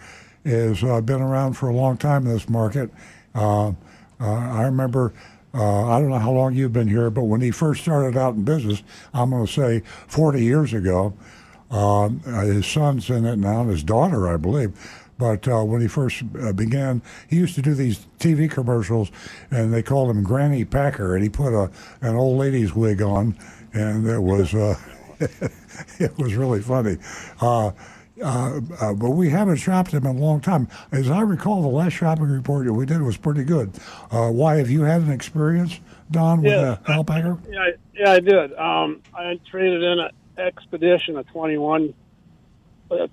has 0.46 0.84
uh, 0.84 1.02
been 1.02 1.22
around 1.22 1.54
for 1.54 1.70
a 1.70 1.74
long 1.74 1.98
time 1.98 2.26
in 2.26 2.34
this 2.34 2.50
market. 2.50 2.90
Uh, 3.36 3.70
uh, 3.70 3.74
I 4.20 4.64
remember. 4.64 5.14
Uh, 5.54 5.88
I 5.88 6.00
don't 6.00 6.10
know 6.10 6.20
how 6.20 6.34
long 6.34 6.54
you've 6.54 6.74
been 6.74 6.90
here, 6.90 7.10
but 7.10 7.24
when 7.24 7.42
he 7.42 7.50
first 7.50 7.82
started 7.82 8.16
out 8.16 8.36
in 8.36 8.44
business, 8.44 8.84
I'm 9.12 9.32
going 9.32 9.48
to 9.48 9.52
say 9.52 9.82
40 10.08 10.44
years 10.44 10.72
ago, 10.74 11.14
um, 11.72 12.20
his 12.20 12.68
son's 12.68 13.10
in 13.10 13.26
it 13.26 13.38
now, 13.38 13.62
and 13.62 13.70
his 13.70 13.82
daughter, 13.82 14.28
I 14.28 14.38
believe. 14.38 14.74
But 15.18 15.48
uh, 15.48 15.64
when 15.64 15.82
he 15.82 15.88
first 15.88 16.24
uh, 16.40 16.54
began, 16.54 17.02
he 17.30 17.38
used 17.38 17.56
to 17.56 17.62
do 17.62 17.74
these 17.74 18.06
TV 18.20 18.50
commercials, 18.50 19.12
and 19.50 19.74
they 19.74 19.82
called 19.82 20.10
him 20.12 20.24
Granny 20.24 20.64
Packer, 20.64 21.16
and 21.16 21.24
he 21.24 21.30
put 21.30 21.54
a 21.54 21.72
an 22.02 22.16
old 22.16 22.38
lady's 22.38 22.76
wig 22.76 23.02
on, 23.02 23.36
and 23.74 24.06
it 24.08 24.20
was 24.22 24.54
uh, 24.54 24.76
it 26.00 26.16
was 26.18 26.36
really 26.36 26.62
funny. 26.62 26.98
Uh, 27.42 27.72
uh, 28.24 28.60
uh, 28.82 28.94
but 28.94 29.12
we 29.12 29.30
haven't 29.30 29.58
shopped 29.58 29.92
him 29.92 30.06
in 30.06 30.16
a 30.18 30.20
long 30.20 30.42
time. 30.42 30.68
As 30.92 31.10
I 31.10 31.22
recall, 31.22 31.62
the 31.62 31.68
last 31.68 31.94
shopping 31.94 32.26
report 32.30 32.66
that 32.66 32.74
we 32.74 32.86
did 32.86 33.02
was 33.02 33.16
pretty 33.16 33.44
good. 33.44 33.72
Uh, 34.10 34.30
why 34.32 34.56
have 34.58 34.72
you 34.72 34.82
had 34.82 35.02
an 35.02 35.12
experience, 35.12 35.80
Don, 36.10 36.42
with 36.42 36.52
Yes. 36.52 36.80
uh, 36.88 36.92
Al 36.94 37.04
Packer? 37.04 37.38
Yeah, 37.48 37.60
I- 37.60 37.74
yeah, 37.94 38.12
I 38.14 38.20
did. 38.20 38.54
Um, 38.58 39.02
I 39.14 39.40
traded 39.50 39.84
in 39.84 40.00
an 40.00 40.10
Expedition, 40.40 41.18
a 41.18 41.24
21, 41.26 41.94
but 42.90 43.10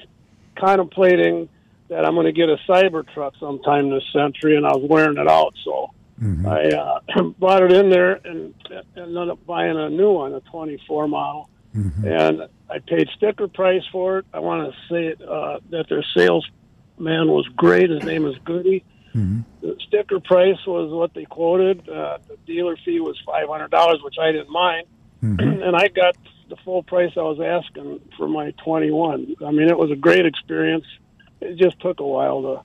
contemplating 0.57 1.49
that 1.89 2.05
I'm 2.05 2.15
going 2.15 2.27
to 2.27 2.33
get 2.33 2.49
a 2.49 2.57
Cyber 2.69 3.07
truck 3.13 3.35
sometime 3.39 3.91
this 3.91 4.05
century, 4.13 4.57
and 4.57 4.67
I 4.67 4.75
was 4.75 4.89
wearing 4.89 5.19
it 5.19 5.29
out, 5.29 5.55
so 5.65 5.91
I 6.47 6.69
uh, 6.71 7.23
brought 7.39 7.63
it 7.63 7.73
in 7.73 7.91
there 7.91 8.15
and, 8.25 8.55
and 8.71 8.85
ended 8.97 9.29
up 9.31 9.45
buying 9.47 9.77
a 9.77 9.91
new 9.91 10.13
one, 10.13 10.33
a 10.35 10.41
24 10.41 11.09
model, 11.09 11.49
and 12.07 12.43
I 12.71 12.79
paid 12.79 13.09
sticker 13.17 13.49
price 13.49 13.83
for 13.91 14.19
it. 14.19 14.27
I 14.33 14.39
want 14.39 14.73
to 14.73 14.79
say 14.89 15.25
uh, 15.29 15.59
that 15.71 15.89
their 15.89 16.05
salesman 16.17 17.29
was 17.31 17.47
great. 17.57 17.91
His 17.91 18.05
name 18.05 18.27
is 18.27 18.37
Goody. 18.45 18.85
The 19.61 19.77
sticker 19.87 20.21
price 20.21 20.59
was 20.67 20.91
what 20.93 21.15
they 21.15 21.25
quoted. 21.25 21.89
Uh, 21.89 22.19
the 22.29 22.37
dealer 22.47 22.77
fee 22.85 23.01
was 23.01 23.21
five 23.27 23.49
hundred 23.49 23.71
dollars, 23.71 24.01
which 24.03 24.17
I 24.21 24.33
didn't 24.33 24.51
mind, 24.51 24.87
and 25.41 25.77
I 25.77 25.89
got 25.89 26.17
the 26.49 26.57
full 26.65 26.83
price 26.83 27.13
I 27.17 27.23
was 27.23 27.41
asking 27.41 28.01
for 28.17 28.29
my 28.29 28.53
twenty 28.65 28.91
one. 28.91 29.35
I 29.45 29.51
mean, 29.51 29.69
it 29.69 29.77
was 29.79 29.91
a 29.91 29.97
great 29.97 30.27
experience. 30.27 30.87
It 31.45 31.57
just 31.57 31.79
took 31.81 32.01
a 32.01 32.07
while 32.07 32.43
to. 32.43 32.63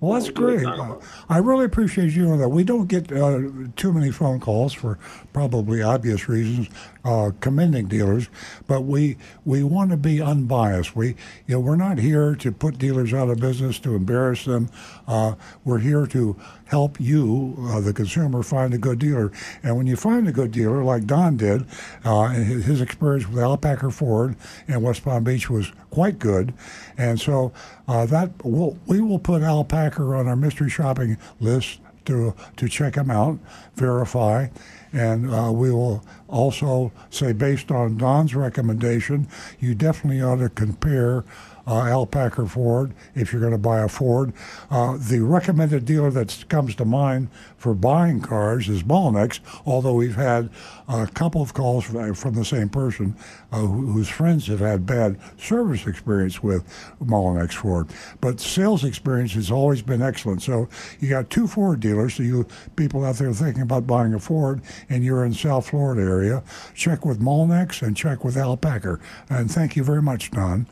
Well, 0.00 0.12
that's 0.12 0.28
great. 0.28 0.66
Uh, 0.66 0.96
I 1.28 1.38
really 1.38 1.64
appreciate 1.64 2.12
you 2.12 2.24
doing 2.24 2.38
that. 2.40 2.50
We 2.50 2.64
don't 2.64 2.86
get 2.86 3.10
uh, 3.10 3.40
too 3.76 3.92
many 3.92 4.10
phone 4.10 4.40
calls 4.40 4.74
for 4.74 4.98
probably 5.32 5.80
obvious 5.80 6.28
reasons, 6.28 6.68
uh, 7.06 7.30
commending 7.40 7.86
dealers, 7.86 8.28
but 8.66 8.80
we 8.82 9.16
we 9.44 9.62
want 9.62 9.90
to 9.92 9.96
be 9.96 10.20
unbiased. 10.20 10.96
We 10.96 11.10
you 11.46 11.54
know 11.54 11.60
we're 11.60 11.76
not 11.76 11.98
here 11.98 12.34
to 12.34 12.50
put 12.50 12.78
dealers 12.78 13.14
out 13.14 13.30
of 13.30 13.38
business 13.38 13.78
to 13.80 13.94
embarrass 13.94 14.44
them. 14.44 14.68
Uh, 15.06 15.36
we're 15.64 15.78
here 15.78 16.06
to 16.08 16.36
help 16.64 17.00
you, 17.00 17.56
uh, 17.70 17.80
the 17.80 17.92
consumer, 17.92 18.42
find 18.42 18.74
a 18.74 18.78
good 18.78 18.98
dealer. 18.98 19.30
And 19.62 19.76
when 19.76 19.86
you 19.86 19.94
find 19.94 20.26
a 20.26 20.32
good 20.32 20.50
dealer, 20.50 20.82
like 20.82 21.06
Don 21.06 21.36
did, 21.36 21.64
uh, 22.04 22.28
his, 22.30 22.64
his 22.64 22.80
experience 22.80 23.28
with 23.28 23.38
Al 23.38 23.56
Packer 23.56 23.92
Ford 23.92 24.34
in 24.66 24.82
West 24.82 25.04
Palm 25.04 25.22
Beach 25.22 25.48
was 25.48 25.70
quite 25.90 26.18
good. 26.18 26.52
And 26.98 27.20
so 27.20 27.52
uh, 27.86 28.04
that 28.06 28.32
we'll, 28.42 28.76
we 28.86 29.00
will 29.00 29.20
put 29.20 29.42
Al 29.42 29.62
Packer 29.62 30.16
on 30.16 30.26
our 30.26 30.34
mystery 30.34 30.68
shopping 30.68 31.18
list 31.38 31.78
to 32.06 32.34
to 32.56 32.68
check 32.68 32.94
them 32.94 33.10
out, 33.10 33.38
verify, 33.74 34.48
and 34.92 35.32
uh, 35.32 35.50
we 35.52 35.70
will 35.70 36.04
also 36.28 36.92
say 37.10 37.32
based 37.32 37.70
on 37.70 37.96
Don's 37.96 38.34
recommendation, 38.34 39.28
you 39.60 39.74
definitely 39.74 40.22
ought 40.22 40.36
to 40.36 40.48
compare. 40.48 41.24
Uh, 41.66 41.84
Al 41.86 42.06
Packer 42.06 42.46
Ford, 42.46 42.94
if 43.14 43.32
you're 43.32 43.40
going 43.40 43.52
to 43.52 43.58
buy 43.58 43.80
a 43.80 43.88
Ford, 43.88 44.32
uh, 44.70 44.96
the 44.98 45.20
recommended 45.20 45.84
dealer 45.84 46.10
that 46.10 46.44
comes 46.48 46.74
to 46.76 46.84
mind 46.84 47.28
for 47.56 47.74
buying 47.74 48.20
cars 48.20 48.68
is 48.68 48.82
Mullinax. 48.84 49.40
Although 49.64 49.94
we've 49.94 50.14
had 50.14 50.50
a 50.88 51.06
couple 51.06 51.42
of 51.42 51.54
calls 51.54 51.84
from, 51.84 52.34
the 52.34 52.44
same 52.44 52.68
person 52.68 53.16
uh, 53.50 53.60
whose 53.60 54.08
friends 54.08 54.46
have 54.46 54.60
had 54.60 54.86
bad 54.86 55.18
service 55.38 55.86
experience 55.86 56.42
with 56.42 56.64
Mullinax 57.02 57.54
Ford, 57.54 57.88
but 58.20 58.40
sales 58.40 58.84
experience 58.84 59.32
has 59.32 59.50
always 59.50 59.82
been 59.82 60.02
excellent. 60.02 60.42
So 60.42 60.68
you 61.00 61.08
got 61.08 61.30
two 61.30 61.46
Ford 61.46 61.80
dealers. 61.80 62.14
So 62.14 62.22
you 62.22 62.46
people 62.76 63.04
out 63.04 63.16
there 63.16 63.32
thinking 63.32 63.62
about 63.62 63.86
buying 63.86 64.14
a 64.14 64.20
Ford 64.20 64.60
and 64.88 65.04
you're 65.04 65.24
in 65.24 65.34
South 65.34 65.70
Florida 65.70 66.02
area, 66.02 66.42
check 66.74 67.04
with 67.04 67.20
Mullinax 67.20 67.82
and 67.82 67.96
check 67.96 68.24
with 68.24 68.36
Al 68.36 68.56
Packer. 68.56 69.00
And 69.28 69.50
thank 69.50 69.76
you 69.76 69.82
very 69.82 70.02
much, 70.02 70.30
Don. 70.30 70.66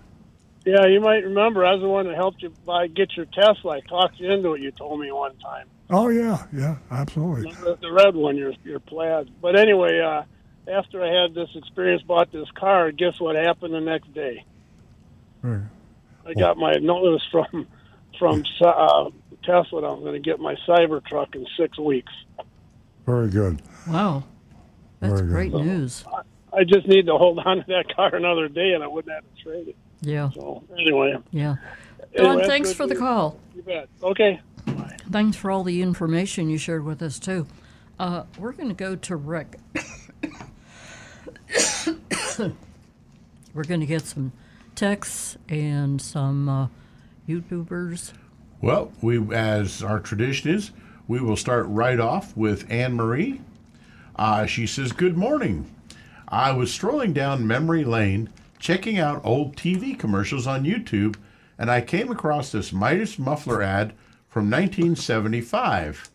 Yeah, 0.64 0.86
you 0.86 1.00
might 1.00 1.24
remember 1.24 1.64
I 1.64 1.72
was 1.72 1.82
the 1.82 1.88
one 1.88 2.06
that 2.06 2.14
helped 2.14 2.42
you 2.42 2.50
buy 2.64 2.86
get 2.86 3.16
your 3.16 3.26
Tesla. 3.26 3.76
I 3.76 3.80
talked 3.80 4.18
you 4.18 4.30
into 4.30 4.54
it. 4.54 4.62
You 4.62 4.70
told 4.70 4.98
me 4.98 5.12
one 5.12 5.36
time. 5.38 5.66
Oh 5.90 6.08
yeah, 6.08 6.44
yeah, 6.52 6.76
absolutely. 6.90 7.52
the, 7.52 7.76
the 7.80 7.92
red 7.92 8.14
one, 8.14 8.36
your 8.36 8.52
your 8.64 8.80
plaid. 8.80 9.28
But 9.42 9.58
anyway, 9.58 10.00
uh, 10.00 10.22
after 10.70 11.02
I 11.02 11.22
had 11.22 11.34
this 11.34 11.50
experience, 11.54 12.02
bought 12.02 12.32
this 12.32 12.50
car. 12.54 12.90
Guess 12.92 13.20
what 13.20 13.36
happened 13.36 13.74
the 13.74 13.80
next 13.80 14.12
day? 14.14 14.44
Right. 15.42 15.62
I 16.26 16.32
got 16.32 16.56
my 16.56 16.72
notice 16.74 17.22
from 17.30 17.66
from 18.18 18.44
uh, 18.62 19.10
Tesla. 19.42 19.82
that 19.82 19.86
I'm 19.86 20.00
going 20.00 20.14
to 20.14 20.20
get 20.20 20.40
my 20.40 20.56
Cybertruck 20.66 21.34
in 21.34 21.46
six 21.58 21.78
weeks. 21.78 22.12
Very 23.04 23.28
good. 23.28 23.60
Wow. 23.86 24.24
That's 25.00 25.20
Very 25.20 25.26
good. 25.26 25.52
great 25.52 25.52
news. 25.52 26.04
I 26.56 26.64
just 26.64 26.86
need 26.86 27.06
to 27.06 27.18
hold 27.18 27.38
on 27.40 27.58
to 27.58 27.64
that 27.68 27.94
car 27.94 28.14
another 28.14 28.48
day, 28.48 28.72
and 28.72 28.82
I 28.82 28.86
wouldn't 28.86 29.12
have 29.12 29.24
to 29.24 29.42
trade 29.42 29.68
it. 29.68 29.76
Yeah. 30.04 30.30
So 30.30 30.62
anyway, 30.78 31.16
Yeah. 31.30 31.56
Anyway, 32.14 32.16
Don, 32.16 32.36
that's 32.36 32.48
thanks 32.48 32.72
for 32.72 32.86
the 32.86 32.94
news. 32.94 33.00
call. 33.00 33.38
you 33.54 33.62
bet. 33.62 33.88
Okay. 34.02 34.40
Thanks 35.10 35.36
for 35.36 35.50
all 35.50 35.64
the 35.64 35.82
information 35.82 36.48
you 36.48 36.58
shared 36.58 36.84
with 36.84 37.02
us, 37.02 37.18
too. 37.18 37.46
Uh, 37.98 38.24
we're 38.38 38.52
going 38.52 38.68
to 38.68 38.74
go 38.74 38.96
to 38.96 39.16
Rick. 39.16 39.58
we're 43.54 43.64
going 43.64 43.80
to 43.80 43.86
get 43.86 44.02
some 44.02 44.32
texts 44.74 45.36
and 45.48 46.00
some 46.00 46.48
uh, 46.48 46.68
YouTubers. 47.28 48.12
Well, 48.60 48.92
we, 49.02 49.18
as 49.34 49.82
our 49.82 50.00
tradition 50.00 50.50
is, 50.50 50.70
we 51.06 51.20
will 51.20 51.36
start 51.36 51.66
right 51.68 52.00
off 52.00 52.36
with 52.36 52.70
Anne 52.70 52.94
Marie. 52.94 53.40
Uh, 54.16 54.46
she 54.46 54.66
says, 54.66 54.92
Good 54.92 55.16
morning. 55.16 55.70
I 56.28 56.52
was 56.52 56.72
strolling 56.72 57.12
down 57.12 57.46
memory 57.46 57.84
lane, 57.84 58.30
checking 58.64 58.98
out 58.98 59.20
old 59.26 59.54
TV 59.54 59.96
commercials 59.96 60.46
on 60.46 60.64
YouTube, 60.64 61.16
and 61.58 61.70
I 61.70 61.82
came 61.82 62.10
across 62.10 62.50
this 62.50 62.72
Midas 62.72 63.18
muffler 63.18 63.60
ad 63.60 63.92
from 64.26 64.50
1975, 64.50 66.10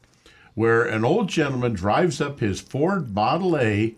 where 0.56 0.84
an 0.84 1.06
old 1.06 1.30
gentleman 1.30 1.74
drives 1.74 2.20
up 2.20 2.40
his 2.40 2.60
Ford 2.60 3.14
Model 3.14 3.56
A 3.56 3.94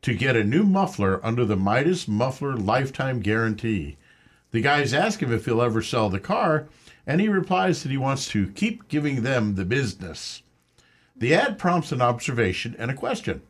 to 0.00 0.14
get 0.14 0.36
a 0.36 0.44
new 0.44 0.62
muffler 0.62 1.18
under 1.26 1.44
the 1.44 1.56
Midas 1.56 2.06
Muffler 2.06 2.56
Lifetime 2.56 3.18
Guarantee. 3.18 3.96
The 4.52 4.60
guys 4.60 4.94
ask 4.94 5.20
him 5.20 5.32
if 5.32 5.46
he'll 5.46 5.60
ever 5.60 5.82
sell 5.82 6.08
the 6.08 6.20
car, 6.20 6.68
and 7.04 7.20
he 7.20 7.26
replies 7.26 7.82
that 7.82 7.90
he 7.90 7.98
wants 7.98 8.28
to 8.28 8.46
keep 8.52 8.86
giving 8.86 9.22
them 9.22 9.56
the 9.56 9.64
business. 9.64 10.44
The 11.16 11.34
ad 11.34 11.58
prompts 11.58 11.90
an 11.90 12.00
observation 12.00 12.76
and 12.78 12.92
a 12.92 12.94
question. 12.94 13.42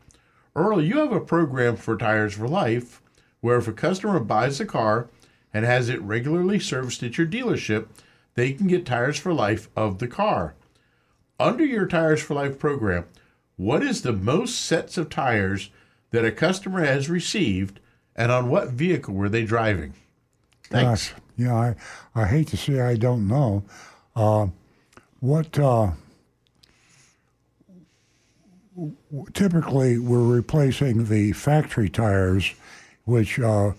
Earl, 0.57 0.81
you 0.81 1.01
have 1.01 1.13
a 1.13 1.21
program 1.21 1.77
for 1.77 1.99
Tires 1.99 2.33
for 2.33 2.49
Life 2.49 3.02
where 3.43 3.59
if 3.59 3.69
a 3.69 3.73
customer 3.73 4.19
buys 4.19 4.59
a 4.59 4.64
car 4.64 5.09
and 5.52 5.66
has 5.66 5.90
it 5.90 6.01
regularly 6.01 6.59
serviced 6.59 7.02
at 7.02 7.19
your 7.19 7.27
dealership, 7.27 7.89
they 8.35 8.52
can 8.52 8.66
get 8.66 8.86
Tires 8.86 9.19
for 9.19 9.35
Life 9.35 9.69
of 9.77 9.98
the 9.98 10.09
car. 10.09 10.55
Under 11.39 11.64
your 11.64 11.86
Tires 11.86 12.23
for 12.23 12.32
Life 12.32 12.59
program, 12.59 13.05
what 13.56 13.82
is 13.82 14.01
the 14.01 14.12
most 14.12 14.59
sets 14.60 14.97
of 14.97 15.10
tires 15.10 15.69
that 16.10 16.24
a 16.24 16.32
customer 16.32 16.85
has 16.85 17.10
received, 17.10 17.81
and 18.16 18.32
on 18.32 18.48
what 18.48 18.70
vehicle 18.70 19.12
were 19.12 19.28
they 19.28 19.44
driving? 19.44 19.93
Thanks. 20.64 21.10
Gosh, 21.10 21.20
yeah, 21.36 21.55
I, 21.55 21.74
I 22.14 22.27
hate 22.27 22.48
to 22.48 22.56
say 22.56 22.81
I 22.81 22.97
don't 22.97 23.27
know. 23.27 23.64
Uh, 24.14 24.48
what 25.20 25.59
uh, 25.59 25.90
typically 29.35 29.98
we're 29.98 30.24
replacing 30.24 31.06
the 31.06 31.32
factory 31.32 31.89
tires, 31.89 32.55
which 33.05 33.39
uh, 33.39 33.73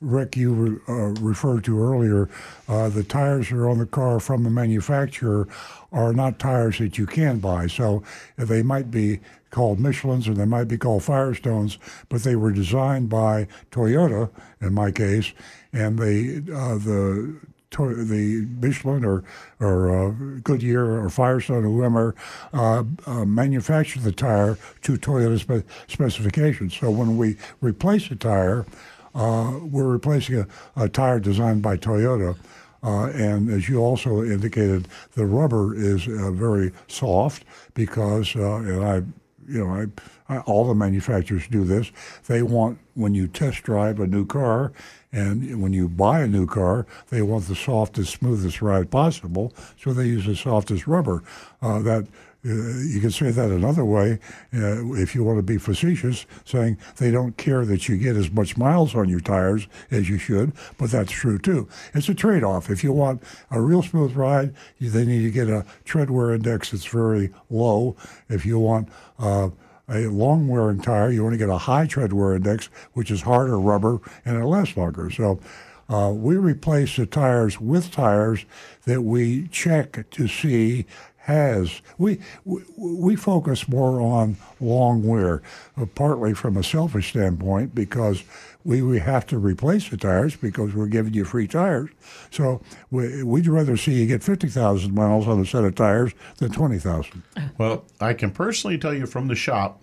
Rick 0.00 0.36
you 0.36 0.52
re- 0.52 0.78
uh, 0.88 1.20
referred 1.20 1.64
to 1.64 1.80
earlier. 1.80 2.28
Uh, 2.68 2.88
the 2.88 3.02
tires 3.02 3.48
that 3.48 3.56
are 3.56 3.68
on 3.68 3.78
the 3.78 3.86
car 3.86 4.20
from 4.20 4.44
the 4.44 4.50
manufacturer 4.50 5.48
are 5.92 6.12
not 6.12 6.38
tires 6.38 6.78
that 6.78 6.98
you 6.98 7.06
can 7.06 7.38
buy. 7.38 7.66
So 7.66 8.02
they 8.36 8.62
might 8.62 8.90
be 8.90 9.20
called 9.50 9.80
Michelin's 9.80 10.28
or 10.28 10.34
they 10.34 10.44
might 10.44 10.68
be 10.68 10.76
called 10.76 11.02
Firestones, 11.02 11.78
but 12.08 12.22
they 12.22 12.36
were 12.36 12.52
designed 12.52 13.08
by 13.08 13.48
Toyota 13.70 14.30
in 14.60 14.74
my 14.74 14.90
case, 14.90 15.32
and 15.72 15.98
they 15.98 16.36
uh, 16.52 16.76
the 16.76 17.36
the 17.70 18.46
Michelin 18.60 19.04
or 19.04 19.24
or 19.60 20.08
uh, 20.08 20.10
Goodyear 20.42 21.02
or 21.02 21.08
Firestone 21.10 21.64
or 21.64 21.68
whoever 21.68 22.14
uh, 22.52 22.84
uh, 23.06 23.24
manufactured 23.24 24.02
the 24.02 24.12
tire 24.12 24.58
to 24.82 24.96
Toyota 24.96 25.38
spe- 25.38 25.66
specifications. 25.90 26.76
So 26.76 26.90
when 26.90 27.16
we 27.16 27.36
replace 27.60 28.10
a 28.10 28.16
tire, 28.16 28.66
uh, 29.14 29.58
we're 29.62 29.88
replacing 29.88 30.36
a, 30.36 30.46
a 30.76 30.88
tire 30.88 31.20
designed 31.20 31.62
by 31.62 31.76
Toyota. 31.76 32.36
Uh, 32.82 33.06
and 33.06 33.50
as 33.50 33.68
you 33.68 33.78
also 33.80 34.22
indicated, 34.22 34.86
the 35.14 35.26
rubber 35.26 35.74
is 35.74 36.06
uh, 36.06 36.30
very 36.30 36.70
soft 36.86 37.44
because, 37.74 38.36
and 38.36 38.84
I, 38.84 39.02
you 39.48 39.66
know, 39.66 39.68
I, 39.68 39.86
I, 40.28 40.38
all 40.40 40.64
the 40.64 40.74
manufacturers 40.74 41.48
do 41.48 41.64
this. 41.64 41.90
They 42.28 42.42
want 42.42 42.78
when 42.94 43.14
you 43.14 43.26
test 43.26 43.64
drive 43.64 43.98
a 43.98 44.06
new 44.06 44.24
car, 44.26 44.72
and 45.12 45.62
when 45.62 45.72
you 45.72 45.88
buy 45.88 46.20
a 46.20 46.26
new 46.26 46.46
car, 46.46 46.86
they 47.08 47.22
want 47.22 47.46
the 47.46 47.54
softest, 47.54 48.12
smoothest 48.12 48.60
ride 48.60 48.90
possible. 48.90 49.54
So 49.78 49.92
they 49.92 50.06
use 50.06 50.26
the 50.26 50.36
softest 50.36 50.86
rubber. 50.86 51.22
Uh, 51.62 51.80
that 51.80 52.06
uh, 52.46 52.50
you 52.50 53.00
can 53.00 53.10
say 53.10 53.30
that 53.30 53.50
another 53.50 53.84
way 53.84 54.20
uh, 54.54 54.94
if 54.94 55.14
you 55.14 55.24
want 55.24 55.38
to 55.38 55.42
be 55.42 55.58
facetious, 55.58 56.24
saying 56.44 56.78
they 56.98 57.10
don't 57.10 57.36
care 57.36 57.64
that 57.64 57.88
you 57.88 57.96
get 57.96 58.16
as 58.16 58.30
much 58.30 58.56
miles 58.56 58.94
on 58.94 59.08
your 59.08 59.20
tires 59.20 59.66
as 59.90 60.08
you 60.08 60.18
should, 60.18 60.52
but 60.78 60.90
that's 60.90 61.10
true 61.10 61.38
too. 61.38 61.68
It's 61.94 62.08
a 62.08 62.14
trade 62.14 62.44
off. 62.44 62.70
If 62.70 62.84
you 62.84 62.92
want 62.92 63.22
a 63.50 63.60
real 63.60 63.82
smooth 63.82 64.14
ride, 64.14 64.54
you, 64.78 64.88
they 64.88 65.04
need 65.04 65.22
to 65.22 65.30
get 65.30 65.48
a 65.48 65.64
tread 65.84 66.10
wear 66.10 66.32
index 66.32 66.70
that's 66.70 66.86
very 66.86 67.30
low. 67.50 67.96
If 68.28 68.46
you 68.46 68.58
want 68.60 68.88
uh, 69.18 69.48
a 69.88 70.06
long 70.06 70.48
wearing 70.48 70.80
tire, 70.80 71.10
you 71.10 71.22
want 71.22 71.34
to 71.34 71.38
get 71.38 71.48
a 71.48 71.58
high 71.58 71.86
tread 71.86 72.12
wear 72.12 72.34
index, 72.34 72.66
which 72.92 73.10
is 73.10 73.22
harder 73.22 73.58
rubber 73.58 74.00
and 74.24 74.36
it 74.36 74.44
lasts 74.44 74.76
longer. 74.76 75.10
So 75.10 75.40
uh, 75.88 76.12
we 76.14 76.36
replace 76.36 76.96
the 76.96 77.06
tires 77.06 77.60
with 77.60 77.90
tires 77.90 78.44
that 78.84 79.02
we 79.02 79.48
check 79.48 80.08
to 80.10 80.28
see 80.28 80.84
has 81.28 81.82
we 81.98 82.18
we, 82.46 82.62
we 82.76 83.14
focus 83.14 83.68
more 83.68 84.00
on 84.00 84.36
long 84.60 85.06
wear, 85.06 85.42
uh, 85.76 85.84
partly 85.94 86.32
from 86.32 86.56
a 86.56 86.62
selfish 86.64 87.10
standpoint 87.10 87.74
because 87.74 88.24
we, 88.64 88.82
we 88.82 88.98
have 88.98 89.26
to 89.26 89.38
replace 89.38 89.88
the 89.88 89.96
tires 89.96 90.36
because 90.36 90.74
we're 90.74 90.86
giving 90.86 91.14
you 91.14 91.24
free 91.24 91.46
tires. 91.46 91.90
So 92.30 92.60
we, 92.90 93.22
we'd 93.22 93.46
rather 93.46 93.76
see 93.76 93.94
you 93.94 94.06
get 94.06 94.22
fifty 94.22 94.48
thousand 94.48 94.94
miles 94.94 95.26
on 95.28 95.40
a 95.40 95.46
set 95.46 95.64
of 95.64 95.74
tires 95.74 96.12
than 96.38 96.52
twenty 96.52 96.78
thousand. 96.78 97.22
Well, 97.56 97.84
I 98.00 98.14
can 98.14 98.30
personally 98.30 98.78
tell 98.78 98.94
you 98.94 99.06
from 99.06 99.28
the 99.28 99.34
shop 99.34 99.82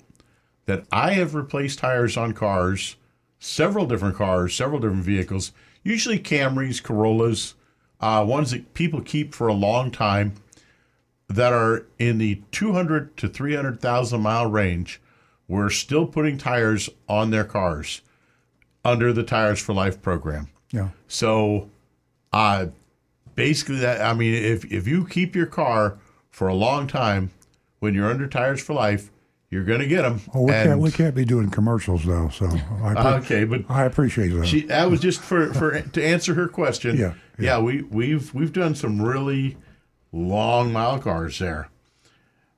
that 0.65 0.85
I 0.91 1.13
have 1.13 1.35
replaced 1.35 1.79
tires 1.79 2.17
on 2.17 2.33
cars, 2.33 2.95
several 3.39 3.85
different 3.85 4.15
cars, 4.15 4.55
several 4.55 4.79
different 4.79 5.03
vehicles, 5.03 5.51
usually 5.83 6.19
Camrys, 6.19 6.81
Corollas, 6.81 7.53
uh, 8.01 8.25
ones 8.27 8.51
that 8.51 8.73
people 8.73 9.01
keep 9.01 9.33
for 9.33 9.47
a 9.47 9.53
long 9.53 9.91
time 9.91 10.33
that 11.27 11.53
are 11.53 11.85
in 11.97 12.17
the 12.17 12.41
200 12.51 13.15
to 13.17 13.27
300,000 13.27 14.21
mile 14.21 14.49
range. 14.49 15.01
We're 15.47 15.69
still 15.69 16.07
putting 16.07 16.37
tires 16.37 16.89
on 17.07 17.29
their 17.29 17.43
cars 17.43 18.01
under 18.85 19.11
the 19.11 19.23
Tires 19.23 19.59
for 19.59 19.73
Life 19.73 20.01
program. 20.01 20.47
Yeah. 20.71 20.89
So, 21.07 21.69
uh, 22.31 22.67
basically, 23.33 23.79
that 23.79 24.01
I 24.01 24.13
mean, 24.13 24.33
if 24.33 24.63
if 24.71 24.87
you 24.87 25.05
keep 25.05 25.35
your 25.35 25.47
car 25.47 25.97
for 26.29 26.47
a 26.47 26.53
long 26.53 26.87
time, 26.87 27.31
when 27.79 27.93
you're 27.93 28.09
under 28.09 28.27
Tires 28.27 28.61
for 28.61 28.73
Life, 28.73 29.11
you're 29.49 29.63
going 29.63 29.79
to 29.79 29.87
get 29.87 30.03
them. 30.03 30.21
Oh, 30.33 30.43
we 30.43 30.51
can't 30.51 30.79
we 30.79 30.91
can't 30.91 31.15
be 31.15 31.25
doing 31.25 31.49
commercials 31.49 32.05
though. 32.05 32.29
So 32.29 32.47
I 32.81 33.17
Okay, 33.17 33.43
but 33.43 33.63
I 33.69 33.83
appreciate 33.83 34.29
that. 34.29 34.45
She, 34.45 34.61
that 34.61 34.89
was 34.89 34.99
just 34.99 35.19
for, 35.19 35.53
for 35.53 35.81
to 35.81 36.03
answer 36.03 36.33
her 36.35 36.47
question. 36.47 36.97
Yeah, 36.97 37.13
yeah, 37.39 37.59
we 37.59 37.81
we've 37.83 38.33
we've 38.33 38.53
done 38.53 38.75
some 38.75 39.01
really 39.01 39.57
long 40.11 40.71
mile 40.71 40.99
cars 40.99 41.39
there, 41.39 41.69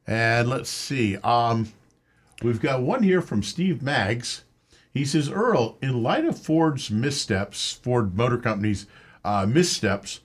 and 0.05 0.49
let's 0.49 0.69
see. 0.69 1.17
Um, 1.17 1.71
we've 2.43 2.61
got 2.61 2.81
one 2.81 3.03
here 3.03 3.21
from 3.21 3.43
Steve 3.43 3.81
Maggs. 3.81 4.43
He 4.97 5.05
says, 5.05 5.29
Earl, 5.29 5.77
in 5.81 6.01
light 6.01 6.25
of 6.25 6.39
Ford's 6.39 6.89
missteps, 6.89 7.73
Ford 7.83 8.17
Motor 8.17 8.39
Company's 8.39 8.87
uh, 9.23 9.45
missteps, 9.45 10.21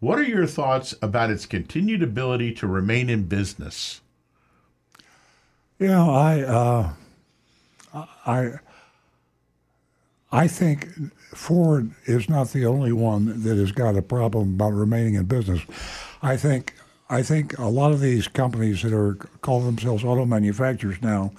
what 0.00 0.18
are 0.18 0.24
your 0.24 0.46
thoughts 0.46 0.94
about 1.00 1.30
its 1.30 1.46
continued 1.46 2.02
ability 2.02 2.52
to 2.54 2.66
remain 2.66 3.08
in 3.08 3.24
business? 3.24 4.02
You 5.78 5.88
know, 5.88 6.10
I, 6.10 6.40
uh, 6.42 6.92
I, 8.26 8.52
I 10.30 10.46
think 10.46 10.88
Ford 11.34 11.92
is 12.04 12.28
not 12.28 12.50
the 12.50 12.66
only 12.66 12.92
one 12.92 13.42
that 13.44 13.56
has 13.56 13.72
got 13.72 13.96
a 13.96 14.02
problem 14.02 14.54
about 14.54 14.74
remaining 14.74 15.14
in 15.14 15.24
business. 15.24 15.62
I 16.20 16.36
think, 16.36 16.74
I 17.08 17.22
think 17.22 17.58
a 17.58 17.68
lot 17.68 17.92
of 17.92 18.00
these 18.00 18.28
companies 18.28 18.82
that 18.82 18.92
are 18.92 19.14
call 19.40 19.60
themselves 19.60 20.04
auto 20.04 20.26
manufacturers 20.26 21.00
now 21.00 21.32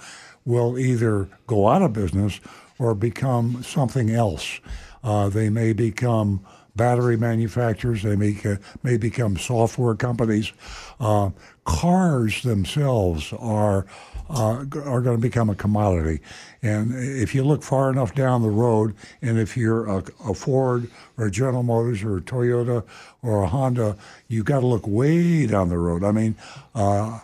will 0.44 0.78
either 0.78 1.28
go 1.46 1.68
out 1.68 1.82
of 1.82 1.92
business 1.92 2.40
or 2.78 2.94
become 2.94 3.62
something 3.62 4.10
else. 4.10 4.60
Uh, 5.02 5.28
they 5.28 5.50
may 5.50 5.72
become 5.72 6.40
battery 6.76 7.16
manufacturers. 7.16 8.02
They 8.02 8.16
may 8.16 8.36
may 8.82 8.96
become 8.96 9.36
software 9.36 9.94
companies. 9.94 10.52
Uh, 10.98 11.30
cars 11.64 12.42
themselves 12.42 13.32
are 13.38 13.86
uh, 14.30 14.64
are 14.84 15.00
going 15.00 15.16
to 15.16 15.18
become 15.18 15.50
a 15.50 15.54
commodity. 15.54 16.20
And 16.62 16.94
if 16.94 17.34
you 17.34 17.44
look 17.44 17.62
far 17.62 17.90
enough 17.90 18.14
down 18.14 18.42
the 18.42 18.50
road, 18.50 18.94
and 19.22 19.38
if 19.38 19.56
you're 19.56 19.86
a, 19.86 20.02
a 20.24 20.34
Ford 20.34 20.88
or 21.16 21.26
a 21.26 21.30
General 21.30 21.62
Motors 21.62 22.02
or 22.02 22.16
a 22.16 22.22
Toyota 22.22 22.84
or 23.22 23.42
a 23.42 23.46
Honda, 23.46 23.96
you've 24.28 24.46
got 24.46 24.60
to 24.60 24.66
look 24.66 24.86
way 24.86 25.46
down 25.46 25.68
the 25.68 25.78
road. 25.78 26.04
I 26.04 26.12
mean. 26.12 26.34
Uh, 26.74 27.20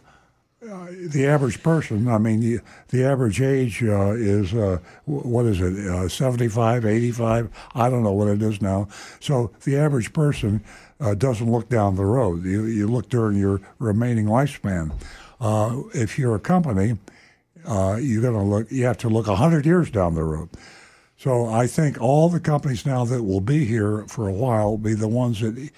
uh, 0.71 0.87
the 1.09 1.27
average 1.27 1.63
person, 1.63 2.07
I 2.07 2.19
mean, 2.19 2.41
the, 2.41 2.61
the 2.89 3.05
average 3.05 3.41
age 3.41 3.83
uh, 3.83 4.13
is, 4.13 4.55
uh, 4.55 4.79
what 5.05 5.47
is 5.47 5.61
it, 5.61 5.91
uh, 5.91 6.09
75, 6.09 6.87
85? 6.87 7.51
I 7.75 7.91
don't 7.91 8.03
know 8.03 8.13
what 8.13 8.29
it 8.29 8.41
is 8.41 8.63
now. 8.63 8.89
So 9.19 9.51
the 9.65 9.77
average 9.77 10.13
person 10.13 10.63
uh, 11.01 11.15
doesn't 11.15 11.51
look 11.51 11.69
down 11.69 11.97
the 11.97 12.05
road. 12.05 12.45
You, 12.45 12.67
you 12.67 12.87
look 12.87 13.09
during 13.09 13.37
your 13.37 13.61
remaining 13.79 14.27
lifespan. 14.27 14.93
Uh, 15.41 15.83
if 15.93 16.19
you're 16.19 16.37
a 16.37 16.41
company, 16.41 16.99
you're 17.67 18.23
going 18.23 18.35
to 18.35 18.43
look, 18.43 18.71
you 18.71 18.85
have 18.85 18.99
to 18.99 19.09
look 19.09 19.27
100 19.27 19.67
years 19.67 19.91
down 19.91 20.15
the 20.15 20.23
road. 20.23 20.51
So 21.17 21.49
I 21.49 21.67
think 21.67 22.01
all 22.01 22.29
the 22.29 22.41
companies 22.41 22.87
now 22.87 23.05
that 23.07 23.23
will 23.25 23.41
be 23.41 23.65
here 23.65 24.05
for 24.07 24.29
a 24.29 24.33
while 24.33 24.71
will 24.71 24.79
be 24.79 24.95
the 24.95 25.09
ones 25.09 25.41
that, 25.41 25.71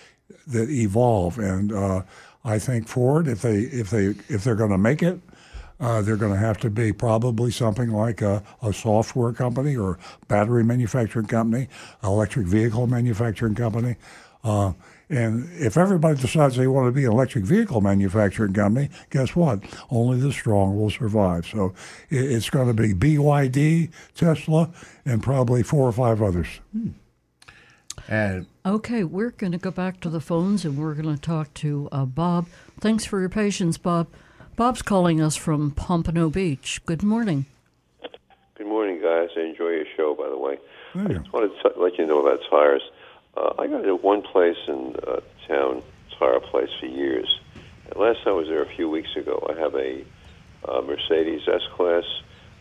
that 0.48 0.68
evolve. 0.70 1.38
And, 1.38 2.04
I 2.44 2.58
think 2.58 2.88
Ford, 2.88 3.28
if 3.28 3.42
they 3.42 3.60
if 3.60 3.90
they 3.90 4.06
if 4.28 4.44
they're 4.44 4.56
going 4.56 4.70
to 4.70 4.78
make 4.78 5.02
it, 5.02 5.20
uh, 5.80 6.02
they're 6.02 6.16
going 6.16 6.32
to 6.32 6.38
have 6.38 6.58
to 6.58 6.70
be 6.70 6.92
probably 6.92 7.50
something 7.50 7.90
like 7.90 8.22
a, 8.22 8.42
a 8.62 8.72
software 8.72 9.32
company 9.32 9.76
or 9.76 9.98
battery 10.28 10.64
manufacturing 10.64 11.26
company, 11.26 11.68
electric 12.02 12.46
vehicle 12.46 12.86
manufacturing 12.86 13.54
company. 13.54 13.96
Uh, 14.44 14.72
and 15.08 15.48
if 15.60 15.76
everybody 15.76 16.18
decides 16.18 16.56
they 16.56 16.66
want 16.66 16.86
to 16.86 16.92
be 16.92 17.04
an 17.04 17.12
electric 17.12 17.44
vehicle 17.44 17.80
manufacturing 17.80 18.54
company, 18.54 18.88
guess 19.10 19.36
what? 19.36 19.62
Only 19.90 20.18
the 20.18 20.32
strong 20.32 20.76
will 20.76 20.88
survive. 20.88 21.46
So 21.46 21.74
it's 22.08 22.48
going 22.48 22.68
to 22.68 22.74
be 22.74 22.94
BYD, 22.94 23.90
Tesla, 24.14 24.70
and 25.04 25.22
probably 25.22 25.62
four 25.62 25.86
or 25.86 25.92
five 25.92 26.22
others. 26.22 26.46
Hmm. 26.72 26.88
And 28.08 28.46
Okay, 28.64 29.02
we're 29.02 29.30
going 29.30 29.50
to 29.50 29.58
go 29.58 29.72
back 29.72 29.98
to 30.00 30.08
the 30.08 30.20
phones 30.20 30.64
and 30.64 30.78
we're 30.78 30.94
going 30.94 31.12
to 31.12 31.20
talk 31.20 31.52
to 31.54 31.88
uh, 31.90 32.04
Bob. 32.04 32.46
Thanks 32.78 33.04
for 33.04 33.18
your 33.18 33.28
patience, 33.28 33.76
Bob. 33.76 34.06
Bob's 34.54 34.82
calling 34.82 35.20
us 35.20 35.34
from 35.34 35.72
Pompano 35.72 36.30
Beach. 36.30 36.80
Good 36.86 37.02
morning. 37.02 37.46
Good 38.54 38.68
morning, 38.68 39.02
guys. 39.02 39.30
I 39.36 39.40
enjoy 39.40 39.70
your 39.70 39.86
show, 39.96 40.14
by 40.14 40.28
the 40.28 40.38
way. 40.38 40.58
Oh, 40.94 41.04
I 41.04 41.08
just 41.08 41.32
wanted 41.32 41.50
to 41.60 41.72
let 41.76 41.98
you 41.98 42.06
know 42.06 42.24
about 42.24 42.38
tires. 42.48 42.82
Uh, 43.36 43.52
I 43.58 43.66
got 43.66 43.82
to 43.82 43.96
one 43.96 44.22
place 44.22 44.58
in 44.68 44.94
uh, 45.08 45.18
town, 45.48 45.82
tire 46.16 46.38
place, 46.38 46.70
for 46.78 46.86
years. 46.86 47.40
And 47.90 47.96
last 47.96 48.18
time 48.22 48.34
I 48.34 48.36
was 48.36 48.46
there 48.46 48.62
a 48.62 48.74
few 48.76 48.88
weeks 48.88 49.16
ago. 49.16 49.44
I 49.50 49.58
have 49.58 49.74
a 49.74 50.04
uh, 50.68 50.82
Mercedes 50.82 51.48
S 51.48 51.62
Class. 51.74 52.04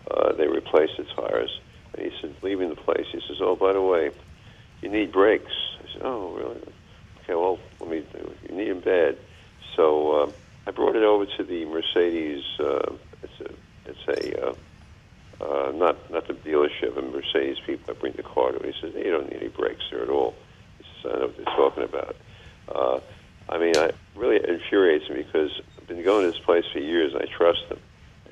Uh, 0.10 0.34
they 0.34 0.48
replaced 0.48 0.98
the 0.98 1.04
tires. 1.04 1.60
And 1.94 2.12
he 2.12 2.20
said, 2.20 2.34
leaving 2.42 2.70
the 2.70 2.76
place, 2.76 3.06
he 3.12 3.22
says, 3.28 3.38
oh, 3.40 3.56
by 3.56 3.74
the 3.74 3.82
way, 3.84 4.10
you 4.82 4.90
need 4.90 5.12
brakes. 5.12 5.52
Said, 5.94 6.02
oh, 6.04 6.32
really? 6.32 6.62
Okay, 7.24 7.36
well, 7.36 7.60
let 7.80 7.90
me. 7.90 8.04
You 8.50 8.56
need 8.56 8.70
them 8.70 8.80
bad. 8.80 9.18
So 9.76 10.12
uh, 10.12 10.32
I 10.68 10.72
brought 10.72 10.96
it 10.96 11.04
over 11.04 11.26
to 11.26 11.44
the 11.44 11.66
Mercedes. 11.66 12.44
Uh, 12.60 12.94
it's 13.24 13.42
a, 13.42 13.90
it's 13.90 14.08
a, 14.08 14.48
uh, 14.48 14.54
uh, 15.42 15.72
not 15.72 16.12
not 16.12 16.28
the 16.28 16.34
dealership. 16.34 16.98
And 16.98 17.12
Mercedes 17.12 17.60
people. 17.66 17.94
I 17.94 18.00
bring 18.00 18.14
the 18.14 18.24
car 18.24 18.52
to. 18.52 18.58
Him. 18.60 18.74
He 18.74 18.82
says, 18.82 18.94
hey, 18.94 19.06
you 19.06 19.12
don't 19.12 19.30
need 19.30 19.42
any 19.42 19.50
brakes 19.50 19.84
there 19.92 20.02
at 20.02 20.10
all. 20.10 20.36
He 20.78 20.86
says, 21.02 21.12
I 21.14 21.20
know 21.20 21.26
what 21.28 21.38
they're 21.38 21.46
talking 21.46 21.84
about. 21.84 22.16
Uh, 22.68 23.00
I 23.50 23.58
mean, 23.58 23.76
I 23.78 23.92
really 24.16 24.38
infuriates 24.38 25.10
me 25.10 25.24
because 25.24 25.52
I've 25.78 25.88
been 25.88 26.04
going 26.04 26.26
to 26.26 26.32
this 26.32 26.40
place 26.40 26.66
for 26.72 26.80
years. 26.80 27.14
and 27.14 27.22
I 27.22 27.26
trust 27.26 27.68
them. 27.70 27.80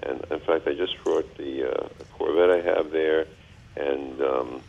And 0.03 0.23
in 0.31 0.39
fact, 0.39 0.67
I 0.67 0.73
just 0.73 1.01
brought 1.03 1.37
the 1.37 1.71
uh, 1.71 1.87
Corvette 2.17 2.51
I 2.51 2.61
have 2.61 2.91
there, 2.91 3.25
and 3.75 4.21
um, 4.21 4.61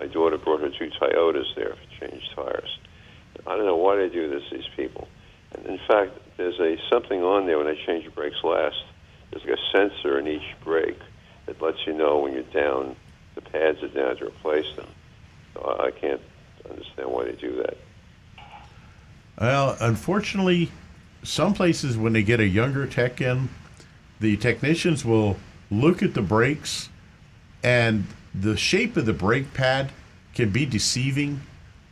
my 0.00 0.06
daughter 0.06 0.38
brought 0.38 0.62
her 0.62 0.70
two 0.70 0.90
Toyotas 0.98 1.54
there 1.54 1.74
for 1.74 2.06
change 2.06 2.30
tires. 2.34 2.78
I 3.46 3.56
don't 3.56 3.66
know 3.66 3.76
why 3.76 3.96
they 3.96 4.08
do 4.08 4.30
this, 4.30 4.42
these 4.50 4.68
people. 4.74 5.06
And 5.54 5.66
in 5.66 5.78
fact, 5.86 6.12
there's 6.38 6.58
a 6.58 6.76
something 6.88 7.22
on 7.22 7.46
there 7.46 7.58
when 7.58 7.66
I 7.66 7.74
change 7.86 8.06
the 8.06 8.10
brakes 8.10 8.42
last. 8.42 8.82
There's 9.30 9.44
like 9.44 9.58
a 9.58 9.76
sensor 9.76 10.18
in 10.18 10.26
each 10.26 10.56
brake 10.64 10.98
that 11.44 11.60
lets 11.60 11.86
you 11.86 11.92
know 11.92 12.18
when 12.20 12.32
you're 12.32 12.42
down, 12.44 12.96
the 13.34 13.42
pads 13.42 13.82
are 13.82 13.88
down 13.88 14.16
to 14.16 14.26
replace 14.26 14.74
them. 14.74 14.88
So 15.54 15.78
I 15.80 15.90
can't 15.90 16.20
understand 16.68 17.10
why 17.10 17.24
they 17.24 17.32
do 17.32 17.56
that. 17.56 17.76
Well, 19.38 19.76
unfortunately, 19.80 20.70
some 21.22 21.52
places 21.52 21.98
when 21.98 22.14
they 22.14 22.22
get 22.22 22.40
a 22.40 22.46
younger 22.46 22.86
tech 22.86 23.20
in, 23.20 23.50
the 24.18 24.36
technicians 24.38 25.04
will 25.04 25.36
look 25.70 26.02
at 26.02 26.14
the 26.14 26.22
brakes 26.22 26.88
and 27.62 28.06
the 28.34 28.56
shape 28.56 28.96
of 28.96 29.06
the 29.06 29.12
brake 29.12 29.52
pad 29.54 29.90
can 30.34 30.50
be 30.50 30.64
deceiving 30.64 31.40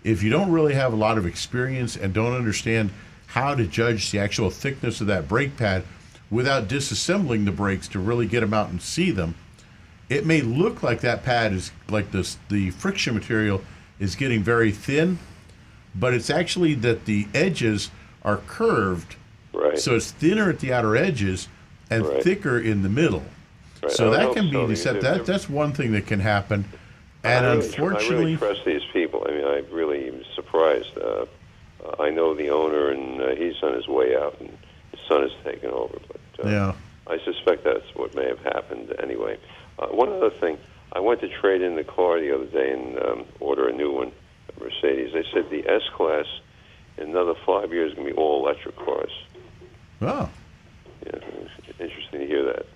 if 0.04 0.22
you 0.22 0.30
don't 0.30 0.52
really 0.52 0.74
have 0.74 0.92
a 0.92 0.96
lot 0.96 1.18
of 1.18 1.26
experience 1.26 1.96
and 1.96 2.14
don't 2.14 2.34
understand 2.34 2.90
how 3.26 3.54
to 3.54 3.66
judge 3.66 4.10
the 4.10 4.18
actual 4.18 4.50
thickness 4.50 5.00
of 5.00 5.06
that 5.06 5.28
brake 5.28 5.56
pad. 5.56 5.82
without 6.30 6.68
disassembling 6.68 7.46
the 7.46 7.50
brakes 7.50 7.88
to 7.88 7.98
really 7.98 8.26
get 8.26 8.40
them 8.40 8.52
out 8.52 8.68
and 8.68 8.82
see 8.82 9.10
them, 9.10 9.34
it 10.10 10.26
may 10.26 10.42
look 10.42 10.82
like 10.82 11.00
that 11.00 11.24
pad 11.24 11.52
is 11.54 11.72
like 11.88 12.10
this 12.12 12.36
the 12.50 12.70
friction 12.72 13.14
material 13.14 13.62
is 13.98 14.14
getting 14.14 14.42
very 14.42 14.70
thin, 14.70 15.18
but 15.94 16.12
it's 16.12 16.28
actually 16.30 16.74
that 16.74 17.06
the 17.06 17.26
edges 17.34 17.90
are 18.22 18.36
curved. 18.46 19.16
Right. 19.54 19.78
So 19.78 19.96
it's 19.96 20.10
thinner 20.10 20.50
at 20.50 20.60
the 20.60 20.72
outer 20.72 20.96
edges 20.96 21.48
and 21.90 22.04
Right. 22.06 22.22
thicker 22.22 22.58
in 22.58 22.82
the 22.82 22.88
middle. 22.90 23.24
Right. 23.82 23.92
So 23.92 24.10
that 24.10 24.34
can 24.34 24.46
be 24.46 24.52
so, 24.52 24.66
deceptive. 24.66 25.02
That, 25.02 25.26
that's 25.26 25.48
one 25.48 25.72
thing 25.72 25.92
that 25.92 26.06
can 26.06 26.20
happen. 26.20 26.64
I 27.24 27.32
And 27.32 27.46
really, 27.46 27.66
unfortunately, 27.66 28.16
I 28.16 28.18
really 28.18 28.36
trust 28.36 28.64
these 28.64 28.84
people. 28.92 29.26
I 29.28 29.30
mean, 29.32 29.44
I 29.44 29.62
really 29.70 30.08
am 30.08 30.24
surprised. 30.34 30.96
Uh, 30.96 31.26
uh, 31.84 32.02
I 32.02 32.10
know 32.10 32.34
the 32.34 32.50
owner, 32.50 32.90
and 32.90 33.20
uh, 33.20 33.34
he's 33.34 33.62
on 33.62 33.74
his 33.74 33.86
way 33.88 34.16
out, 34.16 34.36
and 34.40 34.56
his 34.92 35.00
son 35.08 35.24
is 35.24 35.32
taking 35.44 35.70
over. 35.70 35.98
But 36.08 36.46
uh, 36.46 36.48
yeah. 36.48 36.72
I 37.06 37.18
suspect 37.24 37.64
that's 37.64 37.94
what 37.94 38.14
may 38.14 38.26
have 38.26 38.40
happened 38.40 38.94
anyway. 39.02 39.38
Uh, 39.78 39.86
one 39.88 40.12
other 40.12 40.30
thing, 40.30 40.58
I 40.92 41.00
went 41.00 41.20
to 41.20 41.28
trade 41.28 41.62
in 41.62 41.76
the 41.76 41.84
car 41.84 42.20
the 42.20 42.34
other 42.34 42.46
day 42.46 42.72
and 42.72 42.98
um, 42.98 43.24
order 43.40 43.68
a 43.68 43.72
new 43.72 43.92
one, 43.92 44.12
a 44.56 44.60
Mercedes. 44.60 45.12
They 45.12 45.24
said 45.32 45.50
the 45.50 45.68
S 45.68 45.82
Class 45.94 46.26
in 46.96 47.10
another 47.10 47.34
five 47.46 47.72
years 47.72 47.92
is 47.92 47.96
going 47.96 48.08
to 48.08 48.14
be 48.14 48.18
all 48.18 48.44
electric 48.44 48.76
cars. 48.76 49.12
Oh. 50.02 50.28
Yeah, 51.06 51.20
interesting 51.78 52.20
to 52.20 52.26
hear 52.26 52.44
that. 52.44 52.66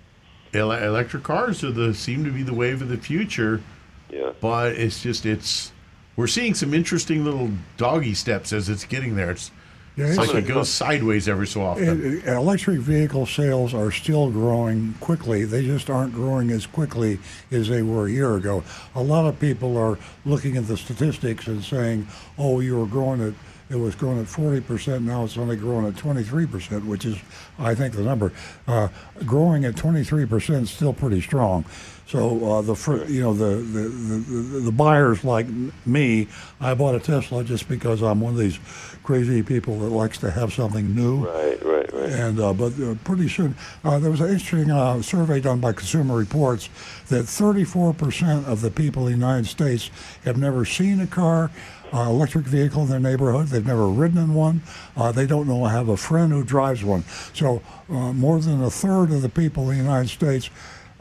Ele- 0.53 0.71
electric 0.71 1.23
cars 1.23 1.63
are 1.63 1.71
the 1.71 1.93
seem 1.93 2.23
to 2.25 2.31
be 2.31 2.43
the 2.43 2.53
wave 2.53 2.81
of 2.81 2.89
the 2.89 2.97
future. 2.97 3.61
Yeah. 4.09 4.31
But 4.41 4.73
it's 4.73 5.01
just 5.01 5.25
it's 5.25 5.71
we're 6.15 6.27
seeing 6.27 6.53
some 6.53 6.73
interesting 6.73 7.23
little 7.25 7.49
doggy 7.77 8.13
steps 8.13 8.53
as 8.53 8.69
it's 8.69 8.85
getting 8.85 9.15
there. 9.15 9.31
It's, 9.31 9.49
Yeah, 9.95 10.05
it's 10.05 10.13
it's- 10.13 10.33
like 10.33 10.43
it 10.45 10.47
goes 10.47 10.69
sideways 10.69 11.27
every 11.27 11.47
so 11.47 11.61
often. 11.63 11.83
It- 11.87 12.13
it- 12.23 12.25
electric 12.27 12.79
vehicle 12.79 13.25
sales 13.25 13.73
are 13.73 13.91
still 13.91 14.29
growing 14.29 14.93
quickly. 14.99 15.45
They 15.45 15.65
just 15.65 15.89
aren't 15.89 16.13
growing 16.13 16.51
as 16.51 16.65
quickly 16.67 17.17
as 17.51 17.67
they 17.69 17.81
were 17.81 18.07
a 18.07 18.11
year 18.11 18.35
ago. 18.35 18.63
A 18.95 19.01
lot 19.01 19.25
of 19.25 19.39
people 19.39 19.75
are 19.77 19.97
looking 20.25 20.57
at 20.57 20.67
the 20.67 20.77
statistics 20.77 21.47
and 21.47 21.63
saying, 21.63 22.07
"Oh, 22.37 22.59
you 22.59 22.77
were 22.77 22.85
growing 22.87 23.21
at 23.21 23.33
it 23.69 23.75
was 23.75 23.95
growing 23.95 24.19
at 24.19 24.27
40 24.27 24.61
percent. 24.61 25.03
Now 25.03 25.23
it's 25.23 25.37
only 25.37 25.55
growing 25.55 25.85
at 25.85 25.97
23 25.97 26.45
percent, 26.47 26.85
which 26.85 27.05
is, 27.05 27.17
I 27.57 27.75
think, 27.75 27.95
the 27.95 28.03
number. 28.03 28.31
Uh, 28.67 28.89
growing 29.25 29.65
at 29.65 29.75
23 29.75 30.25
percent 30.25 30.63
is 30.63 30.71
still 30.71 30.93
pretty 30.93 31.21
strong." 31.21 31.65
So 32.05 32.45
uh, 32.45 32.61
the 32.61 33.05
you 33.07 33.21
know 33.21 33.33
the 33.33 33.55
the, 33.55 33.89
the 33.89 34.59
the 34.59 34.71
buyers 34.71 35.23
like 35.23 35.47
me, 35.85 36.27
I 36.59 36.73
bought 36.73 36.95
a 36.95 36.99
Tesla 36.99 37.43
just 37.43 37.69
because 37.69 38.03
I'm 38.03 38.19
one 38.19 38.33
of 38.33 38.39
these 38.39 38.59
crazy 39.03 39.41
people 39.41 39.79
that 39.79 39.89
likes 39.89 40.17
to 40.19 40.31
have 40.31 40.53
something 40.53 40.93
new. 40.93 41.25
Right, 41.25 41.63
right, 41.63 41.93
right. 41.93 42.09
And 42.09 42.39
uh, 42.39 42.53
but 42.53 42.79
uh, 42.79 42.95
pretty 43.03 43.29
soon 43.29 43.55
uh, 43.83 43.99
there 43.99 44.11
was 44.11 44.21
an 44.21 44.29
interesting 44.29 44.69
uh, 44.69 45.01
survey 45.01 45.39
done 45.39 45.59
by 45.59 45.73
Consumer 45.73 46.15
Reports 46.15 46.69
that 47.07 47.23
34% 47.25 48.45
of 48.47 48.61
the 48.61 48.69
people 48.69 49.07
in 49.07 49.13
the 49.13 49.17
United 49.17 49.47
States 49.47 49.89
have 50.25 50.37
never 50.37 50.65
seen 50.65 50.99
a 50.99 51.07
car. 51.07 51.51
Uh, 51.93 52.09
electric 52.09 52.45
vehicle 52.45 52.81
in 52.81 52.89
their 52.89 52.99
neighborhood. 52.99 53.47
They've 53.47 53.65
never 53.65 53.87
ridden 53.87 54.17
in 54.17 54.33
one. 54.33 54.61
Uh, 54.97 55.11
they 55.11 55.27
don't 55.27 55.47
know 55.47 55.63
I 55.63 55.71
have 55.71 55.89
a 55.89 55.97
friend 55.97 56.31
who 56.31 56.43
drives 56.43 56.83
one. 56.83 57.03
So 57.33 57.61
uh, 57.87 58.13
more 58.13 58.39
than 58.39 58.63
a 58.63 58.71
third 58.71 59.11
of 59.11 59.21
the 59.21 59.29
people 59.29 59.69
in 59.69 59.77
the 59.77 59.83
United 59.83 60.09
States 60.09 60.49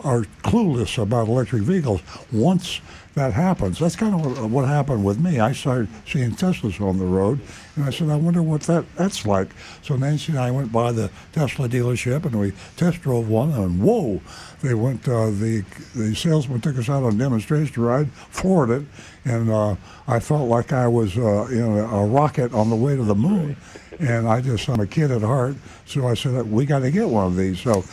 are 0.05 0.23
clueless 0.43 1.01
about 1.01 1.29
electric 1.29 1.63
vehicles. 1.63 2.03
Once 2.33 2.81
that 3.15 3.33
happens, 3.33 3.79
that's 3.79 3.95
kind 3.95 4.15
of 4.15 4.25
what, 4.25 4.51
what 4.51 4.69
happened 4.69 5.05
with 5.05 5.19
me. 5.21 5.39
I 5.39 5.53
started 5.53 5.89
seeing 6.07 6.31
Teslas 6.33 6.81
on 6.81 6.99
the 6.99 7.05
road, 7.05 7.41
and 7.77 7.85
I 7.85 7.91
said, 7.91 8.09
I 8.09 8.17
wonder 8.17 8.43
what 8.43 8.63
that 8.63 8.85
that's 8.97 9.27
like. 9.27 9.49
So 9.83 9.97
Nancy 9.97 10.33
and 10.33 10.41
I 10.41 10.51
went 10.51 10.73
by 10.73 10.93
the 10.93 11.11
Tesla 11.33 11.69
dealership, 11.69 12.25
and 12.25 12.39
we 12.39 12.53
test 12.77 13.03
drove 13.03 13.29
one, 13.29 13.51
and 13.51 13.83
whoa! 13.83 14.21
They 14.63 14.75
went. 14.75 15.07
Uh, 15.07 15.27
the 15.27 15.65
the 15.95 16.15
salesman 16.15 16.61
took 16.63 16.79
us 16.79 16.89
out 16.89 17.03
on 17.03 17.15
a 17.15 17.19
demonstration 17.19 17.83
ride, 17.83 18.11
floored 18.13 18.71
it, 18.71 18.83
and 19.25 19.51
uh, 19.51 19.77
I 20.07 20.19
felt 20.21 20.49
like 20.49 20.73
I 20.73 20.89
was 20.89 21.17
uh, 21.17 21.47
in 21.51 21.63
a, 21.63 21.85
a 21.85 22.07
rocket 22.07 22.53
on 22.53 22.71
the 22.71 22.77
way 22.77 22.97
to 22.97 23.05
the 23.05 23.15
moon. 23.15 23.57
And 23.99 24.27
I 24.27 24.41
just, 24.41 24.69
I'm 24.69 24.81
a 24.81 24.87
kid 24.87 25.11
at 25.11 25.23
heart, 25.23 25.55
so 25.87 26.09
I 26.09 26.15
said, 26.15 26.51
we 26.51 26.67
got 26.67 26.81
to 26.81 26.91
get 26.91 27.09
one 27.09 27.27
of 27.27 27.37
these. 27.37 27.61
So 27.61 27.85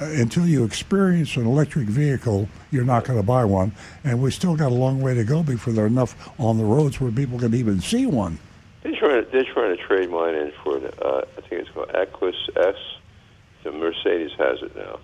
uh, 0.00 0.04
until 0.04 0.46
you 0.46 0.64
experience 0.64 1.36
an 1.36 1.46
electric 1.46 1.86
vehicle, 1.88 2.48
you're 2.70 2.84
not 2.84 3.04
going 3.04 3.18
to 3.18 3.22
buy 3.22 3.44
one. 3.44 3.72
And 4.02 4.20
we 4.20 4.30
still 4.30 4.56
got 4.56 4.72
a 4.72 4.74
long 4.74 5.00
way 5.00 5.14
to 5.14 5.24
go 5.24 5.42
before 5.42 5.72
there 5.72 5.84
are 5.84 5.88
enough 5.88 6.30
on 6.40 6.58
the 6.58 6.64
roads 6.64 7.00
where 7.00 7.12
people 7.12 7.38
can 7.38 7.54
even 7.54 7.80
see 7.80 8.06
one. 8.06 8.38
They're 8.82 8.96
trying, 8.98 9.24
to, 9.24 9.30
they're 9.30 9.44
trying 9.44 9.76
to 9.76 9.82
trade 9.82 10.10
mine 10.10 10.34
in 10.34 10.52
for, 10.64 10.78
uh, 10.78 11.24
I 11.36 11.40
think 11.42 11.62
it's 11.62 11.70
called 11.70 11.90
Equus 11.94 12.36
S. 12.56 12.76
The 13.62 13.72
Mercedes 13.72 14.32
has 14.38 14.62
it 14.62 14.74
now. 14.76 14.98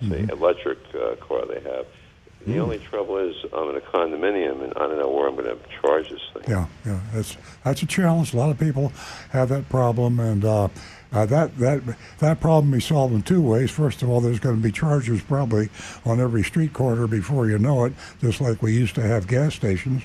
It's 0.00 0.08
the 0.08 0.32
electric 0.32 0.78
uh, 0.94 1.16
car 1.16 1.46
they 1.46 1.60
have. 1.60 1.86
The 2.46 2.58
only 2.58 2.78
trouble 2.78 3.16
is 3.18 3.34
I'm 3.52 3.70
in 3.70 3.76
a 3.76 3.80
condominium, 3.80 4.62
and 4.62 4.72
I 4.76 4.86
don't 4.86 4.98
know 4.98 5.10
where 5.10 5.26
I'm 5.26 5.34
going 5.34 5.46
to 5.46 5.58
charge 5.80 6.10
this 6.10 6.20
thing. 6.32 6.44
Yeah, 6.46 6.66
yeah, 6.84 7.00
that's 7.12 7.36
that's 7.64 7.82
a 7.82 7.86
challenge. 7.86 8.34
A 8.34 8.36
lot 8.36 8.50
of 8.50 8.58
people 8.58 8.92
have 9.30 9.48
that 9.48 9.68
problem, 9.68 10.20
and 10.20 10.44
uh, 10.44 10.68
uh, 11.12 11.26
that 11.26 11.58
that 11.58 11.82
that 12.20 12.40
problem 12.40 12.70
be 12.70 12.78
solved 12.78 13.14
in 13.14 13.22
two 13.22 13.42
ways. 13.42 13.72
First 13.72 14.00
of 14.02 14.08
all, 14.08 14.20
there's 14.20 14.38
going 14.38 14.54
to 14.54 14.62
be 14.62 14.70
chargers 14.70 15.22
probably 15.22 15.70
on 16.04 16.20
every 16.20 16.44
street 16.44 16.72
corner 16.72 17.08
before 17.08 17.48
you 17.48 17.58
know 17.58 17.84
it, 17.84 17.94
just 18.20 18.40
like 18.40 18.62
we 18.62 18.72
used 18.72 18.94
to 18.94 19.02
have 19.02 19.26
gas 19.26 19.56
stations. 19.56 20.04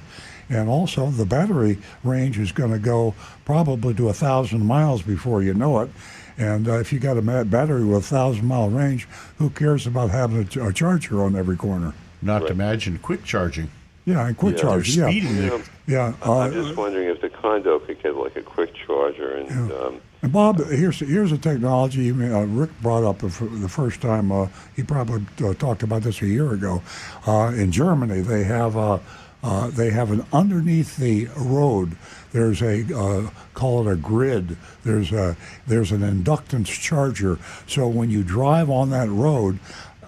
And 0.50 0.68
also, 0.68 1.12
the 1.12 1.26
battery 1.26 1.78
range 2.04 2.40
is 2.40 2.52
going 2.52 2.72
to 2.72 2.80
go 2.80 3.14
probably 3.46 3.94
to 3.94 4.10
a 4.10 4.14
thousand 4.14 4.66
miles 4.66 5.04
before 5.04 5.44
you 5.44 5.54
know 5.54 5.80
it. 5.82 5.92
And 6.38 6.68
uh, 6.68 6.80
if 6.80 6.92
you 6.92 7.00
got 7.00 7.18
a 7.18 7.46
battery 7.46 7.86
with 7.86 8.00
a 8.00 8.08
thousand 8.08 8.48
mile 8.48 8.70
range, 8.70 9.08
who 9.38 9.52
cares 9.52 9.86
about 9.86 10.10
having 10.10 10.40
a, 10.40 10.46
ch- 10.46 10.58
a 10.58 10.74
charger 10.74 11.24
on 11.24 11.36
every 11.36 11.56
corner? 11.56 11.94
Not 12.22 12.40
to 12.40 12.48
imagine 12.48 13.00
quick 13.00 13.24
charging. 13.24 13.70
Yeah, 14.06 14.28
and 14.28 14.36
quick 14.38 14.56
Yeah. 14.58 14.62
charge. 14.62 14.98
Yeah, 14.98 15.10
Speeding 15.10 15.36
You 15.36 15.50
there. 15.50 15.62
yeah. 15.88 16.14
I'm 16.24 16.30
uh, 16.30 16.50
just 16.50 16.76
wondering 16.76 17.08
if 17.10 17.22
the 17.22 17.30
condo 17.30 17.80
could 17.80 18.02
get 18.02 18.16
like 18.16 18.36
a 18.36 18.42
quick 18.42 18.74
charger 18.74 19.36
and. 19.36 19.72
Um, 19.72 20.02
And 20.24 20.32
Bob, 20.32 20.64
here's 20.70 21.00
here's 21.00 21.32
a 21.32 21.38
technology 21.38 22.12
uh, 22.12 22.42
Rick 22.46 22.70
brought 22.82 23.04
up 23.04 23.20
the, 23.20 23.30
first 23.30 24.02
time. 24.02 24.32
Uh, 24.32 24.48
he 24.76 24.84
probably 24.84 25.26
uh, 25.44 25.54
talked 25.56 25.82
about 25.82 26.04
this 26.04 26.22
a 26.22 26.28
year 26.28 26.52
ago. 26.54 26.84
Uh, 27.26 27.52
in 27.56 27.72
Germany, 27.72 28.22
they 28.22 28.44
have 28.44 28.78
uh, 28.78 29.00
uh, 29.44 29.70
they 29.72 29.90
have 29.90 30.12
an 30.12 30.24
underneath 30.32 30.98
the 30.98 31.28
road. 31.36 31.96
There's 32.32 32.62
a 32.62 32.86
uh, 32.96 33.30
call 33.56 33.88
it 33.88 33.92
a 33.92 33.96
grid. 33.96 34.58
There's 34.84 35.12
a 35.12 35.36
there's 35.66 35.92
an 35.92 36.02
inductance 36.02 36.68
charger. 36.68 37.40
So 37.68 37.88
when 37.88 38.10
you 38.12 38.24
drive 38.24 38.70
on 38.70 38.92
that 38.92 39.10
road 39.10 39.58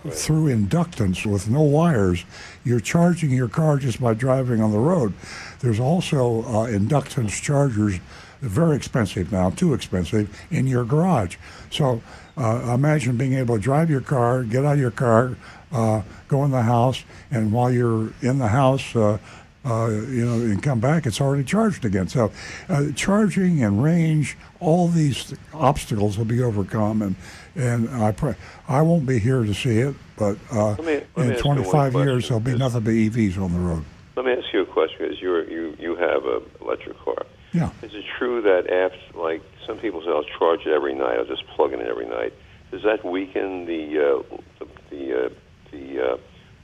through 0.09 0.53
inductance 0.53 1.25
with 1.25 1.49
no 1.49 1.61
wires, 1.61 2.25
you're 2.63 2.79
charging 2.79 3.31
your 3.31 3.47
car 3.47 3.77
just 3.77 4.01
by 4.01 4.13
driving 4.13 4.61
on 4.61 4.71
the 4.71 4.79
road. 4.79 5.13
There's 5.59 5.79
also 5.79 6.41
uh, 6.43 6.67
inductance 6.67 7.41
chargers 7.41 7.99
very 8.43 8.75
expensive 8.75 9.31
now, 9.31 9.49
too 9.51 9.73
expensive, 9.73 10.29
in 10.51 10.67
your 10.67 10.83
garage. 10.83 11.37
So 11.71 12.01
uh, 12.37 12.73
imagine 12.73 13.15
being 13.15 13.33
able 13.33 13.55
to 13.55 13.61
drive 13.61 13.89
your 13.89 14.01
car, 14.01 14.43
get 14.43 14.65
out 14.65 14.73
of 14.73 14.79
your 14.79 14.91
car, 14.91 15.37
uh, 15.71 16.01
go 16.27 16.43
in 16.43 16.51
the 16.51 16.61
house, 16.61 17.03
and 17.31 17.51
while 17.51 17.71
you're 17.71 18.11
in 18.21 18.39
the 18.39 18.49
house, 18.49 18.95
uh, 18.95 19.17
uh, 19.65 19.87
you 19.87 20.25
know, 20.25 20.33
and 20.33 20.61
come 20.61 20.81
back, 20.81 21.05
it's 21.05 21.21
already 21.21 21.43
charged 21.43 21.85
again. 21.85 22.07
So 22.09 22.31
uh, 22.67 22.87
charging 22.95 23.63
and 23.63 23.81
range, 23.81 24.37
all 24.59 24.89
these 24.89 25.33
obstacles 25.53 26.17
will 26.17 26.25
be 26.25 26.43
overcome, 26.43 27.01
and 27.01 27.15
and 27.55 27.89
I 27.89 28.11
pray 28.11 28.35
I 28.67 28.81
won't 28.81 29.05
be 29.05 29.19
here 29.19 29.43
to 29.43 29.53
see 29.53 29.79
it, 29.79 29.95
but 30.17 30.37
uh, 30.51 30.75
me- 30.81 31.01
in 31.17 31.31
ask 31.31 31.43
you 31.43 31.49
one 31.49 31.57
25 31.57 31.93
years 31.93 32.27
there'll 32.27 32.39
be 32.39 32.57
nothing 32.57 32.81
but 32.81 32.91
EVs 32.91 33.37
on 33.41 33.53
the 33.53 33.59
road. 33.59 33.85
Let 34.15 34.25
me 34.25 34.33
ask 34.33 34.53
you 34.53 34.61
a 34.61 34.65
question, 34.65 34.97
because 34.99 35.19
you're, 35.21 35.49
you 35.49 35.75
you 35.79 35.95
have 35.95 36.25
a 36.25 36.41
electric 36.61 36.97
car. 36.99 37.25
Yeah. 37.51 37.69
Is 37.81 37.93
it 37.93 38.05
true 38.17 38.41
that 38.41 38.69
after, 38.69 39.17
like 39.17 39.41
some 39.65 39.77
people 39.77 40.01
say, 40.01 40.09
I'll 40.09 40.23
charge 40.23 40.61
it 40.65 40.71
every 40.73 40.93
night, 40.95 41.17
I'll 41.17 41.25
just 41.25 41.45
plug 41.47 41.73
it 41.73 41.79
in 41.79 41.87
every 41.87 42.07
night? 42.07 42.33
Does 42.71 42.83
that 42.83 43.05
weaken 43.05 43.65
the 43.65 43.99
uh, 43.99 44.37
the 44.59 44.67
the, 44.89 45.25
uh, 45.25 45.29
the 45.71 46.13
uh, 46.13 46.17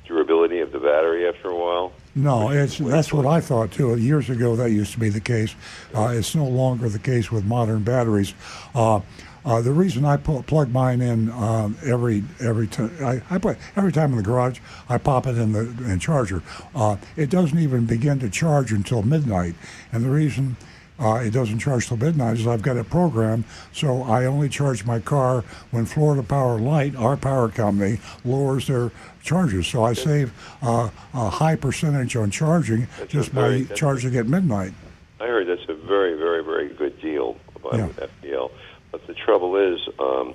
durability 0.06 0.60
of 0.60 0.72
the 0.72 0.80
battery 0.80 1.28
after 1.28 1.50
a 1.50 1.56
while? 1.56 1.92
No, 2.16 2.50
it's 2.50 2.80
that's 2.80 3.14
what 3.14 3.26
I 3.26 3.40
thought 3.40 3.72
too. 3.72 3.96
Years 3.96 4.30
ago, 4.30 4.56
that 4.56 4.72
used 4.72 4.94
to 4.94 5.00
be 5.00 5.10
the 5.10 5.22
case. 5.22 5.56
Uh, 5.94 6.14
it's 6.16 6.36
no 6.36 6.46
longer 6.46 6.90
the 6.90 7.00
case 7.00 7.32
with 7.32 7.46
modern 7.46 7.84
batteries. 7.84 8.34
Uh, 8.74 9.02
uh, 9.46 9.62
the 9.62 9.72
reason 9.72 10.06
I 10.06 10.18
pu- 10.18 10.44
plug 10.44 10.72
mine 10.72 11.02
in 11.02 11.32
um, 11.32 11.78
every 11.86 12.24
every 12.42 12.68
time 12.68 12.92
I, 13.02 13.22
I 13.30 13.38
put 13.38 13.58
every 13.76 13.92
time 13.92 14.12
in 14.12 14.18
the 14.18 14.24
garage, 14.24 14.60
I 14.88 14.98
pop 14.98 15.28
it 15.28 15.38
in 15.38 15.52
the 15.54 15.62
in 15.92 16.00
charger. 16.00 16.42
Uh, 16.76 16.98
it 17.16 17.30
doesn't 17.30 17.58
even 17.60 17.86
begin 17.86 18.20
to 18.20 18.30
charge 18.30 18.72
until 18.72 19.02
midnight, 19.04 19.56
and 19.92 20.04
the 20.04 20.10
reason 20.10 20.58
uh, 21.00 21.16
it 21.16 21.32
doesn't 21.32 21.60
charge 21.60 21.88
till 21.88 21.96
midnight 21.98 22.38
is 22.40 22.46
I've 22.48 22.62
got 22.62 22.76
it 22.76 22.90
programmed 22.90 23.46
so 23.72 24.04
I 24.04 24.26
only 24.26 24.50
charge 24.50 24.86
my 24.86 25.00
car 25.00 25.46
when 25.72 25.86
Florida 25.86 26.22
Power 26.24 26.60
Light, 26.60 26.94
our 26.98 27.16
power 27.16 27.48
company, 27.48 28.00
lowers 28.26 28.68
their 28.68 28.92
charges. 29.24 29.66
So 29.68 29.84
I 29.86 29.94
save 29.94 30.34
uh, 30.62 30.90
a 31.14 31.30
high 31.30 31.56
percentage 31.56 32.18
on 32.18 32.32
charging 32.32 32.88
That's 32.98 33.12
just 33.12 33.30
very- 33.32 33.64
by 33.64 33.76
charging 33.76 34.16
at 34.18 34.28
midnight. 34.28 34.74
I 35.22 35.28
heard 35.28 35.48
that's 35.48 35.68
a 35.70 35.74
very, 35.74 36.18
very, 36.18 36.44
very 36.44 36.70
good 36.70 37.00
deal 37.02 37.38
by 37.64 37.78
Yeah. 37.78 37.88
FPL. 38.24 38.52
But 38.92 39.06
the 39.08 39.14
trouble 39.14 39.56
is, 39.56 39.80
um, 40.00 40.34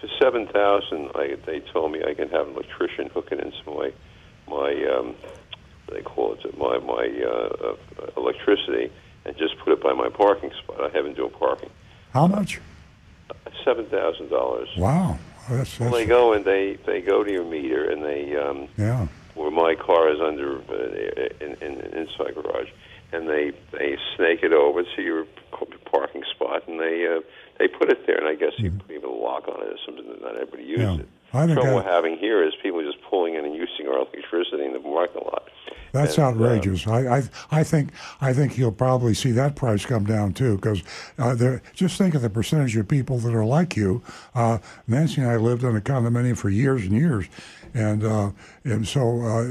for 0.00 0.08
seven 0.20 0.46
thousand, 0.48 1.10
they 1.46 1.60
told 1.72 1.92
me 1.92 2.02
I 2.04 2.14
can 2.14 2.28
have 2.30 2.48
an 2.48 2.54
electrician 2.54 3.08
hook 3.08 3.28
it 3.30 3.40
into 3.40 3.70
my 3.70 3.92
my 4.48 4.70
um, 4.92 5.14
what 5.86 5.96
they 5.96 6.02
call 6.02 6.34
it 6.34 6.58
my 6.58 6.78
my 6.78 7.08
uh, 7.24 7.74
uh, 8.02 8.10
electricity 8.16 8.90
and 9.24 9.36
just 9.36 9.56
put 9.58 9.72
it 9.72 9.82
by 9.82 9.92
my 9.92 10.08
parking 10.08 10.50
spot. 10.62 10.80
I 10.80 10.96
haven't 10.96 11.16
doing 11.16 11.30
parking. 11.30 11.70
How 12.12 12.26
much? 12.26 12.60
Seven 13.64 13.86
thousand 13.86 14.28
dollars. 14.30 14.68
Wow. 14.76 15.18
That's, 15.48 15.78
Well, 15.78 15.90
that's 15.90 16.02
they 16.02 16.06
go 16.06 16.32
and 16.32 16.44
they 16.44 16.78
they 16.86 17.00
go 17.00 17.24
to 17.24 17.30
your 17.30 17.44
meter 17.44 17.90
and 17.90 18.04
they 18.04 18.36
um, 18.36 18.68
yeah. 18.76 19.06
where 19.34 19.50
my 19.50 19.74
car 19.74 20.10
is 20.12 20.20
under 20.20 20.58
uh, 20.58 21.44
in, 21.44 21.56
in 21.60 21.80
inside 21.96 22.34
garage, 22.34 22.68
and 23.12 23.28
they 23.28 23.52
they 23.72 23.96
snake 24.16 24.42
it 24.42 24.52
over 24.52 24.82
to 24.82 25.02
your 25.02 25.26
parking 25.90 26.22
spot, 26.34 26.66
and 26.68 26.78
they 26.78 27.06
uh, 27.06 27.20
they 27.62 27.68
put 27.68 27.90
it 27.90 28.06
there, 28.06 28.18
and 28.18 28.26
I 28.26 28.34
guess 28.34 28.52
you 28.58 28.70
put 28.72 28.90
even 28.90 29.08
a 29.08 29.12
lock 29.12 29.46
on 29.46 29.60
it 29.62 29.68
or 29.68 29.76
something 29.86 30.06
that 30.08 30.20
not 30.20 30.34
everybody 30.34 30.64
uses 30.64 30.84
Mm-hmm. 30.86 30.96
Yeah. 30.96 31.02
it. 31.02 31.08
I 31.34 31.46
think 31.46 31.58
trouble 31.60 31.76
we're 31.76 31.82
having 31.84 32.18
here 32.18 32.42
is 32.46 32.52
people 32.62 32.82
just 32.82 32.98
pulling 33.08 33.36
in 33.36 33.44
and 33.46 33.54
using 33.54 33.86
our 33.86 33.98
electricity 33.98 34.64
in 34.64 34.72
the 34.74 34.80
parking 34.80 35.22
lot. 35.24 35.48
That's 35.92 36.18
And, 36.18 36.24
uh, 36.26 36.28
outrageous. 36.30 36.86
I, 36.86 37.18
I 37.18 37.22
I 37.50 37.62
think 37.64 37.90
I 38.20 38.32
think 38.34 38.58
you'll 38.58 38.72
probably 38.72 39.14
see 39.14 39.30
that 39.32 39.54
price 39.56 39.86
come 39.86 40.04
down 40.04 40.32
too, 40.34 40.56
because 40.56 40.82
uh, 41.18 41.34
there- 41.34 41.62
just 41.74 41.96
think 41.96 42.14
of 42.14 42.20
the 42.22 42.28
percentage 42.30 42.76
of 42.76 42.86
people 42.88 43.16
that 43.18 43.34
are 43.34 43.44
like 43.44 43.76
you. 43.76 44.02
Uh, 44.34 44.58
Nancy 44.88 45.20
and 45.22 45.30
I 45.30 45.36
lived 45.36 45.62
in 45.64 45.74
a 45.76 45.80
condominium 45.80 46.36
for 46.36 46.50
years 46.50 46.82
and 46.82 46.92
years, 46.92 47.26
and 47.72 48.04
uh, 48.04 48.30
and 48.64 48.86
so 48.86 49.02
uh, 49.22 49.46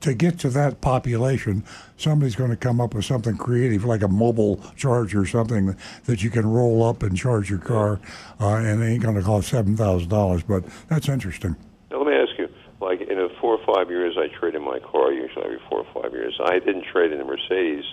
to 0.00 0.14
get 0.14 0.38
to 0.40 0.50
that 0.50 0.80
population, 0.80 1.64
somebody's 1.96 2.36
going 2.36 2.50
to 2.50 2.56
come 2.56 2.80
up 2.80 2.94
with 2.94 3.04
something 3.04 3.36
creative 3.36 3.84
like 3.84 4.02
a 4.02 4.08
mobile 4.08 4.62
charger 4.76 5.20
or 5.20 5.26
something 5.26 5.76
that, 6.06 6.22
you 6.22 6.30
can 6.30 6.46
roll 6.46 6.82
up 6.82 7.02
and 7.02 7.16
charge 7.16 7.48
your 7.48 7.58
car, 7.58 7.98
uh, 8.40 8.56
and 8.56 8.82
it 8.82 8.86
ain't 8.86 9.02
going 9.02 9.14
to 9.14 9.22
cost 9.22 9.48
seven 9.48 9.74
thousand 9.76 10.08
dollars. 10.10 10.42
But 10.42 10.64
that's 10.88 11.08
interesting. 11.08 11.56
Now, 11.90 12.02
let 12.02 12.06
me 12.06 12.14
ask 12.14 12.38
you, 12.38 12.48
like 12.80 13.00
in 13.00 13.18
a 13.18 13.28
four 13.40 13.58
or 13.58 13.74
five 13.74 13.90
years, 13.90 14.16
I 14.18 14.28
trade 14.38 14.54
in 14.54 14.62
my 14.62 14.78
car 14.80 15.12
usually 15.12 15.44
every 15.44 15.60
four 15.68 15.84
or 15.84 16.02
five 16.02 16.12
years. 16.12 16.38
I 16.44 16.58
didn't 16.58 16.84
trade 16.84 17.12
in 17.12 17.18
the 17.18 17.24
Mercedes 17.24 17.84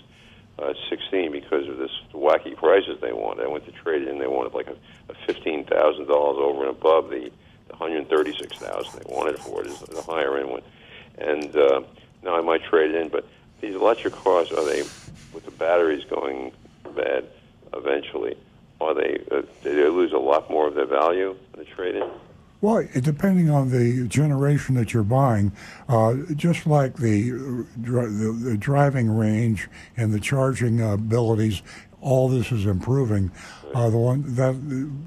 uh, 0.59 0.73
16 0.89 1.31
because 1.31 1.67
of 1.67 1.77
this 1.77 1.91
wacky 2.13 2.55
prices 2.55 2.97
they 3.01 3.13
wanted. 3.13 3.45
I 3.45 3.47
went 3.47 3.65
to 3.65 3.71
trade 3.71 4.01
it 4.01 4.07
in, 4.07 4.19
they 4.19 4.27
wanted 4.27 4.53
like 4.53 4.67
a, 4.67 4.75
a 5.09 5.15
fifteen 5.25 5.65
thousand 5.65 6.07
dollars 6.07 6.37
over 6.39 6.67
and 6.67 6.69
above 6.69 7.09
the, 7.09 7.31
the 7.67 7.75
136,000 7.75 8.99
they 8.99 9.13
wanted 9.13 9.39
for 9.39 9.61
it, 9.61 9.67
is 9.67 9.79
the 9.79 10.01
higher 10.01 10.37
end 10.37 10.49
one. 10.49 10.61
And 11.17 11.55
uh, 11.55 11.81
now 12.23 12.35
I 12.35 12.41
might 12.41 12.63
trade 12.63 12.93
in, 12.93 13.09
but 13.09 13.25
these 13.61 13.75
electric 13.75 14.13
cars 14.13 14.51
are 14.51 14.65
they 14.65 14.83
with 15.33 15.45
the 15.45 15.51
batteries 15.51 16.03
going 16.05 16.51
bad 16.95 17.25
eventually? 17.73 18.37
Are 18.79 18.93
they? 18.93 19.23
Uh, 19.31 19.41
do 19.63 19.75
they 19.75 19.89
lose 19.89 20.13
a 20.13 20.17
lot 20.17 20.49
more 20.49 20.67
of 20.67 20.75
their 20.75 20.85
value 20.85 21.35
in 21.53 21.59
the 21.59 21.65
trade-in? 21.65 22.07
Well, 22.59 22.87
depending 23.01 23.51
on 23.51 23.69
the 23.69 24.07
generation 24.07 24.73
that 24.75 24.91
you're 24.91 25.03
buying, 25.03 25.51
uh, 25.87 26.15
just 26.35 26.65
like 26.65 26.95
the, 26.95 27.31
the 27.77 28.35
the 28.43 28.57
driving 28.57 29.15
range 29.15 29.69
and 29.95 30.11
the 30.11 30.19
charging 30.19 30.81
abilities, 30.81 31.61
all 32.01 32.29
this 32.29 32.51
is 32.51 32.65
improving. 32.65 33.31
Uh, 33.75 33.89
the 33.89 33.97
one 33.97 34.23
that 34.35 34.55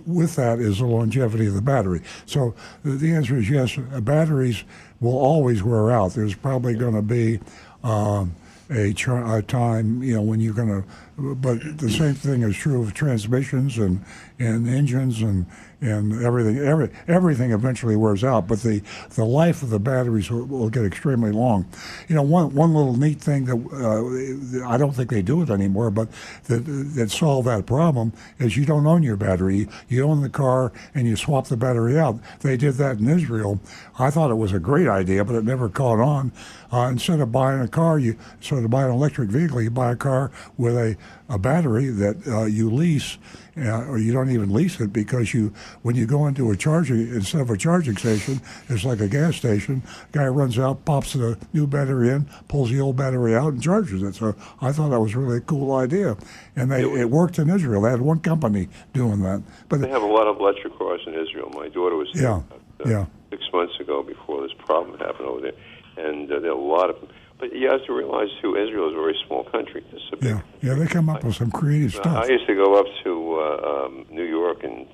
with 0.07 0.37
that 0.37 0.59
is 0.59 0.79
the 0.79 0.87
longevity 0.87 1.47
of 1.47 1.55
the 1.55 1.63
battery. 1.63 2.03
So 2.27 2.55
the, 2.85 2.93
the 2.93 3.15
answer 3.15 3.37
is 3.37 3.49
yes. 3.49 3.77
uh, 3.79 4.01
Batteries 4.01 4.65
will 5.01 5.19
always 5.19 5.63
wear 5.63 5.91
out. 5.91 6.15
There's 6.15 6.35
probably 6.35 6.75
going 6.75 6.95
to 6.95 7.03
be. 7.03 7.41
Um, 7.83 8.35
a, 8.71 8.91
a 8.91 9.43
time, 9.43 10.03
you 10.03 10.15
know, 10.15 10.23
when 10.23 10.41
you're 10.41 10.55
going 10.55 10.69
to, 10.69 10.89
but 11.17 11.79
the 11.79 11.91
same 11.91 12.15
thing 12.15 12.43
is 12.43 12.57
true 12.57 12.83
of 12.83 12.95
transmissions 12.95 13.79
and, 13.79 14.03
and 14.39 14.69
engines 14.69 15.21
and, 15.21 15.47
and 15.81 16.25
everything. 16.25 16.59
Every, 16.59 16.91
everything 17.09 17.53
eventually 17.53 17.97
wears 17.97 18.25
out, 18.25 18.49
but 18.49 18.61
the, 18.63 18.83
the 19.11 19.25
life 19.25 19.63
of 19.63 19.71
the 19.71 19.79
batteries 19.79 20.31
will, 20.31 20.47
will 20.47 20.71
get 20.71 20.85
extremely 20.85 21.33
long. 21.33 21.67
You 22.09 22.15
know, 22.15 22.23
one, 22.23 22.55
one 22.55 22.75
little 22.75 22.97
neat 22.97 23.21
thing 23.21 23.45
that 23.45 24.63
uh, 24.65 24.67
I 24.69 24.79
don't 24.79 24.93
think 24.93 25.11
they 25.11 25.23
do 25.23 25.43
it 25.43 25.51
anymore, 25.51 25.91
but 25.91 26.09
that, 26.45 26.61
that 26.95 27.11
solved 27.11 27.47
that 27.49 27.67
problem 27.67 28.13
is 28.39 28.57
you 28.57 28.65
don't 28.65 28.87
own 28.87 29.03
your 29.03 29.17
battery. 29.17 29.69
You 29.89 30.05
own 30.05 30.23
the 30.23 30.31
car 30.31 30.73
and 30.95 31.07
you 31.07 31.17
swap 31.17 31.49
the 31.49 31.57
battery 31.57 31.99
out. 31.99 32.19
They 32.41 32.57
did 32.57 32.75
that 32.75 32.99
in 32.99 33.09
Israel. 33.09 33.61
I 33.99 34.11
thought 34.11 34.31
it 34.31 34.37
was 34.37 34.53
a 34.53 34.59
great 34.61 34.89
idea, 34.89 35.25
but 35.25 35.35
it 35.35 35.45
never 35.45 35.69
caught 35.69 36.01
on. 36.01 36.33
Uh, 36.73 36.89
instead 36.93 37.21
of 37.21 37.33
buying 37.33 37.61
a 37.61 37.69
car, 37.69 37.99
you 37.99 38.17
instead 38.37 38.63
of 38.63 38.71
buying 38.71 38.91
an 38.91 38.95
electric 38.95 39.29
vehicle, 39.29 39.61
you 39.61 39.71
buy 39.71 39.93
a 39.93 39.97
car 39.97 40.31
with 40.57 40.77
a, 40.77 40.97
a 41.29 41.39
battery 41.39 41.87
that 41.87 42.27
uh, 42.27 42.45
you 42.45 42.71
lease, 42.71 43.19
uh, 43.57 43.87
or 43.87 43.99
you 43.99 44.13
don't 44.13 44.31
even 44.31 44.53
lease 44.53 44.81
it 44.81 44.93
because 44.93 45.33
you 45.33 45.53
when 45.83 45.95
you 45.95 46.07
go 46.07 46.27
into 46.27 46.51
a 46.51 46.57
charging 46.57 47.01
instead 47.15 47.41
of 47.41 47.51
a 47.51 47.57
charging 47.57 47.97
station, 47.97 48.41
it's 48.69 48.85
like 48.85 49.01
a 49.01 49.09
gas 49.09 49.37
station. 49.37 49.83
Guy 50.13 50.27
runs 50.27 50.59
out, 50.59 50.85
pops 50.85 51.13
the 51.13 51.39
new 51.53 51.67
battery 51.67 52.11
in, 52.11 52.29
pulls 52.49 52.71
the 52.71 52.81
old 52.81 52.97
battery 52.97 53.35
out, 53.37 53.53
and 53.53 53.63
charges 53.63 54.03
it. 54.03 54.15
So 54.17 54.35
I 54.61 54.73
thought 54.73 54.91
that 54.91 55.01
was 55.01 55.15
really 55.15 55.39
a 55.39 55.41
cool 55.41 55.75
idea, 55.75 56.17
and 56.57 56.71
they 56.71 56.83
it 56.83 57.11
worked 57.11 57.39
in 57.39 57.49
Israel. 57.49 57.83
They 57.83 57.91
had 57.91 58.01
one 58.01 58.21
company 58.21 58.69
doing 58.93 59.21
that, 59.23 59.43
but 59.69 59.81
They 59.81 59.89
have 59.89 60.03
a 60.03 60.07
lot 60.07 60.27
of 60.27 60.41
electric 60.41 60.77
cars 60.77 61.01
in 61.07 61.15
Israel. 61.15 61.51
My 61.51 61.69
daughter 61.69 61.97
was 61.97 62.09
there 62.15 62.23
yeah, 62.25 62.43
uh, 62.85 62.89
yeah. 62.89 63.07
six 63.31 63.45
months 63.53 63.79
ago 63.79 64.03
before 64.03 64.43
this 64.43 64.53
problem 64.59 64.99
happened 64.99 65.29
over 65.29 65.41
there, 65.41 65.53
and 65.97 66.31
uh, 66.31 66.41
there 66.41 66.51
are 66.51 66.55
a 66.55 66.61
lot 66.61 66.91
of. 66.91 66.97
But 67.41 67.55
you 67.57 67.71
have 67.71 67.85
to 67.87 67.93
realize 67.95 68.29
too, 68.43 68.55
Israel 68.55 68.89
is 68.91 68.95
a 68.95 69.01
very 69.01 69.19
small 69.27 69.45
country. 69.45 69.83
It's 69.93 70.05
a 70.13 70.17
big 70.17 70.29
Yeah, 70.31 70.41
yeah, 70.61 70.75
they 70.75 70.87
come 70.87 71.09
up 71.09 71.25
with 71.25 71.37
some 71.37 71.51
creative 71.51 71.95
Uh, 71.97 72.03
stuff. 72.03 72.25
I 72.25 72.29
used 72.29 72.47
to 72.47 72.55
go 72.55 72.75
up 72.79 72.87
to 73.05 73.41
uh, 73.41 73.87
um, 73.87 74.07
New 74.11 74.25
York 74.25 74.63
and 74.63 74.87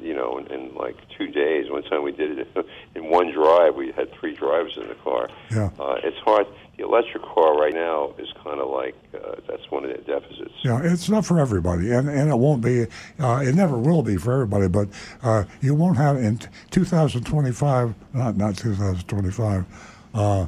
you 0.00 0.14
know 0.14 0.38
in, 0.38 0.46
in 0.50 0.74
like 0.74 0.96
two 1.18 1.28
days. 1.28 1.70
One 1.70 1.82
time 1.82 2.02
we 2.02 2.12
did 2.12 2.38
it 2.38 2.48
in 2.94 3.10
one 3.10 3.30
drive. 3.32 3.74
We 3.74 3.92
had 3.92 4.10
three 4.18 4.34
drivers 4.34 4.76
in 4.76 4.88
the 4.88 4.94
car. 4.96 5.28
Yeah. 5.50 5.70
Uh, 5.78 5.96
it's 6.02 6.16
hard. 6.18 6.46
The 6.78 6.84
electric 6.84 7.22
car 7.22 7.58
right 7.58 7.74
now 7.74 8.14
is 8.18 8.28
kind 8.42 8.58
of 8.58 8.70
like 8.70 8.94
uh, 9.14 9.36
that's 9.46 9.70
one 9.70 9.84
of 9.84 9.90
the 9.90 9.98
deficits. 10.02 10.54
Yeah, 10.64 10.80
it's 10.82 11.10
not 11.10 11.26
for 11.26 11.38
everybody, 11.38 11.92
and, 11.92 12.08
and 12.08 12.30
it 12.30 12.36
won't 12.36 12.62
be. 12.62 12.86
Uh, 13.20 13.42
it 13.46 13.54
never 13.54 13.76
will 13.76 14.02
be 14.02 14.16
for 14.16 14.32
everybody. 14.32 14.68
But 14.68 14.88
uh, 15.22 15.44
you 15.60 15.74
won't 15.74 15.98
have 15.98 16.16
in 16.16 16.38
2025, 16.70 17.94
not 18.14 18.36
not 18.38 18.56
2025. 18.56 19.66
Uh, 20.14 20.46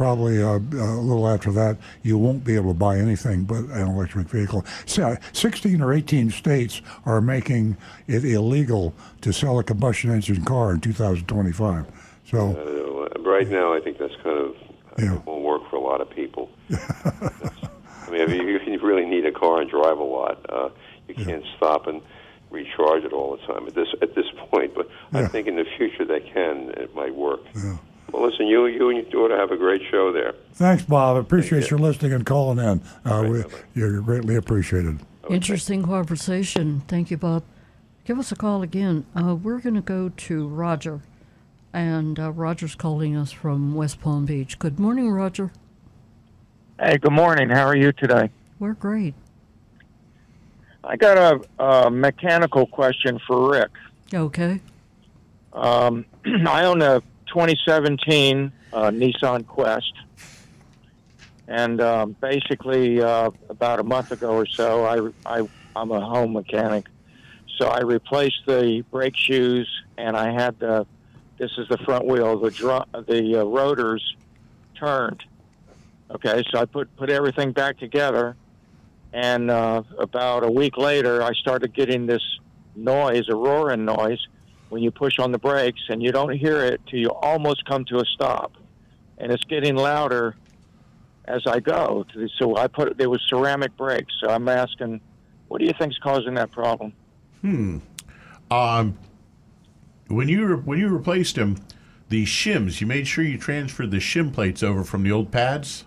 probably 0.00 0.42
uh, 0.42 0.52
a 0.56 0.96
little 1.02 1.28
after 1.28 1.52
that, 1.52 1.76
you 2.02 2.16
won't 2.16 2.42
be 2.42 2.56
able 2.56 2.72
to 2.72 2.78
buy 2.78 2.96
anything 2.96 3.44
but 3.44 3.58
an 3.64 3.86
electric 3.86 4.26
vehicle. 4.28 4.64
So, 4.86 5.14
16 5.34 5.82
or 5.82 5.92
18 5.92 6.30
states 6.30 6.80
are 7.04 7.20
making 7.20 7.76
it 8.08 8.24
illegal 8.24 8.94
to 9.20 9.30
sell 9.30 9.58
a 9.58 9.62
combustion 9.62 10.10
engine 10.10 10.42
car 10.42 10.72
in 10.72 10.80
2025. 10.80 11.84
So. 12.24 13.10
Uh, 13.14 13.20
right 13.20 13.46
now, 13.46 13.74
I 13.74 13.80
think 13.80 13.98
that's 13.98 14.16
kind 14.24 14.38
of 14.38 14.54
Yeah. 14.98 15.16
it 15.16 15.26
won't 15.26 15.44
work 15.44 15.68
for 15.68 15.76
a 15.76 15.80
lot 15.80 16.00
of 16.00 16.08
people. 16.08 16.48
I 16.70 18.10
mean, 18.10 18.22
if 18.22 18.30
you, 18.30 18.56
if 18.56 18.66
you 18.66 18.78
really 18.80 19.04
need 19.04 19.26
a 19.26 19.32
car 19.32 19.60
and 19.60 19.68
drive 19.68 19.98
a 19.98 20.02
lot, 20.02 20.46
uh, 20.48 20.70
you 21.08 21.14
can't 21.14 21.44
stop 21.58 21.86
and 21.86 22.00
recharge 22.48 23.04
it 23.04 23.12
all 23.12 23.36
the 23.36 23.52
time 23.52 23.66
at 23.66 23.74
this 23.74 23.88
at 24.00 24.14
this 24.14 24.26
point. 24.50 24.74
But 24.74 24.88
I 25.12 25.26
think 25.26 25.46
in 25.46 25.56
the 25.56 25.66
future 25.76 26.06
they 26.06 26.20
can. 26.20 26.70
It 26.70 26.94
might 26.96 27.14
work. 27.14 27.40
Well, 28.12 28.28
listen, 28.28 28.46
you 28.46 28.66
you 28.66 28.88
and 28.88 28.98
your 28.98 29.10
daughter 29.10 29.38
have 29.38 29.50
a 29.50 29.56
great 29.56 29.82
show 29.90 30.12
there. 30.12 30.34
Thanks, 30.54 30.82
Bob. 30.82 31.16
I 31.16 31.20
appreciate 31.20 31.70
your 31.70 31.78
listening 31.78 32.12
and 32.12 32.26
calling 32.26 32.58
in. 32.58 32.82
Uh, 33.04 33.26
we, 33.28 33.44
you're 33.74 34.00
greatly 34.00 34.36
appreciated. 34.36 35.00
Interesting 35.28 35.84
conversation. 35.84 36.80
Thank 36.88 37.10
you, 37.10 37.16
Bob. 37.16 37.44
Give 38.04 38.18
us 38.18 38.32
a 38.32 38.36
call 38.36 38.62
again. 38.62 39.06
Uh, 39.14 39.34
we're 39.36 39.60
going 39.60 39.76
to 39.76 39.80
go 39.80 40.08
to 40.08 40.48
Roger, 40.48 41.00
and 41.72 42.18
uh, 42.18 42.32
Roger's 42.32 42.74
calling 42.74 43.16
us 43.16 43.30
from 43.30 43.74
West 43.74 44.00
Palm 44.00 44.26
Beach. 44.26 44.58
Good 44.58 44.80
morning, 44.80 45.10
Roger. 45.10 45.52
Hey, 46.80 46.98
good 46.98 47.12
morning. 47.12 47.50
How 47.50 47.66
are 47.66 47.76
you 47.76 47.92
today? 47.92 48.30
We're 48.58 48.72
great. 48.72 49.14
I 50.82 50.96
got 50.96 51.18
a, 51.58 51.62
a 51.62 51.90
mechanical 51.90 52.66
question 52.66 53.20
for 53.26 53.50
Rick. 53.52 53.70
Okay. 54.12 54.60
Um, 55.52 56.06
I 56.48 56.64
own 56.64 56.82
a 56.82 57.02
2017 57.30 58.52
uh, 58.72 58.90
Nissan 58.90 59.46
Quest, 59.46 59.92
and 61.48 61.80
um, 61.80 62.16
basically 62.20 63.00
uh, 63.00 63.30
about 63.48 63.80
a 63.80 63.84
month 63.84 64.12
ago 64.12 64.32
or 64.32 64.46
so, 64.46 64.84
I, 64.84 65.40
I 65.40 65.48
I'm 65.74 65.90
a 65.92 66.00
home 66.00 66.32
mechanic, 66.32 66.86
so 67.56 67.68
I 67.68 67.80
replaced 67.80 68.46
the 68.46 68.84
brake 68.90 69.16
shoes, 69.16 69.68
and 69.96 70.16
I 70.16 70.32
had 70.32 70.58
the 70.58 70.86
this 71.38 71.52
is 71.56 71.68
the 71.68 71.78
front 71.78 72.06
wheel, 72.06 72.38
the 72.38 72.50
drum, 72.50 72.84
the 72.92 73.40
uh, 73.40 73.44
rotors 73.44 74.14
turned. 74.74 75.24
Okay, 76.10 76.42
so 76.50 76.58
I 76.58 76.64
put 76.64 76.94
put 76.96 77.10
everything 77.10 77.52
back 77.52 77.78
together, 77.78 78.36
and 79.12 79.50
uh, 79.50 79.82
about 79.98 80.44
a 80.44 80.50
week 80.50 80.76
later, 80.76 81.22
I 81.22 81.32
started 81.34 81.72
getting 81.72 82.06
this 82.06 82.22
noise, 82.74 83.28
a 83.28 83.36
roaring 83.36 83.84
noise, 83.84 84.26
when 84.70 84.82
you 84.82 84.90
push 84.90 85.18
on 85.18 85.32
the 85.32 85.38
brakes, 85.38 85.82
and 85.88 86.02
you 86.02 86.12
don't 86.12 86.32
hear 86.32 86.64
it 86.64 86.80
till 86.88 86.98
you 86.98 87.10
almost 87.10 87.64
come 87.66 87.84
to 87.86 87.98
a 87.98 88.04
stop, 88.06 88.52
and 89.18 89.30
it's 89.30 89.44
getting 89.44 89.76
louder 89.76 90.36
as 91.26 91.46
I 91.46 91.60
go. 91.60 92.06
So 92.38 92.56
I 92.56 92.66
put 92.66 92.96
there 92.96 93.10
was 93.10 93.20
ceramic 93.28 93.76
brakes. 93.76 94.12
So 94.20 94.30
I'm 94.30 94.48
asking, 94.48 95.00
what 95.48 95.58
do 95.58 95.66
you 95.66 95.72
think's 95.78 95.98
causing 95.98 96.34
that 96.34 96.50
problem? 96.50 96.92
Hmm. 97.42 97.78
Um, 98.50 98.98
when 100.08 100.28
you 100.28 100.46
re- 100.46 100.62
when 100.62 100.78
you 100.78 100.88
replaced 100.88 101.36
them, 101.36 101.56
the 102.08 102.24
shims, 102.24 102.80
you 102.80 102.86
made 102.86 103.06
sure 103.06 103.24
you 103.24 103.38
transferred 103.38 103.90
the 103.90 103.98
shim 103.98 104.32
plates 104.32 104.62
over 104.62 104.82
from 104.82 105.02
the 105.02 105.12
old 105.12 105.30
pads. 105.30 105.84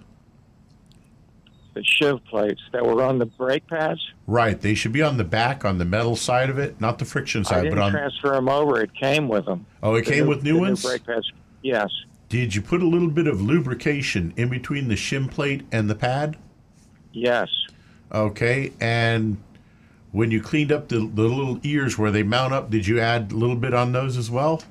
The 1.73 1.81
shim 1.81 2.23
plates 2.25 2.61
that 2.71 2.85
were 2.85 3.01
on 3.01 3.17
the 3.17 3.25
brake 3.25 3.65
pads. 3.67 3.99
Right. 4.27 4.59
They 4.61 4.75
should 4.75 4.91
be 4.93 5.01
on 5.01 5.17
the 5.17 5.23
back, 5.23 5.65
on 5.65 5.79
the 5.79 5.85
metal 5.85 6.15
side 6.15 6.49
of 6.51 6.59
it, 6.59 6.79
not 6.79 6.99
the 6.99 7.05
friction 7.05 7.43
side. 7.43 7.59
I 7.59 7.61
didn't 7.63 7.75
but 7.79 7.83
on. 7.85 7.91
transfer 7.91 8.29
them 8.31 8.47
over. 8.47 8.79
It 8.81 8.93
came 8.93 9.27
with 9.27 9.45
them. 9.45 9.65
Oh, 9.81 9.95
it 9.95 10.05
The 10.05 10.11
came 10.11 10.27
with 10.27 10.43
new 10.43 10.59
ones? 10.59 10.83
brake 10.83 11.05
pads. 11.05 11.31
Yes. 11.63 11.89
Did 12.29 12.53
you 12.53 12.61
put 12.61 12.81
a 12.83 12.87
little 12.87 13.09
bit 13.09 13.25
of 13.27 13.41
lubrication 13.41 14.33
in 14.37 14.49
between 14.49 14.87
the 14.87 14.95
shim 14.95 15.29
plate 15.31 15.63
and 15.71 15.89
the 15.89 15.95
pad? 15.95 16.37
Yes. 17.11 17.49
Okay. 18.11 18.71
And 18.79 19.37
when 20.11 20.29
you 20.29 20.41
cleaned 20.41 20.71
up 20.71 20.89
the, 20.89 20.97
the 20.97 21.23
little 21.23 21.59
ears 21.63 21.97
where 21.97 22.11
they 22.11 22.21
mount 22.23 22.53
up, 22.53 22.69
did 22.69 22.85
you 22.85 22.99
add 22.99 23.31
a 23.31 23.35
little 23.35 23.55
bit 23.55 23.73
on 23.73 23.91
those 23.93 24.15
as 24.17 24.29
well? 24.29 24.61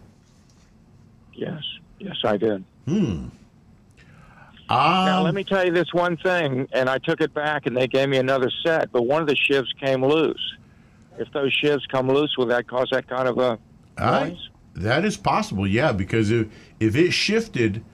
Yes. 1.35 1.63
Yes, 1.99 2.17
I 2.25 2.37
did. 2.37 2.65
Hmm. 2.87 3.29
Now 4.73 5.19
Um, 5.19 5.25
let 5.25 5.35
me 5.35 5.45
tell 5.45 5.65
you 5.65 5.73
this 5.73 5.93
one 5.93 6.17
thing, 6.17 6.69
and 6.73 6.89
I 6.89 6.99
took 6.99 7.21
it 7.21 7.35
back, 7.35 7.67
and 7.67 7.77
they 7.77 7.87
gave 7.87 8.09
me 8.09 8.19
another 8.19 8.51
set, 8.65 8.91
but 8.93 9.03
one 9.03 9.21
of 9.23 9.29
the 9.29 9.37
shivs 9.37 9.69
came 9.81 10.05
loose. 10.05 10.57
If 11.19 11.31
those 11.33 11.55
shivs 11.63 11.87
come 11.89 12.11
loose, 12.11 12.35
will 12.37 12.47
that 12.47 12.67
cause 12.67 12.89
that 12.93 13.09
kind 13.09 13.29
of 13.29 13.39
a 13.39 13.59
noise? 14.01 14.49
that 14.75 15.05
is 15.05 15.17
possible, 15.17 15.67
yeah, 15.67 15.93
because 15.93 16.31
if, 16.31 16.49
if 16.81 16.97
it 16.97 17.13
shifted 17.13 17.85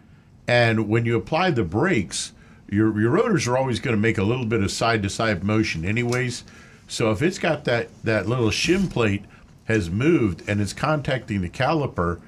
and 0.47 0.89
when 0.89 1.05
you 1.05 1.17
apply 1.17 1.51
the 1.51 1.65
brakes, 1.65 2.33
your, 2.71 2.99
your 3.01 3.11
rotors 3.11 3.47
are 3.49 3.57
always 3.57 3.81
going 3.81 3.97
to 3.97 4.01
make 4.01 4.17
a 4.17 4.23
little 4.23 4.47
bit 4.47 4.63
of 4.63 4.71
side 4.71 5.03
to 5.03 5.11
side 5.11 5.43
motion, 5.45 5.85
anyways. 5.85 6.45
So 6.87 7.11
if 7.11 7.21
it's 7.21 7.39
got 7.39 7.65
that, 7.65 7.89
that 8.05 8.27
little 8.27 8.51
shim 8.51 8.91
plate 8.91 9.25
has 9.65 9.91
moved 9.91 10.49
and 10.49 10.61
it's 10.61 10.73
contacting 10.73 11.43
the 11.43 11.51
caliper, 11.51 12.21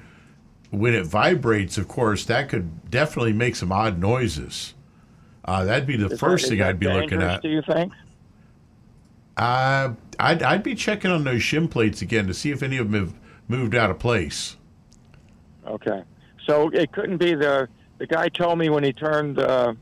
when 0.71 0.93
it 0.93 1.05
vibrates, 1.05 1.77
of 1.77 1.87
course, 1.87 2.25
that 2.25 2.49
could 2.49 2.89
definitely 2.89 3.33
make 3.33 3.55
some 3.55 3.71
odd 3.71 3.99
noises. 3.99 4.73
Uh, 5.43 5.65
that'd 5.65 5.85
be 5.85 5.97
the 5.97 6.07
Is 6.07 6.19
first 6.19 6.45
is 6.45 6.49
thing 6.49 6.61
I'd 6.61 6.79
be 6.79 6.87
looking 6.87 7.21
at. 7.21 7.41
Do 7.41 7.49
you 7.49 7.61
think? 7.61 7.91
Uh, 9.37 9.93
I'd, 10.19 10.41
I'd 10.43 10.63
be 10.63 10.75
checking 10.75 11.11
on 11.11 11.23
those 11.23 11.41
shim 11.41 11.69
plates 11.69 12.01
again 12.01 12.27
to 12.27 12.33
see 12.33 12.51
if 12.51 12.63
any 12.63 12.77
of 12.77 12.91
them 12.91 13.07
have 13.07 13.19
moved 13.47 13.75
out 13.75 13.91
of 13.91 13.99
place. 13.99 14.55
Okay. 15.67 16.03
So 16.47 16.69
it 16.69 16.91
couldn't 16.91 17.17
be 17.17 17.35
the 17.35 17.67
the 17.97 18.07
guy 18.07 18.29
told 18.29 18.57
me 18.57 18.69
when 18.69 18.83
he 18.83 18.93
turned 18.93 19.37
uh, 19.37 19.73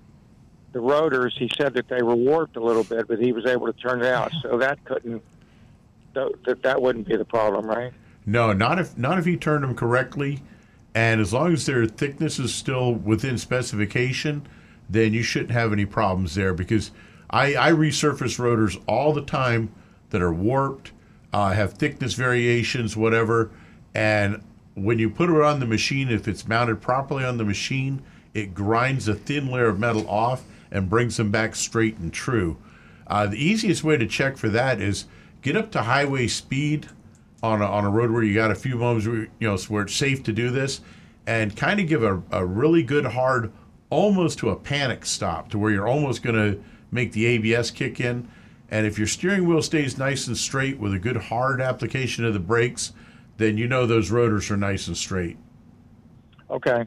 the 0.73 0.79
rotors, 0.79 1.35
he 1.37 1.49
said 1.57 1.73
that 1.75 1.87
they 1.87 2.01
were 2.01 2.15
warped 2.15 2.57
a 2.57 2.63
little 2.63 2.83
bit, 2.83 3.07
but 3.07 3.19
he 3.19 3.31
was 3.31 3.45
able 3.45 3.65
to 3.65 3.73
turn 3.73 4.01
it 4.01 4.07
out. 4.07 4.31
So 4.41 4.57
that 4.57 4.83
couldn't 4.85 5.21
that 6.13 6.31
that, 6.45 6.63
that 6.63 6.81
wouldn't 6.81 7.07
be 7.07 7.15
the 7.15 7.25
problem, 7.25 7.65
right? 7.65 7.93
No, 8.25 8.53
not 8.53 8.79
if 8.79 8.97
not 8.97 9.19
if 9.19 9.27
you 9.27 9.37
turned 9.37 9.63
them 9.63 9.75
correctly, 9.75 10.41
and 10.93 11.21
as 11.21 11.33
long 11.33 11.53
as 11.53 11.65
their 11.65 11.85
thickness 11.85 12.39
is 12.39 12.53
still 12.53 12.93
within 12.93 13.37
specification, 13.37 14.47
then 14.89 15.13
you 15.13 15.23
shouldn't 15.23 15.51
have 15.51 15.71
any 15.71 15.85
problems 15.85 16.35
there. 16.35 16.53
Because 16.53 16.91
I, 17.29 17.55
I 17.55 17.71
resurface 17.71 18.39
rotors 18.39 18.77
all 18.87 19.13
the 19.13 19.21
time 19.21 19.71
that 20.09 20.21
are 20.21 20.33
warped, 20.33 20.91
uh, 21.31 21.51
have 21.51 21.73
thickness 21.73 22.13
variations, 22.13 22.97
whatever, 22.97 23.51
and 23.93 24.41
when 24.75 24.99
you 24.99 25.09
put 25.09 25.29
it 25.29 25.41
on 25.41 25.59
the 25.59 25.65
machine, 25.65 26.09
if 26.09 26.27
it's 26.27 26.47
mounted 26.47 26.81
properly 26.81 27.23
on 27.23 27.37
the 27.37 27.45
machine, 27.45 28.01
it 28.33 28.53
grinds 28.53 29.07
a 29.07 29.15
thin 29.15 29.51
layer 29.51 29.67
of 29.67 29.79
metal 29.79 30.07
off 30.09 30.43
and 30.71 30.89
brings 30.89 31.17
them 31.17 31.31
back 31.31 31.55
straight 31.55 31.97
and 31.97 32.13
true. 32.13 32.57
Uh, 33.07 33.27
the 33.27 33.43
easiest 33.43 33.83
way 33.83 33.97
to 33.97 34.07
check 34.07 34.37
for 34.37 34.49
that 34.49 34.79
is 34.79 35.05
get 35.41 35.57
up 35.57 35.71
to 35.71 35.83
highway 35.83 36.27
speed 36.27 36.87
on 37.41 37.61
a, 37.61 37.65
on 37.65 37.85
a 37.85 37.89
road 37.89 38.11
where 38.11 38.23
you 38.23 38.33
got 38.33 38.51
a 38.51 38.55
few 38.55 38.75
moments 38.75 39.07
where, 39.07 39.27
you 39.39 39.47
know 39.47 39.57
where 39.67 39.83
it's 39.83 39.95
safe 39.95 40.23
to 40.23 40.33
do 40.33 40.49
this, 40.49 40.81
and 41.25 41.55
kind 41.55 41.79
of 41.79 41.87
give 41.87 42.03
a, 42.03 42.21
a 42.31 42.45
really 42.45 42.83
good 42.83 43.05
hard, 43.05 43.51
almost 43.89 44.39
to 44.39 44.49
a 44.49 44.55
panic 44.55 45.05
stop, 45.05 45.49
to 45.49 45.57
where 45.57 45.71
you're 45.71 45.87
almost 45.87 46.23
going 46.23 46.35
to 46.35 46.61
make 46.91 47.11
the 47.11 47.25
ABS 47.25 47.71
kick 47.71 47.99
in. 47.99 48.29
And 48.71 48.85
if 48.85 48.97
your 48.97 49.07
steering 49.07 49.47
wheel 49.47 49.61
stays 49.61 49.97
nice 49.97 50.27
and 50.27 50.37
straight 50.37 50.79
with 50.79 50.93
a 50.93 50.99
good 50.99 51.17
hard 51.17 51.61
application 51.61 52.23
of 52.25 52.33
the 52.33 52.39
brakes, 52.39 52.93
then 53.37 53.57
you 53.57 53.67
know 53.67 53.85
those 53.85 54.11
rotors 54.11 54.51
are 54.51 54.57
nice 54.57 54.87
and 54.87 54.95
straight. 54.97 55.37
Okay. 56.51 56.85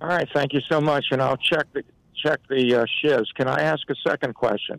All 0.00 0.08
right. 0.08 0.28
Thank 0.34 0.52
you 0.52 0.60
so 0.68 0.80
much, 0.80 1.06
and 1.10 1.22
I'll 1.22 1.36
check 1.36 1.66
the 1.72 1.84
check 2.22 2.40
the 2.48 2.74
uh, 2.74 2.86
shims. 3.02 3.26
Can 3.34 3.48
I 3.48 3.60
ask 3.62 3.88
a 3.88 3.94
second 4.06 4.34
question? 4.34 4.76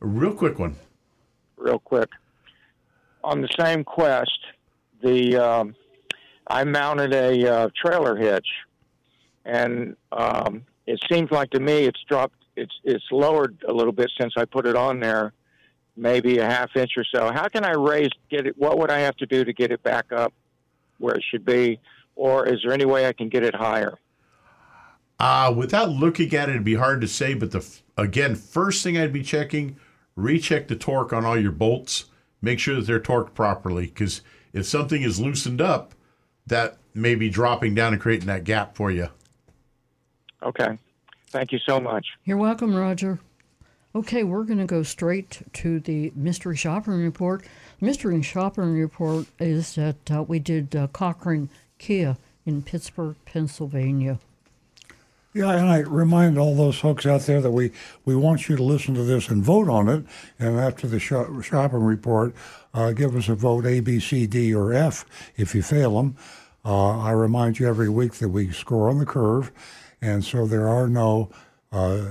A 0.00 0.06
real 0.06 0.34
quick 0.34 0.58
one. 0.58 0.76
real 1.56 1.78
quick. 1.78 2.08
On 3.24 3.40
the 3.40 3.48
same 3.58 3.84
quest, 3.84 4.38
the 5.02 5.36
um, 5.36 5.74
I 6.46 6.64
mounted 6.64 7.14
a 7.14 7.52
uh, 7.52 7.68
trailer 7.74 8.16
hitch, 8.16 8.46
and 9.44 9.96
um, 10.10 10.64
it 10.86 11.02
seems 11.10 11.30
like 11.30 11.50
to 11.50 11.60
me 11.60 11.84
it's 11.84 12.00
dropped. 12.08 12.34
It's 12.56 12.74
it's 12.84 13.04
lowered 13.10 13.56
a 13.66 13.72
little 13.72 13.92
bit 13.92 14.10
since 14.20 14.34
I 14.36 14.44
put 14.44 14.66
it 14.66 14.76
on 14.76 15.00
there, 15.00 15.32
maybe 15.96 16.38
a 16.38 16.46
half 16.46 16.76
inch 16.76 16.92
or 16.96 17.04
so. 17.04 17.30
How 17.32 17.48
can 17.48 17.64
I 17.64 17.72
raise 17.72 18.10
get 18.30 18.46
it? 18.46 18.58
What 18.58 18.78
would 18.78 18.90
I 18.90 19.00
have 19.00 19.16
to 19.16 19.26
do 19.26 19.44
to 19.44 19.52
get 19.52 19.70
it 19.70 19.82
back 19.82 20.12
up 20.12 20.32
where 20.98 21.14
it 21.14 21.24
should 21.30 21.44
be, 21.44 21.80
or 22.16 22.46
is 22.46 22.60
there 22.62 22.72
any 22.72 22.84
way 22.84 23.06
I 23.06 23.12
can 23.12 23.28
get 23.28 23.42
it 23.42 23.54
higher? 23.54 23.98
Uh, 25.18 25.54
without 25.56 25.90
looking 25.90 26.34
at 26.34 26.48
it, 26.48 26.52
it'd 26.52 26.64
be 26.64 26.74
hard 26.74 27.00
to 27.00 27.08
say. 27.08 27.34
But 27.34 27.52
the 27.52 27.64
again, 27.96 28.34
first 28.34 28.82
thing 28.82 28.98
I'd 28.98 29.12
be 29.12 29.22
checking, 29.22 29.76
recheck 30.16 30.68
the 30.68 30.76
torque 30.76 31.12
on 31.12 31.24
all 31.24 31.38
your 31.38 31.52
bolts. 31.52 32.06
Make 32.42 32.58
sure 32.58 32.74
that 32.74 32.86
they're 32.86 33.00
torqued 33.00 33.34
properly, 33.34 33.86
because 33.86 34.20
if 34.52 34.66
something 34.66 35.02
is 35.02 35.20
loosened 35.20 35.60
up, 35.60 35.94
that 36.46 36.76
may 36.92 37.14
be 37.14 37.30
dropping 37.30 37.74
down 37.74 37.92
and 37.92 38.02
creating 38.02 38.26
that 38.26 38.44
gap 38.44 38.76
for 38.76 38.90
you. 38.90 39.08
Okay. 40.42 40.76
Thank 41.28 41.52
you 41.52 41.58
so 41.60 41.80
much. 41.80 42.06
You're 42.24 42.36
welcome, 42.36 42.74
Roger. 42.74 43.20
Okay, 43.94 44.24
we're 44.24 44.44
going 44.44 44.58
to 44.58 44.64
go 44.64 44.82
straight 44.82 45.42
to 45.52 45.78
the 45.78 46.12
mystery 46.16 46.56
shopping 46.56 46.94
report. 46.94 47.44
Mystery 47.80 48.20
shopping 48.22 48.74
report 48.74 49.26
is 49.38 49.74
that 49.76 50.10
uh, 50.10 50.22
we 50.22 50.38
did 50.38 50.74
uh, 50.74 50.88
Cochran 50.88 51.48
Kia 51.78 52.16
in 52.44 52.62
Pittsburgh, 52.62 53.16
Pennsylvania. 53.24 54.18
Yeah, 55.34 55.52
and 55.52 55.68
I 55.70 55.78
remind 55.78 56.36
all 56.36 56.54
those 56.54 56.78
folks 56.78 57.06
out 57.06 57.22
there 57.22 57.40
that 57.40 57.50
we, 57.52 57.70
we 58.04 58.14
want 58.14 58.48
you 58.50 58.56
to 58.56 58.62
listen 58.62 58.94
to 58.94 59.02
this 59.02 59.28
and 59.28 59.42
vote 59.42 59.68
on 59.68 59.88
it. 59.88 60.04
And 60.38 60.58
after 60.60 60.86
the 60.86 60.98
shop, 61.00 61.28
shopping 61.42 61.82
report, 61.82 62.34
uh, 62.74 62.92
give 62.92 63.16
us 63.16 63.28
a 63.30 63.34
vote 63.34 63.64
A, 63.64 63.80
B, 63.80 63.98
C, 63.98 64.26
D, 64.26 64.54
or 64.54 64.74
F 64.74 65.06
if 65.36 65.54
you 65.54 65.62
fail 65.62 65.96
them. 65.96 66.16
Uh, 66.64 66.98
I 66.98 67.12
remind 67.12 67.58
you 67.58 67.66
every 67.66 67.88
week 67.88 68.14
that 68.14 68.28
we 68.28 68.52
score 68.52 68.90
on 68.90 68.98
the 68.98 69.06
curve. 69.06 69.50
And 70.02 70.22
so 70.22 70.46
there 70.46 70.68
are 70.68 70.86
no, 70.86 71.30
uh, 71.72 72.04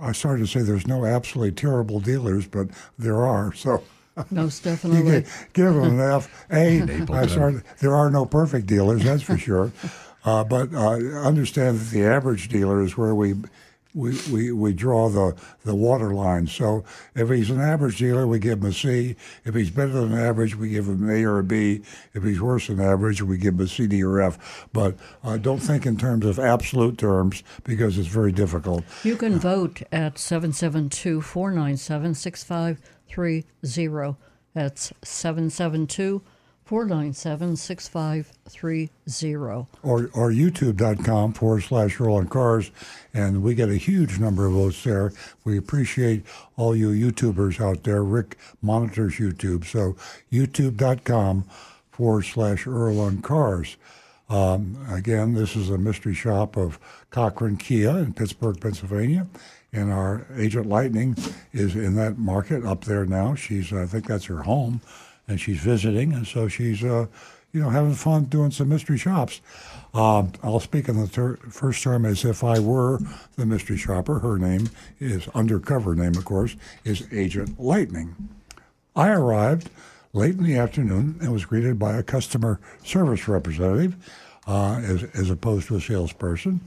I 0.00 0.12
started 0.12 0.46
to 0.46 0.46
say 0.46 0.60
there's 0.60 0.86
no 0.86 1.04
absolutely 1.04 1.52
terrible 1.52 2.00
dealers, 2.00 2.46
but 2.46 2.68
there 2.98 3.26
are. 3.26 3.52
So 3.52 3.82
Most 4.30 4.64
you 4.64 4.70
definitely. 4.70 5.22
can 5.22 5.30
give 5.52 5.74
them 5.74 6.00
an 6.00 6.00
F. 6.00 6.46
A, 6.50 6.80
Napleton. 6.80 7.10
I 7.10 7.26
started, 7.26 7.64
there 7.80 7.94
are 7.94 8.10
no 8.10 8.24
perfect 8.24 8.66
dealers, 8.66 9.04
that's 9.04 9.22
for 9.22 9.36
sure. 9.36 9.72
Uh, 10.26 10.42
but 10.42 10.74
uh, 10.74 10.96
understand 11.20 11.78
that 11.78 11.90
the 11.90 12.04
average 12.04 12.48
dealer 12.48 12.82
is 12.82 12.98
where 12.98 13.14
we, 13.14 13.34
we, 13.94 14.18
we, 14.30 14.50
we 14.50 14.72
draw 14.72 15.08
the, 15.08 15.36
the 15.64 15.76
water 15.76 16.12
line. 16.12 16.48
So 16.48 16.82
if 17.14 17.30
he's 17.30 17.48
an 17.48 17.60
average 17.60 17.98
dealer, 17.98 18.26
we 18.26 18.40
give 18.40 18.58
him 18.58 18.66
a 18.66 18.72
C. 18.72 19.14
If 19.44 19.54
he's 19.54 19.70
better 19.70 19.92
than 19.92 20.12
average, 20.12 20.56
we 20.56 20.70
give 20.70 20.88
him 20.88 21.08
an 21.08 21.16
A 21.16 21.24
or 21.24 21.38
a 21.38 21.44
B. 21.44 21.82
If 22.12 22.24
he's 22.24 22.40
worse 22.40 22.66
than 22.66 22.80
average, 22.80 23.22
we 23.22 23.38
give 23.38 23.54
him 23.54 23.60
a 23.60 23.68
C, 23.68 23.86
D, 23.86 24.02
or 24.02 24.20
F. 24.20 24.66
But 24.72 24.96
uh, 25.22 25.36
don't 25.36 25.60
think 25.60 25.86
in 25.86 25.96
terms 25.96 26.26
of 26.26 26.40
absolute 26.40 26.98
terms 26.98 27.44
because 27.62 27.96
it's 27.96 28.08
very 28.08 28.32
difficult. 28.32 28.82
You 29.04 29.14
can 29.14 29.38
vote 29.38 29.82
at 29.92 30.18
772 30.18 31.22
497 31.22 32.14
6530. 32.14 34.16
That's 34.54 34.92
772 35.04 36.20
497 36.66 37.54
6530. 37.54 38.90
or, 39.84 40.10
or 40.14 40.32
youtube.com 40.32 41.32
forward 41.32 41.60
slash 41.60 42.00
earl 42.00 42.16
on 42.16 42.26
cars 42.26 42.72
and 43.14 43.40
we 43.40 43.54
get 43.54 43.68
a 43.68 43.76
huge 43.76 44.18
number 44.18 44.46
of 44.46 44.54
votes 44.54 44.82
there. 44.82 45.12
We 45.44 45.56
appreciate 45.56 46.24
all 46.56 46.74
you 46.74 46.88
youtubers 46.90 47.60
out 47.60 47.84
there. 47.84 48.02
Rick 48.02 48.36
monitors 48.60 49.14
youtube 49.14 49.64
so 49.64 49.94
youtube.com 50.32 51.44
forward 51.92 52.22
slash 52.24 52.66
earl 52.66 52.98
on 52.98 53.22
cars. 53.22 53.76
Um, 54.28 54.76
again 54.90 55.34
this 55.34 55.54
is 55.54 55.70
a 55.70 55.78
mystery 55.78 56.14
shop 56.14 56.56
of 56.56 56.80
cochran 57.10 57.58
kia 57.58 57.90
in 57.98 58.12
pittsburgh 58.12 58.60
pennsylvania 58.60 59.28
and 59.72 59.92
our 59.92 60.26
agent 60.36 60.66
lightning 60.68 61.16
is 61.52 61.76
in 61.76 61.94
that 61.94 62.18
market 62.18 62.64
up 62.64 62.86
there 62.86 63.06
now. 63.06 63.36
She's 63.36 63.72
i 63.72 63.86
think 63.86 64.08
that's 64.08 64.24
her 64.24 64.42
home 64.42 64.80
and 65.28 65.40
she's 65.40 65.58
visiting 65.58 66.12
and 66.12 66.26
so 66.26 66.48
she's 66.48 66.84
uh, 66.84 67.06
you 67.56 67.62
know, 67.62 67.70
having 67.70 67.94
fun 67.94 68.24
doing 68.24 68.50
some 68.50 68.68
mystery 68.68 68.98
shops. 68.98 69.40
Um, 69.94 70.32
I'll 70.42 70.60
speak 70.60 70.90
in 70.90 71.00
the 71.00 71.08
ter- 71.08 71.36
first 71.36 71.82
term 71.82 72.04
as 72.04 72.22
if 72.22 72.44
I 72.44 72.58
were 72.58 72.98
the 73.36 73.46
mystery 73.46 73.78
shopper. 73.78 74.18
Her 74.18 74.36
name 74.36 74.68
is 75.00 75.26
undercover 75.28 75.94
name, 75.94 76.16
of 76.16 76.26
course, 76.26 76.54
is 76.84 77.08
Agent 77.12 77.58
Lightning. 77.58 78.14
I 78.94 79.08
arrived 79.08 79.70
late 80.12 80.34
in 80.36 80.44
the 80.44 80.58
afternoon 80.58 81.16
and 81.22 81.32
was 81.32 81.46
greeted 81.46 81.78
by 81.78 81.96
a 81.96 82.02
customer 82.02 82.60
service 82.84 83.26
representative 83.26 83.96
uh, 84.46 84.82
as, 84.84 85.04
as 85.14 85.30
opposed 85.30 85.68
to 85.68 85.76
a 85.76 85.80
salesperson. 85.80 86.60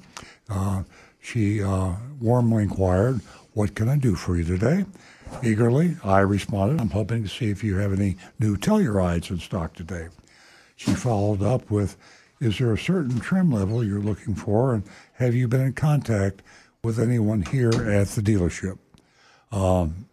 Uh, 0.50 0.82
she 1.22 1.62
uh, 1.62 1.94
warmly 2.20 2.64
inquired, 2.64 3.22
What 3.54 3.76
can 3.76 3.90
I 3.90 3.98
do 3.98 4.16
for 4.16 4.38
you 4.38 4.44
today? 4.44 4.86
Eagerly, 5.44 5.98
I 6.04 6.20
responded, 6.20 6.82
I'm 6.82 6.90
hoping 6.90 7.24
to 7.24 7.30
see 7.30 7.50
if 7.50 7.64
you 7.64 7.78
have 7.78 7.94
any 7.94 8.18
new 8.40 8.58
Tellurides 8.58 9.30
in 9.30 9.40
stock 9.40 9.74
today. 9.74 10.08
She 10.76 10.94
followed 10.94 11.42
up 11.42 11.70
with, 11.72 11.98
Is 12.40 12.58
there 12.58 12.74
a 12.74 12.78
certain 12.78 13.20
trim 13.20 13.52
level 13.52 13.84
you're 13.84 14.02
looking 14.02 14.36
for, 14.36 14.74
and 14.74 14.84
have 15.14 15.36
you 15.36 15.48
been 15.48 15.62
in 15.62 15.74
contact 15.74 16.42
with 16.84 17.00
anyone 17.00 17.44
here 17.44 17.70
at 17.70 18.08
the 18.10 18.22
dealership? 18.22 18.78
Um, 19.52 20.10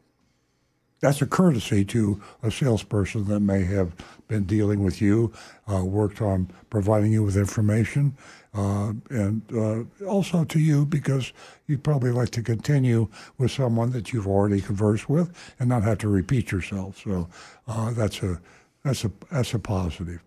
that's 1.01 1.20
a 1.20 1.26
courtesy 1.26 1.84
to 1.86 2.22
a 2.43 2.51
salesperson 2.51 3.26
that 3.26 3.40
may 3.40 3.64
have 3.64 3.93
been 4.28 4.44
dealing 4.44 4.82
with 4.82 5.02
you, 5.02 5.32
uh, 5.70 5.84
worked 5.84 6.22
on 6.22 6.51
providing 6.70 7.12
you 7.12 7.22
with 7.22 7.36
information, 7.36 8.16
uh, 8.56 8.92
and 9.10 9.42
uh, 9.54 10.06
also 10.06 10.44
to 10.44 10.58
you 10.58 10.86
because 10.86 11.32
you'd 11.66 11.84
probably 11.84 12.10
like 12.10 12.30
to 12.30 12.42
continue 12.42 13.08
with 13.36 13.50
someone 13.50 13.90
that 13.90 14.12
you've 14.12 14.26
already 14.26 14.62
conversed 14.62 15.10
with 15.10 15.30
and 15.58 15.68
not 15.68 15.82
have 15.82 15.98
to 15.98 16.08
repeat 16.08 16.50
yourself. 16.50 16.98
So 17.04 17.28
uh, 17.68 17.90
that's 17.90 18.22
a 18.22 18.40
that's 18.82 19.04
a 19.04 19.12
that's 19.30 19.52
a 19.52 19.58
positive. 19.58 20.22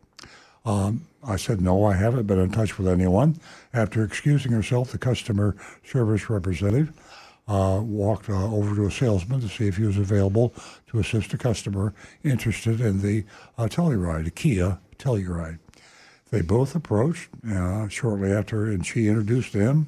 Um, 0.63 1.07
I 1.23 1.37
said 1.37 1.59
no, 1.59 1.85
I 1.85 1.95
haven't 1.95 2.27
been 2.27 2.39
in 2.39 2.51
touch 2.51 2.77
with 2.77 2.87
anyone. 2.87 3.39
After 3.73 4.03
excusing 4.03 4.51
herself, 4.51 4.91
the 4.91 4.99
customer 4.99 5.55
service 5.83 6.29
representative 6.29 6.93
uh, 7.47 7.81
walked 7.81 8.29
uh, 8.29 8.53
over 8.53 8.75
to 8.75 8.85
a 8.85 8.91
salesman 8.91 9.41
to 9.41 9.49
see 9.49 9.67
if 9.67 9.77
he 9.77 9.83
was 9.83 9.97
available 9.97 10.53
to 10.91 10.99
assist 10.99 11.33
a 11.33 11.37
customer 11.37 11.95
interested 12.23 12.79
in 12.79 13.01
the 13.01 13.23
Telluride, 13.57 14.27
a 14.27 14.31
Kia 14.31 14.77
Telluride. 14.99 15.57
They 16.31 16.41
both 16.41 16.75
approached 16.75 17.29
uh, 17.51 17.87
shortly 17.87 18.31
after, 18.31 18.65
and 18.65 18.85
she 18.85 19.07
introduced 19.07 19.53
him. 19.53 19.87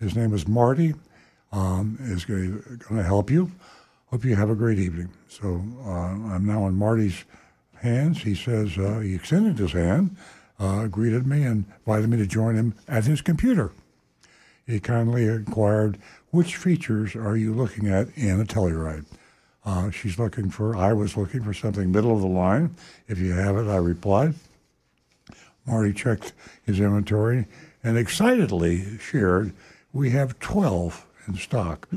His 0.00 0.16
name 0.16 0.34
is 0.34 0.46
Marty. 0.46 0.94
Um, 1.52 1.96
is 2.00 2.24
going 2.24 2.60
to 2.88 3.02
help 3.02 3.30
you. 3.30 3.50
Hope 4.10 4.24
you 4.24 4.34
have 4.34 4.50
a 4.50 4.54
great 4.54 4.78
evening. 4.78 5.10
So 5.28 5.62
uh, 5.84 5.90
I'm 6.34 6.44
now 6.44 6.66
in 6.66 6.74
Marty's 6.74 7.24
hands. 7.76 8.22
He 8.22 8.34
says 8.34 8.76
uh, 8.76 8.98
he 8.98 9.14
extended 9.14 9.56
his 9.56 9.72
hand, 9.72 10.16
uh, 10.58 10.86
greeted 10.88 11.26
me, 11.26 11.44
and 11.44 11.64
invited 11.86 12.10
me 12.10 12.16
to 12.18 12.26
join 12.26 12.56
him 12.56 12.74
at 12.88 13.04
his 13.04 13.22
computer. 13.22 13.70
He 14.66 14.80
kindly 14.80 15.26
inquired, 15.28 15.98
"Which 16.30 16.56
features 16.56 17.14
are 17.14 17.36
you 17.36 17.54
looking 17.54 17.88
at 17.88 18.08
in 18.16 18.40
a 18.40 18.44
Telluride?" 18.44 19.06
Uh, 19.64 19.90
she's 19.90 20.18
looking 20.18 20.50
for. 20.50 20.76
I 20.76 20.92
was 20.92 21.16
looking 21.16 21.42
for 21.42 21.54
something 21.54 21.90
middle 21.90 22.14
of 22.14 22.20
the 22.20 22.26
line. 22.26 22.74
If 23.08 23.18
you 23.18 23.32
have 23.32 23.56
it, 23.56 23.68
I 23.68 23.76
replied. 23.76 24.34
Marty 25.66 25.92
checked 25.92 26.32
his 26.64 26.80
inventory 26.80 27.46
and 27.82 27.98
excitedly 27.98 28.98
shared, 28.98 29.52
We 29.92 30.10
have 30.10 30.38
12 30.38 31.06
in 31.26 31.36
stock. 31.36 31.88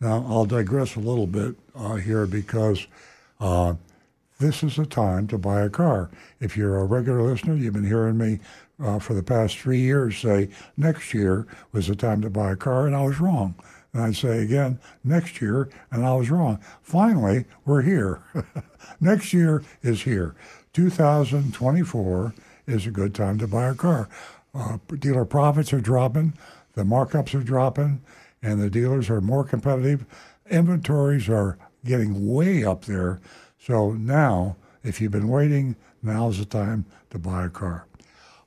Now, 0.00 0.24
I'll 0.28 0.44
digress 0.44 0.96
a 0.96 1.00
little 1.00 1.26
bit 1.26 1.54
uh, 1.74 1.94
here 1.94 2.26
because 2.26 2.86
uh, 3.40 3.74
this 4.38 4.62
is 4.62 4.76
the 4.76 4.86
time 4.86 5.26
to 5.28 5.38
buy 5.38 5.62
a 5.62 5.70
car. 5.70 6.10
If 6.40 6.56
you're 6.56 6.78
a 6.78 6.84
regular 6.84 7.22
listener, 7.22 7.54
you've 7.54 7.72
been 7.72 7.86
hearing 7.86 8.18
me 8.18 8.40
uh, 8.82 8.98
for 8.98 9.14
the 9.14 9.22
past 9.22 9.56
three 9.56 9.80
years 9.80 10.18
say 10.18 10.50
next 10.76 11.14
year 11.14 11.46
was 11.72 11.86
the 11.86 11.96
time 11.96 12.20
to 12.22 12.30
buy 12.30 12.52
a 12.52 12.56
car, 12.56 12.86
and 12.86 12.94
I 12.94 13.02
was 13.02 13.20
wrong. 13.20 13.54
And 13.92 14.02
I'd 14.02 14.16
say 14.16 14.42
again 14.42 14.78
next 15.02 15.40
year, 15.40 15.70
and 15.90 16.04
I 16.04 16.14
was 16.14 16.30
wrong. 16.30 16.60
Finally, 16.82 17.46
we're 17.64 17.82
here. 17.82 18.20
next 19.00 19.32
year 19.32 19.62
is 19.82 20.02
here. 20.02 20.34
2024 20.74 22.34
is 22.66 22.86
a 22.86 22.90
good 22.90 23.14
time 23.14 23.38
to 23.38 23.46
buy 23.46 23.68
a 23.68 23.74
car. 23.74 24.08
Uh, 24.54 24.78
dealer 24.98 25.24
profits 25.24 25.72
are 25.72 25.80
dropping, 25.80 26.34
the 26.74 26.82
markups 26.82 27.34
are 27.34 27.42
dropping, 27.42 28.00
and 28.42 28.60
the 28.60 28.70
dealers 28.70 29.10
are 29.10 29.20
more 29.20 29.44
competitive. 29.44 30.04
Inventories 30.50 31.28
are 31.28 31.58
getting 31.84 32.32
way 32.32 32.64
up 32.64 32.84
there. 32.84 33.20
So 33.58 33.92
now, 33.92 34.56
if 34.82 35.00
you've 35.00 35.12
been 35.12 35.28
waiting, 35.28 35.76
now's 36.02 36.38
the 36.38 36.44
time 36.44 36.84
to 37.10 37.18
buy 37.18 37.46
a 37.46 37.50
car. 37.50 37.86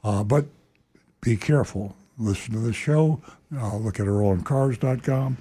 Uh, 0.03 0.23
but 0.23 0.45
be 1.21 1.35
careful. 1.35 1.95
Listen 2.17 2.53
to 2.53 2.59
the 2.59 2.73
show. 2.73 3.21
Uh, 3.55 3.77
look 3.77 3.99
at 3.99 4.05
EarlOnCars.com. 4.05 5.37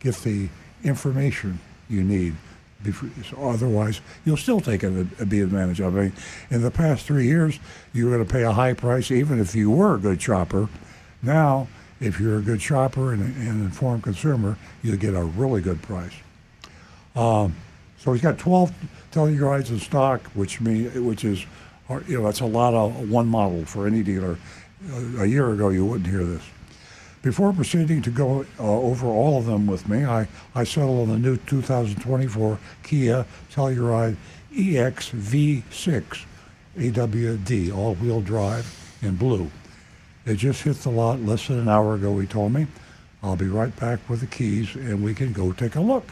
Get 0.00 0.14
the 0.16 0.48
information 0.84 1.60
you 1.88 2.04
need 2.04 2.36
otherwise, 3.36 4.00
you'll 4.24 4.36
still 4.36 4.60
take 4.60 4.82
a 4.82 5.06
uh, 5.20 5.24
be 5.24 5.40
advantage 5.40 5.80
of 5.80 5.96
I 5.96 6.02
mean, 6.02 6.12
In 6.50 6.62
the 6.62 6.70
past 6.70 7.06
three 7.06 7.26
years, 7.26 7.58
you 7.92 8.06
were 8.06 8.12
going 8.12 8.26
to 8.26 8.32
pay 8.32 8.44
a 8.44 8.52
high 8.52 8.72
price, 8.72 9.10
even 9.10 9.40
if 9.40 9.54
you 9.54 9.70
were 9.70 9.96
a 9.96 9.98
good 9.98 10.22
shopper. 10.22 10.68
Now, 11.22 11.68
if 12.00 12.20
you're 12.20 12.38
a 12.38 12.42
good 12.42 12.62
shopper 12.62 13.12
and 13.12 13.22
an 13.22 13.64
informed 13.64 14.04
consumer, 14.04 14.56
you'll 14.82 14.96
get 14.96 15.14
a 15.14 15.24
really 15.24 15.60
good 15.60 15.82
price. 15.82 16.12
Um, 17.16 17.56
so 17.98 18.12
he's 18.12 18.22
got 18.22 18.38
12 18.38 18.72
Tellurides 19.10 19.70
in 19.70 19.80
stock, 19.80 20.22
which 20.34 20.60
mean 20.60 21.04
which 21.04 21.24
is, 21.24 21.44
uh, 21.90 22.00
you 22.06 22.18
know, 22.18 22.24
that's 22.24 22.40
a 22.40 22.46
lot 22.46 22.74
of 22.74 23.10
one 23.10 23.26
model 23.26 23.64
for 23.64 23.86
any 23.86 24.04
dealer. 24.04 24.38
Uh, 24.92 25.22
a 25.22 25.26
year 25.26 25.50
ago, 25.50 25.70
you 25.70 25.84
wouldn't 25.84 26.08
hear 26.08 26.24
this. 26.24 26.42
Before 27.22 27.52
proceeding 27.52 28.00
to 28.02 28.10
go 28.10 28.46
uh, 28.60 28.62
over 28.62 29.08
all 29.08 29.38
of 29.38 29.46
them 29.46 29.66
with 29.66 29.88
me, 29.88 30.04
I, 30.04 30.28
I 30.54 30.64
settled 30.64 31.08
on 31.08 31.08
the 31.08 31.18
new 31.18 31.36
2024 31.36 32.58
Kia 32.84 33.26
Telluride 33.52 34.16
EXV6 34.52 36.24
AWD 36.78 37.76
all-wheel 37.76 38.20
drive 38.20 38.98
in 39.02 39.16
blue. 39.16 39.50
It 40.24 40.36
just 40.36 40.62
hit 40.62 40.76
the 40.76 40.90
lot 40.90 41.20
less 41.20 41.48
than 41.48 41.58
an 41.58 41.68
hour 41.68 41.94
ago, 41.94 42.18
he 42.18 42.26
told 42.26 42.52
me. 42.52 42.66
I'll 43.22 43.36
be 43.36 43.48
right 43.48 43.74
back 43.74 44.08
with 44.08 44.20
the 44.20 44.26
keys 44.26 44.76
and 44.76 45.02
we 45.02 45.12
can 45.12 45.32
go 45.32 45.52
take 45.52 45.74
a 45.74 45.80
look. 45.80 46.06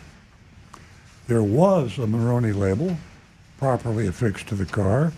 There 1.28 1.42
was 1.42 1.98
a 1.98 2.06
Monroney 2.06 2.54
label 2.54 2.96
properly 3.58 4.08
affixed 4.08 4.48
to 4.48 4.56
the 4.56 4.66
car. 4.66 5.12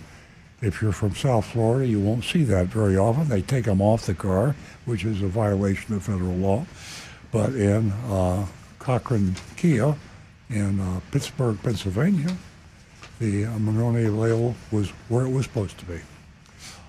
If 0.61 0.83
you're 0.83 0.93
from 0.93 1.15
South 1.15 1.47
Florida, 1.47 1.87
you 1.87 2.01
won't 2.01 2.25
see 2.25 2.43
that 2.45 2.67
very 2.67 2.97
often. 2.97 3.29
They 3.29 3.43
take 3.43 3.67
them 3.67 3.81
off 3.81 4.07
the 4.07 4.15
car, 4.15 4.57
which 4.87 5.05
is 5.05 5.23
a 5.23 5.29
violation 5.29 5.95
of 5.95 6.03
federal 6.03 6.35
law. 6.35 6.67
But 7.31 7.55
in 7.55 7.93
uh, 8.11 8.45
Cochran 8.81 9.37
Kia 9.57 9.95
in 10.51 10.81
uh, 10.81 10.99
Pittsburgh, 11.13 11.57
Pennsylvania, 11.63 12.37
the 13.21 13.45
uh, 13.45 13.57
label 13.59 14.57
was 14.73 14.89
where 15.09 15.27
it 15.27 15.31
was 15.31 15.45
supposed 15.45 15.79
to 15.79 15.85
be. 15.85 16.01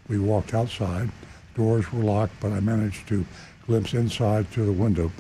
we 0.08 0.20
walked 0.20 0.54
outside. 0.54 1.10
Doors 1.56 1.92
were 1.92 2.04
locked, 2.04 2.34
but 2.40 2.52
I 2.52 2.60
managed 2.60 3.08
to 3.10 3.26
glimpse 3.66 3.94
inside 3.94 4.48
through 4.50 4.68
the 4.68 4.72
window. 4.72 5.12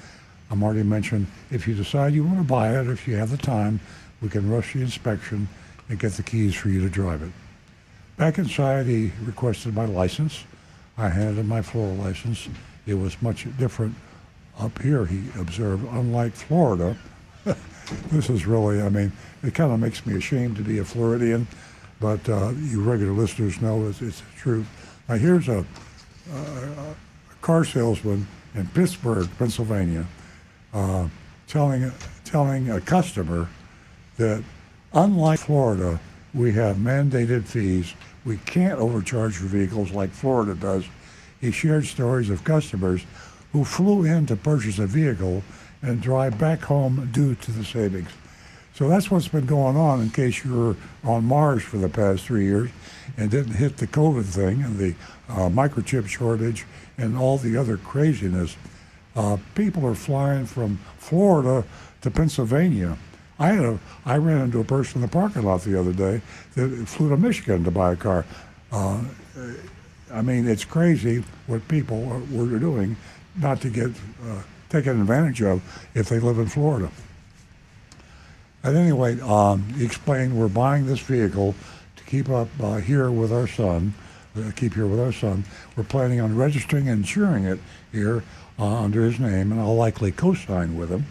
I'm 0.49 0.63
already 0.63 0.83
mentioned 0.83 1.27
if 1.51 1.67
you 1.67 1.73
decide 1.73 2.13
you 2.13 2.23
want 2.23 2.37
to 2.37 2.43
buy 2.43 2.79
it, 2.79 2.87
if 2.87 3.07
you 3.07 3.15
have 3.17 3.31
the 3.31 3.37
time, 3.37 3.79
we 4.21 4.29
can 4.29 4.49
rush 4.49 4.73
the 4.73 4.81
inspection 4.81 5.47
and 5.89 5.99
get 5.99 6.13
the 6.13 6.23
keys 6.23 6.55
for 6.55 6.69
you 6.69 6.79
to 6.81 6.89
drive 6.89 7.21
it. 7.21 7.31
Back 8.15 8.37
inside, 8.37 8.85
he 8.85 9.11
requested 9.23 9.75
my 9.75 9.85
license. 9.85 10.45
I 10.97 11.09
handed 11.09 11.37
him 11.37 11.47
my 11.47 11.61
Florida 11.61 12.01
license. 12.01 12.47
It 12.85 12.95
was 12.95 13.21
much 13.21 13.45
different 13.57 13.93
up 14.59 14.81
here, 14.81 15.05
he 15.05 15.23
observed, 15.39 15.85
unlike 15.91 16.33
Florida, 16.33 16.97
this 18.11 18.29
is 18.29 18.45
really, 18.45 18.81
I 18.81 18.89
mean, 18.89 19.11
it 19.43 19.53
kind 19.53 19.71
of 19.71 19.79
makes 19.79 20.05
me 20.05 20.15
ashamed 20.15 20.57
to 20.57 20.63
be 20.63 20.79
a 20.79 20.85
Floridian, 20.85 21.47
but 21.99 22.27
uh, 22.27 22.49
you 22.49 22.81
regular 22.81 23.13
listeners 23.13 23.61
know 23.61 23.87
it's, 23.87 24.01
it's 24.01 24.21
the. 24.41 24.65
Now, 25.07 25.15
here's 25.15 25.47
a, 25.47 25.65
a, 26.33 26.37
a 26.37 26.95
car 27.41 27.63
salesman 27.63 28.27
in 28.55 28.67
Pittsburgh, 28.67 29.29
Pennsylvania, 29.37 30.05
uh, 30.73 31.07
telling, 31.47 31.91
telling 32.25 32.69
a 32.69 32.81
customer 32.81 33.47
that 34.17 34.43
unlike 34.93 35.39
Florida, 35.39 35.99
we 36.33 36.51
have 36.53 36.77
mandated 36.77 37.45
fees. 37.45 37.93
We 38.25 38.37
can't 38.37 38.79
overcharge 38.79 39.37
for 39.37 39.45
vehicles 39.45 39.91
like 39.91 40.09
Florida 40.09 40.55
does. 40.55 40.85
He 41.39 41.51
shared 41.51 41.85
stories 41.85 42.29
of 42.29 42.43
customers 42.43 43.05
who 43.51 43.63
flew 43.63 44.03
in 44.03 44.25
to 44.27 44.35
purchase 44.35 44.79
a 44.79 44.87
vehicle 44.87 45.43
and 45.81 46.01
drive 46.01 46.37
back 46.37 46.61
home 46.61 47.09
due 47.11 47.35
to 47.35 47.51
the 47.51 47.63
savings. 47.63 48.09
So 48.73 48.87
that's 48.87 49.09
what's 49.09 49.27
been 49.27 49.47
going 49.47 49.75
on 49.75 50.01
in 50.01 50.11
case 50.11 50.45
you 50.45 50.53
were 50.53 50.75
on 51.03 51.25
Mars 51.25 51.63
for 51.63 51.77
the 51.77 51.89
past 51.89 52.25
three 52.25 52.45
years 52.45 52.69
and 53.17 53.31
didn't 53.31 53.55
hit 53.55 53.77
the 53.77 53.87
COVID 53.87 54.25
thing 54.25 54.61
and 54.61 54.77
the 54.77 54.93
uh, 55.29 55.49
microchip 55.49 56.07
shortage 56.07 56.65
and 56.97 57.17
all 57.17 57.37
the 57.37 57.57
other 57.57 57.77
craziness. 57.77 58.55
Uh, 59.15 59.37
people 59.55 59.83
are 59.87 59.95
flying 59.95 60.45
from 60.45 60.77
Florida 60.99 61.65
to 62.01 62.11
Pennsylvania. 62.11 62.97
I 63.39 63.47
had 63.49 63.65
a, 63.65 63.79
I 64.05 64.17
ran 64.17 64.41
into 64.41 64.59
a 64.59 64.63
person 64.63 64.97
in 64.97 65.01
the 65.01 65.11
parking 65.11 65.43
lot 65.43 65.61
the 65.61 65.79
other 65.79 65.93
day 65.93 66.21
that 66.53 66.87
flew 66.87 67.09
to 67.09 67.17
Michigan 67.17 67.63
to 67.63 67.71
buy 67.71 67.93
a 67.93 67.95
car. 67.95 68.25
Uh, 68.71 69.01
I 70.11 70.21
mean, 70.21 70.47
it's 70.47 70.65
crazy 70.65 71.23
what 71.47 71.67
people 71.67 72.07
are, 72.11 72.19
were 72.31 72.59
doing 72.59 72.95
not 73.37 73.61
to 73.61 73.69
get 73.69 73.89
uh, 73.89 74.41
taken 74.69 75.01
advantage 75.01 75.41
of 75.41 75.61
if 75.93 76.09
they 76.09 76.19
live 76.19 76.39
in 76.39 76.47
Florida. 76.47 76.89
At 78.63 78.75
any 78.75 78.91
rate, 78.91 79.21
um, 79.21 79.63
he 79.75 79.85
explained 79.85 80.37
we're 80.37 80.47
buying 80.47 80.85
this 80.85 80.99
vehicle 80.99 81.55
to 81.95 82.03
keep 82.03 82.29
up 82.29 82.49
uh, 82.61 82.77
here 82.77 83.11
with 83.11 83.31
our 83.31 83.47
son, 83.47 83.93
uh, 84.35 84.51
keep 84.55 84.73
here 84.73 84.87
with 84.87 84.99
our 84.99 85.11
son. 85.11 85.43
We're 85.75 85.83
planning 85.83 86.19
on 86.19 86.35
registering 86.35 86.89
and 86.89 86.99
insuring 86.99 87.45
it 87.45 87.59
here 87.91 88.23
uh, 88.59 88.83
under 88.83 89.03
his 89.03 89.19
name, 89.19 89.51
and 89.51 89.61
I'll 89.61 89.75
likely 89.75 90.11
co-sign 90.11 90.77
with 90.77 90.89
him. 90.89 91.05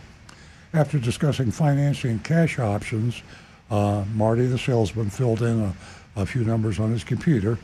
After 0.74 0.98
discussing 0.98 1.50
financing 1.50 2.10
and 2.10 2.24
cash 2.24 2.58
options, 2.58 3.22
uh, 3.70 4.04
Marty, 4.14 4.46
the 4.46 4.58
salesman, 4.58 5.10
filled 5.10 5.42
in 5.42 5.60
a, 5.60 5.74
a, 6.16 6.26
few 6.26 6.44
numbers 6.44 6.78
on 6.78 6.90
his 6.90 7.04
computer, 7.04 7.58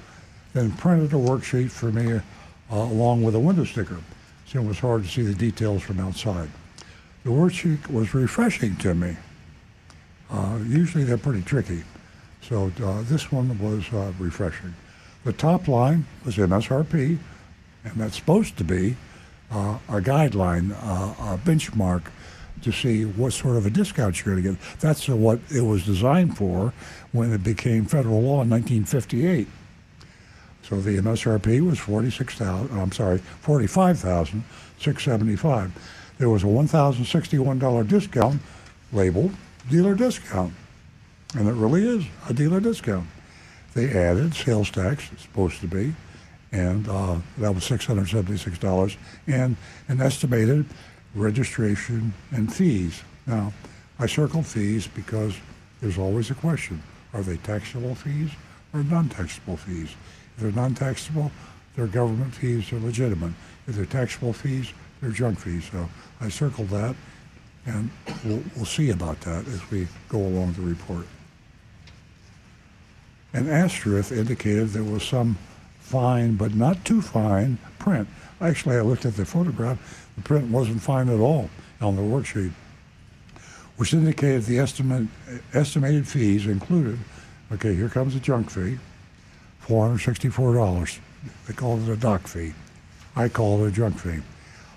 then 0.54 0.72
printed 0.72 1.12
a 1.12 1.16
worksheet 1.16 1.70
for 1.70 1.92
me 1.92 2.14
uh, 2.14 2.20
along 2.70 3.22
with 3.22 3.34
a 3.34 3.38
window 3.38 3.64
sticker. 3.64 3.98
So 4.52 4.60
it 4.60 4.66
was 4.66 4.80
hard 4.80 5.04
to 5.04 5.08
see 5.08 5.22
the 5.22 5.34
details 5.34 5.82
from 5.82 5.98
outside. 5.98 6.50
The 7.24 7.30
worksheet 7.30 7.90
was 7.90 8.12
refreshing 8.12 8.76
to 8.76 8.94
me. 8.94 9.16
Uh, 10.30 10.58
usually 10.66 11.04
they're 11.04 11.16
pretty 11.16 11.40
tricky. 11.40 11.84
So 12.42 12.70
uh, 12.84 13.00
this 13.04 13.32
one 13.32 13.58
was 13.58 13.90
uh, 13.94 14.12
refreshing. 14.18 14.74
The 15.24 15.32
top 15.32 15.68
line 15.68 16.04
was 16.26 16.36
MSRP, 16.36 17.16
and 17.84 17.94
that's 17.94 18.16
supposed 18.16 18.58
to 18.58 18.64
be 18.64 18.96
uh, 19.50 19.78
a 19.88 20.02
guideline, 20.02 20.72
uh, 20.82 21.32
a 21.34 21.38
benchmark 21.38 22.02
to 22.60 22.72
see 22.72 23.06
what 23.06 23.32
sort 23.32 23.56
of 23.56 23.64
a 23.64 23.70
discount 23.70 24.22
you're 24.22 24.34
going 24.34 24.44
to 24.44 24.50
get. 24.50 24.80
That's 24.80 25.08
what 25.08 25.40
it 25.50 25.62
was 25.62 25.86
designed 25.86 26.36
for 26.36 26.74
when 27.12 27.32
it 27.32 27.42
became 27.42 27.86
federal 27.86 28.20
law 28.20 28.42
in 28.42 28.50
1958. 28.50 29.48
So 30.72 30.80
the 30.80 30.96
MSRP 30.96 31.60
was 31.60 31.78
46,000. 31.80 32.80
I'm 32.80 32.92
sorry, 32.92 33.18
45,675. 33.18 36.14
There 36.16 36.30
was 36.30 36.44
a 36.44 36.46
$1,061 36.46 37.86
discount 37.86 38.40
labeled 38.90 39.34
dealer 39.68 39.94
discount. 39.94 40.54
And 41.36 41.46
it 41.46 41.52
really 41.52 41.86
is 41.86 42.06
a 42.26 42.32
dealer 42.32 42.58
discount. 42.58 43.06
They 43.74 43.90
added 43.90 44.32
sales 44.32 44.70
tax, 44.70 45.10
it's 45.12 45.24
supposed 45.24 45.60
to 45.60 45.66
be, 45.66 45.92
and 46.52 46.88
uh, 46.88 47.18
that 47.36 47.54
was 47.54 47.64
$676, 47.64 48.96
and 49.26 49.56
an 49.88 50.00
estimated 50.00 50.64
registration 51.14 52.14
and 52.30 52.50
fees. 52.50 53.02
Now, 53.26 53.52
I 53.98 54.06
circled 54.06 54.46
fees 54.46 54.86
because 54.86 55.34
there's 55.82 55.98
always 55.98 56.30
a 56.30 56.34
question. 56.34 56.82
Are 57.12 57.20
they 57.20 57.36
taxable 57.36 57.94
fees 57.94 58.30
or 58.72 58.82
non-taxable 58.82 59.58
fees? 59.58 59.94
If 60.36 60.42
they're 60.42 60.52
non-taxable, 60.52 61.30
they're 61.76 61.86
government 61.86 62.34
fees, 62.34 62.70
they're 62.70 62.80
legitimate. 62.80 63.32
If 63.66 63.76
they're 63.76 63.86
taxable 63.86 64.32
fees, 64.32 64.72
they're 65.00 65.10
junk 65.10 65.38
fees. 65.38 65.68
So 65.70 65.88
I 66.20 66.28
circled 66.28 66.68
that, 66.68 66.94
and 67.66 67.90
we'll, 68.24 68.42
we'll 68.56 68.64
see 68.64 68.90
about 68.90 69.20
that 69.22 69.46
as 69.48 69.70
we 69.70 69.88
go 70.08 70.18
along 70.18 70.52
the 70.52 70.62
report. 70.62 71.06
An 73.34 73.48
asterisk 73.48 74.12
indicated 74.12 74.68
there 74.70 74.84
was 74.84 75.02
some 75.02 75.38
fine, 75.80 76.36
but 76.36 76.54
not 76.54 76.84
too 76.84 77.00
fine, 77.00 77.58
print. 77.78 78.08
Actually, 78.40 78.76
I 78.76 78.80
looked 78.80 79.06
at 79.06 79.16
the 79.16 79.24
photograph. 79.24 80.10
The 80.16 80.22
print 80.22 80.50
wasn't 80.50 80.82
fine 80.82 81.08
at 81.08 81.20
all 81.20 81.48
on 81.80 81.96
the 81.96 82.02
worksheet, 82.02 82.52
which 83.76 83.94
indicated 83.94 84.44
the 84.44 84.58
estimate, 84.58 85.08
estimated 85.54 86.06
fees 86.06 86.46
included. 86.46 86.98
Okay, 87.52 87.74
here 87.74 87.88
comes 87.88 88.14
a 88.14 88.20
junk 88.20 88.50
fee, 88.50 88.78
$464. 89.66 90.98
They 91.46 91.54
call 91.54 91.80
it 91.80 91.88
a 91.88 91.96
doc 91.96 92.26
fee. 92.26 92.54
I 93.14 93.28
call 93.28 93.64
it 93.64 93.68
a 93.68 93.70
junk 93.70 93.98
fee. 93.98 94.20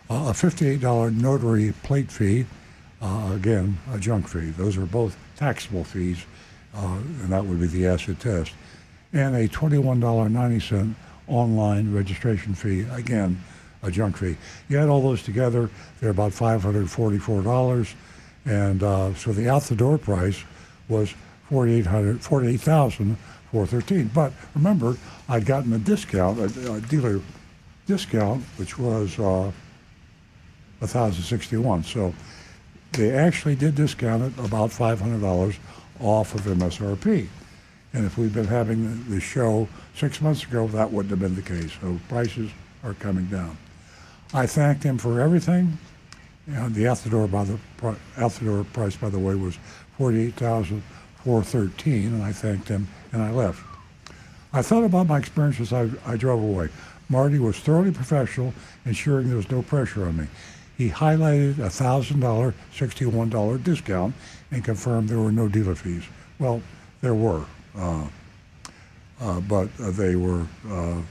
Uh, 0.10 0.30
a 0.30 0.34
$58 0.34 1.16
notary 1.20 1.74
plate 1.84 2.12
fee, 2.12 2.45
uh, 3.02 3.32
again, 3.34 3.78
a 3.91 3.98
junk 3.98 4.28
fee. 4.28 4.52
Those 4.52 4.78
are 4.78 4.86
both 4.86 5.18
taxable 5.36 5.84
fees, 5.84 6.26
uh, 6.76 6.99
and 7.22 7.30
that 7.30 7.45
would 7.45 7.60
be 7.60 7.68
the 7.68 7.88
acid 7.88 8.20
test. 8.20 8.52
And 9.14 9.36
a 9.36 9.48
$21.90 9.48 10.94
online 11.28 11.94
registration 11.94 12.53
fee, 12.53 12.82
again, 12.91 13.41
a 13.82 13.90
junk 13.90 14.18
fee. 14.18 14.38
You 14.70 14.80
add 14.80 14.90
all 14.90 15.02
those 15.02 15.24
together, 15.24 15.70
they're 15.99 16.12
about 16.12 16.32
$544. 16.32 17.94
And 18.45 18.84
uh, 18.84 19.14
so 19.16 19.34
the 19.34 19.49
out 19.49 19.64
the 19.64 19.76
door 19.76 19.98
price 19.98 20.44
was 20.88 21.14
4800 21.49 22.22
413. 23.51 24.11
But 24.13 24.34
remember, 24.53 24.97
I'd 25.30 25.45
gotten 25.45 25.73
a 25.73 25.80
discount, 25.80 26.39
a, 26.39 26.73
a 26.73 26.81
dealer 26.81 27.22
discount, 27.85 28.43
which 28.57 28.77
was 28.77 29.17
uh, 29.19 29.51
1,061. 30.80 31.84
So 31.84 32.13
they 32.93 33.11
actually 33.11 33.55
did 33.55 33.76
discount 33.76 34.23
it 34.23 34.45
about 34.45 34.69
$500 34.72 35.57
off 35.99 36.35
of 36.35 36.41
MSRP. 36.41 37.27
And 37.93 38.05
if 38.05 38.17
we'd 38.17 38.34
been 38.34 38.47
having 38.47 39.09
the 39.09 39.22
show 39.22 39.67
six 39.95 40.19
months 40.19 40.43
ago, 40.43 40.67
that 40.67 40.91
wouldn't 40.91 41.11
have 41.11 41.19
been 41.19 41.35
the 41.35 41.41
case. 41.41 41.72
So 41.81 41.97
prices 42.09 42.51
are 42.84 42.93
coming 42.95 43.26
down. 43.26 43.57
I 44.34 44.47
thanked 44.47 44.84
him 44.84 44.97
for 44.97 45.22
everything. 45.22 45.77
And 46.47 46.76
the 46.76 46.84
Athodor, 46.84 47.31
by 47.31 47.45
the, 47.45 47.57
Athodor 48.17 48.72
price, 48.73 48.95
by 48.95 49.09
the 49.09 49.17
way, 49.17 49.34
was 49.35 49.57
48000 49.97 50.84
or 51.26 51.43
13, 51.43 52.07
and 52.07 52.23
I 52.23 52.31
thanked 52.31 52.68
him 52.68 52.88
and 53.11 53.22
I 53.22 53.31
left. 53.31 53.64
I 54.53 54.61
thought 54.61 54.84
about 54.84 55.07
my 55.07 55.18
experience 55.18 55.60
as 55.60 55.73
I, 55.73 55.89
I 56.06 56.15
drove 56.15 56.41
away. 56.41 56.69
Marty 57.10 57.39
was 57.39 57.60
thoroughly 57.60 57.91
professional, 57.91 58.53
ensuring 58.85 59.27
there 59.27 59.38
was 59.38 59.52
no 59.52 59.61
pressure 59.61 60.06
on 60.06 60.18
me. 60.18 60.27
He 60.77 60.89
highlighted 60.89 61.60
a 61.60 61.69
$1,000, 61.69 62.53
$61 62.73 63.64
discount 63.64 64.15
and 64.52 64.64
confirmed 64.64 65.10
there 65.10 65.19
were 65.19 65.31
no 65.31 65.47
dealer 65.47 65.76
fees. 65.76 66.03
Well, 66.39 66.61
there 67.02 67.14
were, 67.14 67.45
uh, 67.77 68.07
uh, 69.22 69.39
but 69.41 69.69
uh, 69.81 69.91
they 69.91 70.15
were, 70.15 70.45
uh, 70.69 71.02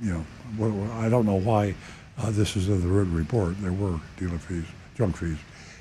you 0.00 0.24
know, 0.58 0.90
I 0.94 1.08
don't 1.08 1.26
know 1.26 1.40
why 1.40 1.74
uh, 2.18 2.30
this 2.30 2.56
is 2.56 2.68
in 2.68 2.80
the 2.80 2.86
written 2.86 3.14
report. 3.14 3.60
There 3.60 3.72
were 3.72 3.98
dealer 4.16 4.38
fees, 4.38 4.64
junk 4.96 5.16
fees. 5.16 5.38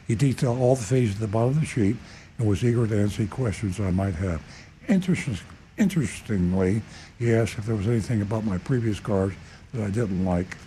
He 0.07 0.15
detailed 0.15 0.59
all 0.59 0.75
the 0.75 0.83
fees 0.83 1.13
at 1.13 1.19
the 1.19 1.27
bottom 1.27 1.49
of 1.49 1.59
the 1.59 1.65
sheet 1.65 1.95
and 2.37 2.47
was 2.47 2.63
eager 2.63 2.87
to 2.87 2.99
answer 2.99 3.21
any 3.21 3.29
questions 3.29 3.79
I 3.79 3.91
might 3.91 4.15
have. 4.15 4.41
Interesting, 4.87 5.37
interestingly, 5.77 6.81
he 7.19 7.33
asked 7.33 7.57
if 7.57 7.65
there 7.65 7.75
was 7.75 7.87
anything 7.87 8.21
about 8.21 8.45
my 8.45 8.57
previous 8.57 8.99
cars 8.99 9.33
that 9.73 9.83
I 9.83 9.89
didn't 9.89 10.25
like. 10.25 10.57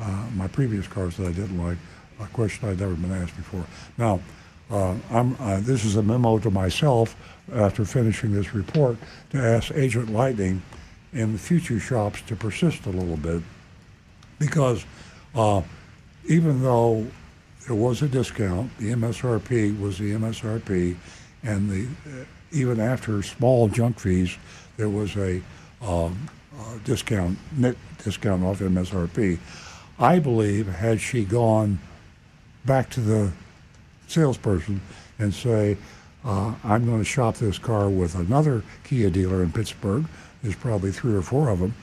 Uh, 0.00 0.26
my 0.34 0.48
previous 0.48 0.86
cars 0.86 1.16
that 1.16 1.26
I 1.26 1.32
didn't 1.32 1.62
like, 1.62 1.78
a 2.20 2.26
question 2.26 2.68
I'd 2.68 2.80
never 2.80 2.94
been 2.94 3.12
asked 3.12 3.36
before. 3.36 3.64
Now, 3.96 4.20
uh, 4.70 4.96
uh, 5.10 5.60
this 5.60 5.84
is 5.84 5.96
a 5.96 6.02
memo 6.02 6.38
to 6.38 6.50
myself 6.50 7.16
after 7.52 7.84
finishing 7.84 8.32
this 8.32 8.54
report 8.54 8.96
to 9.30 9.38
ask 9.38 9.70
Agent 9.74 10.10
Lightning 10.10 10.62
in 11.12 11.32
the 11.32 11.38
future 11.38 11.78
shops 11.78 12.22
to 12.22 12.34
persist 12.34 12.86
a 12.86 12.90
little 12.90 13.16
bit 13.16 13.42
because 14.38 14.84
uh, 15.34 15.62
even 16.26 16.62
though 16.62 17.06
there 17.66 17.76
was 17.76 18.02
a 18.02 18.08
discount, 18.08 18.76
the 18.78 18.92
MSRP 18.92 19.78
was 19.80 19.98
the 19.98 20.12
MSRP, 20.12 20.96
and 21.42 21.70
the 21.70 21.86
uh, 22.06 22.24
even 22.52 22.78
after 22.78 23.22
small 23.22 23.68
junk 23.68 23.98
fees, 23.98 24.36
there 24.76 24.88
was 24.88 25.16
a 25.16 25.42
um, 25.82 26.28
uh, 26.58 26.78
discount, 26.84 27.36
net 27.56 27.76
discount 28.02 28.44
off 28.44 28.60
MSRP. 28.60 29.38
I 29.98 30.18
believe 30.18 30.68
had 30.68 31.00
she 31.00 31.24
gone 31.24 31.78
back 32.64 32.90
to 32.90 33.00
the 33.00 33.32
salesperson 34.06 34.80
and 35.18 35.32
say, 35.32 35.76
uh, 36.24 36.54
I'm 36.64 36.86
going 36.86 36.98
to 36.98 37.04
shop 37.04 37.36
this 37.36 37.58
car 37.58 37.88
with 37.88 38.14
another 38.14 38.62
Kia 38.84 39.10
dealer 39.10 39.42
in 39.42 39.52
Pittsburgh. 39.52 40.06
There's 40.42 40.56
probably 40.56 40.92
three 40.92 41.14
or 41.14 41.22
four 41.22 41.48
of 41.48 41.58
them. 41.58 41.74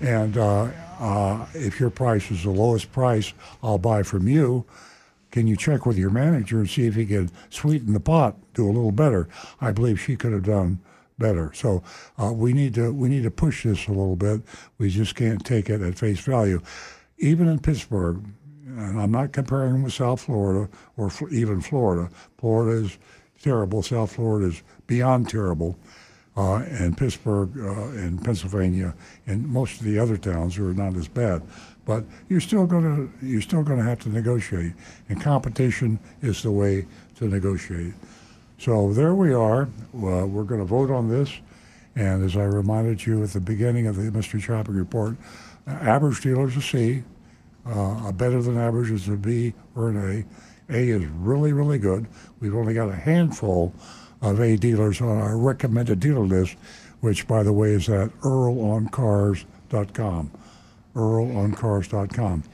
And 0.00 0.36
uh, 0.36 0.70
uh, 0.98 1.46
if 1.54 1.80
your 1.80 1.90
price 1.90 2.30
is 2.30 2.44
the 2.44 2.50
lowest 2.50 2.92
price 2.92 3.32
I'll 3.62 3.78
buy 3.78 4.02
from 4.02 4.28
you, 4.28 4.64
can 5.30 5.46
you 5.46 5.56
check 5.56 5.86
with 5.86 5.98
your 5.98 6.10
manager 6.10 6.58
and 6.58 6.68
see 6.70 6.86
if 6.86 6.94
he 6.94 7.06
can 7.06 7.30
sweeten 7.50 7.92
the 7.92 8.00
pot, 8.00 8.36
do 8.54 8.66
a 8.66 8.72
little 8.72 8.92
better? 8.92 9.28
I 9.60 9.72
believe 9.72 10.00
she 10.00 10.16
could 10.16 10.32
have 10.32 10.44
done 10.44 10.80
better. 11.18 11.52
So 11.54 11.82
uh, 12.18 12.32
we 12.32 12.52
need 12.52 12.74
to 12.74 12.92
we 12.92 13.08
need 13.08 13.22
to 13.24 13.30
push 13.30 13.64
this 13.64 13.86
a 13.86 13.90
little 13.92 14.16
bit. 14.16 14.42
We 14.78 14.90
just 14.90 15.14
can't 15.14 15.44
take 15.44 15.70
it 15.70 15.82
at 15.82 15.98
face 15.98 16.20
value. 16.20 16.60
Even 17.18 17.48
in 17.48 17.58
Pittsburgh, 17.58 18.24
and 18.66 19.00
I'm 19.00 19.10
not 19.12 19.32
comparing 19.32 19.82
with 19.82 19.92
South 19.92 20.22
Florida 20.22 20.68
or 20.96 21.10
even 21.30 21.60
Florida. 21.60 22.10
Florida 22.38 22.84
is 22.84 22.98
terrible. 23.42 23.82
South 23.82 24.12
Florida 24.12 24.48
is 24.48 24.62
beyond 24.86 25.28
terrible. 25.28 25.78
uh, 26.36 26.56
and 26.70 26.96
Pittsburgh 26.96 27.50
uh, 27.58 27.88
and 27.98 28.22
Pennsylvania 28.24 28.94
and 29.26 29.46
most 29.48 29.80
of 29.80 29.86
the 29.86 29.98
other 29.98 30.16
towns 30.16 30.58
are 30.58 30.72
not 30.72 30.96
as 30.96 31.08
bad. 31.08 31.42
But 31.90 32.04
you're 32.28 32.40
still 32.40 32.66
going 32.66 32.84
to 32.84 33.10
you're 33.26 33.40
still 33.40 33.64
going 33.64 33.80
to 33.80 33.84
have 33.84 33.98
to 34.02 34.08
negotiate, 34.08 34.74
and 35.08 35.20
competition 35.20 35.98
is 36.22 36.40
the 36.40 36.52
way 36.52 36.86
to 37.16 37.26
negotiate. 37.26 37.94
So 38.58 38.92
there 38.92 39.16
we 39.16 39.34
are. 39.34 39.62
Uh, 39.62 40.24
we're 40.24 40.44
going 40.44 40.60
to 40.60 40.66
vote 40.66 40.92
on 40.92 41.08
this, 41.08 41.32
and 41.96 42.24
as 42.24 42.36
I 42.36 42.44
reminded 42.44 43.04
you 43.04 43.24
at 43.24 43.30
the 43.30 43.40
beginning 43.40 43.88
of 43.88 43.96
the 43.96 44.08
mystery 44.12 44.40
shopping 44.40 44.76
report, 44.76 45.16
uh, 45.66 45.72
average 45.72 46.20
dealers 46.20 46.56
a 46.56 46.62
C, 46.62 47.02
uh, 47.66 48.02
a 48.06 48.12
better 48.12 48.40
than 48.40 48.56
average 48.56 48.92
is 48.92 49.08
a 49.08 49.16
B 49.16 49.52
or 49.74 49.88
an 49.88 49.96
A. 49.96 50.24
A 50.72 50.90
is 50.90 51.04
really 51.06 51.52
really 51.52 51.80
good. 51.80 52.06
We've 52.38 52.54
only 52.54 52.74
got 52.74 52.88
a 52.88 52.94
handful 52.94 53.74
of 54.22 54.38
A 54.38 54.56
dealers 54.56 55.00
on 55.00 55.18
our 55.18 55.36
recommended 55.36 55.98
dealer 55.98 56.24
list, 56.24 56.54
which 57.00 57.26
by 57.26 57.42
the 57.42 57.52
way 57.52 57.72
is 57.72 57.88
at 57.88 58.10
earloncars.com 58.20 60.30
earloncars.com. 60.94 62.44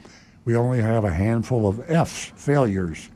We 0.45 0.55
only 0.55 0.81
have 0.81 1.03
a 1.03 1.11
handful 1.11 1.67
of 1.67 1.89
F's, 1.89 2.31
failures, 2.35 3.09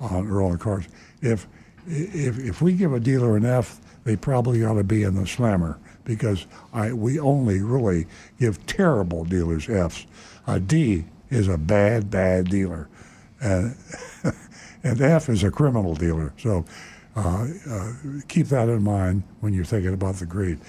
on 0.00 0.28
Earl 0.30 0.46
on 0.46 0.58
Cars. 0.58 0.86
If, 1.20 1.46
if, 1.86 2.38
if 2.38 2.62
we 2.62 2.72
give 2.72 2.92
a 2.92 3.00
dealer 3.00 3.36
an 3.36 3.44
F, 3.44 3.80
they 4.04 4.16
probably 4.16 4.64
ought 4.64 4.74
to 4.74 4.84
be 4.84 5.02
in 5.02 5.14
the 5.14 5.26
slammer 5.26 5.78
because 6.04 6.46
I, 6.72 6.92
we 6.92 7.18
only 7.18 7.60
really 7.60 8.06
give 8.38 8.64
terrible 8.66 9.24
dealers 9.24 9.68
Fs. 9.68 10.06
A 10.46 10.58
D 10.58 11.04
is 11.28 11.48
a 11.48 11.58
bad, 11.58 12.10
bad 12.10 12.48
dealer. 12.48 12.88
And, 13.40 13.76
and 14.82 15.00
F 15.00 15.28
is 15.28 15.44
a 15.44 15.50
criminal 15.50 15.94
dealer. 15.94 16.32
So 16.38 16.64
uh, 17.16 17.46
uh, 17.68 17.92
keep 18.28 18.46
that 18.48 18.68
in 18.68 18.82
mind 18.82 19.22
when 19.40 19.52
you're 19.52 19.64
thinking 19.64 19.94
about 19.94 20.16
the 20.16 20.26
grade. 20.26 20.60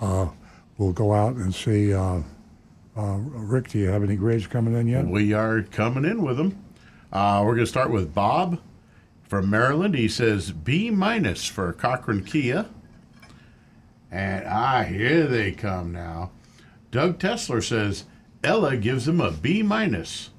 Uh, 0.00 0.28
we'll 0.78 0.92
go 0.92 1.12
out 1.12 1.36
and 1.36 1.54
see. 1.54 1.92
Uh, 2.96 3.18
Rick, 3.18 3.68
do 3.68 3.78
you 3.78 3.88
have 3.88 4.02
any 4.02 4.16
grades 4.16 4.46
coming 4.46 4.74
in 4.74 4.88
yet? 4.88 5.06
We 5.06 5.32
are 5.32 5.62
coming 5.62 6.04
in 6.04 6.22
with 6.22 6.36
them. 6.36 6.62
Uh, 7.12 7.42
we're 7.44 7.54
going 7.54 7.66
to 7.66 7.70
start 7.70 7.90
with 7.90 8.14
Bob 8.14 8.60
from 9.22 9.48
Maryland. 9.48 9.94
He 9.94 10.08
says 10.08 10.50
B 10.50 10.90
minus 10.90 11.46
for 11.46 11.72
Cochran 11.72 12.24
Kia. 12.24 12.66
And 14.10 14.44
ah, 14.46 14.82
here 14.82 15.26
they 15.26 15.52
come 15.52 15.92
now. 15.92 16.32
Doug 16.90 17.18
Tesler 17.18 17.62
says 17.62 18.04
Ella 18.42 18.76
gives 18.76 19.06
him 19.06 19.20
a 19.20 19.30
B 19.30 19.62
minus. 19.62 20.30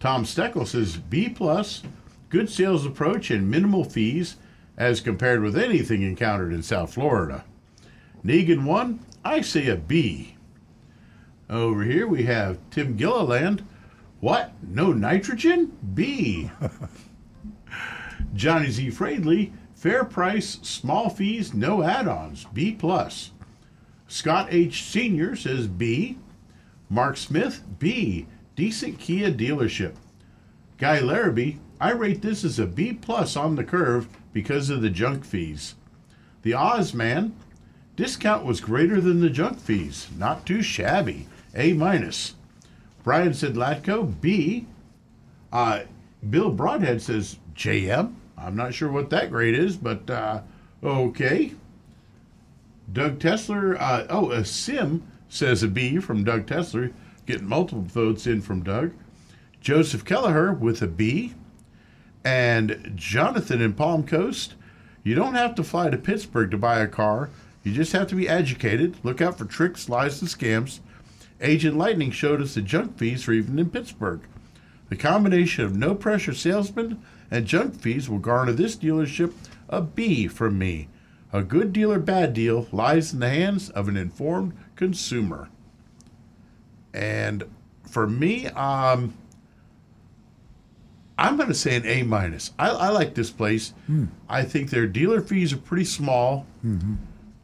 Tom 0.00 0.24
Steckel 0.24 0.66
says 0.66 0.96
B 0.96 1.28
plus, 1.28 1.82
good 2.28 2.50
sales 2.50 2.84
approach 2.84 3.30
and 3.30 3.50
minimal 3.50 3.84
fees 3.84 4.36
as 4.76 5.00
compared 5.00 5.42
with 5.42 5.56
anything 5.56 6.02
encountered 6.02 6.52
in 6.52 6.62
South 6.62 6.94
Florida. 6.94 7.44
Negan 8.24 8.64
one, 8.64 9.00
I 9.24 9.40
say 9.40 9.68
a 9.68 9.76
B. 9.76 10.35
Over 11.48 11.84
here 11.84 12.06
we 12.06 12.24
have 12.24 12.58
Tim 12.70 12.96
Gilliland. 12.96 13.64
What? 14.20 14.52
No 14.62 14.92
nitrogen? 14.92 15.76
B. 15.94 16.50
Johnny 18.34 18.70
Z. 18.70 18.88
Fradley. 18.88 19.52
Fair 19.74 20.04
price, 20.04 20.58
small 20.62 21.10
fees, 21.10 21.54
no 21.54 21.82
add-ons. 21.82 22.46
B 22.52 22.72
plus. 22.72 23.30
Scott 24.08 24.48
H. 24.50 24.82
Senior 24.82 25.36
says 25.36 25.68
B. 25.68 26.18
Mark 26.88 27.16
Smith. 27.16 27.62
B. 27.78 28.26
Decent 28.56 28.98
Kia 28.98 29.30
dealership. 29.30 29.94
Guy 30.78 31.00
Larrabee. 31.00 31.58
I 31.78 31.92
rate 31.92 32.22
this 32.22 32.42
as 32.42 32.58
a 32.58 32.66
B 32.66 32.94
plus 32.94 33.36
on 33.36 33.54
the 33.54 33.64
curve 33.64 34.08
because 34.32 34.70
of 34.70 34.80
the 34.80 34.90
junk 34.90 35.24
fees. 35.24 35.74
The 36.42 36.54
Oz 36.54 36.94
man. 36.94 37.36
Discount 37.96 38.44
was 38.44 38.60
greater 38.60 39.00
than 39.00 39.20
the 39.20 39.30
junk 39.30 39.60
fees. 39.60 40.08
Not 40.18 40.46
too 40.46 40.62
shabby. 40.62 41.28
A 41.56 41.72
minus. 41.72 42.34
Brian 43.02 43.34
said 43.34 43.54
Latco. 43.54 44.20
B. 44.20 44.66
Uh, 45.52 45.82
Bill 46.28 46.50
Broadhead 46.50 47.00
says 47.00 47.38
JM. 47.54 48.14
I'm 48.36 48.56
not 48.56 48.74
sure 48.74 48.90
what 48.92 49.10
that 49.10 49.30
grade 49.30 49.54
is, 49.54 49.76
but 49.76 50.08
uh, 50.10 50.42
okay. 50.84 51.54
Doug 52.92 53.18
Tesler. 53.18 53.76
Uh, 53.80 54.06
oh, 54.10 54.30
a 54.30 54.44
Sim 54.44 55.02
says 55.28 55.62
a 55.62 55.68
B 55.68 55.98
from 55.98 56.24
Doug 56.24 56.46
Tesler. 56.46 56.92
Getting 57.24 57.48
multiple 57.48 57.82
votes 57.82 58.26
in 58.26 58.40
from 58.42 58.62
Doug. 58.62 58.92
Joseph 59.60 60.04
Kelleher 60.04 60.52
with 60.52 60.82
a 60.82 60.86
B. 60.86 61.34
And 62.24 62.92
Jonathan 62.94 63.60
in 63.62 63.74
Palm 63.74 64.06
Coast. 64.06 64.54
You 65.02 65.14
don't 65.14 65.34
have 65.34 65.54
to 65.54 65.64
fly 65.64 65.88
to 65.90 65.96
Pittsburgh 65.96 66.50
to 66.50 66.58
buy 66.58 66.80
a 66.80 66.88
car. 66.88 67.30
You 67.62 67.72
just 67.72 67.92
have 67.92 68.08
to 68.08 68.14
be 68.14 68.28
educated. 68.28 68.96
Look 69.04 69.20
out 69.20 69.38
for 69.38 69.44
tricks, 69.44 69.88
lies, 69.88 70.20
and 70.20 70.28
scams. 70.30 70.80
Agent 71.40 71.76
Lightning 71.76 72.10
showed 72.10 72.40
us 72.40 72.54
the 72.54 72.62
junk 72.62 72.98
fees 72.98 73.28
are 73.28 73.32
even 73.32 73.58
in 73.58 73.70
Pittsburgh. 73.70 74.20
The 74.88 74.96
combination 74.96 75.64
of 75.64 75.76
no 75.76 75.94
pressure 75.94 76.34
salesman 76.34 77.02
and 77.30 77.46
junk 77.46 77.74
fees 77.74 78.08
will 78.08 78.18
garner 78.18 78.52
this 78.52 78.76
dealership 78.76 79.32
a 79.68 79.82
B 79.82 80.28
from 80.28 80.58
me. 80.58 80.88
A 81.32 81.42
good 81.42 81.72
deal 81.72 81.92
or 81.92 81.98
bad 81.98 82.32
deal 82.32 82.68
lies 82.72 83.12
in 83.12 83.20
the 83.20 83.28
hands 83.28 83.68
of 83.70 83.88
an 83.88 83.96
informed 83.96 84.54
consumer. 84.76 85.48
And 86.94 87.44
for 87.82 88.06
me, 88.06 88.46
um, 88.48 89.14
I'm 91.18 91.36
going 91.36 91.48
to 91.48 91.54
say 91.54 91.76
an 91.76 91.86
A 91.86 92.02
minus. 92.04 92.52
I, 92.58 92.68
I, 92.68 92.88
like 92.90 93.14
this 93.14 93.30
place. 93.30 93.74
Hmm. 93.86 94.06
I 94.28 94.44
think 94.44 94.70
their 94.70 94.86
dealer 94.86 95.20
fees 95.20 95.52
are 95.52 95.58
pretty 95.58 95.84
small. 95.84 96.46
Mm-hmm. 96.64 96.94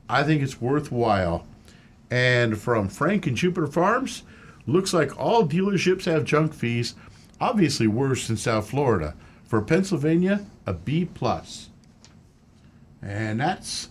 I 0.09 0.23
think 0.23 0.43
it's 0.43 0.61
worthwhile. 0.61 1.47
And 2.13 2.61
from 2.61 2.91
Frank 2.91 3.27
and 3.27 3.35
Jupiter 3.35 3.67
Farms, 3.67 4.25
looks 4.67 4.93
like 4.93 5.19
all 5.19 5.49
dealerships 5.49 6.05
have 6.05 6.27
junk 6.27 6.53
fees, 6.53 6.95
obviously 7.41 7.87
worse 7.87 8.29
in 8.29 8.37
South 8.37 8.69
Florida. 8.69 9.15
For 9.47 9.63
Pennsylvania, 9.63 10.45
a 10.67 10.75
B 10.75 11.07
plus. 11.07 11.71
And 13.01 13.41
that's 13.41 13.89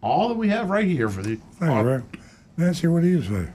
all 0.00 0.28
that 0.28 0.36
we 0.36 0.50
have 0.50 0.70
right 0.70 0.86
here 0.86 1.08
for 1.08 1.20
the. 1.20 1.34
Thank 1.58 1.74
you, 1.74 1.82
Rick. 1.82 2.20
Nancy, 2.56 2.86
what 2.86 3.02
do 3.02 3.08
you 3.08 3.22
say? 3.22 3.50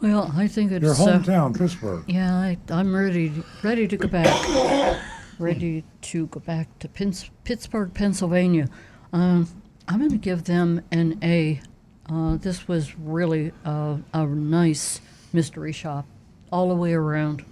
Well, 0.00 0.32
I 0.34 0.48
think 0.48 0.72
it's 0.72 0.82
Your 0.82 0.92
uh, 0.92 1.18
hometown, 1.18 1.58
Pittsburgh. 1.58 2.04
Yeah, 2.06 2.34
I, 2.34 2.56
I'm 2.70 2.96
ready 2.96 3.32
ready 3.62 3.86
to 3.86 3.98
go 3.98 4.08
back. 4.08 4.98
ready 5.38 5.84
to 6.00 6.26
go 6.28 6.40
back 6.40 6.78
to 6.78 6.88
Pins- 6.88 7.30
Pittsburgh, 7.44 7.92
Pennsylvania. 7.92 8.70
Um, 9.12 9.46
I'm 9.88 9.98
going 9.98 10.10
to 10.10 10.16
give 10.16 10.44
them 10.44 10.80
an 10.90 11.18
A. 11.22 11.60
Uh, 12.08 12.36
this 12.36 12.68
was 12.68 12.96
really 12.98 13.52
a, 13.64 13.98
a 14.12 14.26
nice 14.26 15.00
mystery 15.32 15.72
shop 15.72 16.06
all 16.52 16.68
the 16.68 16.74
way 16.74 16.92
around. 16.92 17.44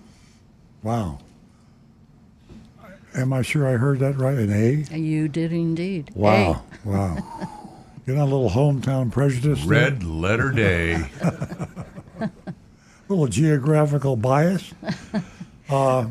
Wow. 0.83 1.19
Am 3.17 3.33
I 3.33 3.43
sure 3.43 3.67
I 3.67 3.73
heard 3.77 3.99
that 4.01 4.17
right? 4.17 4.37
An 4.39 4.53
A? 4.53 4.97
You 4.97 5.29
did 5.29 5.53
indeed. 5.53 6.11
Wow. 6.15 6.63
Wow. 6.85 7.19
You 8.07 8.15
know, 8.15 8.25
a 8.25 8.25
little 8.25 8.51
hometown 8.51 9.11
prejudice. 9.11 9.61
there? 9.61 9.69
Red 9.91 10.05
letter 10.05 10.51
day. 10.51 11.09
little 13.09 13.29
geographical 13.29 14.15
bias. 14.17 14.75
Uh, 15.71 16.07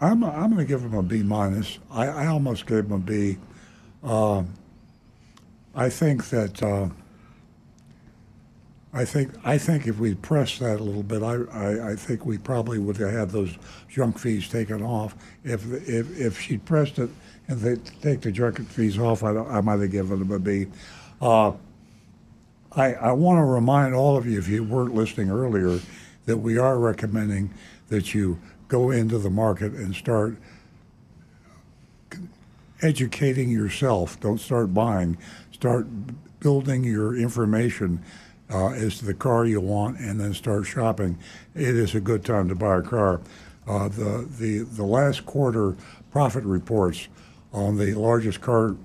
I'm 0.00 0.22
I'm 0.22 0.52
going 0.54 0.58
to 0.58 0.64
give 0.64 0.80
him 0.82 0.94
a 0.94 1.02
B 1.02 1.24
minus. 1.24 1.80
I, 1.90 2.06
I 2.06 2.26
almost 2.28 2.66
gave 2.66 2.84
him 2.84 2.92
a 2.92 2.98
B. 2.98 3.38
Uh, 4.04 4.44
I 5.74 5.88
think 5.88 6.28
that 6.30 6.62
uh, 6.62 6.90
I 8.96 9.04
think 9.04 9.32
I 9.44 9.58
think 9.58 9.88
if 9.88 9.98
we 9.98 10.14
pressed 10.14 10.60
that 10.60 10.78
a 10.78 10.82
little 10.82 11.02
bit, 11.02 11.20
I, 11.24 11.34
I, 11.52 11.90
I 11.90 11.96
think 11.96 12.24
we 12.24 12.38
probably 12.38 12.78
would 12.78 12.96
have 12.98 13.10
had 13.10 13.30
those 13.30 13.58
junk 13.88 14.20
fees 14.20 14.48
taken 14.48 14.82
off. 14.82 15.16
If 15.42 15.66
if 15.88 16.16
if 16.16 16.40
she 16.40 16.58
pressed 16.58 17.00
it 17.00 17.10
and 17.48 17.60
they 17.60 17.74
take 18.00 18.20
the 18.20 18.30
junk 18.30 18.60
fees 18.68 18.96
off, 18.96 19.24
I, 19.24 19.36
I 19.36 19.60
might 19.60 19.80
have 19.80 19.90
given 19.90 20.20
them 20.20 20.30
a 20.30 20.38
B. 20.38 20.66
Uh, 21.20 21.52
I, 22.76 22.94
I 22.94 23.12
want 23.12 23.38
to 23.38 23.44
remind 23.44 23.94
all 23.94 24.16
of 24.16 24.26
you, 24.26 24.38
if 24.38 24.46
you 24.48 24.62
weren't 24.62 24.94
listening 24.94 25.28
earlier, 25.28 25.80
that 26.26 26.36
we 26.38 26.56
are 26.56 26.78
recommending 26.78 27.52
that 27.88 28.14
you 28.14 28.38
go 28.68 28.92
into 28.92 29.18
the 29.18 29.30
market 29.30 29.72
and 29.72 29.94
start 29.94 30.36
educating 32.80 33.50
yourself. 33.50 34.20
Don't 34.20 34.40
start 34.40 34.72
buying. 34.72 35.18
Start 35.52 35.86
building 36.38 36.84
your 36.84 37.16
information 37.16 38.04
uh, 38.54 38.68
as 38.68 38.98
to 38.98 39.04
the 39.04 39.14
car 39.14 39.44
you 39.44 39.60
want, 39.60 39.98
and 39.98 40.20
then 40.20 40.32
start 40.32 40.64
shopping. 40.64 41.18
It 41.54 41.74
is 41.74 41.94
a 41.94 42.00
good 42.00 42.24
time 42.24 42.48
to 42.48 42.54
buy 42.54 42.76
a 42.76 42.82
car. 42.82 43.20
Uh, 43.66 43.88
the 43.88 44.28
the 44.38 44.58
the 44.60 44.84
last 44.84 45.26
quarter 45.26 45.76
profit 46.12 46.44
reports 46.44 47.08
on 47.52 47.76
the 47.76 47.94
largest 47.94 48.40
car 48.40 48.76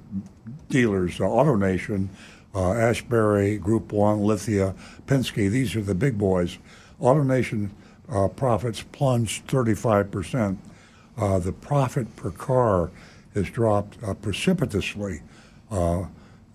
dealers, 0.70 1.20
uh, 1.20 1.24
AutoNation, 1.24 2.08
uh, 2.56 2.72
Asbury, 2.72 3.58
Group 3.58 3.92
One, 3.92 4.22
Lithia, 4.22 4.74
Penske. 5.06 5.50
These 5.52 5.76
are 5.76 5.82
the 5.82 5.96
big 5.96 6.18
boys. 6.18 6.58
AutoNation 7.00 7.70
uh, 8.12 8.28
profits 8.28 8.82
plunged 8.82 9.46
35 9.46 10.10
percent. 10.10 10.60
Uh, 11.16 11.38
the 11.38 11.52
profit 11.52 12.16
per 12.16 12.32
car 12.32 12.90
has 13.36 13.50
dropped 13.52 14.02
uh, 14.04 14.16
precipitously. 14.16 15.22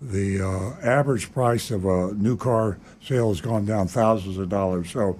The 0.01 0.41
uh, 0.41 0.85
average 0.85 1.31
price 1.31 1.71
of 1.71 1.85
a 1.85 2.13
new 2.13 2.35
car 2.35 2.77
sale 3.01 3.29
has 3.29 3.41
gone 3.41 3.65
down 3.65 3.87
thousands 3.87 4.37
of 4.37 4.49
dollars. 4.49 4.91
So 4.91 5.17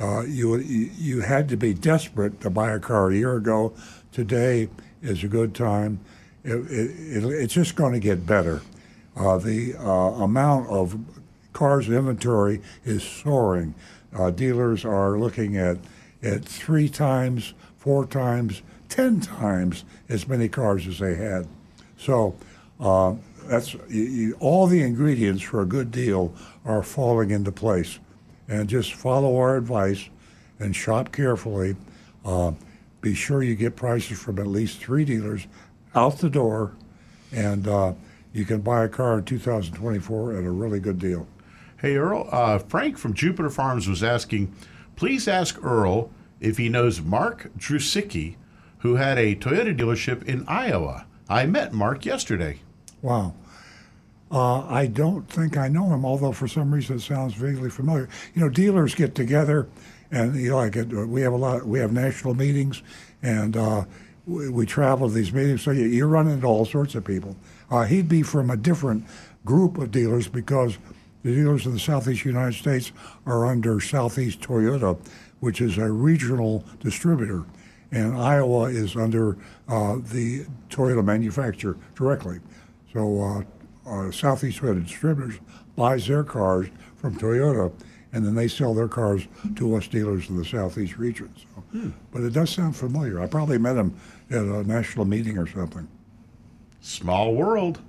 uh, 0.00 0.20
you 0.22 0.56
you 0.56 1.20
had 1.20 1.48
to 1.50 1.56
be 1.56 1.72
desperate 1.72 2.40
to 2.40 2.50
buy 2.50 2.72
a 2.72 2.80
car 2.80 3.10
a 3.10 3.14
year 3.14 3.36
ago. 3.36 3.72
Today 4.12 4.68
is 5.02 5.22
a 5.22 5.28
good 5.28 5.54
time. 5.54 6.00
It, 6.44 6.54
it, 6.54 7.24
it, 7.24 7.24
it's 7.24 7.54
just 7.54 7.76
going 7.76 7.92
to 7.92 8.00
get 8.00 8.26
better. 8.26 8.62
Uh, 9.16 9.38
the 9.38 9.74
uh, 9.76 10.22
amount 10.22 10.68
of 10.68 10.98
cars 11.52 11.88
in 11.88 11.94
inventory 11.94 12.60
is 12.84 13.02
soaring. 13.02 13.74
Uh, 14.16 14.30
dealers 14.30 14.84
are 14.84 15.18
looking 15.18 15.56
at 15.56 15.78
at 16.22 16.44
three 16.44 16.88
times, 16.88 17.54
four 17.76 18.04
times, 18.04 18.62
ten 18.88 19.20
times 19.20 19.84
as 20.08 20.26
many 20.26 20.48
cars 20.48 20.86
as 20.86 20.98
they 20.98 21.14
had. 21.14 21.46
So 21.96 22.36
uh, 22.80 23.14
that's 23.48 23.74
you, 23.74 24.02
you, 24.02 24.36
all 24.40 24.66
the 24.66 24.82
ingredients 24.82 25.42
for 25.42 25.62
a 25.62 25.66
good 25.66 25.90
deal 25.90 26.34
are 26.64 26.82
falling 26.82 27.30
into 27.30 27.50
place. 27.50 27.98
And 28.48 28.68
just 28.68 28.94
follow 28.94 29.36
our 29.36 29.56
advice 29.56 30.08
and 30.58 30.74
shop 30.74 31.12
carefully. 31.12 31.76
Uh, 32.24 32.52
be 33.00 33.14
sure 33.14 33.42
you 33.42 33.54
get 33.54 33.76
prices 33.76 34.18
from 34.18 34.38
at 34.38 34.46
least 34.46 34.78
three 34.78 35.04
dealers 35.04 35.46
out 35.94 36.18
the 36.18 36.30
door, 36.30 36.74
and 37.32 37.66
uh, 37.68 37.92
you 38.32 38.44
can 38.44 38.60
buy 38.60 38.84
a 38.84 38.88
car 38.88 39.18
in 39.18 39.24
2024 39.24 40.36
at 40.36 40.44
a 40.44 40.50
really 40.50 40.80
good 40.80 40.98
deal. 40.98 41.26
Hey, 41.80 41.96
Earl, 41.96 42.28
uh, 42.32 42.58
Frank 42.58 42.98
from 42.98 43.14
Jupiter 43.14 43.50
Farms 43.50 43.88
was 43.88 44.02
asking, 44.02 44.52
please 44.96 45.28
ask 45.28 45.62
Earl 45.62 46.10
if 46.40 46.56
he 46.56 46.68
knows 46.68 47.00
Mark 47.00 47.50
Drusicki, 47.56 48.36
who 48.78 48.96
had 48.96 49.18
a 49.18 49.36
Toyota 49.36 49.76
dealership 49.76 50.24
in 50.24 50.44
Iowa. 50.48 51.06
I 51.28 51.46
met 51.46 51.72
Mark 51.72 52.04
yesterday. 52.04 52.60
Wow. 53.02 53.34
Uh, 54.30 54.66
I 54.66 54.86
don't 54.86 55.26
think 55.28 55.56
I 55.56 55.68
know 55.68 55.86
him, 55.86 56.04
although 56.04 56.32
for 56.32 56.48
some 56.48 56.72
reason 56.72 56.96
it 56.96 57.00
sounds 57.00 57.34
vaguely 57.34 57.70
familiar. 57.70 58.08
You 58.34 58.42
know, 58.42 58.48
dealers 58.48 58.94
get 58.94 59.14
together, 59.14 59.68
and 60.10 60.34
you 60.36 60.50
know, 60.50 60.60
it, 60.60 60.86
we 60.86 61.22
have 61.22 61.32
a 61.32 61.36
lot. 61.36 61.66
We 61.66 61.78
have 61.78 61.92
national 61.92 62.34
meetings, 62.34 62.82
and 63.22 63.56
uh, 63.56 63.84
we, 64.26 64.50
we, 64.50 64.66
travel 64.66 65.08
to 65.08 65.14
these 65.14 65.32
meetings. 65.32 65.62
So 65.62 65.70
you, 65.70 65.86
you, 65.86 66.06
run 66.06 66.28
into 66.28 66.46
all 66.46 66.66
sorts 66.66 66.94
of 66.94 67.04
people. 67.04 67.36
Uh, 67.70 67.84
he'd 67.84 68.08
be 68.08 68.22
from 68.22 68.50
a 68.50 68.56
different 68.56 69.04
group 69.46 69.78
of 69.78 69.90
dealers 69.90 70.28
because 70.28 70.76
the 71.22 71.34
dealers 71.34 71.64
in 71.64 71.72
the 71.72 71.78
southeast 71.78 72.26
United 72.26 72.58
States 72.58 72.92
are 73.24 73.46
under 73.46 73.80
Southeast 73.80 74.40
Toyota, 74.40 74.98
which 75.40 75.62
is 75.62 75.78
a 75.78 75.90
regional 75.90 76.64
distributor, 76.80 77.44
and 77.90 78.14
Iowa 78.14 78.64
is 78.64 78.94
under 78.94 79.38
uh, 79.68 79.96
the 79.96 80.44
Toyota 80.68 81.02
manufacturer 81.02 81.78
directly. 81.94 82.40
So 82.92 83.22
uh, 83.86 83.90
uh, 83.90 84.10
Southeast 84.10 84.60
Toyota 84.60 84.84
Distributors 84.84 85.40
buys 85.76 86.06
their 86.06 86.24
cars 86.24 86.68
from 86.96 87.16
Toyota, 87.16 87.72
and 88.12 88.24
then 88.24 88.34
they 88.34 88.48
sell 88.48 88.74
their 88.74 88.88
cars 88.88 89.26
to 89.56 89.74
us 89.76 89.86
dealers 89.86 90.28
in 90.28 90.36
the 90.36 90.44
Southeast 90.44 90.96
region. 90.96 91.32
So, 91.36 91.62
hmm. 91.72 91.90
But 92.12 92.22
it 92.22 92.32
does 92.32 92.50
sound 92.50 92.76
familiar. 92.76 93.20
I 93.20 93.26
probably 93.26 93.58
met 93.58 93.76
him 93.76 93.98
at 94.30 94.42
a 94.42 94.64
national 94.64 95.04
meeting 95.04 95.38
or 95.38 95.46
something. 95.46 95.88
Small 96.80 97.34
world. 97.34 97.80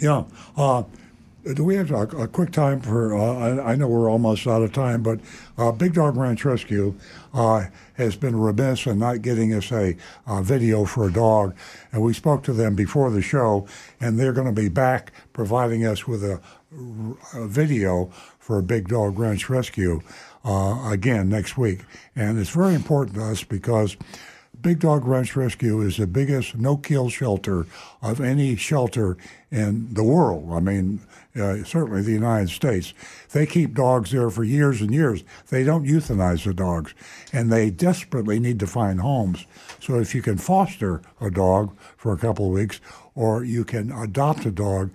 Yeah. 0.00 0.24
Uh, 0.56 0.84
do 1.54 1.64
we 1.64 1.76
have 1.76 1.90
a, 1.90 2.02
a 2.02 2.28
quick 2.28 2.52
time 2.52 2.80
for? 2.80 3.16
Uh, 3.16 3.20
I, 3.20 3.72
I, 3.72 3.76
know 3.76 3.88
we're 3.88 4.10
almost 4.10 4.46
out 4.46 4.62
of 4.62 4.72
time, 4.72 5.02
but 5.02 5.20
uh, 5.56 5.72
Big 5.72 5.94
Dog 5.94 6.16
Ranch 6.16 6.44
Rescue 6.44 6.94
uh, 7.32 7.66
has 7.94 8.16
been 8.16 8.36
remiss 8.36 8.86
in 8.86 8.98
not 8.98 9.22
getting 9.22 9.54
us 9.54 9.72
a, 9.72 9.96
video 10.42 10.84
for 10.84 11.08
a 11.08 11.12
dog, 11.12 11.54
and 11.92 12.02
we 12.02 12.12
spoke 12.12 12.42
to 12.44 12.52
them 12.52 12.74
before 12.74 13.10
the 13.10 13.22
show, 13.22 13.66
and 14.00 14.18
they're 14.18 14.32
going 14.32 14.46
to 14.46 14.60
be 14.60 14.68
back 14.68 15.12
providing 15.32 15.84
us 15.84 16.06
with 16.06 16.22
a, 16.22 16.40
a 17.34 17.46
video 17.46 18.06
for 18.38 18.60
Big 18.62 18.88
Dog 18.88 19.18
Ranch 19.18 19.48
Rescue 19.48 20.00
uh, 20.44 20.90
again 20.90 21.28
next 21.28 21.56
week, 21.56 21.80
and 22.14 22.38
it's 22.38 22.50
very 22.50 22.74
important 22.74 23.16
to 23.16 23.24
us 23.24 23.44
because. 23.44 23.96
Big 24.60 24.80
Dog 24.80 25.06
Ranch 25.06 25.36
Rescue 25.36 25.80
is 25.80 25.96
the 25.96 26.06
biggest 26.06 26.54
no-kill 26.54 27.08
shelter 27.08 27.64
of 28.02 28.20
any 28.20 28.56
shelter 28.56 29.16
in 29.50 29.94
the 29.94 30.04
world. 30.04 30.52
I 30.52 30.60
mean, 30.60 31.00
uh, 31.36 31.62
certainly 31.64 32.02
the 32.02 32.12
United 32.12 32.50
States. 32.50 32.92
They 33.32 33.46
keep 33.46 33.74
dogs 33.74 34.10
there 34.10 34.30
for 34.30 34.44
years 34.44 34.80
and 34.80 34.92
years. 34.92 35.22
They 35.48 35.64
don't 35.64 35.86
euthanize 35.86 36.44
the 36.44 36.54
dogs, 36.54 36.94
and 37.32 37.52
they 37.52 37.70
desperately 37.70 38.40
need 38.40 38.58
to 38.60 38.66
find 38.66 39.00
homes. 39.00 39.46
So 39.80 40.00
if 40.00 40.14
you 40.14 40.22
can 40.22 40.38
foster 40.38 41.02
a 41.20 41.30
dog 41.30 41.76
for 41.96 42.12
a 42.12 42.18
couple 42.18 42.46
of 42.46 42.52
weeks, 42.52 42.80
or 43.14 43.44
you 43.44 43.64
can 43.64 43.92
adopt 43.92 44.46
a 44.46 44.50
dog, 44.50 44.90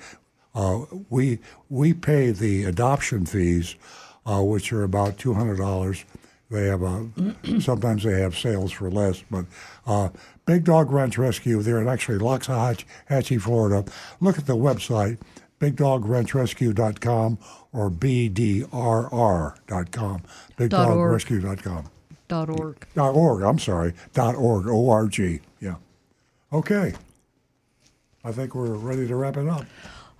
uh, 0.53 0.85
we 1.09 1.39
we 1.69 1.93
pay 1.93 2.31
the 2.31 2.63
adoption 2.63 3.25
fees, 3.25 3.75
uh, 4.25 4.41
which 4.41 4.71
are 4.73 4.83
about 4.83 5.17
two 5.17 5.33
hundred 5.33 5.57
dollars. 5.57 6.05
They 6.51 6.67
have 6.67 6.83
a 6.83 7.09
sometimes 7.59 8.03
they 8.03 8.21
have 8.21 8.37
sales 8.37 8.71
for 8.71 8.91
less, 8.91 9.23
but 9.31 9.45
uh, 9.87 10.09
Big 10.45 10.63
Dog 10.63 10.91
Ranch 10.91 11.17
Rescue. 11.17 11.61
They're 11.61 11.81
in 11.81 11.87
actually 11.87 12.19
Loxahatchee, 12.19 13.41
Florida. 13.41 13.83
Look 14.21 14.37
at 14.37 14.45
the 14.45 14.55
website 14.55 15.17
bigdogranchrescue.com 15.59 17.37
or 17.73 17.89
bdrr.com. 17.89 18.71
Bigdogrescue.com. 20.57 21.89
Dot 22.27 22.49
org. 22.49 22.87
Dot 22.95 23.15
org. 23.15 23.43
I'm 23.43 23.59
sorry. 23.59 23.93
Dot 24.13 24.35
org. 24.35 24.67
O 24.67 24.89
R 24.89 25.07
G. 25.07 25.41
Yeah. 25.59 25.75
Okay. 26.51 26.93
I 28.23 28.31
think 28.31 28.55
we're 28.55 28.73
ready 28.73 29.07
to 29.07 29.15
wrap 29.15 29.37
it 29.37 29.47
up. 29.47 29.65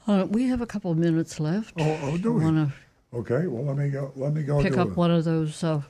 Uh, 0.07 0.28
we 0.30 0.48
have 0.48 0.62
a 0.62 0.68
couple 0.68 0.91
of 0.91 0.98
minutes 0.98 1.40
left. 1.40 1.74
Oh, 1.80 1.99
oh 2.03 2.18
do 2.18 2.34
we? 2.34 2.44
Wanna 2.44 2.72
okay. 3.14 3.48
Well, 3.48 3.64
let 3.64 3.78
me 3.78 3.90
go. 3.90 4.12
Let 4.16 4.34
me 4.34 4.44
go. 4.44 4.62
Pick 4.62 4.78
up 4.78 4.90
it. 4.90 4.95
one 4.95 5.10
of 5.10 5.24
those 5.24 5.64
uh, 5.64 5.82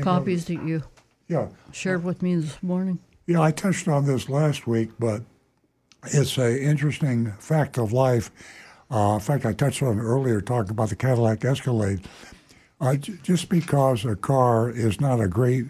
copies 0.00 0.46
that 0.46 0.62
you 0.64 0.82
yeah 1.28 1.48
shared 1.72 2.02
with 2.02 2.22
me 2.22 2.36
this 2.36 2.62
morning. 2.62 2.98
Yeah, 3.26 3.42
I 3.42 3.50
touched 3.50 3.88
on 3.88 4.06
this 4.06 4.30
last 4.30 4.66
week, 4.66 4.90
but 4.98 5.22
it's 6.12 6.38
an 6.38 6.56
interesting 6.58 7.32
fact 7.32 7.78
of 7.78 7.92
life. 7.92 8.30
Uh, 8.90 9.14
in 9.14 9.20
fact, 9.20 9.44
I 9.46 9.52
touched 9.52 9.82
on 9.82 9.98
earlier 9.98 10.40
talking 10.40 10.70
about 10.70 10.90
the 10.90 10.96
Cadillac 10.96 11.44
Escalade. 11.44 12.00
Uh, 12.80 12.96
j- 12.96 13.14
just 13.22 13.48
because 13.48 14.04
a 14.04 14.16
car 14.16 14.70
is 14.70 15.00
not 15.00 15.20
a 15.20 15.28
great 15.28 15.66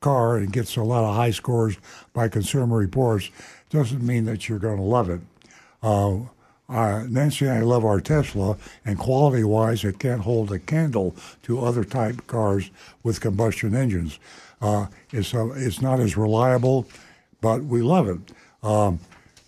car 0.00 0.36
and 0.36 0.52
gets 0.52 0.76
a 0.76 0.82
lot 0.82 1.04
of 1.04 1.14
high 1.14 1.30
scores 1.30 1.76
by 2.12 2.28
Consumer 2.28 2.76
Reports 2.76 3.30
doesn't 3.70 4.02
mean 4.04 4.24
that 4.26 4.48
you're 4.48 4.58
going 4.58 4.76
to 4.76 4.82
love 4.82 5.08
it. 5.08 5.20
Uh, 5.82 6.18
uh, 6.68 7.04
Nancy 7.08 7.46
and 7.46 7.58
I 7.58 7.60
love 7.60 7.84
our 7.84 8.00
Tesla, 8.00 8.56
and 8.84 8.98
quality-wise, 8.98 9.84
it 9.84 9.98
can't 9.98 10.22
hold 10.22 10.52
a 10.52 10.58
candle 10.58 11.14
to 11.42 11.60
other 11.60 11.84
type 11.84 12.26
cars 12.26 12.70
with 13.02 13.20
combustion 13.20 13.74
engines. 13.74 14.18
Uh, 14.60 14.86
it's, 15.10 15.34
uh, 15.34 15.50
it's 15.50 15.82
not 15.82 16.00
as 16.00 16.16
reliable, 16.16 16.86
but 17.40 17.64
we 17.64 17.82
love 17.82 18.08
it. 18.08 18.20
Um, 18.62 19.00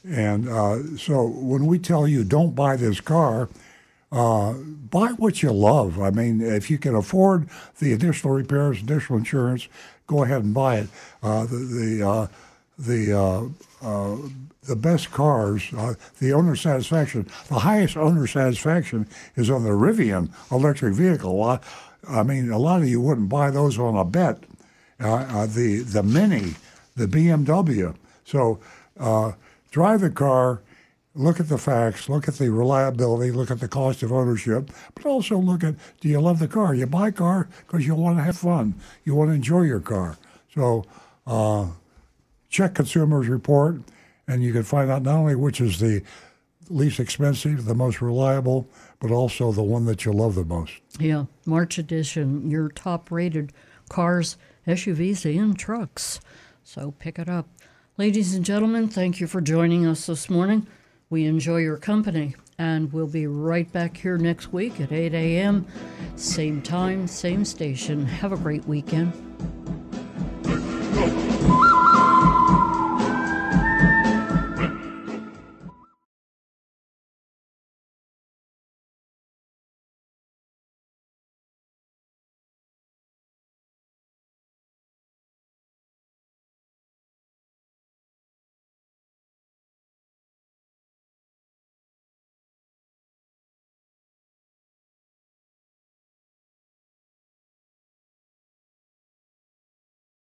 and 0.05 0.49
uh, 0.49 0.97
so 0.97 1.27
when 1.27 1.67
we 1.67 1.79
tell 1.79 2.07
you 2.07 2.25
don't 2.25 2.55
buy 2.55 2.77
this 2.77 3.01
car, 3.01 3.49
uh, 4.13 4.53
buy 4.53 5.09
what 5.09 5.43
you 5.43 5.51
love. 5.51 6.01
I 6.01 6.11
mean, 6.11 6.41
if 6.41 6.71
you 6.71 6.79
can 6.79 6.95
afford 6.95 7.49
the 7.79 7.93
additional 7.93 8.35
repairs, 8.35 8.81
additional 8.81 9.19
insurance, 9.19 9.69
go 10.07 10.23
ahead 10.23 10.45
and 10.45 10.55
buy 10.55 10.79
it. 10.79 10.89
Uh, 11.23 11.47
the 11.47 11.57
the 11.57 12.09
uh, 12.09 12.27
the 12.79 13.13
uh, 13.13 13.45
uh, 13.83 14.17
the 14.65 14.77
best 14.77 15.11
cars, 15.11 15.71
the 16.21 16.33
owner 16.33 16.57
satisfaction, 16.57 17.27
the 17.49 17.59
highest 17.59 17.97
owner 17.97 18.27
satisfaction 18.27 19.07
is 19.37 19.51
on 19.51 19.65
the 19.65 19.71
Rivian 19.71 20.31
electric 20.51 20.95
vehicle. 20.95 21.43
I, 21.43 21.59
I 22.09 22.23
mean, 22.23 22.51
a 22.51 22.59
lot 22.59 22.83
of 22.83 22.89
you 22.89 23.01
wouldn't 23.01 23.29
buy 23.29 23.51
those 23.51 23.79
on 23.79 23.97
a 23.97 24.05
bet. 24.05 24.43
the 24.99 25.85
the 25.87 26.03
Mini, 26.03 26.55
the 26.95 27.07
BMW. 27.07 27.95
So 28.25 28.61
drive 29.75 30.03
the 30.03 30.09
car, 30.09 30.63
look 31.17 31.41
at 31.41 31.49
the 31.49 31.59
facts, 31.59 32.09
look 32.09 32.29
at 32.29 32.35
the 32.35 32.49
reliability, 32.49 33.33
look 33.33 33.51
at 33.51 33.59
the 33.59 33.67
cost 33.67 34.05
of 34.05 34.13
ownership, 34.13 34.71
but 34.95 35.05
also 35.05 35.37
look 35.37 35.65
at 35.65 35.75
do 36.01 36.09
you 36.09 36.21
love 36.21 36.39
the 36.39 36.47
car? 36.47 36.77
You 36.77 36.87
buy 36.87 37.09
a 37.09 37.13
car 37.13 37.49
because 37.67 37.85
you 37.85 37.97
want 37.97 38.19
to 38.19 38.23
have 38.23 38.37
fun, 38.37 38.77
you 39.03 39.17
want 39.17 39.31
to 39.31 39.35
enjoy 39.35 39.63
your 39.63 39.81
car. 39.81 40.17
So 40.55 40.85
uh, 41.27 41.67
check 42.49 42.77
Consumers 42.77 43.27
Report, 43.27 43.81
and 44.29 44.45
you 44.45 44.53
can 44.53 44.63
find 44.63 44.93
out 44.93 45.03
not 45.03 45.17
only 45.17 45.35
which 45.35 45.61
is 45.61 45.81
the 45.81 46.05
least 46.71 47.01
expensive, 47.01 47.65
the 47.65 47.75
most 47.75 48.01
reliable, 48.01 48.69
but 49.01 49.11
also 49.11 49.51
the 49.51 49.65
one 49.65 49.87
that 49.87 50.05
you 50.05 50.13
love 50.13 50.37
the 50.37 50.45
most. 50.45 50.75
Yeah, 51.01 51.25
March 51.47 51.79
edition, 51.79 52.49
your 52.49 52.69
top 52.69 53.11
rated 53.11 53.53
cars, 53.89 54.37
SUVs, 54.69 55.25
and 55.37 55.59
trucks. 55.59 56.21
So 56.63 56.95
pick 57.01 57.19
it 57.19 57.29
up. 57.29 57.49
Ladies 57.97 58.35
and 58.35 58.45
gentlemen, 58.45 58.89
thank 58.89 59.21
you 59.21 59.29
for 59.29 59.41
joining 59.41 59.87
us 59.87 60.07
this 60.07 60.29
morning. 60.29 60.67
We 61.11 61.27
enjoy 61.27 61.59
your 61.59 61.77
company, 61.77 62.35
and 62.59 62.93
we'll 62.93 63.07
be 63.07 63.29
right 63.29 63.71
back 63.71 63.97
here 63.97 64.19
next 64.19 64.53
week 64.53 64.81
at 64.81 64.91
8 64.91 65.15
a.m. 65.15 65.65
Same 66.17 66.61
time, 66.61 67.07
same 67.07 67.45
station. 67.45 68.05
Have 68.05 68.33
a 68.33 68.37
great 68.37 68.65
weekend. 68.65 69.13